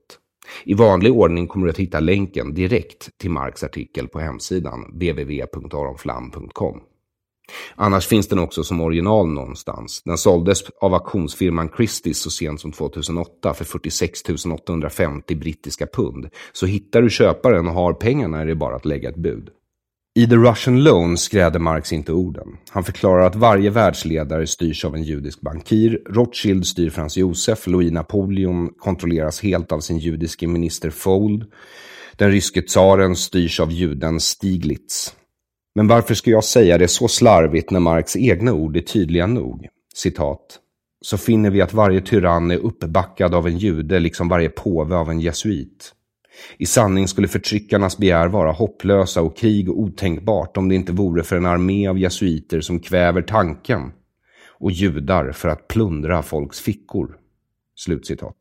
I 0.65 0.75
vanlig 0.75 1.13
ordning 1.13 1.47
kommer 1.47 1.67
du 1.67 1.71
att 1.71 1.79
hitta 1.79 2.01
länken 2.01 2.55
direkt 2.55 3.19
till 3.19 3.31
Marks 3.31 3.65
artikel 3.65 4.09
på 4.09 4.21
hemsidan 4.21 4.85
www.aronflam.com. 4.85 6.81
Annars 7.75 8.07
finns 8.07 8.29
den 8.29 8.39
också 8.39 8.65
som 8.65 8.81
original 8.81 9.29
någonstans. 9.29 10.03
Den 10.05 10.19
såldes 10.19 10.63
av 10.81 10.95
auktionsfirman 10.95 11.69
Christie's 11.69 12.13
så 12.13 12.31
sent 12.31 12.61
som 12.61 12.73
2008 12.73 13.55
för 13.55 13.65
46 13.65 14.23
850 14.53 15.35
brittiska 15.35 15.87
pund. 15.87 16.29
Så 16.53 16.67
hittar 16.67 17.03
du 17.03 17.11
köparen 17.11 17.69
och 17.69 17.75
har 17.75 17.93
pengarna 17.93 18.41
är 18.41 18.47
det 18.47 18.55
bara 18.55 18.77
att 18.77 18.85
lägga 18.85 19.09
ett 19.09 19.17
bud. 19.17 19.51
I 20.15 20.27
The 20.27 20.37
Russian 20.37 20.83
Loan 20.83 21.19
skräder 21.19 21.59
Marx 21.59 21.93
inte 21.93 22.13
orden. 22.13 22.49
Han 22.71 22.85
förklarar 22.85 23.27
att 23.27 23.37
varje 23.37 23.71
världsledare 23.71 24.47
styrs 24.47 24.85
av 24.85 24.95
en 24.95 25.03
judisk 25.03 25.41
bankir, 25.41 26.03
Rothschild 26.07 26.67
styr 26.67 26.91
Frans 26.91 27.17
Josef, 27.17 27.67
Louis 27.67 27.93
Napoleon 27.93 28.69
kontrolleras 28.79 29.43
helt 29.43 29.73
av 29.73 29.81
sin 29.81 29.99
judiske 29.99 30.47
minister 30.47 30.91
Fold, 30.91 31.45
den 32.17 32.31
ryske 32.31 32.63
tsaren 32.63 33.17
styrs 33.17 33.61
av 33.61 33.73
juden 33.73 34.21
Stiglitz. 34.21 35.15
Men 35.75 35.89
varför 35.89 36.15
ska 36.15 36.31
jag 36.31 36.45
säga 36.45 36.79
det 36.79 36.89
så 36.89 37.09
slarvigt 37.09 37.71
när 37.71 37.81
Marx 37.81 38.17
egna 38.17 38.53
ord 38.53 38.77
är 38.77 38.81
tydliga 38.81 39.27
nog? 39.27 39.69
Citat. 39.95 40.59
Så 41.05 41.19
finner 41.19 41.51
vi 41.51 41.61
att 41.61 41.75
varje 41.75 42.01
tyrann 42.01 42.51
är 42.51 42.59
uppbackad 42.59 43.35
av 43.35 43.47
en 43.47 43.59
jude 43.59 43.99
liksom 43.99 44.29
varje 44.29 44.49
påve 44.49 44.97
av 44.97 45.11
en 45.11 45.21
jesuit. 45.21 45.95
I 46.59 46.67
sanning 46.67 47.09
skulle 47.09 47.29
förtryckarnas 47.29 47.99
begär 47.99 48.29
vara 48.29 48.53
hopplösa 48.53 49.23
och 49.23 49.37
krig 49.37 49.71
otänkbart 49.71 50.57
om 50.57 50.69
det 50.69 50.75
inte 50.75 50.93
vore 50.93 51.23
för 51.23 51.37
en 51.37 51.47
armé 51.47 51.89
av 51.89 51.99
jesuiter 51.99 52.61
som 52.61 52.81
kväver 52.81 53.23
tanken 53.23 53.93
och 54.49 54.71
judar 54.71 55.33
för 55.33 55.49
att 55.49 55.69
plundra 55.69 56.23
folks 56.23 56.61
fickor. 56.61 57.17
Slutcitat. 57.77 58.37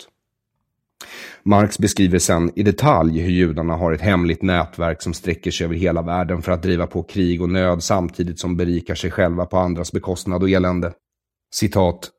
Marx 1.44 1.80
beskriver 1.80 2.20
sedan 2.20 2.52
i 2.56 2.64
detalj 2.64 3.20
hur 3.20 3.32
judarna 3.32 3.76
har 3.76 3.92
ett 3.92 4.02
hemligt 4.02 4.42
nätverk 4.42 5.02
som 5.02 5.14
sträcker 5.14 5.52
sig 5.52 5.66
över 5.66 5.76
hela 5.76 6.02
världen 6.02 6.42
för 6.42 6.52
att 6.52 6.64
driva 6.64 6.88
på 6.88 7.04
krig 7.04 7.42
och 7.42 7.50
nöd 7.50 7.84
samtidigt 7.84 8.40
som 8.40 8.58
berikar 8.58 8.96
sig 8.96 9.12
själva 9.12 9.46
på 9.46 9.58
andras 9.58 9.92
bekostnad 9.92 10.44
och 10.44 10.50
elände. 10.50 10.94
Citat. 11.54 12.10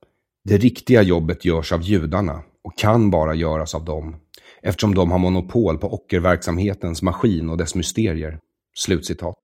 Det 0.45 0.57
riktiga 0.57 1.03
jobbet 1.03 1.45
görs 1.45 1.73
av 1.73 1.83
judarna 1.83 2.43
och 2.65 2.79
kan 2.79 3.11
bara 3.11 3.35
göras 3.35 3.75
av 3.75 3.85
dem 3.85 4.17
eftersom 4.63 4.95
de 4.95 5.11
har 5.11 5.19
monopol 5.19 5.79
på 5.79 5.95
ockerverksamhetens 5.95 7.03
maskin 7.03 7.51
och 7.51 7.59
dess 7.59 7.75
mysterier. 7.75 8.39
Slutcitat. 8.75 9.35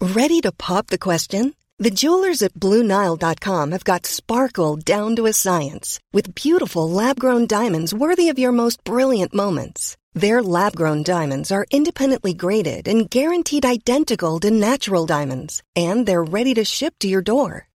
Ready 0.00 0.40
to 0.42 0.52
pop 0.52 0.86
the 0.86 0.98
question? 0.98 1.52
The 1.84 1.90
jewelers 1.90 2.42
at 2.42 2.54
BlueNile.com 2.54 3.72
have 3.72 3.84
got 3.84 4.06
sparkle 4.06 4.76
down 4.76 5.16
to 5.16 5.26
a 5.26 5.32
science 5.32 6.00
with 6.12 6.34
beautiful 6.34 6.90
lab-grown 6.90 7.46
diamonds 7.46 7.94
worthy 7.94 8.28
of 8.28 8.38
your 8.38 8.52
most 8.52 8.82
brilliant 8.84 9.34
moments. 9.34 9.96
Their 10.14 10.42
lab-grown 10.42 11.04
diamonds 11.04 11.52
are 11.52 11.66
independently 11.70 12.34
graded 12.34 12.88
and 12.88 13.10
guaranteed 13.10 13.64
identical 13.64 14.40
to 14.40 14.50
natural 14.50 15.06
diamonds, 15.06 15.62
and 15.76 16.06
they're 16.06 16.24
ready 16.24 16.54
to 16.54 16.64
ship 16.64 16.94
to 17.00 17.08
your 17.08 17.22
door. 17.22 17.67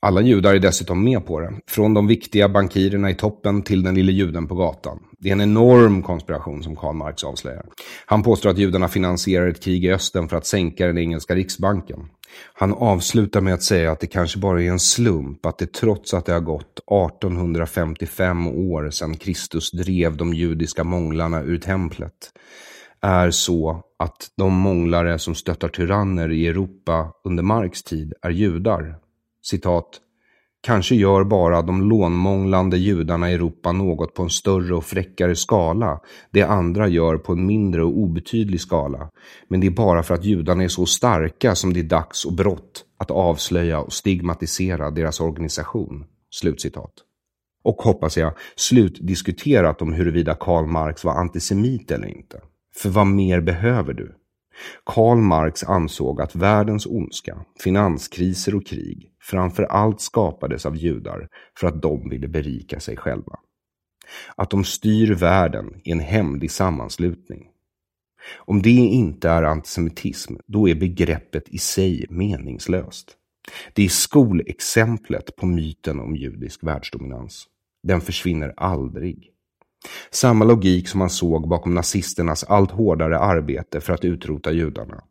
Alla 0.00 0.20
judar 0.20 0.54
är 0.54 0.58
dessutom 0.58 1.04
med 1.04 1.26
på 1.26 1.40
det. 1.40 1.52
Från 1.66 1.94
de 1.94 2.06
viktiga 2.06 2.48
bankirerna 2.48 3.10
i 3.10 3.14
toppen 3.14 3.62
till 3.62 3.82
den 3.82 3.94
lille 3.94 4.12
juden 4.12 4.46
på 4.46 4.54
gatan. 4.54 4.98
Det 5.18 5.28
är 5.28 5.32
en 5.32 5.40
enorm 5.40 6.02
konspiration 6.02 6.62
som 6.62 6.76
Karl 6.76 6.94
Marx 6.94 7.24
avslöjar. 7.24 7.66
Han 8.06 8.22
påstår 8.22 8.50
att 8.50 8.58
judarna 8.58 8.88
finansierar 8.88 9.48
ett 9.48 9.62
krig 9.62 9.84
i 9.84 9.92
östen 9.92 10.28
för 10.28 10.36
att 10.36 10.46
sänka 10.46 10.86
den 10.86 10.98
engelska 10.98 11.34
riksbanken. 11.34 12.08
Han 12.54 12.72
avslutar 12.72 13.40
med 13.40 13.54
att 13.54 13.62
säga 13.62 13.92
att 13.92 14.00
det 14.00 14.06
kanske 14.06 14.38
bara 14.38 14.62
är 14.62 14.70
en 14.70 14.78
slump 14.78 15.46
att 15.46 15.58
det 15.58 15.72
trots 15.72 16.14
att 16.14 16.26
det 16.26 16.32
har 16.32 16.40
gått 16.40 16.78
1855 16.78 18.46
år 18.46 18.90
sedan 18.90 19.16
Kristus 19.16 19.70
drev 19.70 20.16
de 20.16 20.34
judiska 20.34 20.84
månglarna 20.84 21.42
ur 21.42 21.58
templet 21.58 22.32
är 23.00 23.30
så 23.30 23.82
att 23.98 24.30
de 24.36 24.52
månglare 24.52 25.18
som 25.18 25.34
stöttar 25.34 25.68
tyranner 25.68 26.32
i 26.32 26.46
Europa 26.46 27.12
under 27.24 27.42
Marx 27.42 27.82
tid 27.82 28.12
är 28.22 28.30
judar. 28.30 28.96
Citat. 29.50 29.88
Kanske 30.60 30.94
gör 30.94 31.24
bara 31.24 31.62
de 31.62 31.88
lånmånglande 31.88 32.78
judarna 32.78 33.30
i 33.30 33.34
Europa 33.34 33.72
något 33.72 34.14
på 34.14 34.22
en 34.22 34.30
större 34.30 34.74
och 34.74 34.84
fräckare 34.84 35.36
skala. 35.36 36.00
Det 36.30 36.42
andra 36.42 36.88
gör 36.88 37.18
på 37.18 37.32
en 37.32 37.46
mindre 37.46 37.84
och 37.84 37.98
obetydlig 37.98 38.60
skala. 38.60 39.10
Men 39.48 39.60
det 39.60 39.66
är 39.66 39.70
bara 39.70 40.02
för 40.02 40.14
att 40.14 40.24
judarna 40.24 40.64
är 40.64 40.68
så 40.68 40.86
starka 40.86 41.54
som 41.54 41.72
det 41.72 41.80
är 41.80 41.84
dags 41.84 42.24
och 42.24 42.32
brott 42.32 42.84
att 42.98 43.10
avslöja 43.10 43.80
och 43.80 43.92
stigmatisera 43.92 44.90
deras 44.90 45.20
organisation. 45.20 46.04
Slutcitat. 46.30 46.92
Och 47.64 47.76
hoppas 47.76 48.16
jag 48.16 48.32
slutdiskuterat 48.56 49.82
om 49.82 49.92
huruvida 49.92 50.34
Karl 50.34 50.66
Marx 50.66 51.04
var 51.04 51.12
antisemit 51.12 51.90
eller 51.90 52.08
inte. 52.08 52.40
För 52.76 52.88
vad 52.88 53.06
mer 53.06 53.40
behöver 53.40 53.92
du? 53.92 54.14
Karl 54.84 55.18
Marx 55.18 55.64
ansåg 55.64 56.20
att 56.20 56.34
världens 56.34 56.86
ondska, 56.86 57.44
finanskriser 57.62 58.54
och 58.54 58.66
krig 58.66 59.10
framför 59.22 59.62
allt 59.62 60.00
skapades 60.00 60.66
av 60.66 60.76
judar 60.76 61.28
för 61.58 61.66
att 61.66 61.82
de 61.82 62.08
ville 62.08 62.28
berika 62.28 62.80
sig 62.80 62.96
själva. 62.96 63.38
Att 64.36 64.50
de 64.50 64.64
styr 64.64 65.14
världen 65.14 65.80
i 65.84 65.92
en 65.92 66.00
hemlig 66.00 66.50
sammanslutning. 66.50 67.46
Om 68.36 68.62
det 68.62 68.70
inte 68.70 69.28
är 69.28 69.42
antisemitism, 69.42 70.34
då 70.46 70.68
är 70.68 70.74
begreppet 70.74 71.48
i 71.48 71.58
sig 71.58 72.06
meningslöst. 72.10 73.16
Det 73.74 73.84
är 73.84 73.88
skolexemplet 73.88 75.36
på 75.36 75.46
myten 75.46 76.00
om 76.00 76.16
judisk 76.16 76.64
världsdominans. 76.64 77.46
Den 77.82 78.00
försvinner 78.00 78.54
aldrig. 78.56 79.30
Samma 80.10 80.44
logik 80.44 80.88
som 80.88 80.98
man 80.98 81.10
såg 81.10 81.48
bakom 81.48 81.74
nazisternas 81.74 82.44
allt 82.44 82.70
hårdare 82.70 83.18
arbete 83.18 83.80
för 83.80 83.92
att 83.92 84.04
utrota 84.04 84.52
judarna. 84.52 85.02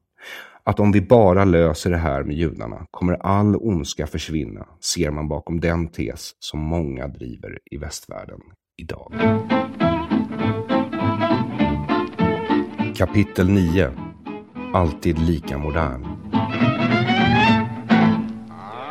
Att 0.64 0.80
om 0.80 0.92
vi 0.92 1.02
bara 1.02 1.46
löser 1.46 1.92
det 1.92 1.98
här 1.98 2.24
med 2.24 2.36
judarna 2.36 2.86
kommer 2.92 3.14
all 3.14 3.56
ondska 3.56 4.08
försvinna, 4.08 4.68
ser 4.82 5.12
man 5.12 5.28
bakom 5.28 5.60
den 5.60 5.88
tes 5.88 6.32
som 6.40 6.60
många 6.60 7.08
driver 7.08 7.60
i 7.72 7.78
västvärlden 7.78 8.40
idag. 8.78 9.14
Kapitel 12.98 13.50
9 13.50 13.92
Alltid 14.74 15.20
lika 15.20 15.58
modern. 15.58 16.06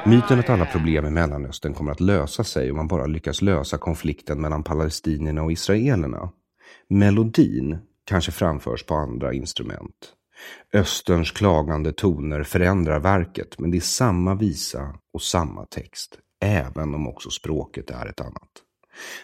Myten 0.09 0.39
att 0.39 0.51
alla 0.51 0.67
problem 0.67 1.07
i 1.07 1.11
Mellanöstern 1.11 1.75
kommer 1.75 1.93
att 1.93 2.01
lösa 2.01 2.45
sig 2.45 2.71
om 2.71 2.77
man 2.77 2.89
bara 2.89 3.07
lyckas 3.07 3.43
lösa 3.43 3.79
konflikten 3.79 4.41
mellan 4.41 4.63
palestinierna 4.63 5.43
och 5.43 5.53
israelerna. 5.53 6.31
Melodin 6.89 7.79
kanske 8.05 8.33
framförs 8.33 8.85
på 8.85 8.95
andra 8.95 9.33
instrument. 9.33 10.13
Österns 10.73 11.31
klagande 11.31 11.93
toner 11.93 12.43
förändrar 12.43 13.01
verket, 13.01 13.59
men 13.59 13.71
det 13.71 13.77
är 13.77 13.81
samma 13.81 14.35
visa 14.35 14.95
och 15.13 15.23
samma 15.23 15.67
text, 15.67 16.19
även 16.45 16.95
om 16.95 17.09
också 17.09 17.31
språket 17.31 17.91
är 17.91 18.07
ett 18.07 18.21
annat. 18.21 18.51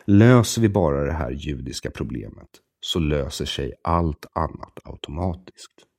Löser 0.05 0.63
vi 0.63 0.69
bara 0.69 1.05
det 1.05 1.13
här 1.13 1.31
judiska 1.31 1.91
problemet 1.91 2.49
så 2.81 2.99
löser 2.99 3.45
sig 3.45 3.73
allt 3.85 4.27
annat 4.33 4.79
automatiskt. 4.85 5.92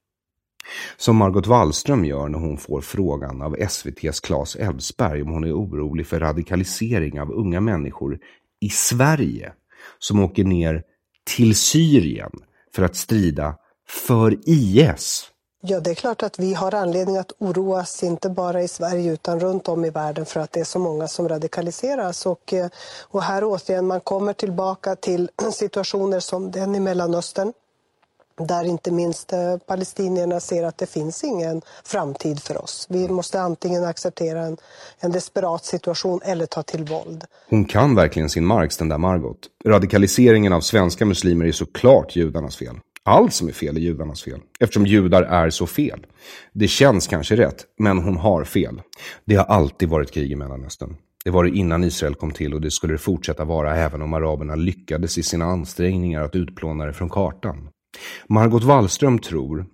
Som 0.97 1.15
Margot 1.15 1.47
Wallström 1.47 2.05
gör 2.05 2.27
när 2.29 2.39
hon 2.39 2.57
får 2.57 2.81
frågan 2.81 3.41
av 3.41 3.55
SVTs 3.59 4.19
Claes 4.19 4.55
Elfsberg 4.55 5.21
om 5.21 5.29
hon 5.29 5.43
är 5.43 5.53
orolig 5.53 6.07
för 6.07 6.19
radikalisering 6.19 7.21
av 7.21 7.31
unga 7.31 7.61
människor 7.61 8.19
i 8.59 8.69
Sverige 8.69 9.53
som 9.99 10.19
åker 10.19 10.43
ner 10.43 10.83
till 11.35 11.55
Syrien 11.55 12.31
för 12.75 12.83
att 12.83 12.95
strida 12.95 13.55
för 13.87 14.39
IS. 14.45 15.29
Ja, 15.65 15.79
det 15.79 15.89
är 15.91 15.95
klart 15.95 16.23
att 16.23 16.39
vi 16.39 16.53
har 16.53 16.73
anledning 16.73 17.17
att 17.17 17.31
oroas, 17.37 18.03
inte 18.03 18.29
bara 18.29 18.61
i 18.61 18.67
Sverige 18.67 19.11
utan 19.11 19.39
runt 19.39 19.67
om 19.67 19.85
i 19.85 19.89
världen 19.89 20.25
för 20.25 20.39
att 20.39 20.51
det 20.51 20.59
är 20.59 20.63
så 20.63 20.79
många 20.79 21.07
som 21.07 21.29
radikaliseras. 21.29 22.25
Och, 22.25 22.53
eh, 22.53 22.69
och 23.01 23.23
här 23.23 23.43
återigen, 23.43 23.87
man 23.87 24.01
kommer 24.01 24.33
tillbaka 24.33 24.95
till 24.95 25.29
situationer 25.51 26.19
som 26.19 26.51
den 26.51 26.75
i 26.75 26.79
Mellanöstern 26.79 27.53
där 28.37 28.63
inte 28.63 28.91
minst 28.91 29.33
eh, 29.33 29.57
palestinierna 29.57 30.39
ser 30.39 30.63
att 30.63 30.77
det 30.77 30.85
finns 30.85 31.23
ingen 31.23 31.61
framtid 31.85 32.39
för 32.39 32.63
oss. 32.63 32.87
Vi 32.89 33.07
måste 33.07 33.41
antingen 33.41 33.83
acceptera 33.83 34.41
en, 34.45 34.57
en 34.99 35.11
desperat 35.11 35.65
situation 35.65 36.19
eller 36.23 36.45
ta 36.45 36.63
till 36.63 36.83
våld. 36.83 37.23
Hon 37.49 37.65
kan 37.65 37.95
verkligen 37.95 38.29
sin 38.29 38.45
Marx, 38.45 38.77
den 38.77 38.89
där 38.89 38.97
Margot. 38.97 39.39
Radikaliseringen 39.65 40.53
av 40.53 40.61
svenska 40.61 41.05
muslimer 41.05 41.45
är 41.45 41.51
såklart 41.51 42.15
judarnas 42.15 42.55
fel. 42.55 42.75
Allt 43.05 43.33
som 43.33 43.47
är 43.47 43.51
fel 43.51 43.77
är 43.77 43.81
judarnas 43.81 44.23
fel, 44.23 44.39
eftersom 44.59 44.85
judar 44.85 45.23
är 45.23 45.49
så 45.49 45.67
fel. 45.67 46.05
Det 46.53 46.67
känns 46.67 47.07
kanske 47.07 47.35
rätt, 47.35 47.65
men 47.79 47.97
hon 47.97 48.17
har 48.17 48.43
fel. 48.43 48.81
Det 49.25 49.35
har 49.35 49.45
alltid 49.45 49.89
varit 49.89 50.11
krig 50.11 50.31
i 50.31 50.35
Mellanöstern. 50.35 50.95
Det 51.25 51.31
var 51.31 51.43
det 51.43 51.49
innan 51.49 51.83
Israel 51.83 52.15
kom 52.15 52.31
till 52.31 52.53
och 52.53 52.61
det 52.61 52.71
skulle 52.71 52.93
det 52.93 52.97
fortsätta 52.97 53.45
vara 53.45 53.75
även 53.75 54.01
om 54.01 54.13
araberna 54.13 54.55
lyckades 54.55 55.17
i 55.17 55.23
sina 55.23 55.45
ansträngningar 55.45 56.21
att 56.21 56.35
utplåna 56.35 56.85
det 56.85 56.93
från 56.93 57.09
kartan. 57.09 57.69
Margot 58.27 58.63
Wallström 58.63 59.19
tror 59.19 59.65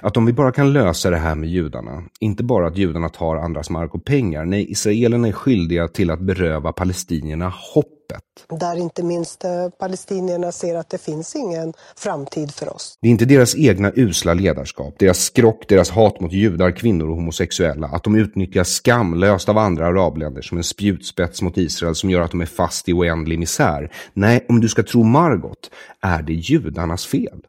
att 0.00 0.16
om 0.16 0.26
vi 0.26 0.32
bara 0.32 0.52
kan 0.52 0.72
lösa 0.72 1.10
det 1.10 1.16
här 1.16 1.34
med 1.34 1.48
judarna, 1.48 2.02
inte 2.20 2.44
bara 2.44 2.66
att 2.66 2.76
judarna 2.76 3.08
tar 3.08 3.36
andras 3.36 3.70
mark 3.70 3.94
och 3.94 4.04
pengar, 4.04 4.44
nej, 4.44 4.72
israelerna 4.72 5.28
är 5.28 5.32
skyldiga 5.32 5.88
till 5.88 6.10
att 6.10 6.20
beröva 6.20 6.72
palestinierna 6.72 7.52
hoppet. 7.74 8.22
Där 8.60 8.76
inte 8.76 9.02
minst 9.02 9.44
eh, 9.44 9.68
palestinierna 9.78 10.52
ser 10.52 10.74
att 10.74 10.90
det 10.90 10.98
finns 10.98 11.36
ingen 11.36 11.72
framtid 11.96 12.50
för 12.50 12.74
oss. 12.74 12.98
Det 13.00 13.08
är 13.08 13.10
inte 13.10 13.24
deras 13.24 13.56
egna 13.56 13.92
usla 13.96 14.34
ledarskap, 14.34 14.94
deras 14.98 15.18
skrock, 15.18 15.68
deras 15.68 15.90
hat 15.90 16.20
mot 16.20 16.32
judar, 16.32 16.70
kvinnor 16.70 17.08
och 17.08 17.16
homosexuella, 17.16 17.86
att 17.86 18.04
de 18.04 18.14
utnyttjas 18.14 18.68
skamlöst 18.68 19.48
av 19.48 19.58
andra 19.58 19.86
arabländer 19.86 20.42
som 20.42 20.58
en 20.58 20.64
spjutspets 20.64 21.42
mot 21.42 21.56
Israel 21.56 21.94
som 21.94 22.10
gör 22.10 22.20
att 22.20 22.30
de 22.30 22.40
är 22.40 22.46
fast 22.46 22.88
i 22.88 22.92
oändlig 22.92 23.38
misär. 23.38 23.92
Nej, 24.12 24.46
om 24.48 24.60
du 24.60 24.68
ska 24.68 24.82
tro 24.82 25.02
Margot 25.02 25.70
är 26.00 26.22
det 26.22 26.32
judarnas 26.32 27.06
fel. 27.06 27.40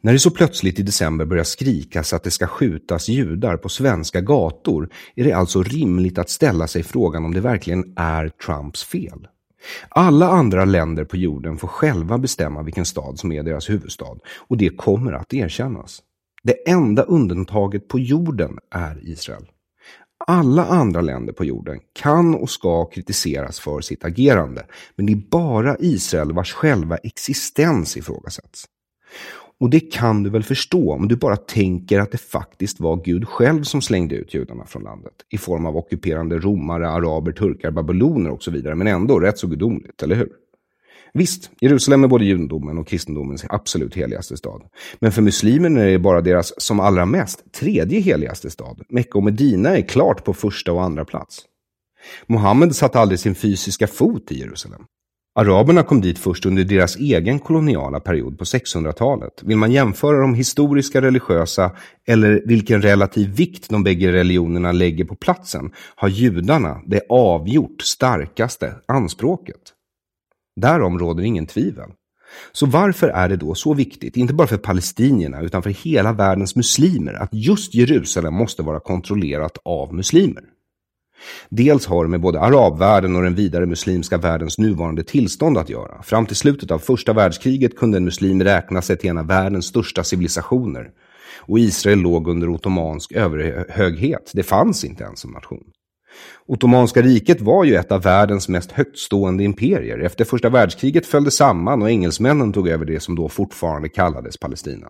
När 0.00 0.12
det 0.12 0.18
så 0.18 0.30
plötsligt 0.30 0.78
i 0.78 0.82
december 0.82 1.24
börjar 1.24 1.44
skrikas 1.44 2.12
att 2.12 2.22
det 2.22 2.30
ska 2.30 2.46
skjutas 2.46 3.08
judar 3.08 3.56
på 3.56 3.68
svenska 3.68 4.20
gator 4.20 4.88
är 5.14 5.24
det 5.24 5.32
alltså 5.32 5.62
rimligt 5.62 6.18
att 6.18 6.30
ställa 6.30 6.66
sig 6.66 6.82
frågan 6.82 7.24
om 7.24 7.34
det 7.34 7.40
verkligen 7.40 7.92
är 7.96 8.28
Trumps 8.28 8.84
fel. 8.84 9.28
Alla 9.88 10.28
andra 10.28 10.64
länder 10.64 11.04
på 11.04 11.16
jorden 11.16 11.56
får 11.56 11.68
själva 11.68 12.18
bestämma 12.18 12.62
vilken 12.62 12.86
stad 12.86 13.18
som 13.18 13.32
är 13.32 13.42
deras 13.42 13.70
huvudstad 13.70 14.18
och 14.48 14.56
det 14.56 14.76
kommer 14.76 15.12
att 15.12 15.34
erkännas. 15.34 16.02
Det 16.42 16.68
enda 16.68 17.02
undantaget 17.02 17.88
på 17.88 17.98
jorden 17.98 18.58
är 18.70 19.08
Israel. 19.08 19.46
Alla 20.26 20.66
andra 20.66 21.00
länder 21.00 21.32
på 21.32 21.44
jorden 21.44 21.80
kan 21.92 22.34
och 22.34 22.50
ska 22.50 22.84
kritiseras 22.84 23.60
för 23.60 23.80
sitt 23.80 24.04
agerande, 24.04 24.66
men 24.96 25.06
det 25.06 25.12
är 25.12 25.30
bara 25.30 25.76
Israel 25.78 26.32
vars 26.32 26.52
själva 26.52 26.96
existens 26.96 27.96
ifrågasätts. 27.96 28.64
Och 29.60 29.70
det 29.70 29.80
kan 29.80 30.22
du 30.22 30.30
väl 30.30 30.42
förstå 30.42 30.92
om 30.92 31.08
du 31.08 31.16
bara 31.16 31.36
tänker 31.36 32.00
att 32.00 32.12
det 32.12 32.18
faktiskt 32.18 32.80
var 32.80 33.04
Gud 33.04 33.28
själv 33.28 33.62
som 33.62 33.82
slängde 33.82 34.14
ut 34.14 34.34
judarna 34.34 34.66
från 34.66 34.82
landet 34.82 35.14
i 35.30 35.38
form 35.38 35.66
av 35.66 35.76
ockuperande 35.76 36.38
romare, 36.38 36.88
araber, 36.88 37.32
turkar, 37.32 37.70
babyloner 37.70 38.30
och 38.30 38.42
så 38.42 38.50
vidare, 38.50 38.74
men 38.74 38.86
ändå 38.86 39.20
rätt 39.20 39.38
så 39.38 39.46
gudomligt, 39.46 40.02
eller 40.02 40.16
hur? 40.16 40.28
Visst, 41.12 41.50
Jerusalem 41.60 42.04
är 42.04 42.08
både 42.08 42.24
judendomen 42.24 42.78
och 42.78 42.86
kristendomens 42.86 43.44
absolut 43.48 43.94
heligaste 43.94 44.36
stad. 44.36 44.62
Men 44.98 45.12
för 45.12 45.22
muslimerna 45.22 45.80
är 45.80 45.90
det 45.90 45.98
bara 45.98 46.20
deras 46.20 46.60
som 46.60 46.80
allra 46.80 47.06
mest 47.06 47.52
tredje 47.52 48.00
heligaste 48.00 48.50
stad. 48.50 48.82
Mecka 48.88 49.18
och 49.18 49.24
Medina 49.24 49.76
är 49.76 49.82
klart 49.82 50.24
på 50.24 50.34
första 50.34 50.72
och 50.72 50.82
andra 50.82 51.04
plats. 51.04 51.44
Mohammed 52.26 52.76
satte 52.76 52.98
aldrig 52.98 53.20
sin 53.20 53.34
fysiska 53.34 53.86
fot 53.86 54.32
i 54.32 54.38
Jerusalem. 54.38 54.82
Araberna 55.38 55.82
kom 55.82 56.00
dit 56.00 56.18
först 56.18 56.46
under 56.46 56.64
deras 56.64 56.96
egen 56.96 57.38
koloniala 57.38 58.00
period 58.00 58.38
på 58.38 58.44
600-talet. 58.44 59.42
Vill 59.42 59.56
man 59.56 59.72
jämföra 59.72 60.20
de 60.20 60.34
historiska, 60.34 61.00
religiösa 61.00 61.70
eller 62.06 62.42
vilken 62.46 62.82
relativ 62.82 63.36
vikt 63.36 63.70
de 63.70 63.84
bägge 63.84 64.12
religionerna 64.12 64.72
lägger 64.72 65.04
på 65.04 65.14
platsen 65.14 65.70
har 65.96 66.08
judarna 66.08 66.80
det 66.86 67.00
avgjort 67.08 67.82
starkaste 67.82 68.74
anspråket. 68.86 69.60
Därom 70.60 70.98
råder 70.98 71.22
ingen 71.22 71.46
tvivel. 71.46 71.90
Så 72.52 72.66
varför 72.66 73.08
är 73.08 73.28
det 73.28 73.36
då 73.36 73.54
så 73.54 73.74
viktigt, 73.74 74.16
inte 74.16 74.34
bara 74.34 74.48
för 74.48 74.56
palestinierna 74.56 75.40
utan 75.40 75.62
för 75.62 75.70
hela 75.70 76.12
världens 76.12 76.56
muslimer, 76.56 77.12
att 77.12 77.30
just 77.32 77.74
Jerusalem 77.74 78.34
måste 78.34 78.62
vara 78.62 78.80
kontrollerat 78.80 79.58
av 79.64 79.94
muslimer? 79.94 80.44
Dels 81.48 81.86
har 81.86 82.04
det 82.04 82.10
med 82.10 82.20
både 82.20 82.40
arabvärlden 82.40 83.16
och 83.16 83.22
den 83.22 83.34
vidare 83.34 83.66
muslimska 83.66 84.18
världens 84.18 84.58
nuvarande 84.58 85.04
tillstånd 85.04 85.58
att 85.58 85.70
göra. 85.70 86.02
Fram 86.02 86.26
till 86.26 86.36
slutet 86.36 86.70
av 86.70 86.78
första 86.78 87.12
världskriget 87.12 87.76
kunde 87.76 87.96
en 87.96 88.04
muslim 88.04 88.42
räkna 88.42 88.82
sig 88.82 88.96
till 88.96 89.10
en 89.10 89.18
av 89.18 89.26
världens 89.26 89.66
största 89.66 90.04
civilisationer. 90.04 90.90
Och 91.40 91.58
Israel 91.58 91.98
låg 91.98 92.28
under 92.28 92.48
ottomansk 92.48 93.12
överhöghet. 93.12 94.30
Det 94.34 94.42
fanns 94.42 94.84
inte 94.84 95.04
ens 95.04 95.20
som 95.20 95.30
nation. 95.30 95.64
Ottomanska 96.46 97.02
riket 97.02 97.40
var 97.40 97.64
ju 97.64 97.74
ett 97.74 97.92
av 97.92 98.02
världens 98.02 98.48
mest 98.48 98.72
högtstående 98.72 99.44
imperier. 99.44 99.98
Efter 99.98 100.24
första 100.24 100.48
världskriget 100.48 101.06
föll 101.06 101.24
det 101.24 101.30
samman 101.30 101.82
och 101.82 101.90
engelsmännen 101.90 102.52
tog 102.52 102.68
över 102.68 102.84
det 102.84 103.00
som 103.00 103.14
då 103.14 103.28
fortfarande 103.28 103.88
kallades 103.88 104.36
Palestina. 104.36 104.86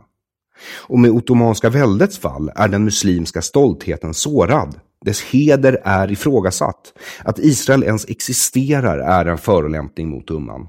Och 0.86 0.98
med 0.98 1.10
Ottomanska 1.10 1.70
väldets 1.70 2.18
fall 2.18 2.52
är 2.54 2.68
den 2.68 2.84
muslimska 2.84 3.42
stoltheten 3.42 4.14
sårad. 4.14 4.80
Dess 5.04 5.22
heder 5.22 5.80
är 5.84 6.12
ifrågasatt. 6.12 6.92
Att 7.24 7.38
Israel 7.38 7.84
ens 7.84 8.08
existerar 8.08 8.98
är 8.98 9.26
en 9.26 9.38
förolämpning 9.38 10.08
mot 10.08 10.30
umman. 10.30 10.68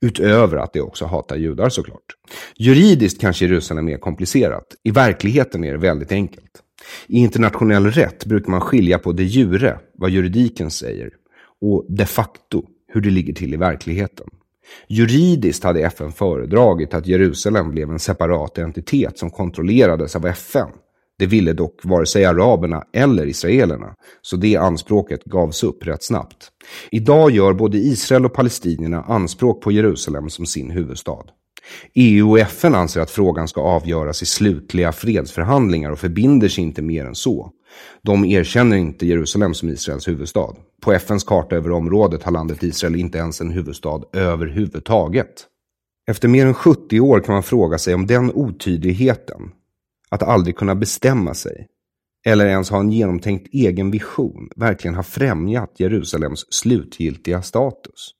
Utöver 0.00 0.56
att 0.56 0.72
det 0.72 0.80
också 0.80 1.04
hatar 1.04 1.36
judar 1.36 1.68
såklart. 1.68 2.04
Juridiskt 2.56 3.20
kanske 3.20 3.44
Jerusalem 3.44 3.88
är 3.88 3.98
komplicerat. 3.98 4.66
I 4.82 4.90
verkligheten 4.90 5.64
är 5.64 5.72
det 5.72 5.78
väldigt 5.78 6.12
enkelt. 6.12 6.62
I 7.06 7.18
internationell 7.18 7.90
rätt 7.90 8.24
brukar 8.24 8.50
man 8.50 8.60
skilja 8.60 8.98
på 8.98 9.12
de 9.12 9.24
jure, 9.24 9.78
vad 9.94 10.10
juridiken 10.10 10.70
säger, 10.70 11.10
och 11.60 11.86
de 11.88 12.06
facto, 12.06 12.62
hur 12.92 13.00
det 13.00 13.10
ligger 13.10 13.32
till 13.32 13.54
i 13.54 13.56
verkligheten. 13.56 14.26
Juridiskt 14.88 15.64
hade 15.64 15.80
FN 15.80 16.12
föredragit 16.12 16.94
att 16.94 17.06
Jerusalem 17.06 17.70
blev 17.70 17.90
en 17.90 17.98
separat 17.98 18.58
entitet 18.58 19.18
som 19.18 19.30
kontrollerades 19.30 20.16
av 20.16 20.26
FN. 20.26 20.68
Det 21.18 21.26
ville 21.26 21.52
dock 21.52 21.80
vare 21.84 22.06
sig 22.06 22.24
araberna 22.24 22.82
eller 22.92 23.26
israelerna, 23.26 23.94
så 24.22 24.36
det 24.36 24.56
anspråket 24.56 25.24
gavs 25.24 25.62
upp 25.62 25.86
rätt 25.86 26.04
snabbt. 26.04 26.48
Idag 26.90 27.30
gör 27.30 27.52
både 27.52 27.78
Israel 27.78 28.24
och 28.24 28.34
palestinierna 28.34 29.02
anspråk 29.02 29.62
på 29.62 29.72
Jerusalem 29.72 30.30
som 30.30 30.46
sin 30.46 30.70
huvudstad. 30.70 31.24
EU 31.94 32.30
och 32.30 32.38
FN 32.38 32.74
anser 32.74 33.00
att 33.00 33.10
frågan 33.10 33.48
ska 33.48 33.60
avgöras 33.60 34.22
i 34.22 34.26
slutliga 34.26 34.92
fredsförhandlingar 34.92 35.90
och 35.90 35.98
förbinder 35.98 36.48
sig 36.48 36.64
inte 36.64 36.82
mer 36.82 37.04
än 37.04 37.14
så. 37.14 37.50
De 38.02 38.24
erkänner 38.24 38.76
inte 38.76 39.06
Jerusalem 39.06 39.54
som 39.54 39.68
Israels 39.68 40.08
huvudstad. 40.08 40.54
På 40.80 40.92
FNs 40.92 41.24
karta 41.24 41.56
över 41.56 41.70
området 41.70 42.22
har 42.22 42.32
landet 42.32 42.62
Israel 42.62 42.96
inte 42.96 43.18
ens 43.18 43.40
en 43.40 43.50
huvudstad 43.50 44.02
överhuvudtaget. 44.12 45.46
Efter 46.08 46.28
mer 46.28 46.46
än 46.46 46.54
70 46.54 47.00
år 47.00 47.20
kan 47.20 47.32
man 47.32 47.42
fråga 47.42 47.78
sig 47.78 47.94
om 47.94 48.06
den 48.06 48.32
otydligheten, 48.32 49.50
att 50.08 50.22
aldrig 50.22 50.56
kunna 50.56 50.74
bestämma 50.74 51.34
sig, 51.34 51.66
eller 52.26 52.46
ens 52.46 52.70
ha 52.70 52.80
en 52.80 52.92
genomtänkt 52.92 53.48
egen 53.52 53.90
vision, 53.90 54.48
verkligen 54.56 54.94
har 54.94 55.02
främjat 55.02 55.80
Jerusalems 55.80 56.46
slutgiltiga 56.50 57.42
status. 57.42 58.10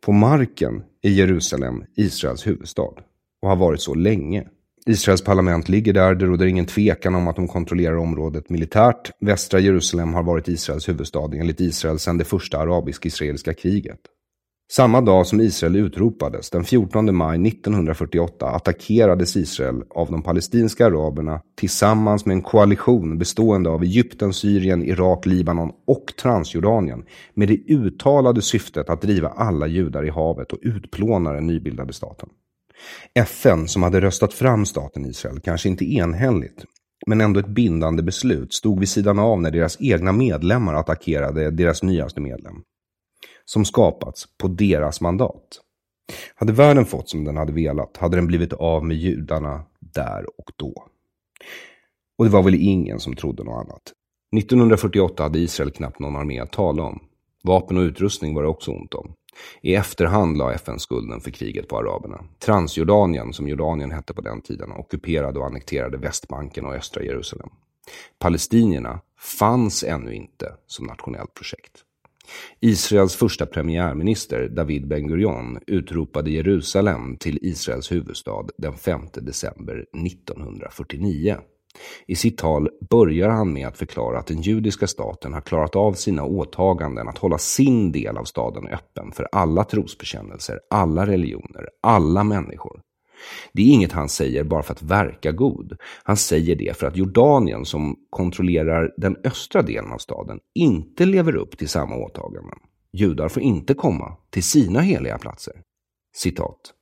På 0.00 0.12
marken 0.12 0.82
är 1.02 1.10
Jerusalem 1.10 1.84
Israels 1.96 2.46
huvudstad 2.46 2.94
och 3.42 3.48
har 3.48 3.56
varit 3.56 3.80
så 3.80 3.94
länge. 3.94 4.48
Israels 4.86 5.24
parlament 5.24 5.68
ligger 5.68 5.92
där, 5.92 6.14
det 6.14 6.26
råder 6.26 6.46
ingen 6.46 6.66
tvekan 6.66 7.14
om 7.14 7.28
att 7.28 7.36
de 7.36 7.48
kontrollerar 7.48 7.96
området 7.96 8.50
militärt. 8.50 9.10
Västra 9.20 9.60
Jerusalem 9.60 10.14
har 10.14 10.22
varit 10.22 10.48
Israels 10.48 10.88
huvudstad 10.88 11.34
enligt 11.34 11.60
Israel 11.60 11.98
sedan 11.98 12.18
det 12.18 12.24
första 12.24 12.58
arabisk-israeliska 12.58 13.54
kriget. 13.54 14.00
Samma 14.72 15.00
dag 15.00 15.26
som 15.26 15.40
Israel 15.40 15.76
utropades, 15.76 16.50
den 16.50 16.64
14 16.64 17.16
maj 17.16 17.48
1948, 17.48 18.46
attackerades 18.46 19.36
Israel 19.36 19.82
av 19.90 20.10
de 20.10 20.22
palestinska 20.22 20.86
araberna 20.86 21.40
tillsammans 21.56 22.26
med 22.26 22.34
en 22.34 22.42
koalition 22.42 23.18
bestående 23.18 23.70
av 23.70 23.82
Egypten, 23.82 24.32
Syrien, 24.32 24.82
Irak, 24.82 25.26
Libanon 25.26 25.72
och 25.86 26.12
Transjordanien 26.22 27.04
med 27.34 27.48
det 27.48 27.72
uttalade 27.72 28.42
syftet 28.42 28.90
att 28.90 29.02
driva 29.02 29.28
alla 29.28 29.66
judar 29.66 30.06
i 30.06 30.10
havet 30.10 30.52
och 30.52 30.58
utplåna 30.62 31.32
den 31.32 31.46
nybildade 31.46 31.92
staten. 31.92 32.28
FN, 33.14 33.68
som 33.68 33.82
hade 33.82 34.00
röstat 34.00 34.34
fram 34.34 34.66
staten 34.66 35.06
Israel, 35.06 35.40
kanske 35.40 35.68
inte 35.68 35.84
enhälligt, 35.84 36.64
men 37.06 37.20
ändå 37.20 37.40
ett 37.40 37.46
bindande 37.48 38.02
beslut, 38.02 38.54
stod 38.54 38.80
vid 38.80 38.88
sidan 38.88 39.18
av 39.18 39.40
när 39.40 39.50
deras 39.50 39.76
egna 39.80 40.12
medlemmar 40.12 40.74
attackerade 40.74 41.50
deras 41.50 41.82
nyaste 41.82 42.20
medlem 42.20 42.62
som 43.44 43.64
skapats 43.64 44.26
på 44.38 44.48
deras 44.48 45.00
mandat. 45.00 45.60
Hade 46.34 46.52
världen 46.52 46.86
fått 46.86 47.08
som 47.08 47.24
den 47.24 47.36
hade 47.36 47.52
velat 47.52 47.96
hade 47.96 48.16
den 48.16 48.26
blivit 48.26 48.52
av 48.52 48.84
med 48.84 48.96
judarna 48.96 49.64
där 49.80 50.24
och 50.38 50.52
då. 50.56 50.86
Och 52.18 52.24
det 52.24 52.30
var 52.30 52.42
väl 52.42 52.54
ingen 52.54 53.00
som 53.00 53.16
trodde 53.16 53.44
något 53.44 53.64
annat. 53.64 53.92
1948 54.36 55.22
hade 55.22 55.38
Israel 55.38 55.70
knappt 55.70 55.98
någon 55.98 56.16
armé 56.16 56.40
att 56.40 56.52
tala 56.52 56.82
om. 56.82 57.00
Vapen 57.44 57.76
och 57.76 57.82
utrustning 57.82 58.34
var 58.34 58.42
det 58.42 58.48
också 58.48 58.70
ont 58.70 58.94
om. 58.94 59.14
I 59.60 59.74
efterhand 59.74 60.38
la 60.38 60.52
FN 60.52 60.78
skulden 60.78 61.20
för 61.20 61.30
kriget 61.30 61.68
på 61.68 61.78
araberna. 61.78 62.24
Transjordanien, 62.38 63.32
som 63.32 63.48
Jordanien 63.48 63.90
hette 63.90 64.14
på 64.14 64.20
den 64.20 64.40
tiden, 64.40 64.72
ockuperade 64.72 65.38
och 65.38 65.46
annekterade 65.46 65.96
Västbanken 65.96 66.66
och 66.66 66.74
östra 66.74 67.02
Jerusalem. 67.02 67.48
Palestinierna 68.18 69.00
fanns 69.18 69.84
ännu 69.84 70.14
inte 70.14 70.54
som 70.66 70.86
nationellt 70.86 71.34
projekt. 71.34 71.84
Israels 72.60 73.16
första 73.16 73.46
premiärminister 73.46 74.48
David 74.48 74.88
Ben-Gurion 74.88 75.58
utropade 75.66 76.30
Jerusalem 76.30 77.16
till 77.16 77.38
Israels 77.42 77.92
huvudstad 77.92 78.46
den 78.58 78.72
5 78.72 79.00
december 79.14 79.86
1949. 80.06 81.38
I 82.06 82.14
sitt 82.14 82.38
tal 82.38 82.68
börjar 82.90 83.28
han 83.28 83.52
med 83.52 83.68
att 83.68 83.78
förklara 83.78 84.18
att 84.18 84.26
den 84.26 84.40
judiska 84.40 84.86
staten 84.86 85.32
har 85.32 85.40
klarat 85.40 85.76
av 85.76 85.92
sina 85.92 86.24
åtaganden 86.24 87.08
att 87.08 87.18
hålla 87.18 87.38
sin 87.38 87.92
del 87.92 88.16
av 88.16 88.24
staden 88.24 88.68
öppen 88.68 89.12
för 89.12 89.28
alla 89.32 89.64
trosbekännelser, 89.64 90.60
alla 90.70 91.06
religioner, 91.06 91.68
alla 91.80 92.24
människor. 92.24 92.80
Det 93.52 93.62
är 93.62 93.66
inget 93.66 93.92
han 93.92 94.08
säger 94.08 94.44
bara 94.44 94.62
för 94.62 94.72
att 94.72 94.82
verka 94.82 95.32
god. 95.32 95.76
Han 96.04 96.16
säger 96.16 96.56
det 96.56 96.76
för 96.76 96.86
att 96.86 96.96
Jordanien, 96.96 97.64
som 97.64 97.96
kontrollerar 98.10 98.94
den 98.96 99.16
östra 99.24 99.62
delen 99.62 99.92
av 99.92 99.98
staden, 99.98 100.40
inte 100.54 101.04
lever 101.06 101.36
upp 101.36 101.58
till 101.58 101.68
samma 101.68 101.96
åtaganden. 101.96 102.58
Judar 102.92 103.28
får 103.28 103.42
inte 103.42 103.74
komma 103.74 104.16
till 104.30 104.42
sina 104.42 104.80
heliga 104.80 105.18
platser. 105.18 105.54
Citat. 106.14 106.74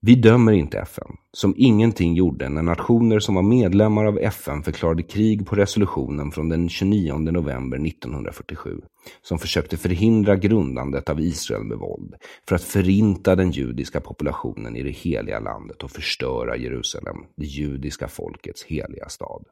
Vi 0.00 0.14
dömer 0.14 0.52
inte 0.52 0.78
FN, 0.78 1.16
som 1.32 1.54
ingenting 1.56 2.14
gjorde 2.14 2.48
när 2.48 2.62
nationer 2.62 3.18
som 3.18 3.34
var 3.34 3.42
medlemmar 3.42 4.04
av 4.04 4.18
FN 4.18 4.62
förklarade 4.62 5.02
krig 5.02 5.46
på 5.46 5.56
resolutionen 5.56 6.30
från 6.30 6.48
den 6.48 6.68
29 6.68 7.18
november 7.18 7.86
1947, 7.86 8.80
som 9.22 9.38
försökte 9.38 9.76
förhindra 9.76 10.36
grundandet 10.36 11.08
av 11.08 11.20
Israel 11.20 11.64
med 11.64 11.78
våld, 11.78 12.14
för 12.48 12.56
att 12.56 12.62
förinta 12.62 13.36
den 13.36 13.50
judiska 13.50 14.00
populationen 14.00 14.76
i 14.76 14.82
det 14.82 14.90
heliga 14.90 15.40
landet 15.40 15.82
och 15.82 15.90
förstöra 15.90 16.56
Jerusalem, 16.56 17.16
det 17.36 17.46
judiska 17.46 18.08
folkets 18.08 18.64
heliga 18.64 19.08
stad. 19.08 19.44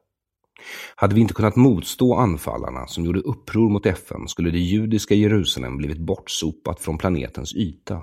Hade 0.97 1.15
vi 1.15 1.21
inte 1.21 1.35
kunnat 1.35 1.57
motstå 1.57 2.15
anfallarna 2.15 2.87
som 2.87 3.05
gjorde 3.05 3.21
uppror 3.21 3.71
mot 3.71 3.87
FN 3.87 4.29
skulle 4.29 4.51
det 4.51 4.59
judiska 4.59 5.15
Jerusalem 5.15 5.77
blivit 5.77 5.99
bortsopat 5.99 6.81
från 6.81 6.99
planetens 6.99 7.55
yta 7.55 8.01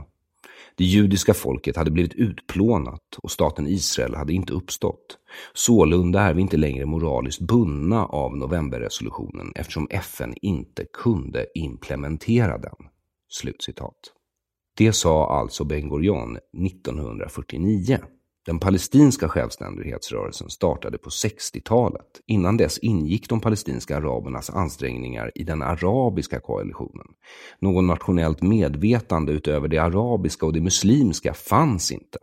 det 0.78 0.84
judiska 0.84 1.34
folket 1.34 1.76
hade 1.76 1.92
blivit 1.92 2.14
utplånat 2.14 3.18
och 3.24 3.32
staten 3.32 3.68
Israel 3.68 4.16
hade 4.16 4.34
inte 4.34 4.54
uppstått. 4.54 5.18
Sålunda 5.54 6.22
är 6.22 6.34
vi 6.34 6.42
inte 6.42 6.58
längre 6.58 6.86
moraliskt 6.86 7.42
bundna 7.42 8.06
av 8.06 8.38
novemberresolutionen 8.38 9.52
eftersom 9.56 9.88
FN 9.90 10.34
inte 10.42 10.86
kunde 10.94 11.46
implementera 11.56 12.58
den. 12.58 12.76
Slutcitat. 13.30 14.14
Det 14.78 14.94
sa 14.94 15.40
alltså 15.40 15.64
Ben 15.64 15.90
Gurion 15.90 16.38
1949. 16.38 18.00
Den 18.46 18.60
palestinska 18.60 19.30
självständighetsrörelsen 19.30 20.50
startade 20.50 20.98
på 20.98 21.10
60-talet. 21.10 22.22
Innan 22.28 22.58
dess 22.58 22.78
ingick 22.78 23.30
de 23.30 23.42
palestinska 23.42 23.98
arabernas 23.98 24.50
ansträngningar 24.50 25.32
i 25.36 25.44
den 25.44 25.62
arabiska 25.62 26.40
koalitionen. 26.40 27.08
Någon 27.60 27.88
nationellt 27.88 28.42
medvetande 28.42 29.32
utöver 29.32 29.68
det 29.68 29.78
arabiska 29.78 30.46
och 30.46 30.54
det 30.54 30.62
muslimska 30.62 31.34
fanns 31.34 31.92
inte. 31.92 32.18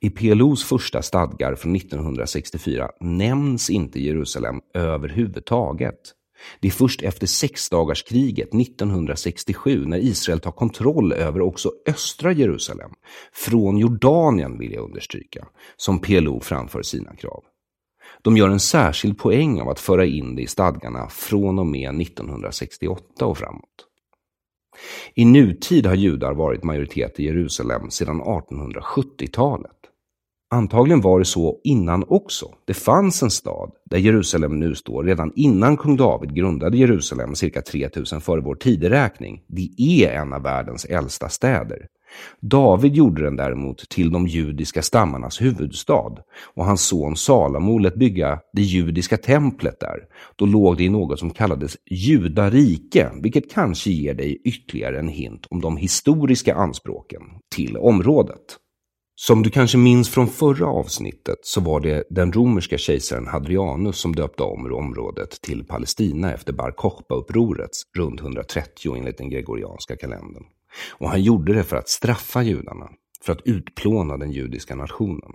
I 0.00 0.10
PLOs 0.10 0.64
första 0.64 1.02
stadgar 1.02 1.54
från 1.54 1.76
1964 1.76 2.90
nämns 3.00 3.70
inte 3.70 4.00
Jerusalem 4.00 4.60
överhuvudtaget. 4.74 6.14
Det 6.60 6.68
är 6.68 6.72
först 6.72 7.02
efter 7.02 7.26
sexdagarskriget 7.26 8.54
1967 8.54 9.86
när 9.86 9.98
Israel 9.98 10.40
tar 10.40 10.52
kontroll 10.52 11.12
över 11.12 11.40
också 11.40 11.72
östra 11.86 12.32
Jerusalem, 12.32 12.90
från 13.32 13.78
Jordanien 13.78 14.58
vill 14.58 14.72
jag 14.72 14.84
understryka, 14.84 15.46
som 15.76 15.98
PLO 15.98 16.40
framför 16.40 16.82
sina 16.82 17.16
krav. 17.16 17.44
De 18.22 18.36
gör 18.36 18.48
en 18.48 18.60
särskild 18.60 19.18
poäng 19.18 19.60
av 19.60 19.68
att 19.68 19.80
föra 19.80 20.04
in 20.04 20.36
det 20.36 20.42
i 20.42 20.46
stadgarna 20.46 21.08
från 21.08 21.58
och 21.58 21.66
med 21.66 22.00
1968 22.00 23.26
och 23.26 23.38
framåt. 23.38 23.86
I 25.14 25.24
nutid 25.24 25.86
har 25.86 25.94
judar 25.94 26.34
varit 26.34 26.64
majoritet 26.64 27.20
i 27.20 27.24
Jerusalem 27.24 27.90
sedan 27.90 28.22
1870-talet. 28.22 29.79
Antagligen 30.52 31.00
var 31.00 31.18
det 31.18 31.24
så 31.24 31.60
innan 31.64 32.04
också. 32.08 32.46
Det 32.66 32.74
fanns 32.74 33.22
en 33.22 33.30
stad 33.30 33.70
där 33.90 33.98
Jerusalem 33.98 34.58
nu 34.58 34.74
står 34.74 35.04
redan 35.04 35.32
innan 35.36 35.76
kung 35.76 35.96
David 35.96 36.34
grundade 36.34 36.76
Jerusalem 36.76 37.34
cirka 37.34 37.62
3000 37.62 38.20
före 38.20 38.40
vår 38.40 38.54
tideräkning. 38.54 39.42
Det 39.46 39.68
är 39.78 40.12
en 40.12 40.32
av 40.32 40.42
världens 40.42 40.84
äldsta 40.84 41.28
städer. 41.28 41.86
David 42.40 42.94
gjorde 42.94 43.22
den 43.22 43.36
däremot 43.36 43.88
till 43.88 44.12
de 44.12 44.26
judiska 44.26 44.82
stammarnas 44.82 45.40
huvudstad 45.42 46.12
och 46.54 46.64
hans 46.64 46.82
son 46.82 47.16
Salomo 47.16 47.78
lät 47.78 47.94
bygga 47.94 48.40
det 48.52 48.62
judiska 48.62 49.16
templet 49.16 49.80
där. 49.80 49.98
Då 50.36 50.46
låg 50.46 50.76
det 50.76 50.84
i 50.84 50.88
något 50.88 51.18
som 51.18 51.30
kallades 51.30 51.76
judarike, 51.90 53.10
vilket 53.22 53.52
kanske 53.52 53.90
ger 53.90 54.14
dig 54.14 54.42
ytterligare 54.44 54.98
en 54.98 55.08
hint 55.08 55.46
om 55.50 55.60
de 55.60 55.76
historiska 55.76 56.54
anspråken 56.54 57.22
till 57.54 57.76
området. 57.76 58.59
Som 59.22 59.42
du 59.42 59.50
kanske 59.50 59.78
minns 59.78 60.08
från 60.08 60.28
förra 60.28 60.66
avsnittet 60.66 61.38
så 61.42 61.60
var 61.60 61.80
det 61.80 62.04
den 62.10 62.32
romerska 62.32 62.78
kejsaren 62.78 63.26
Hadrianus 63.26 63.96
som 63.96 64.14
döpte 64.14 64.42
om 64.42 64.72
området 64.72 65.40
till 65.42 65.64
Palestina 65.64 66.32
efter 66.32 66.52
Bar 66.52 66.70
Kokhba-upproret 66.70 67.70
runt 67.96 68.20
130 68.20 68.96
enligt 68.96 69.18
den 69.18 69.30
gregorianska 69.30 69.96
kalendern. 69.96 70.44
Och 70.90 71.08
han 71.08 71.22
gjorde 71.22 71.54
det 71.54 71.64
för 71.64 71.76
att 71.76 71.88
straffa 71.88 72.42
judarna, 72.42 72.88
för 73.24 73.32
att 73.32 73.46
utplåna 73.46 74.16
den 74.16 74.32
judiska 74.32 74.74
nationen. 74.74 75.32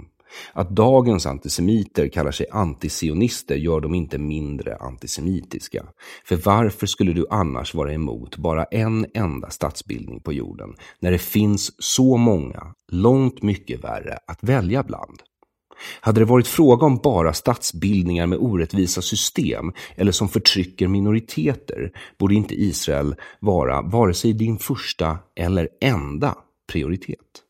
Att 0.53 0.69
dagens 0.69 1.25
antisemiter 1.25 2.07
kallar 2.07 2.31
sig 2.31 2.45
antisionister 2.51 3.55
gör 3.55 3.79
dem 3.79 3.93
inte 3.93 4.17
mindre 4.17 4.75
antisemitiska. 4.75 5.85
För 6.25 6.35
varför 6.35 6.87
skulle 6.87 7.13
du 7.13 7.25
annars 7.29 7.73
vara 7.73 7.93
emot 7.93 8.37
bara 8.37 8.63
en 8.63 9.05
enda 9.13 9.49
statsbildning 9.49 10.19
på 10.19 10.33
jorden 10.33 10.75
när 10.99 11.11
det 11.11 11.17
finns 11.17 11.83
så 11.83 12.17
många, 12.17 12.73
långt 12.91 13.41
mycket 13.41 13.83
värre, 13.83 14.17
att 14.27 14.43
välja 14.43 14.83
bland? 14.83 15.21
Hade 16.01 16.21
det 16.21 16.25
varit 16.25 16.47
fråga 16.47 16.85
om 16.85 16.97
bara 17.03 17.33
statsbildningar 17.33 18.27
med 18.27 18.39
orättvisa 18.39 19.01
system 19.01 19.73
eller 19.95 20.11
som 20.11 20.29
förtrycker 20.29 20.87
minoriteter 20.87 21.91
borde 22.17 22.35
inte 22.35 22.55
Israel 22.55 23.15
vara 23.39 23.81
vare 23.81 24.13
sig 24.13 24.33
din 24.33 24.57
första 24.57 25.17
eller 25.35 25.69
enda 25.81 26.37
prioritet. 26.71 27.44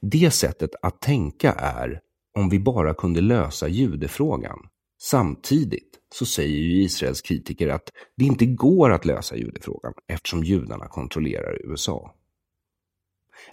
Det 0.00 0.30
sättet 0.30 0.70
att 0.82 1.00
tänka 1.00 1.52
är 1.52 2.00
om 2.38 2.48
vi 2.48 2.58
bara 2.58 2.94
kunde 2.94 3.20
lösa 3.20 3.68
judefrågan. 3.68 4.58
Samtidigt 5.02 5.98
så 6.14 6.26
säger 6.26 6.58
ju 6.58 6.82
Israels 6.82 7.22
kritiker 7.22 7.68
att 7.68 7.90
det 8.16 8.24
inte 8.24 8.46
går 8.46 8.92
att 8.92 9.04
lösa 9.04 9.36
judefrågan 9.36 9.92
eftersom 10.08 10.44
judarna 10.44 10.88
kontrollerar 10.88 11.58
USA. 11.64 12.14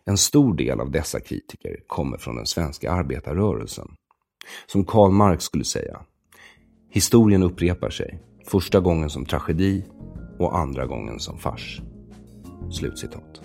En 0.06 0.18
stor 0.18 0.54
del 0.54 0.80
av 0.80 0.92
dessa 0.92 1.20
kritiker 1.20 1.84
kommer 1.88 2.18
från 2.18 2.36
den 2.36 2.46
svenska 2.46 2.92
arbetarrörelsen. 2.92 3.88
Som 4.68 4.86
Karl 4.86 5.12
Marx 5.12 5.44
skulle 5.44 5.64
säga, 5.64 6.02
historien 6.90 7.44
upprepar 7.44 7.90
sig, 7.90 8.20
första 8.46 8.80
gången 8.80 9.10
som 9.10 9.26
tragedi 9.26 9.86
och 10.40 10.58
andra 10.58 10.86
gången 10.86 11.20
som 11.20 11.38
fars. 11.38 11.82
Slutcitat. 12.72 13.42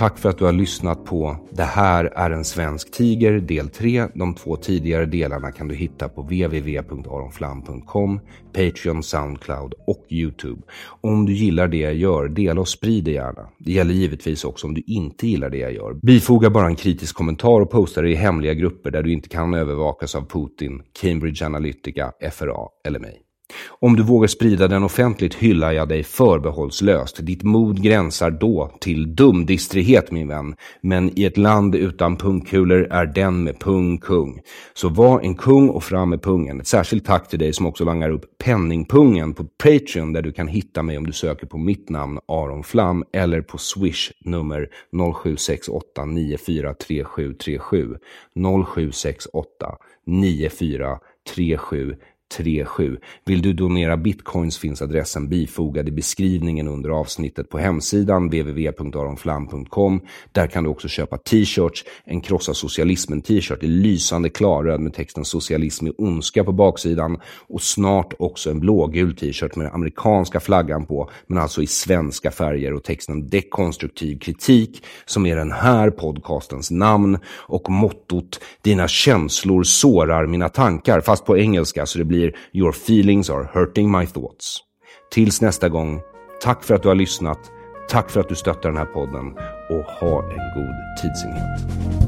Tack 0.00 0.18
för 0.18 0.28
att 0.28 0.38
du 0.38 0.44
har 0.44 0.52
lyssnat 0.52 1.04
på 1.04 1.36
Det 1.50 1.62
här 1.62 2.04
är 2.04 2.30
en 2.30 2.44
svensk 2.44 2.90
tiger 2.90 3.32
del 3.32 3.68
3. 3.68 4.06
De 4.14 4.34
två 4.34 4.56
tidigare 4.56 5.06
delarna 5.06 5.52
kan 5.52 5.68
du 5.68 5.74
hitta 5.74 6.08
på 6.08 6.22
www.aronflam.com, 6.22 8.20
Patreon, 8.52 9.02
Soundcloud 9.02 9.74
och 9.86 10.06
Youtube. 10.08 10.62
Om 11.00 11.26
du 11.26 11.32
gillar 11.32 11.68
det 11.68 11.76
jag 11.76 11.94
gör, 11.94 12.28
dela 12.28 12.60
och 12.60 12.68
sprid 12.68 13.04
det 13.04 13.10
gärna. 13.10 13.48
Det 13.58 13.72
gäller 13.72 13.94
givetvis 13.94 14.44
också 14.44 14.66
om 14.66 14.74
du 14.74 14.82
inte 14.86 15.26
gillar 15.26 15.50
det 15.50 15.58
jag 15.58 15.72
gör. 15.72 15.94
Bifoga 16.02 16.50
bara 16.50 16.66
en 16.66 16.76
kritisk 16.76 17.16
kommentar 17.16 17.60
och 17.60 17.70
posta 17.70 18.02
det 18.02 18.10
i 18.10 18.14
hemliga 18.14 18.54
grupper 18.54 18.90
där 18.90 19.02
du 19.02 19.12
inte 19.12 19.28
kan 19.28 19.54
övervakas 19.54 20.14
av 20.14 20.26
Putin, 20.26 20.82
Cambridge 21.00 21.46
Analytica, 21.46 22.12
FRA 22.32 22.68
eller 22.84 22.98
mig. 22.98 23.22
Om 23.68 23.96
du 23.96 24.02
vågar 24.02 24.28
sprida 24.28 24.68
den 24.68 24.82
offentligt 24.82 25.34
hyllar 25.34 25.72
jag 25.72 25.88
dig 25.88 26.02
förbehållslöst. 26.02 27.26
Ditt 27.26 27.42
mod 27.42 27.82
gränsar 27.82 28.30
då 28.30 28.70
till 28.80 29.14
dumdistrighet 29.14 30.10
min 30.10 30.28
vän. 30.28 30.54
Men 30.80 31.18
i 31.18 31.24
ett 31.24 31.36
land 31.36 31.74
utan 31.74 32.16
pungkulor 32.16 32.86
är 32.90 33.06
den 33.06 33.44
med 33.44 33.58
pung 33.58 33.98
kung. 33.98 34.40
Så 34.74 34.88
var 34.88 35.20
en 35.20 35.34
kung 35.34 35.68
och 35.68 35.84
fram 35.84 36.10
med 36.10 36.22
pungen. 36.22 36.60
Ett 36.60 36.66
särskilt 36.66 37.04
tack 37.04 37.28
till 37.28 37.38
dig 37.38 37.52
som 37.52 37.66
också 37.66 37.84
langar 37.84 38.10
upp 38.10 38.24
penningpungen 38.44 39.34
på 39.34 39.44
Patreon 39.44 40.12
där 40.12 40.22
du 40.22 40.32
kan 40.32 40.48
hitta 40.48 40.82
mig 40.82 40.98
om 40.98 41.06
du 41.06 41.12
söker 41.12 41.46
på 41.46 41.58
mitt 41.58 41.88
namn 41.88 42.18
Aron 42.28 42.62
Flam 42.62 43.04
eller 43.12 43.40
på 43.42 43.58
Swish 43.58 44.12
nummer 44.24 44.68
0768 45.22 46.04
943737 46.04 47.96
0768 48.34 49.76
9437 50.06 51.96
37. 52.30 52.98
Vill 53.24 53.42
du 53.42 53.52
donera 53.52 53.96
bitcoins 53.96 54.58
finns 54.58 54.82
adressen 54.82 55.28
bifogad 55.28 55.88
i 55.88 55.90
beskrivningen 55.90 56.68
under 56.68 56.90
avsnittet 56.90 57.48
på 57.48 57.58
hemsidan 57.58 58.28
www.aronflam.com. 58.28 60.00
Där 60.32 60.46
kan 60.46 60.64
du 60.64 60.70
också 60.70 60.88
köpa 60.88 61.18
t-shirts, 61.18 61.84
en 62.04 62.20
krossa 62.20 62.54
socialismen 62.54 63.22
t-shirt 63.22 63.62
i 63.62 63.66
lysande 63.66 64.30
klarröd 64.30 64.80
med 64.80 64.94
texten 64.94 65.24
socialism 65.24 65.86
i 65.86 65.92
ondska 65.98 66.44
på 66.44 66.52
baksidan 66.52 67.20
och 67.48 67.62
snart 67.62 68.14
också 68.18 68.50
en 68.50 68.60
blågul 68.60 69.16
t-shirt 69.16 69.56
med 69.56 69.66
den 69.66 69.74
amerikanska 69.74 70.40
flaggan 70.40 70.86
på 70.86 71.10
men 71.26 71.38
alltså 71.38 71.62
i 71.62 71.66
svenska 71.66 72.30
färger 72.30 72.74
och 72.74 72.84
texten 72.84 73.28
dekonstruktiv 73.28 74.18
kritik 74.18 74.84
som 75.04 75.26
är 75.26 75.36
den 75.36 75.52
här 75.52 75.90
podcastens 75.90 76.70
namn 76.70 77.18
och 77.26 77.70
mottot 77.70 78.40
dina 78.62 78.88
känslor 78.88 79.62
sårar 79.62 80.26
mina 80.26 80.48
tankar 80.48 81.00
fast 81.00 81.24
på 81.24 81.38
engelska 81.38 81.86
så 81.86 81.98
det 81.98 82.04
blir 82.04 82.19
“Your 82.52 82.72
feelings 82.72 83.30
are 83.30 83.44
hurting 83.44 83.90
my 83.90 84.06
thoughts”. 84.06 84.58
Tills 85.10 85.40
nästa 85.40 85.68
gång, 85.68 86.00
tack 86.42 86.64
för 86.64 86.74
att 86.74 86.82
du 86.82 86.88
har 86.88 86.94
lyssnat, 86.94 87.38
tack 87.88 88.10
för 88.10 88.20
att 88.20 88.28
du 88.28 88.34
stöttar 88.34 88.68
den 88.68 88.78
här 88.78 88.84
podden 88.84 89.26
och 89.70 89.84
ha 89.84 90.22
en 90.30 90.54
god 90.54 90.74
tidsenhet. 91.02 92.00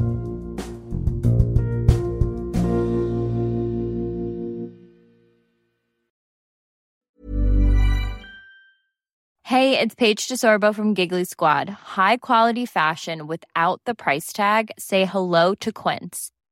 Hey, 9.53 9.79
it's 9.79 9.95
Paige 9.95 10.29
DeSorbo 10.29 10.75
from 10.75 10.95
Giggly 10.95 11.25
Squad. 11.25 11.69
High 11.69 12.17
quality 12.17 12.65
fashion 12.65 13.27
without 13.27 13.83
the 13.85 13.95
price 13.95 14.33
tag. 14.33 14.71
Say 14.79 15.05
hello 15.05 15.55
to 15.57 15.71
Quince. 15.73 16.31